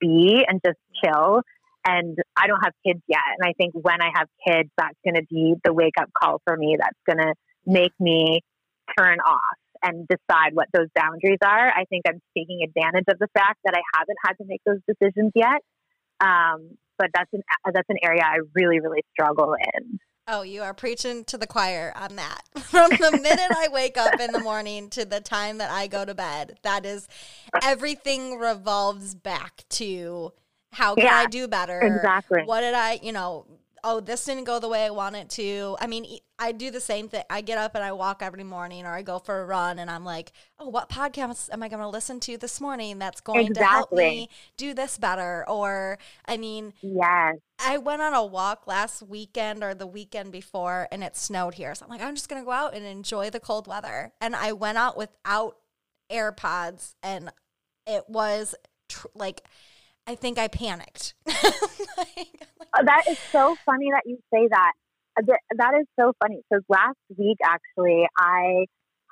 be 0.00 0.44
and 0.46 0.60
just 0.64 0.78
chill. 1.02 1.42
And 1.84 2.16
I 2.36 2.46
don't 2.46 2.60
have 2.62 2.74
kids 2.86 3.00
yet, 3.08 3.24
and 3.38 3.48
I 3.48 3.54
think 3.54 3.72
when 3.74 4.02
I 4.02 4.10
have 4.14 4.28
kids, 4.46 4.68
that's 4.76 4.96
going 5.02 5.14
to 5.14 5.26
be 5.30 5.54
the 5.64 5.72
wake 5.72 5.94
up 5.98 6.10
call 6.12 6.40
for 6.44 6.54
me. 6.56 6.76
That's 6.78 6.98
going 7.06 7.26
to 7.26 7.34
make 7.66 7.92
me 7.98 8.42
turn 8.98 9.18
off 9.20 9.56
and 9.82 10.06
decide 10.06 10.52
what 10.52 10.68
those 10.74 10.88
boundaries 10.94 11.38
are. 11.42 11.68
I 11.68 11.84
think 11.88 12.02
I'm 12.06 12.20
taking 12.36 12.60
advantage 12.62 13.06
of 13.08 13.18
the 13.18 13.28
fact 13.32 13.60
that 13.64 13.74
I 13.74 13.80
haven't 13.96 14.18
had 14.24 14.34
to 14.34 14.44
make 14.46 14.60
those 14.66 14.80
decisions 14.86 15.32
yet. 15.34 15.62
Um, 16.20 16.76
but 16.98 17.10
that's 17.14 17.32
an 17.32 17.42
that's 17.72 17.88
an 17.88 17.96
area 18.02 18.22
I 18.22 18.38
really 18.54 18.80
really 18.80 19.02
struggle 19.12 19.54
in. 19.74 19.98
Oh, 20.32 20.42
you 20.42 20.62
are 20.62 20.74
preaching 20.74 21.24
to 21.24 21.38
the 21.38 21.46
choir 21.46 21.92
on 21.96 22.14
that. 22.16 22.42
From 22.56 22.90
the 22.90 23.18
minute 23.20 23.50
I 23.50 23.68
wake 23.72 23.98
up 23.98 24.20
in 24.20 24.30
the 24.30 24.38
morning 24.38 24.88
to 24.90 25.04
the 25.04 25.20
time 25.20 25.58
that 25.58 25.70
I 25.70 25.88
go 25.88 26.04
to 26.04 26.14
bed, 26.14 26.58
that 26.62 26.86
is 26.86 27.08
everything 27.64 28.38
revolves 28.38 29.14
back 29.14 29.64
to 29.70 30.32
how 30.72 30.94
can 30.94 31.12
I 31.12 31.26
do 31.26 31.48
better? 31.48 31.80
exactly. 31.80 32.42
What 32.44 32.60
did 32.60 32.74
I, 32.74 33.00
you 33.02 33.12
know, 33.12 33.46
oh, 33.84 34.00
this 34.00 34.24
didn't 34.24 34.44
go 34.44 34.58
the 34.58 34.68
way 34.68 34.84
I 34.84 34.90
want 34.90 35.16
it 35.16 35.28
to. 35.30 35.76
I 35.80 35.86
mean, 35.86 36.18
I 36.38 36.52
do 36.52 36.70
the 36.70 36.80
same 36.80 37.08
thing. 37.08 37.22
I 37.28 37.40
get 37.40 37.58
up 37.58 37.74
and 37.74 37.84
I 37.84 37.92
walk 37.92 38.22
every 38.22 38.44
morning 38.44 38.86
or 38.86 38.94
I 38.94 39.02
go 39.02 39.18
for 39.18 39.40
a 39.40 39.44
run 39.44 39.78
and 39.78 39.90
I'm 39.90 40.04
like, 40.04 40.32
oh, 40.58 40.68
what 40.68 40.88
podcast 40.88 41.50
am 41.52 41.62
I 41.62 41.68
going 41.68 41.82
to 41.82 41.88
listen 41.88 42.20
to 42.20 42.38
this 42.38 42.60
morning 42.60 42.98
that's 42.98 43.20
going 43.20 43.52
to 43.52 43.64
help 43.64 43.92
me 43.92 44.28
do 44.56 44.72
this 44.74 44.98
better? 44.98 45.44
Or, 45.48 45.98
I 46.26 46.36
mean, 46.36 46.72
Yes, 46.80 47.36
I 47.58 47.78
went 47.78 48.02
on 48.02 48.14
a 48.14 48.24
walk 48.24 48.66
last 48.66 49.02
weekend 49.02 49.62
or 49.62 49.74
the 49.74 49.86
weekend 49.86 50.32
before 50.32 50.88
and 50.90 51.04
it 51.04 51.16
snowed 51.16 51.54
here. 51.54 51.74
So 51.74 51.84
I'm 51.84 51.90
like, 51.90 52.02
I'm 52.02 52.14
just 52.14 52.28
going 52.28 52.40
to 52.40 52.46
go 52.46 52.52
out 52.52 52.74
and 52.74 52.84
enjoy 52.86 53.30
the 53.30 53.40
cold 53.40 53.66
weather. 53.66 54.12
And 54.20 54.34
I 54.34 54.52
went 54.52 54.78
out 54.78 54.96
without 54.96 55.56
AirPods 56.10 56.94
and 57.02 57.30
it 57.86 58.04
was 58.08 58.54
tr- 58.88 59.08
like, 59.14 59.42
I 60.10 60.14
think 60.16 60.38
I 60.38 60.48
panicked. 60.48 61.14
like, 61.26 62.46
Uh, 62.72 62.82
that 62.84 63.04
is 63.08 63.18
so 63.32 63.56
funny 63.66 63.88
that 63.92 64.02
you 64.06 64.16
say 64.32 64.48
that. 64.48 64.72
Uh, 65.18 65.22
That 65.56 65.74
is 65.80 65.86
so 65.98 66.12
funny. 66.22 66.40
So 66.52 66.60
last 66.68 66.98
week, 67.16 67.38
actually, 67.44 68.06
I 68.18 68.66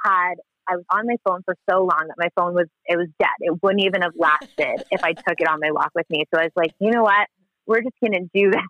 had 0.04 0.34
I 0.70 0.76
was 0.76 0.84
on 0.90 1.06
my 1.06 1.16
phone 1.26 1.42
for 1.44 1.54
so 1.70 1.78
long 1.78 2.04
that 2.08 2.16
my 2.18 2.28
phone 2.36 2.52
was 2.54 2.66
it 2.86 2.96
was 2.96 3.08
dead. 3.18 3.38
It 3.40 3.54
wouldn't 3.62 3.82
even 3.82 4.02
have 4.02 4.12
lasted 4.16 4.84
if 4.90 5.02
I 5.02 5.12
took 5.12 5.40
it 5.44 5.48
on 5.48 5.60
my 5.60 5.70
walk 5.70 5.90
with 5.94 6.08
me. 6.10 6.24
So 6.32 6.40
I 6.40 6.44
was 6.44 6.52
like, 6.56 6.72
you 6.78 6.90
know 6.90 7.02
what? 7.02 7.26
We're 7.66 7.80
just 7.82 7.96
gonna 8.02 8.24
do 8.34 8.50
this. 8.50 8.68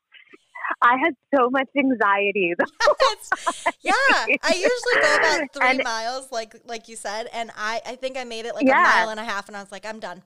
I 0.83 0.97
had 1.05 1.15
so 1.35 1.49
much 1.51 1.69
anxiety. 1.77 2.55
Yeah, 3.81 3.93
I 4.51 4.53
usually 4.55 4.97
go 5.03 5.17
about 5.17 5.41
three 5.55 5.69
And- 5.71 5.85
miles, 5.85 6.31
like 6.33 6.55
like 6.67 6.89
you 6.89 6.97
said, 6.97 7.29
and 7.33 7.51
I 7.57 7.81
I 7.87 7.97
think 7.97 8.17
I 8.17 8.25
made 8.25 8.45
it 8.47 8.55
like 8.55 8.65
a 8.67 8.69
mile 8.75 9.09
and 9.11 9.21
a 9.21 9.25
half, 9.25 9.49
and 9.49 9.57
I 9.57 9.61
was 9.61 9.73
like, 9.73 9.85
I'm 9.87 9.99
done. 9.99 10.23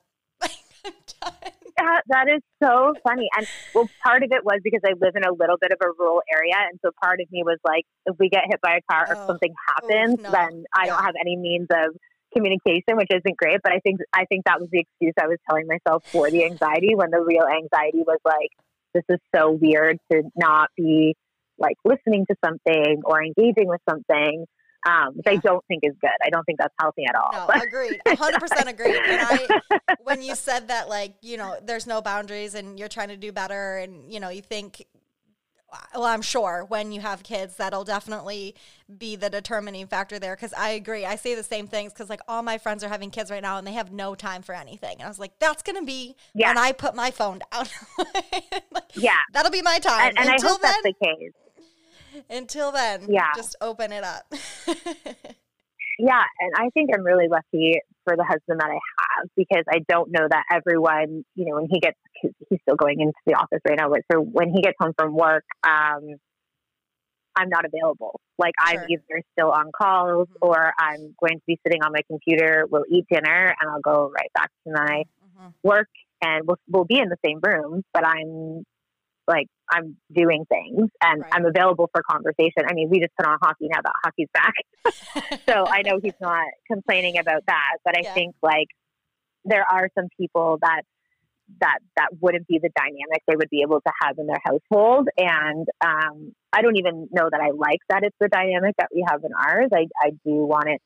I'm 0.85 0.93
done. 1.21 1.53
Yeah, 1.81 2.01
that 2.09 2.29
is 2.29 2.43
so 2.63 2.95
funny. 3.07 3.29
And 3.37 3.47
well, 3.75 3.91
part 4.05 4.23
of 4.23 4.31
it 4.33 4.45
was 4.45 4.61
because 4.63 4.81
I 4.85 4.93
live 5.01 5.17
in 5.17 5.25
a 5.25 5.33
little 5.33 5.57
bit 5.61 5.73
of 5.73 5.79
a 5.83 5.89
rural 5.99 6.23
area. 6.33 6.55
And 6.71 6.79
so 6.85 6.91
part 7.03 7.21
of 7.21 7.31
me 7.33 7.43
was 7.45 7.59
like, 7.65 7.85
if 8.07 8.17
we 8.19 8.29
get 8.29 8.45
hit 8.51 8.61
by 8.61 8.77
a 8.77 8.83
car 8.91 9.07
or 9.11 9.17
Oh, 9.17 9.27
something 9.27 9.53
oh, 9.83 9.89
happens, 9.89 10.19
no. 10.23 10.31
then 10.31 10.65
I 10.75 10.87
Yeah. 10.87 10.93
don't 10.93 11.05
have 11.05 11.15
any 11.21 11.37
means 11.37 11.69
of 11.73 11.97
communication, 12.35 12.97
which 12.97 13.09
isn't 13.11 13.37
great. 13.37 13.61
But 13.63 13.73
I 13.73 13.81
think, 13.81 14.01
I 14.13 14.25
think 14.27 14.45
that 14.47 14.61
was 14.61 14.69
the 14.71 14.81
excuse 14.81 15.15
I 15.21 15.27
was 15.27 15.39
telling 15.49 15.67
myself 15.67 16.03
for 16.13 16.31
the 16.31 16.45
anxiety 16.45 16.95
when 16.95 17.11
the 17.11 17.21
real 17.21 17.47
anxiety 17.47 18.05
was 18.07 18.19
like, 18.25 18.51
this 18.95 19.05
is 19.09 19.19
so 19.35 19.53
weird 19.53 19.99
to 20.13 20.23
not 20.37 20.69
be 20.77 21.15
like 21.59 21.77
listening 21.85 22.27
to 22.27 22.37
something 22.45 23.03
or 23.05 23.23
engaging 23.23 23.69
with 23.69 23.81
something. 23.89 24.45
Um, 24.85 25.15
which 25.15 25.27
I 25.29 25.37
don't 25.37 25.65
think 25.67 25.85
is 25.85 25.93
good. 26.01 26.11
I 26.25 26.31
don't 26.31 26.45
think 26.45 26.59
that's 26.59 26.75
healthy 26.81 27.05
at 27.09 27.15
all. 27.15 27.31
No, 27.33 27.47
But- 27.47 27.63
agreed. 27.67 28.01
100% 28.07 28.67
agreed. 28.67 28.97
And 28.97 29.21
I, 29.71 29.81
when 30.03 30.23
you 30.23 30.35
said 30.35 30.69
that, 30.69 30.89
like, 30.89 31.15
you 31.23 31.37
know, 31.37 31.57
there's 31.63 31.87
no 31.87 32.03
boundaries 32.03 32.55
and 32.55 32.79
you're 32.79 32.89
trying 32.89 33.09
to 33.09 33.17
do 33.17 33.31
better 33.31 33.77
and, 33.79 34.13
you 34.13 34.19
know, 34.19 34.29
you 34.29 34.43
think, 34.43 34.85
well, 35.95 36.05
I'm 36.05 36.21
sure 36.21 36.67
when 36.69 36.93
you 36.93 37.01
have 37.01 37.23
kids, 37.23 37.57
that'll 37.57 37.85
definitely 37.85 38.55
be 38.99 39.17
the 39.17 39.31
determining 39.31 39.87
factor 39.87 40.19
there. 40.19 40.35
Cause 40.37 40.53
I 40.53 40.71
agree. 40.71 41.07
I 41.07 41.17
say 41.17 41.35
the 41.35 41.43
same 41.43 41.67
things 41.67 41.93
because, 41.95 42.11
like, 42.11 42.21
all 42.29 42.43
my 42.43 42.59
friends 42.59 42.85
are 42.85 42.89
having 42.89 43.11
kids 43.11 43.31
right 43.31 43.41
now 43.41 43.57
and 43.59 43.67
they 43.67 43.73
have 43.73 43.91
no 43.91 44.15
time 44.15 44.43
for 44.43 44.55
anything. 44.55 44.95
And 44.99 45.05
I 45.05 45.09
was 45.09 45.19
like, 45.19 45.39
that's 45.39 45.63
going 45.63 45.77
to 45.79 45.87
be 45.87 46.15
Yeah. 46.35 46.49
when 46.49 46.59
I 46.59 46.73
put 46.73 46.95
my 46.95 47.11
phone 47.11 47.41
down. 47.53 47.67
Like, 48.71 48.85
yeah. 48.95 49.17
that'll 49.33 49.51
be 49.51 49.63
my 49.63 49.79
time. 49.79 50.09
And, 50.11 50.19
and 50.19 50.29
I 50.29 50.33
until 50.35 50.51
hope 50.51 50.63
then, 50.63 50.73
that's 50.83 50.97
the 51.01 51.07
case. 51.07 51.33
Until 52.31 52.73
then, 52.73 53.07
Yeah. 53.09 53.29
just 53.35 53.57
open 53.61 53.93
it 53.93 54.05
up. 54.05 54.33
Yeah, 55.99 56.23
and 56.41 56.53
I 56.57 56.71
think 56.71 56.91
I'm 56.93 57.05
really 57.05 57.29
lucky 57.29 57.79
for 58.05 58.17
the 58.17 58.25
husband 58.25 58.61
that 58.61 58.71
I 58.71 58.73
have 58.73 59.29
because 59.37 59.63
I 59.71 59.81
don't 59.89 60.11
know 60.11 60.27
that 60.29 60.45
everyone, 60.51 61.25
you 61.37 61.45
know, 61.45 61.57
when 61.57 61.69
he 61.71 61.79
gets, 61.79 61.99
he's 62.23 62.59
still 62.63 62.77
going 62.77 63.01
into 63.01 63.13
the 63.27 63.35
office 63.35 63.61
right 63.69 63.79
now, 63.79 63.89
but 63.91 64.01
so 64.11 64.19
when 64.21 64.49
he 64.53 64.63
gets 64.63 64.75
home 64.81 64.95
from 64.99 65.15
work, 65.15 65.45
um, 65.63 66.17
I'm 67.37 67.49
not 67.49 67.65
available. 67.65 68.21
Like 68.39 68.55
I'm 68.59 68.81
either 68.89 69.23
still 69.39 69.51
on 69.53 69.71
calls 69.71 70.29
Mhm. 70.29 70.39
or 70.41 70.73
I'm 70.79 71.15
going 71.21 71.39
to 71.39 71.45
be 71.47 71.61
sitting 71.65 71.83
on 71.83 71.93
my 71.93 72.03
computer. 72.09 72.67
We'll 72.69 72.87
eat 72.91 73.07
dinner 73.11 73.55
and 73.61 73.71
I'll 73.71 73.81
go 73.81 74.11
right 74.11 74.33
back 74.35 74.51
to 74.67 74.73
my 74.73 75.05
Mhm. 75.39 75.55
work 75.63 75.89
and 76.23 76.47
we'll 76.47 76.59
we'll 76.69 76.85
be 76.85 76.99
in 76.99 77.11
the 77.11 77.19
same 77.25 77.39
room, 77.43 77.85
but 77.95 78.05
I'm 78.07 78.65
like 79.29 79.47
I'm 79.73 79.97
doing 80.15 80.45
things 80.49 80.91
and 81.03 81.23
Right. 81.23 81.33
I'm 81.33 81.47
available 81.47 81.89
for 81.95 82.03
conversation. 82.09 82.65
I 82.69 82.75
mean, 82.75 82.91
we 82.91 83.01
just 83.01 83.13
put 83.19 83.27
on 83.27 83.39
hockey 83.43 83.69
now 83.73 83.81
that 83.83 83.93
hockey's 84.05 84.29
back. 84.35 84.55
So 85.49 85.67
I 85.69 85.83
know 85.83 85.99
he's 86.01 86.15
not 86.21 86.47
complaining 86.71 87.15
about 87.19 87.43
that, 87.49 87.79
but 87.85 87.97
I 87.97 88.05
Yeah. 88.05 88.15
think 88.15 88.37
like 88.43 88.69
there 89.45 89.65
are 89.69 89.89
some 89.99 90.07
people 90.19 90.59
that 90.63 90.83
that 91.61 91.79
that 91.97 92.09
wouldn't 92.21 92.47
be 92.47 92.59
the 92.63 92.71
dynamic 92.77 93.23
they 93.27 93.37
would 93.37 93.51
be 93.51 93.63
able 93.63 93.81
to 93.81 93.93
have 94.03 94.17
in 94.19 94.27
their 94.27 94.41
household 94.45 95.09
and 95.19 95.67
um, 95.85 96.33
i 96.53 96.63
don't 96.63 96.77
even 96.77 97.09
know 97.13 97.29
that 97.31 97.41
i 97.41 97.51
like 97.51 97.81
that 97.89 98.03
it's 98.05 98.17
the 98.21 98.29
dynamic 98.29 98.75
that 98.79 98.89
we 98.95 99.05
have 99.09 99.21
in 99.25 99.31
ours 99.37 99.69
i, 99.75 99.87
I 100.01 100.11
do 100.25 100.47
want 100.47 100.69
it 100.69 100.81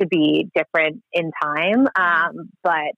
to 0.00 0.06
be 0.06 0.48
different 0.54 1.02
in 1.12 1.30
time 1.42 1.86
um, 1.98 2.50
but 2.62 2.92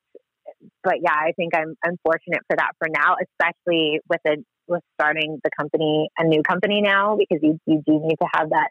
but 0.83 0.97
yeah 1.01 1.15
i 1.15 1.33
think 1.37 1.55
i'm 1.55 1.75
i'm 1.85 1.97
fortunate 2.05 2.41
for 2.49 2.57
that 2.57 2.73
for 2.79 2.89
now 2.91 3.17
especially 3.23 4.01
with 4.09 4.21
it 4.25 4.45
with 4.69 4.83
starting 5.01 5.39
the 5.45 5.51
company 5.59 6.09
a 6.19 6.25
new 6.25 6.43
company 6.43 6.81
now 6.81 7.17
because 7.17 7.43
you, 7.43 7.59
you 7.67 7.83
do 7.87 8.01
need 8.01 8.17
to 8.17 8.29
have 8.35 8.51
that 8.51 8.69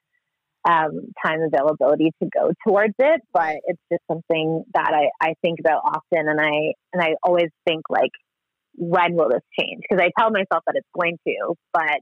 um, 0.67 1.13
time 1.25 1.39
availability 1.41 2.11
to 2.21 2.29
go 2.33 2.51
towards 2.65 2.93
it 2.99 3.21
but 3.33 3.55
it's 3.65 3.81
just 3.91 4.03
something 4.11 4.63
that 4.73 4.91
I, 4.93 5.09
I 5.25 5.33
think 5.41 5.59
about 5.59 5.81
often 5.85 6.27
and 6.27 6.39
I 6.41 6.73
and 6.93 7.01
I 7.01 7.15
always 7.23 7.49
think 7.65 7.83
like 7.89 8.11
when 8.73 9.15
will 9.15 9.29
this 9.29 9.41
change 9.59 9.81
because 9.89 10.03
I 10.03 10.11
tell 10.19 10.29
myself 10.29 10.63
that 10.67 10.75
it's 10.75 10.87
going 10.93 11.17
to 11.27 11.55
but 11.73 12.01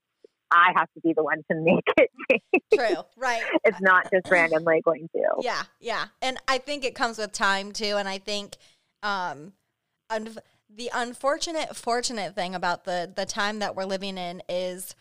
I 0.51 0.72
have 0.76 0.88
to 0.93 1.01
be 1.01 1.13
the 1.15 1.23
one 1.23 1.43
to 1.51 1.57
make 1.57 1.84
it 1.97 2.09
change 2.31 2.63
True. 2.73 3.03
Right. 3.17 3.43
it's 3.63 3.81
not 3.81 4.09
just 4.11 4.30
randomly 4.30 4.81
going 4.84 5.09
to 5.15 5.23
Yeah, 5.41 5.63
yeah. 5.80 6.05
And 6.22 6.38
I 6.47 6.59
think 6.59 6.85
it 6.85 6.95
comes 6.95 7.17
with 7.17 7.31
time 7.31 7.72
too. 7.72 7.95
And 7.97 8.07
I 8.07 8.19
think 8.19 8.55
um, 9.03 9.53
the 10.76 10.91
unfortunate, 10.93 11.76
fortunate 11.76 12.35
thing 12.35 12.53
about 12.56 12.84
the 12.85 13.11
the 13.15 13.26
time 13.26 13.60
that 13.60 13.76
we're 13.76 13.85
living 13.85 14.18
in 14.18 14.41
is 14.49 14.95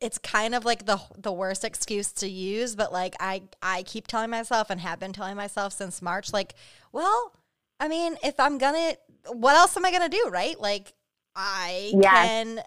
it's 0.00 0.18
kind 0.18 0.54
of 0.54 0.64
like 0.64 0.86
the 0.86 1.00
the 1.16 1.32
worst 1.32 1.64
excuse 1.64 2.12
to 2.12 2.28
use. 2.28 2.74
But 2.74 2.92
like 2.92 3.14
I 3.20 3.42
I 3.62 3.82
keep 3.84 4.06
telling 4.06 4.30
myself 4.30 4.70
and 4.70 4.80
have 4.80 4.98
been 4.98 5.12
telling 5.12 5.36
myself 5.36 5.72
since 5.72 6.02
March, 6.02 6.32
like, 6.32 6.54
well, 6.92 7.32
I 7.80 7.88
mean, 7.88 8.16
if 8.24 8.40
I'm 8.40 8.58
gonna, 8.58 8.94
what 9.32 9.54
else 9.56 9.76
am 9.76 9.84
I 9.84 9.92
gonna 9.92 10.08
do, 10.08 10.28
right? 10.30 10.58
Like. 10.60 10.94
I 11.40 12.00
Yes. 12.00 12.34
can 12.48 12.62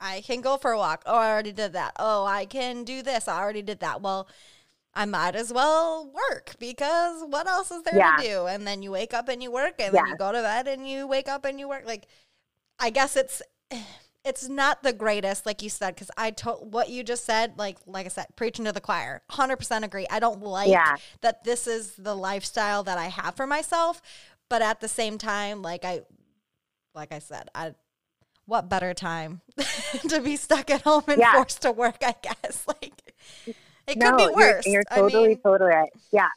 I 0.00 0.20
can 0.22 0.40
go 0.40 0.56
for 0.56 0.72
a 0.72 0.78
walk. 0.78 1.04
Oh, 1.06 1.14
I 1.16 1.30
already 1.30 1.52
did 1.52 1.74
that. 1.74 1.92
Oh, 1.96 2.24
I 2.24 2.44
can 2.46 2.82
do 2.82 3.00
this. 3.02 3.28
I 3.28 3.38
already 3.40 3.62
did 3.62 3.78
that. 3.80 4.00
Well, 4.02 4.26
I 4.96 5.04
might 5.04 5.36
as 5.36 5.52
well 5.52 6.10
work 6.12 6.56
because 6.58 7.22
what 7.28 7.46
else 7.46 7.70
is 7.70 7.82
there 7.82 7.96
Yeah. 7.98 8.16
to 8.16 8.22
do? 8.22 8.46
And 8.46 8.66
then 8.66 8.82
you 8.82 8.90
wake 8.90 9.12
up 9.14 9.28
and 9.28 9.42
you 9.42 9.52
work 9.52 9.74
and 9.78 9.94
then 9.94 10.06
you 10.06 10.16
go 10.16 10.32
to 10.32 10.40
bed 10.40 10.66
and 10.66 10.88
you 10.88 11.06
wake 11.06 11.28
up 11.28 11.44
and 11.44 11.60
you 11.60 11.68
work. 11.68 11.84
Like, 11.86 12.06
I 12.80 12.90
guess 12.90 13.14
it's 13.14 13.42
it's 14.24 14.48
not 14.48 14.82
the 14.82 14.92
greatest, 14.92 15.46
like 15.46 15.62
you 15.62 15.68
said, 15.70 15.94
because 15.94 16.10
I 16.16 16.32
told 16.32 16.72
what 16.72 16.88
you 16.88 17.04
just 17.04 17.24
said. 17.24 17.58
Like, 17.58 17.76
like 17.86 18.06
I 18.06 18.08
said, 18.08 18.26
preaching 18.34 18.64
to 18.64 18.72
the 18.72 18.80
choir. 18.80 19.22
Hundred 19.30 19.58
percent 19.58 19.84
agree. 19.84 20.06
I 20.10 20.18
don't 20.18 20.42
like 20.42 20.68
Yeah. 20.70 20.96
that 21.20 21.44
this 21.44 21.66
is 21.68 21.94
the 21.96 22.16
lifestyle 22.16 22.82
that 22.84 22.98
I 22.98 23.06
have 23.06 23.36
for 23.36 23.46
myself, 23.46 24.00
but 24.48 24.62
at 24.62 24.80
the 24.80 24.88
same 24.88 25.18
time, 25.18 25.62
like 25.62 25.84
I, 25.84 26.00
like 26.94 27.12
I 27.12 27.18
said, 27.20 27.50
I. 27.54 27.74
What 28.48 28.68
better 28.68 28.94
time 28.94 29.40
to 30.08 30.20
be 30.20 30.36
stuck 30.36 30.70
at 30.70 30.82
home 30.82 31.02
and 31.08 31.18
Yeah. 31.18 31.32
forced 31.32 31.62
to 31.62 31.72
work? 31.72 31.96
I 32.02 32.14
guess 32.22 32.64
like 32.68 33.12
it 33.86 33.98
no 33.98 34.16
could 34.16 34.34
be 34.34 34.40
you're- 34.40 34.60
you're, 34.64 34.84
I 34.90 34.96
totally 34.96 35.28
mean, 35.28 35.40
totally 35.42 35.70
right. 35.70 35.90
Yeah. 36.12 36.28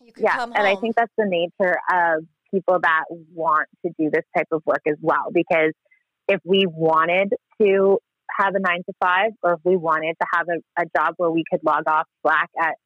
You 0.00 0.12
could 0.12 0.24
yeah 0.24 0.36
come 0.36 0.52
and 0.54 0.66
i 0.66 0.74
think 0.76 0.96
that's 0.96 1.12
the 1.18 1.26
nature 1.26 1.76
of 1.92 2.24
people 2.50 2.78
that 2.80 3.04
want 3.34 3.68
to 3.84 3.92
do 3.98 4.10
this 4.10 4.24
type 4.36 4.48
of 4.52 4.62
work 4.64 4.80
as 4.86 4.96
well 5.02 5.30
because 5.32 5.72
if 6.28 6.40
we 6.44 6.66
wanted 6.66 7.34
to 7.60 7.98
have 8.38 8.54
a 8.54 8.60
nine 8.60 8.82
to 8.86 8.92
five 9.00 9.32
or 9.42 9.54
if 9.54 9.60
we 9.64 9.76
wanted 9.76 10.14
to 10.20 10.26
have 10.32 10.46
a, 10.48 10.82
a 10.82 10.86
job 10.96 11.14
where 11.16 11.30
we 11.30 11.44
could 11.50 11.60
log 11.64 11.82
off 11.86 12.06
slack 12.22 12.50
at 12.60 12.76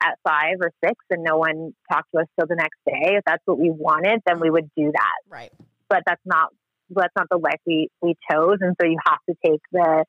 at 0.00 0.16
five 0.22 0.56
or 0.60 0.70
six 0.84 0.94
and 1.10 1.24
no 1.24 1.38
one 1.38 1.74
talked 1.90 2.08
to 2.14 2.20
us 2.20 2.26
till 2.38 2.46
the 2.46 2.54
next 2.54 2.78
day 2.86 3.16
if 3.16 3.24
that's 3.26 3.42
what 3.46 3.58
we 3.58 3.70
wanted 3.70 4.20
then 4.26 4.38
we 4.38 4.46
mm-hmm. 4.46 4.54
would 4.54 4.70
do 4.76 4.92
that. 4.92 5.18
Right. 5.28 5.50
but 5.88 6.02
that's 6.06 6.22
not 6.24 6.50
that's 6.90 7.12
not 7.16 7.26
the 7.30 7.38
life 7.38 7.60
we 7.66 7.88
we 8.00 8.14
chose 8.30 8.58
and 8.60 8.76
so 8.80 8.86
you 8.86 8.98
have 9.06 9.18
to 9.28 9.34
take 9.44 9.60
the 9.72 10.04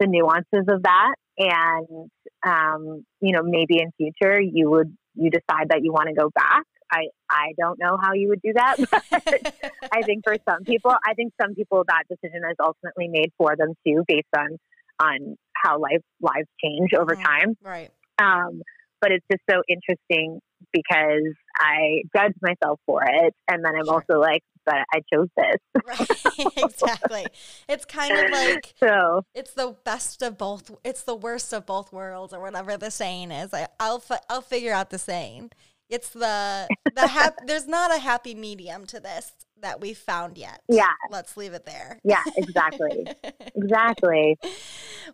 the 0.00 0.06
nuances 0.06 0.66
of 0.68 0.82
that 0.82 1.14
and 1.40 2.10
um 2.46 3.04
you 3.20 3.32
know 3.32 3.42
maybe 3.42 3.80
in 3.80 3.90
future 3.96 4.40
you 4.40 4.70
would 4.70 4.94
you 5.14 5.30
decide 5.30 5.68
that 5.70 5.82
you 5.82 5.90
want 5.90 6.08
to 6.08 6.14
go 6.14 6.30
back 6.34 6.64
i 6.92 7.06
i 7.30 7.52
don't 7.58 7.78
know 7.78 7.96
how 8.00 8.12
you 8.12 8.28
would 8.28 8.42
do 8.42 8.52
that 8.54 8.76
i 9.92 10.02
think 10.02 10.22
for 10.22 10.36
some 10.48 10.62
people 10.64 10.94
i 11.06 11.14
think 11.14 11.32
some 11.40 11.54
people 11.54 11.82
that 11.88 12.04
decision 12.08 12.42
is 12.48 12.56
ultimately 12.62 13.08
made 13.08 13.32
for 13.38 13.56
them 13.56 13.72
too 13.86 14.04
based 14.06 14.28
on 14.36 14.58
on 15.00 15.36
how 15.54 15.78
life 15.78 16.02
lives 16.20 16.48
change 16.62 16.92
over 16.92 17.14
time 17.16 17.56
right. 17.62 17.90
um, 18.18 18.60
but 19.00 19.10
it's 19.10 19.24
just 19.30 19.42
so 19.48 19.62
interesting 19.66 20.40
because 20.72 21.34
I 21.58 22.02
judge 22.16 22.34
myself 22.42 22.80
for 22.86 23.02
it, 23.04 23.34
and 23.48 23.64
then 23.64 23.72
I'm 23.74 23.88
also 23.88 24.18
like, 24.20 24.42
but 24.64 24.76
I 24.92 25.00
chose 25.12 25.28
this. 25.36 25.56
Right. 25.86 26.56
exactly. 26.56 27.26
It's 27.68 27.84
kind 27.84 28.16
of 28.16 28.30
like 28.30 28.74
so 28.78 29.22
it's 29.34 29.54
the 29.54 29.76
best 29.84 30.22
of 30.22 30.38
both. 30.38 30.70
It's 30.84 31.02
the 31.02 31.16
worst 31.16 31.52
of 31.52 31.66
both 31.66 31.92
worlds, 31.92 32.32
or 32.32 32.40
whatever 32.40 32.76
the 32.76 32.90
saying 32.90 33.30
is. 33.32 33.52
I, 33.54 33.68
I'll 33.78 33.98
fi- 33.98 34.20
I'll 34.28 34.42
figure 34.42 34.72
out 34.72 34.90
the 34.90 34.98
saying. 34.98 35.50
It's 35.88 36.10
the 36.10 36.68
the 36.94 37.08
hap- 37.08 37.46
There's 37.46 37.66
not 37.66 37.92
a 37.92 37.98
happy 37.98 38.34
medium 38.34 38.86
to 38.86 39.00
this 39.00 39.32
that 39.60 39.80
we've 39.80 39.98
found 39.98 40.38
yet. 40.38 40.60
Yeah. 40.68 40.92
Let's 41.10 41.36
leave 41.36 41.52
it 41.52 41.66
there. 41.66 41.98
yeah, 42.04 42.22
exactly, 42.36 43.06
exactly. 43.54 44.38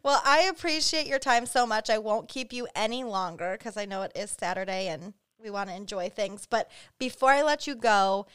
well, 0.02 0.20
I 0.24 0.42
appreciate 0.42 1.06
your 1.06 1.18
time 1.18 1.46
so 1.46 1.66
much. 1.66 1.88
I 1.90 1.98
won't 1.98 2.28
keep 2.28 2.52
you 2.52 2.68
any 2.74 3.04
longer 3.04 3.56
because 3.58 3.76
I 3.76 3.86
know 3.86 4.02
it 4.02 4.12
is 4.14 4.36
Saturday 4.38 4.88
and 4.88 5.14
we 5.46 5.50
want 5.52 5.70
to 5.70 5.76
enjoy 5.76 6.08
things. 6.08 6.46
But 6.48 6.68
before 6.98 7.30
I 7.30 7.42
let 7.42 7.66
you 7.66 7.76
go, 7.76 8.26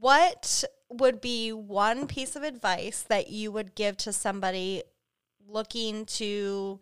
what 0.00 0.64
would 0.90 1.20
be 1.20 1.52
one 1.52 2.06
piece 2.06 2.34
of 2.34 2.42
advice 2.42 3.02
that 3.08 3.30
you 3.30 3.52
would 3.52 3.74
give 3.74 3.96
to 3.98 4.12
somebody 4.12 4.82
looking 5.46 6.04
to 6.04 6.80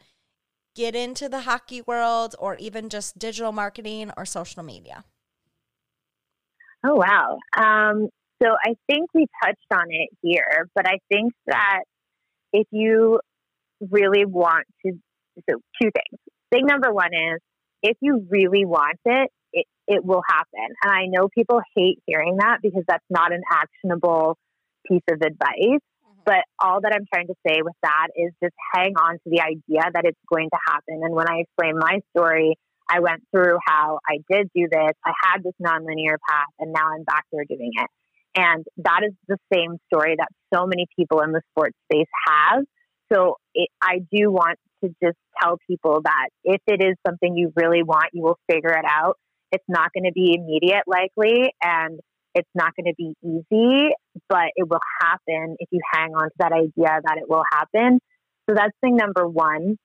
get 0.74 0.96
into 0.96 1.28
the 1.28 1.42
hockey 1.42 1.82
world 1.82 2.34
or 2.38 2.56
even 2.56 2.88
just 2.88 3.18
digital 3.18 3.52
marketing 3.52 4.10
or 4.16 4.24
social 4.24 4.62
media? 4.62 5.04
Oh 6.84 6.94
wow. 6.94 7.38
Um, 7.56 8.08
so 8.42 8.48
I 8.64 8.74
think 8.86 9.10
we 9.14 9.26
touched 9.42 9.58
on 9.72 9.86
it 9.90 10.08
here, 10.22 10.68
but 10.74 10.88
I 10.88 10.98
think 11.10 11.32
that 11.46 11.82
if 12.52 12.66
you 12.70 13.20
really 13.80 14.24
want 14.24 14.66
to, 14.84 14.92
so 15.48 15.56
two 15.80 15.90
things. 15.90 16.20
Thing 16.50 16.66
number 16.66 16.92
one 16.92 17.12
is 17.12 17.40
if 17.82 17.96
you 18.00 18.26
really 18.30 18.64
want 18.64 18.98
it, 19.04 19.30
it, 19.52 19.66
it 19.86 20.04
will 20.04 20.22
happen. 20.28 20.74
And 20.82 20.92
I 20.92 21.06
know 21.06 21.28
people 21.28 21.60
hate 21.74 21.98
hearing 22.06 22.36
that 22.38 22.58
because 22.62 22.84
that's 22.86 23.04
not 23.10 23.32
an 23.32 23.42
actionable 23.50 24.36
piece 24.86 25.02
of 25.10 25.20
advice. 25.20 25.52
Mm-hmm. 25.60 26.20
But 26.24 26.44
all 26.58 26.80
that 26.82 26.92
I'm 26.94 27.06
trying 27.12 27.28
to 27.28 27.34
say 27.46 27.62
with 27.62 27.76
that 27.82 28.08
is 28.16 28.32
just 28.42 28.54
hang 28.74 28.94
on 28.96 29.14
to 29.14 29.26
the 29.26 29.40
idea 29.40 29.90
that 29.92 30.04
it's 30.04 30.18
going 30.32 30.48
to 30.50 30.58
happen. 30.66 31.02
And 31.02 31.14
when 31.14 31.28
I 31.28 31.40
explain 31.40 31.78
my 31.78 32.00
story, 32.16 32.56
I 32.88 33.00
went 33.00 33.22
through 33.32 33.58
how 33.66 33.98
I 34.08 34.18
did 34.30 34.48
do 34.54 34.68
this. 34.70 34.92
I 35.04 35.12
had 35.24 35.42
this 35.42 35.54
nonlinear 35.60 36.16
path, 36.28 36.52
and 36.60 36.72
now 36.72 36.92
I'm 36.94 37.02
back 37.02 37.24
there 37.32 37.44
doing 37.48 37.72
it. 37.74 37.90
And 38.36 38.64
that 38.78 39.00
is 39.04 39.12
the 39.26 39.38
same 39.52 39.78
story 39.86 40.14
that 40.18 40.28
so 40.54 40.66
many 40.66 40.86
people 40.96 41.20
in 41.22 41.32
the 41.32 41.40
sports 41.50 41.76
space 41.90 42.06
have. 42.28 42.64
So 43.12 43.36
it, 43.54 43.70
I 43.82 44.00
do 44.12 44.30
want 44.30 44.58
to 44.84 44.90
just 45.02 45.16
tell 45.42 45.58
people 45.68 46.02
that 46.04 46.28
if 46.44 46.60
it 46.66 46.82
is 46.82 46.96
something 47.06 47.36
you 47.36 47.52
really 47.56 47.82
want, 47.82 48.10
you 48.12 48.22
will 48.22 48.38
figure 48.50 48.70
it 48.70 48.84
out. 48.84 49.16
It's 49.56 49.64
not 49.68 49.90
going 49.94 50.04
to 50.04 50.12
be 50.12 50.36
immediate, 50.38 50.84
likely, 50.86 51.54
and 51.62 51.98
it's 52.34 52.48
not 52.54 52.72
going 52.76 52.92
to 52.92 52.94
be 52.96 53.14
easy, 53.24 53.88
but 54.28 54.52
it 54.54 54.68
will 54.68 54.84
happen 55.00 55.56
if 55.58 55.68
you 55.70 55.80
hang 55.94 56.14
on 56.14 56.24
to 56.24 56.34
that 56.38 56.52
idea 56.52 57.00
that 57.02 57.16
it 57.16 57.26
will 57.26 57.44
happen. 57.50 57.98
So 58.46 58.54
that's 58.54 58.76
thing 58.82 58.96
number 58.96 59.26
one. 59.26 59.78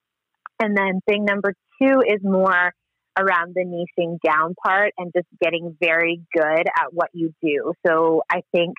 And 0.60 0.76
then 0.76 1.00
thing 1.08 1.24
number 1.24 1.54
two 1.80 2.02
is 2.06 2.20
more 2.22 2.72
around 3.18 3.54
the 3.54 3.64
niching 3.64 4.18
down 4.20 4.54
part 4.62 4.92
and 4.98 5.10
just 5.16 5.26
getting 5.42 5.76
very 5.80 6.22
good 6.34 6.66
at 6.66 6.92
what 6.92 7.08
you 7.14 7.32
do. 7.42 7.72
So 7.86 8.22
I 8.30 8.42
think 8.54 8.74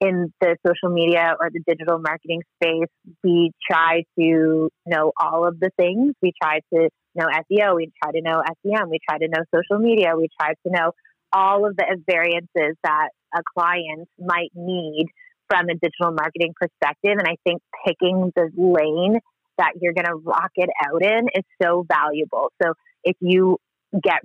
in 0.00 0.32
the 0.40 0.56
social 0.66 0.92
media 0.92 1.36
or 1.38 1.50
the 1.50 1.62
digital 1.64 2.00
marketing 2.00 2.42
space, 2.60 2.90
we 3.22 3.52
try 3.70 4.02
to 4.18 4.68
know 4.84 5.12
all 5.16 5.46
of 5.46 5.60
the 5.60 5.70
things. 5.78 6.14
We 6.20 6.32
try 6.42 6.58
to 6.74 6.88
know 7.14 7.26
SEO, 7.26 7.76
we 7.76 7.92
try 8.02 8.12
to 8.12 8.20
know 8.20 8.42
SEM, 8.64 8.90
we 8.90 8.98
try 9.08 9.18
to 9.18 9.28
know 9.28 9.44
social 9.54 9.82
media, 9.82 10.14
we 10.16 10.28
try 10.40 10.50
to 10.50 10.72
know 10.72 10.92
all 11.32 11.66
of 11.66 11.76
the 11.76 11.98
variances 12.06 12.76
that 12.84 13.08
a 13.34 13.40
client 13.56 14.08
might 14.18 14.50
need 14.54 15.06
from 15.48 15.68
a 15.68 15.74
digital 15.74 16.12
marketing 16.12 16.54
perspective. 16.58 17.16
And 17.18 17.26
I 17.26 17.36
think 17.44 17.62
picking 17.86 18.32
the 18.34 18.50
lane 18.56 19.18
that 19.58 19.72
you're 19.80 19.92
going 19.92 20.06
to 20.06 20.14
rock 20.14 20.50
it 20.56 20.70
out 20.84 21.02
in 21.02 21.28
is 21.34 21.44
so 21.62 21.84
valuable. 21.88 22.52
So 22.62 22.74
if 23.04 23.16
you 23.20 23.58
get 24.02 24.20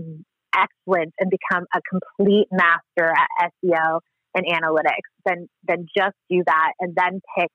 excellent 0.55 1.13
and 1.19 1.29
become 1.29 1.65
a 1.73 1.79
complete 1.89 2.47
master 2.51 3.13
at 3.13 3.51
SEO 3.63 3.99
and 4.35 4.45
analytics, 4.45 5.09
then 5.25 5.47
then 5.67 5.87
just 5.95 6.15
do 6.29 6.43
that 6.45 6.71
and 6.79 6.95
then 6.95 7.21
pick 7.37 7.49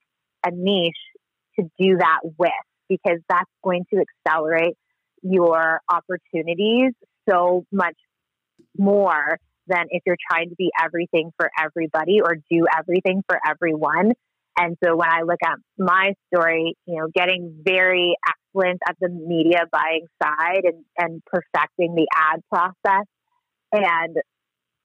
a 0.46 0.50
niche 0.52 0.94
to 1.58 1.64
do 1.78 1.98
that 1.98 2.20
with 2.38 2.50
because 2.88 3.18
that's 3.28 3.50
going 3.64 3.84
to 3.92 4.02
accelerate 4.26 4.76
your 5.22 5.80
opportunities 5.88 6.92
so 7.28 7.64
much 7.72 7.96
more 8.76 9.38
than 9.66 9.86
if 9.90 10.02
you're 10.06 10.16
trying 10.30 10.50
to 10.50 10.56
be 10.56 10.70
everything 10.82 11.30
for 11.38 11.50
everybody 11.58 12.20
or 12.22 12.36
do 12.50 12.66
everything 12.76 13.22
for 13.28 13.38
everyone. 13.46 14.12
And 14.58 14.76
so 14.84 14.96
when 14.96 15.08
I 15.08 15.22
look 15.22 15.38
at 15.44 15.58
my 15.78 16.12
story, 16.32 16.76
you 16.86 17.00
know, 17.00 17.08
getting 17.14 17.62
very 17.64 18.14
excellent 18.28 18.80
at 18.86 18.96
the 19.00 19.08
media 19.08 19.62
buying 19.70 20.06
side 20.22 20.64
and, 20.64 20.84
and 20.98 21.22
perfecting 21.24 21.94
the 21.94 22.06
ad 22.14 22.40
process 22.52 23.06
and 23.72 24.16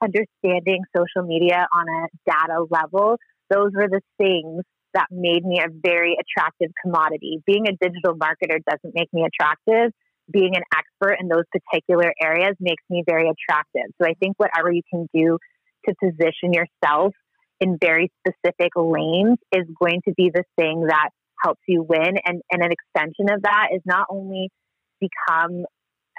understanding 0.01 0.84
social 0.95 1.27
media 1.27 1.68
on 1.73 1.85
a 1.89 2.31
data 2.31 2.65
level, 2.69 3.18
those 3.49 3.72
were 3.73 3.89
the 3.89 4.01
things 4.18 4.64
that 4.93 5.07
made 5.11 5.43
me 5.43 5.59
a 5.59 5.68
very 5.69 6.15
attractive 6.15 6.72
commodity. 6.81 7.41
Being 7.45 7.65
a 7.68 7.73
digital 7.73 8.15
marketer 8.15 8.59
doesn't 8.69 8.95
make 8.95 9.11
me 9.11 9.26
attractive 9.26 9.91
being 10.31 10.55
an 10.55 10.63
expert 10.75 11.17
in 11.19 11.27
those 11.27 11.45
particular 11.51 12.11
areas 12.21 12.55
makes 12.59 12.83
me 12.89 13.03
very 13.07 13.29
attractive. 13.29 13.91
So 14.01 14.07
I 14.07 14.13
think 14.19 14.35
whatever 14.37 14.71
you 14.71 14.81
can 14.89 15.07
do 15.13 15.37
to 15.87 15.95
position 16.03 16.53
yourself 16.53 17.13
in 17.59 17.77
very 17.79 18.11
specific 18.19 18.71
lanes 18.75 19.37
is 19.55 19.65
going 19.81 20.01
to 20.07 20.13
be 20.15 20.29
the 20.33 20.43
thing 20.57 20.85
that 20.87 21.09
helps 21.43 21.61
you 21.67 21.83
win. 21.83 22.17
And, 22.25 22.41
and 22.51 22.63
an 22.63 22.71
extension 22.71 23.33
of 23.33 23.43
that 23.43 23.69
is 23.73 23.81
not 23.85 24.07
only 24.09 24.49
become 24.99 25.65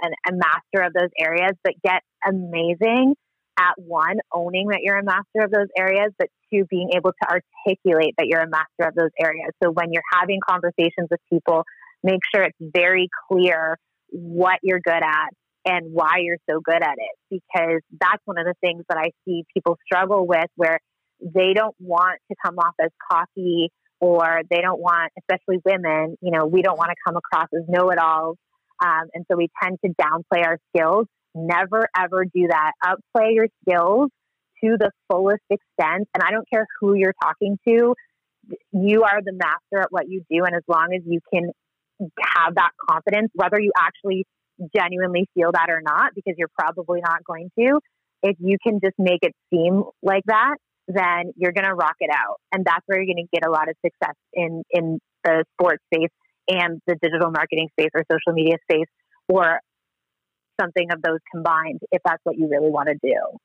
an, 0.01 0.13
a 0.29 0.33
master 0.33 0.87
of 0.87 0.93
those 0.93 1.11
areas, 1.19 1.53
but 1.63 1.75
get 1.85 2.03
amazing 2.27 3.15
at 3.59 3.75
one, 3.77 4.17
owning 4.33 4.69
that 4.69 4.81
you're 4.83 4.99
a 4.99 5.05
master 5.05 5.43
of 5.43 5.51
those 5.51 5.67
areas, 5.77 6.13
but 6.19 6.29
two, 6.53 6.65
being 6.71 6.91
able 6.95 7.11
to 7.11 7.29
articulate 7.29 8.15
that 8.17 8.27
you're 8.27 8.41
a 8.41 8.49
master 8.49 8.89
of 8.89 8.95
those 8.95 9.11
areas. 9.21 9.51
So 9.63 9.71
when 9.71 9.93
you're 9.93 10.03
having 10.13 10.39
conversations 10.49 11.09
with 11.11 11.21
people, 11.31 11.65
make 12.05 12.21
sure 12.33 12.45
it's 12.45 12.57
very 12.61 13.09
clear 13.29 13.77
what 14.11 14.59
you're 14.63 14.81
good 14.81 15.03
at 15.03 15.29
and 15.65 15.93
why 15.93 16.19
you're 16.19 16.39
so 16.49 16.61
good 16.61 16.83
at 16.83 16.97
it 16.97 17.17
because 17.31 17.81
that's 18.01 18.23
one 18.25 18.39
of 18.39 18.47
the 18.47 18.55
things 18.61 18.85
that 18.89 18.99
I 18.99 19.11
see 19.25 19.45
people 19.53 19.77
struggle 19.85 20.27
with 20.27 20.47
where 20.57 20.79
they 21.21 21.53
don't 21.55 21.75
want 21.79 22.21
to 22.31 22.37
come 22.45 22.59
off 22.59 22.75
as 22.81 22.91
cocky 23.11 23.71
or 24.01 24.43
they 24.49 24.61
don't 24.61 24.81
want, 24.81 25.13
especially 25.19 25.61
women, 25.65 26.17
you 26.23 26.31
know, 26.31 26.47
we 26.47 26.63
don't 26.63 26.79
want 26.79 26.91
to 26.91 26.97
come 27.05 27.17
across 27.17 27.49
as 27.55 27.65
know 27.69 27.91
it 27.91 27.99
alls. 27.99 28.37
Um, 28.83 29.09
and 29.13 29.25
so 29.31 29.37
we 29.37 29.49
tend 29.63 29.79
to 29.85 29.93
downplay 30.01 30.45
our 30.45 30.59
skills. 30.75 31.07
Never 31.35 31.89
ever 31.97 32.25
do 32.25 32.47
that. 32.49 32.73
Upplay 32.85 33.35
your 33.35 33.49
skills 33.63 34.11
to 34.63 34.77
the 34.79 34.91
fullest 35.11 35.43
extent. 35.51 36.09
And 36.15 36.23
I 36.23 36.31
don't 36.31 36.49
care 36.49 36.67
who 36.81 36.95
you're 36.95 37.15
talking 37.21 37.59
to, 37.67 37.95
you 38.73 39.03
are 39.03 39.21
the 39.23 39.33
master 39.33 39.83
at 39.83 39.89
what 39.91 40.09
you 40.09 40.23
do. 40.31 40.45
And 40.45 40.55
as 40.55 40.63
long 40.69 40.95
as 40.95 41.03
you 41.07 41.21
can 41.33 41.51
have 42.01 42.55
that 42.55 42.71
confidence, 42.89 43.31
whether 43.35 43.61
you 43.61 43.73
actually 43.79 44.27
genuinely 44.75 45.27
feel 45.35 45.53
that 45.53 45.69
or 45.71 45.81
not, 45.83 46.13
because 46.15 46.35
you're 46.37 46.51
probably 46.59 47.01
not 47.01 47.25
going 47.25 47.51
to. 47.59 47.81
If 48.23 48.37
you 48.41 48.57
can 48.63 48.81
just 48.85 48.97
make 48.99 49.21
it 49.23 49.33
seem 49.53 49.85
like 50.03 50.25
that, 50.27 50.57
then 50.89 51.33
you're 51.37 51.53
going 51.53 51.67
to 51.67 51.75
rock 51.75 51.97
it 52.01 52.11
out. 52.13 52.37
And 52.53 52.65
that's 52.65 52.83
where 52.87 53.01
you're 53.01 53.15
going 53.15 53.25
to 53.25 53.31
get 53.33 53.47
a 53.47 53.51
lot 53.51 53.69
of 53.69 53.77
success 53.85 54.17
in, 54.33 54.63
in 54.71 54.99
the 55.23 55.45
sports 55.55 55.83
space 55.93 56.11
and 56.49 56.81
the 56.87 56.97
digital 57.01 57.31
marketing 57.31 57.69
space 57.79 57.91
or 57.95 58.05
social 58.11 58.35
media 58.35 58.57
space 58.71 58.89
or 59.29 59.61
something 60.61 60.91
of 60.91 61.03
those 61.03 61.19
combined 61.31 61.81
if 61.93 62.01
that's 62.05 62.21
what 62.25 62.37
you 62.37 62.49
really 62.49 62.71
want 62.71 62.89
to 62.89 62.95
do. 63.03 63.39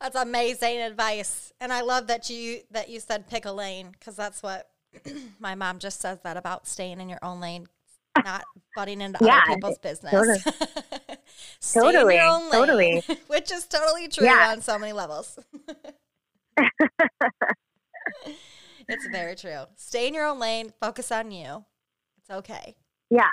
That's 0.00 0.16
amazing 0.16 0.78
advice. 0.78 1.52
And 1.60 1.72
I 1.72 1.80
love 1.80 2.06
that 2.06 2.30
you 2.30 2.60
that 2.70 2.88
you 2.90 3.00
said 3.00 3.28
pick 3.28 3.44
a 3.44 3.52
lane 3.52 3.88
because 3.92 4.14
that's 4.14 4.42
what 4.42 4.68
my 5.38 5.54
mom 5.54 5.78
just 5.78 6.00
says 6.00 6.18
that 6.24 6.36
about 6.36 6.66
staying 6.66 7.00
in 7.00 7.08
your 7.08 7.18
own 7.22 7.40
lane, 7.40 7.66
not 8.24 8.44
butting 8.74 9.00
into 9.00 9.24
yeah, 9.24 9.42
other 9.46 9.54
people's 9.54 9.78
business. 9.78 10.12
Totally. 10.12 10.38
totally. 11.72 12.16
Lane, 12.18 12.50
totally. 12.50 13.02
Which 13.26 13.52
is 13.52 13.66
totally 13.66 14.08
true 14.08 14.26
yeah. 14.26 14.50
on 14.50 14.60
so 14.60 14.78
many 14.78 14.92
levels. 14.92 15.38
it's 18.88 19.06
very 19.10 19.34
true. 19.36 19.64
Stay 19.76 20.08
in 20.08 20.14
your 20.14 20.26
own 20.26 20.38
lane, 20.38 20.72
focus 20.80 21.12
on 21.12 21.30
you. 21.30 21.64
It's 22.18 22.30
okay. 22.30 22.76
Yeah. 23.10 23.28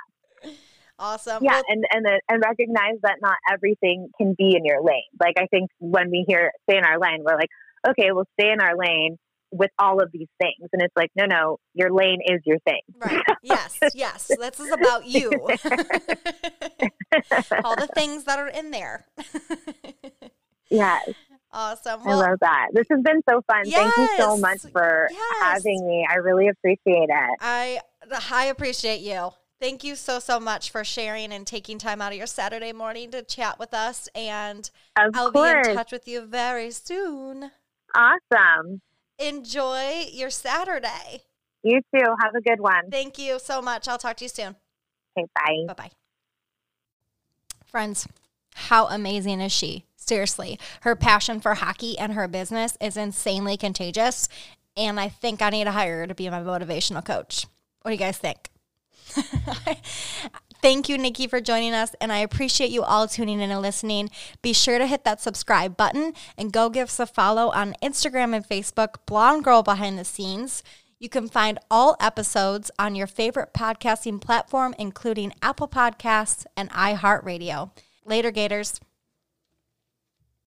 Awesome. 1.00 1.44
Yeah, 1.44 1.54
well, 1.54 1.64
and 1.70 1.86
and 1.92 2.06
uh, 2.06 2.20
and 2.30 2.44
recognize 2.46 3.00
that 3.02 3.18
not 3.22 3.36
everything 3.52 4.10
can 4.18 4.36
be 4.38 4.56
in 4.56 4.64
your 4.64 4.84
lane. 4.84 5.02
Like 5.20 5.34
I 5.38 5.48
think 5.48 5.72
when 5.80 6.12
we 6.12 6.24
hear 6.28 6.52
stay 6.70 6.78
in 6.78 6.86
our 6.86 7.00
lane, 7.00 7.24
we're 7.26 7.36
like, 7.36 7.50
okay, 7.90 8.12
we'll 8.12 8.28
stay 8.40 8.52
in 8.52 8.62
our 8.62 8.78
lane 8.78 9.18
with 9.54 9.72
all 9.78 10.02
of 10.02 10.12
these 10.12 10.28
things. 10.42 10.70
And 10.74 10.82
it's 10.82 10.96
like, 10.96 11.12
no, 11.16 11.26
no, 11.26 11.60
your 11.74 11.92
lane 11.92 12.20
is 12.26 12.42
your 12.44 12.60
thing. 12.60 12.82
Right. 12.98 13.24
Yes, 13.44 13.78
yes. 13.94 14.32
This 14.40 14.60
is 14.60 14.72
about 14.72 15.06
you. 15.06 15.30
all 17.64 17.76
the 17.76 17.90
things 17.94 18.24
that 18.24 18.40
are 18.40 18.48
in 18.48 18.72
there. 18.72 19.06
yes. 20.70 21.10
Awesome. 21.52 22.04
Well, 22.04 22.22
I 22.22 22.30
love 22.30 22.40
that. 22.40 22.70
This 22.74 22.88
has 22.90 23.02
been 23.02 23.22
so 23.30 23.44
fun. 23.46 23.62
Yes, 23.66 23.94
Thank 23.94 24.10
you 24.10 24.18
so 24.18 24.38
much 24.38 24.62
for 24.72 25.08
yes. 25.12 25.36
having 25.42 25.86
me. 25.86 26.08
I 26.10 26.16
really 26.16 26.48
appreciate 26.48 27.10
it. 27.10 27.38
I 27.40 27.80
I 28.32 28.46
appreciate 28.46 29.02
you. 29.02 29.30
Thank 29.60 29.84
you 29.84 29.96
so 29.96 30.18
so 30.20 30.40
much 30.40 30.72
for 30.72 30.84
sharing 30.84 31.32
and 31.32 31.46
taking 31.46 31.78
time 31.78 32.02
out 32.02 32.12
of 32.12 32.18
your 32.18 32.28
Saturday 32.28 32.74
morning 32.74 33.12
to 33.12 33.22
chat 33.22 33.60
with 33.60 33.74
us 33.74 34.10
and 34.16 34.72
of 34.98 35.12
I'll 35.14 35.32
course. 35.32 35.68
be 35.68 35.72
in 35.72 35.76
touch 35.76 35.92
with 35.92 36.08
you 36.08 36.26
very 36.26 36.72
soon. 36.72 37.52
Awesome 37.96 38.82
enjoy 39.20 40.06
your 40.12 40.30
Saturday. 40.30 41.24
You 41.64 41.82
too. 41.96 42.06
Have 42.22 42.36
a 42.36 42.42
good 42.42 42.60
one. 42.60 42.90
Thank 42.92 43.18
you 43.18 43.40
so 43.40 43.62
much. 43.62 43.88
I'll 43.88 43.98
talk 43.98 44.18
to 44.18 44.26
you 44.26 44.30
soon. 44.30 44.56
Okay, 45.18 45.28
bye. 45.36 45.66
Bye 45.68 45.74
bye. 45.74 45.92
Friends, 47.66 48.08
how 48.56 48.88
amazing 48.88 49.42
is 49.42 49.52
she? 49.52 49.86
Seriously, 49.96 50.60
her 50.82 50.96
passion 50.96 51.40
for 51.40 51.56
hockey 51.56 51.98
and 51.98 52.14
her 52.14 52.28
business 52.28 52.78
is 52.82 52.98
insanely 52.98 53.56
contagious. 53.56 54.28
And 54.76 55.00
I 55.00 55.08
think 55.08 55.42
I 55.42 55.50
need 55.50 55.64
to 55.66 55.72
hire 55.72 56.00
her 56.00 56.08
to 56.08 56.16
be 56.16 56.30
my 56.30 56.42
motivational 56.42 57.06
coach. 57.06 57.46
What 57.82 57.90
do 57.90 57.94
you 57.94 58.00
guys 58.00 58.18
think? 58.18 58.50
Thank 60.64 60.88
you, 60.88 60.98
Nickey, 60.98 61.28
for 61.28 61.42
joining 61.42 61.74
us, 61.74 61.94
and 62.00 62.10
I 62.10 62.20
appreciate 62.20 62.70
you 62.70 62.84
all 62.84 63.06
tuning 63.06 63.42
in 63.42 63.52
and 63.52 63.62
listening. 63.62 64.10
Be 64.42 64.54
sure 64.54 64.78
to 64.78 64.88
hit 64.88 65.04
that 65.04 65.20
subscribe 65.20 65.76
button 65.76 66.14
and 66.38 66.54
go 66.54 66.70
give 66.70 66.88
us 66.88 67.02
a 67.02 67.06
follow 67.06 67.52
on 67.52 67.76
Instagram 67.84 68.34
and 68.34 68.48
Facebook, 68.48 68.96
Blonde 69.06 69.44
Girl 69.44 69.62
Behind 69.62 70.00
the 70.00 70.06
Scenes. 70.06 70.64
You 71.00 71.10
can 71.10 71.28
find 71.28 71.60
all 71.70 71.98
episodes 72.00 72.72
on 72.80 72.96
your 72.96 73.08
favorite 73.08 73.54
podcasting 73.54 74.22
platform, 74.22 74.74
including 74.80 75.34
Apple 75.42 75.68
Podcasts 75.68 76.46
and 76.56 76.70
iHeartRadio. 76.70 77.72
Later, 78.06 78.32
Gators. 78.32 78.80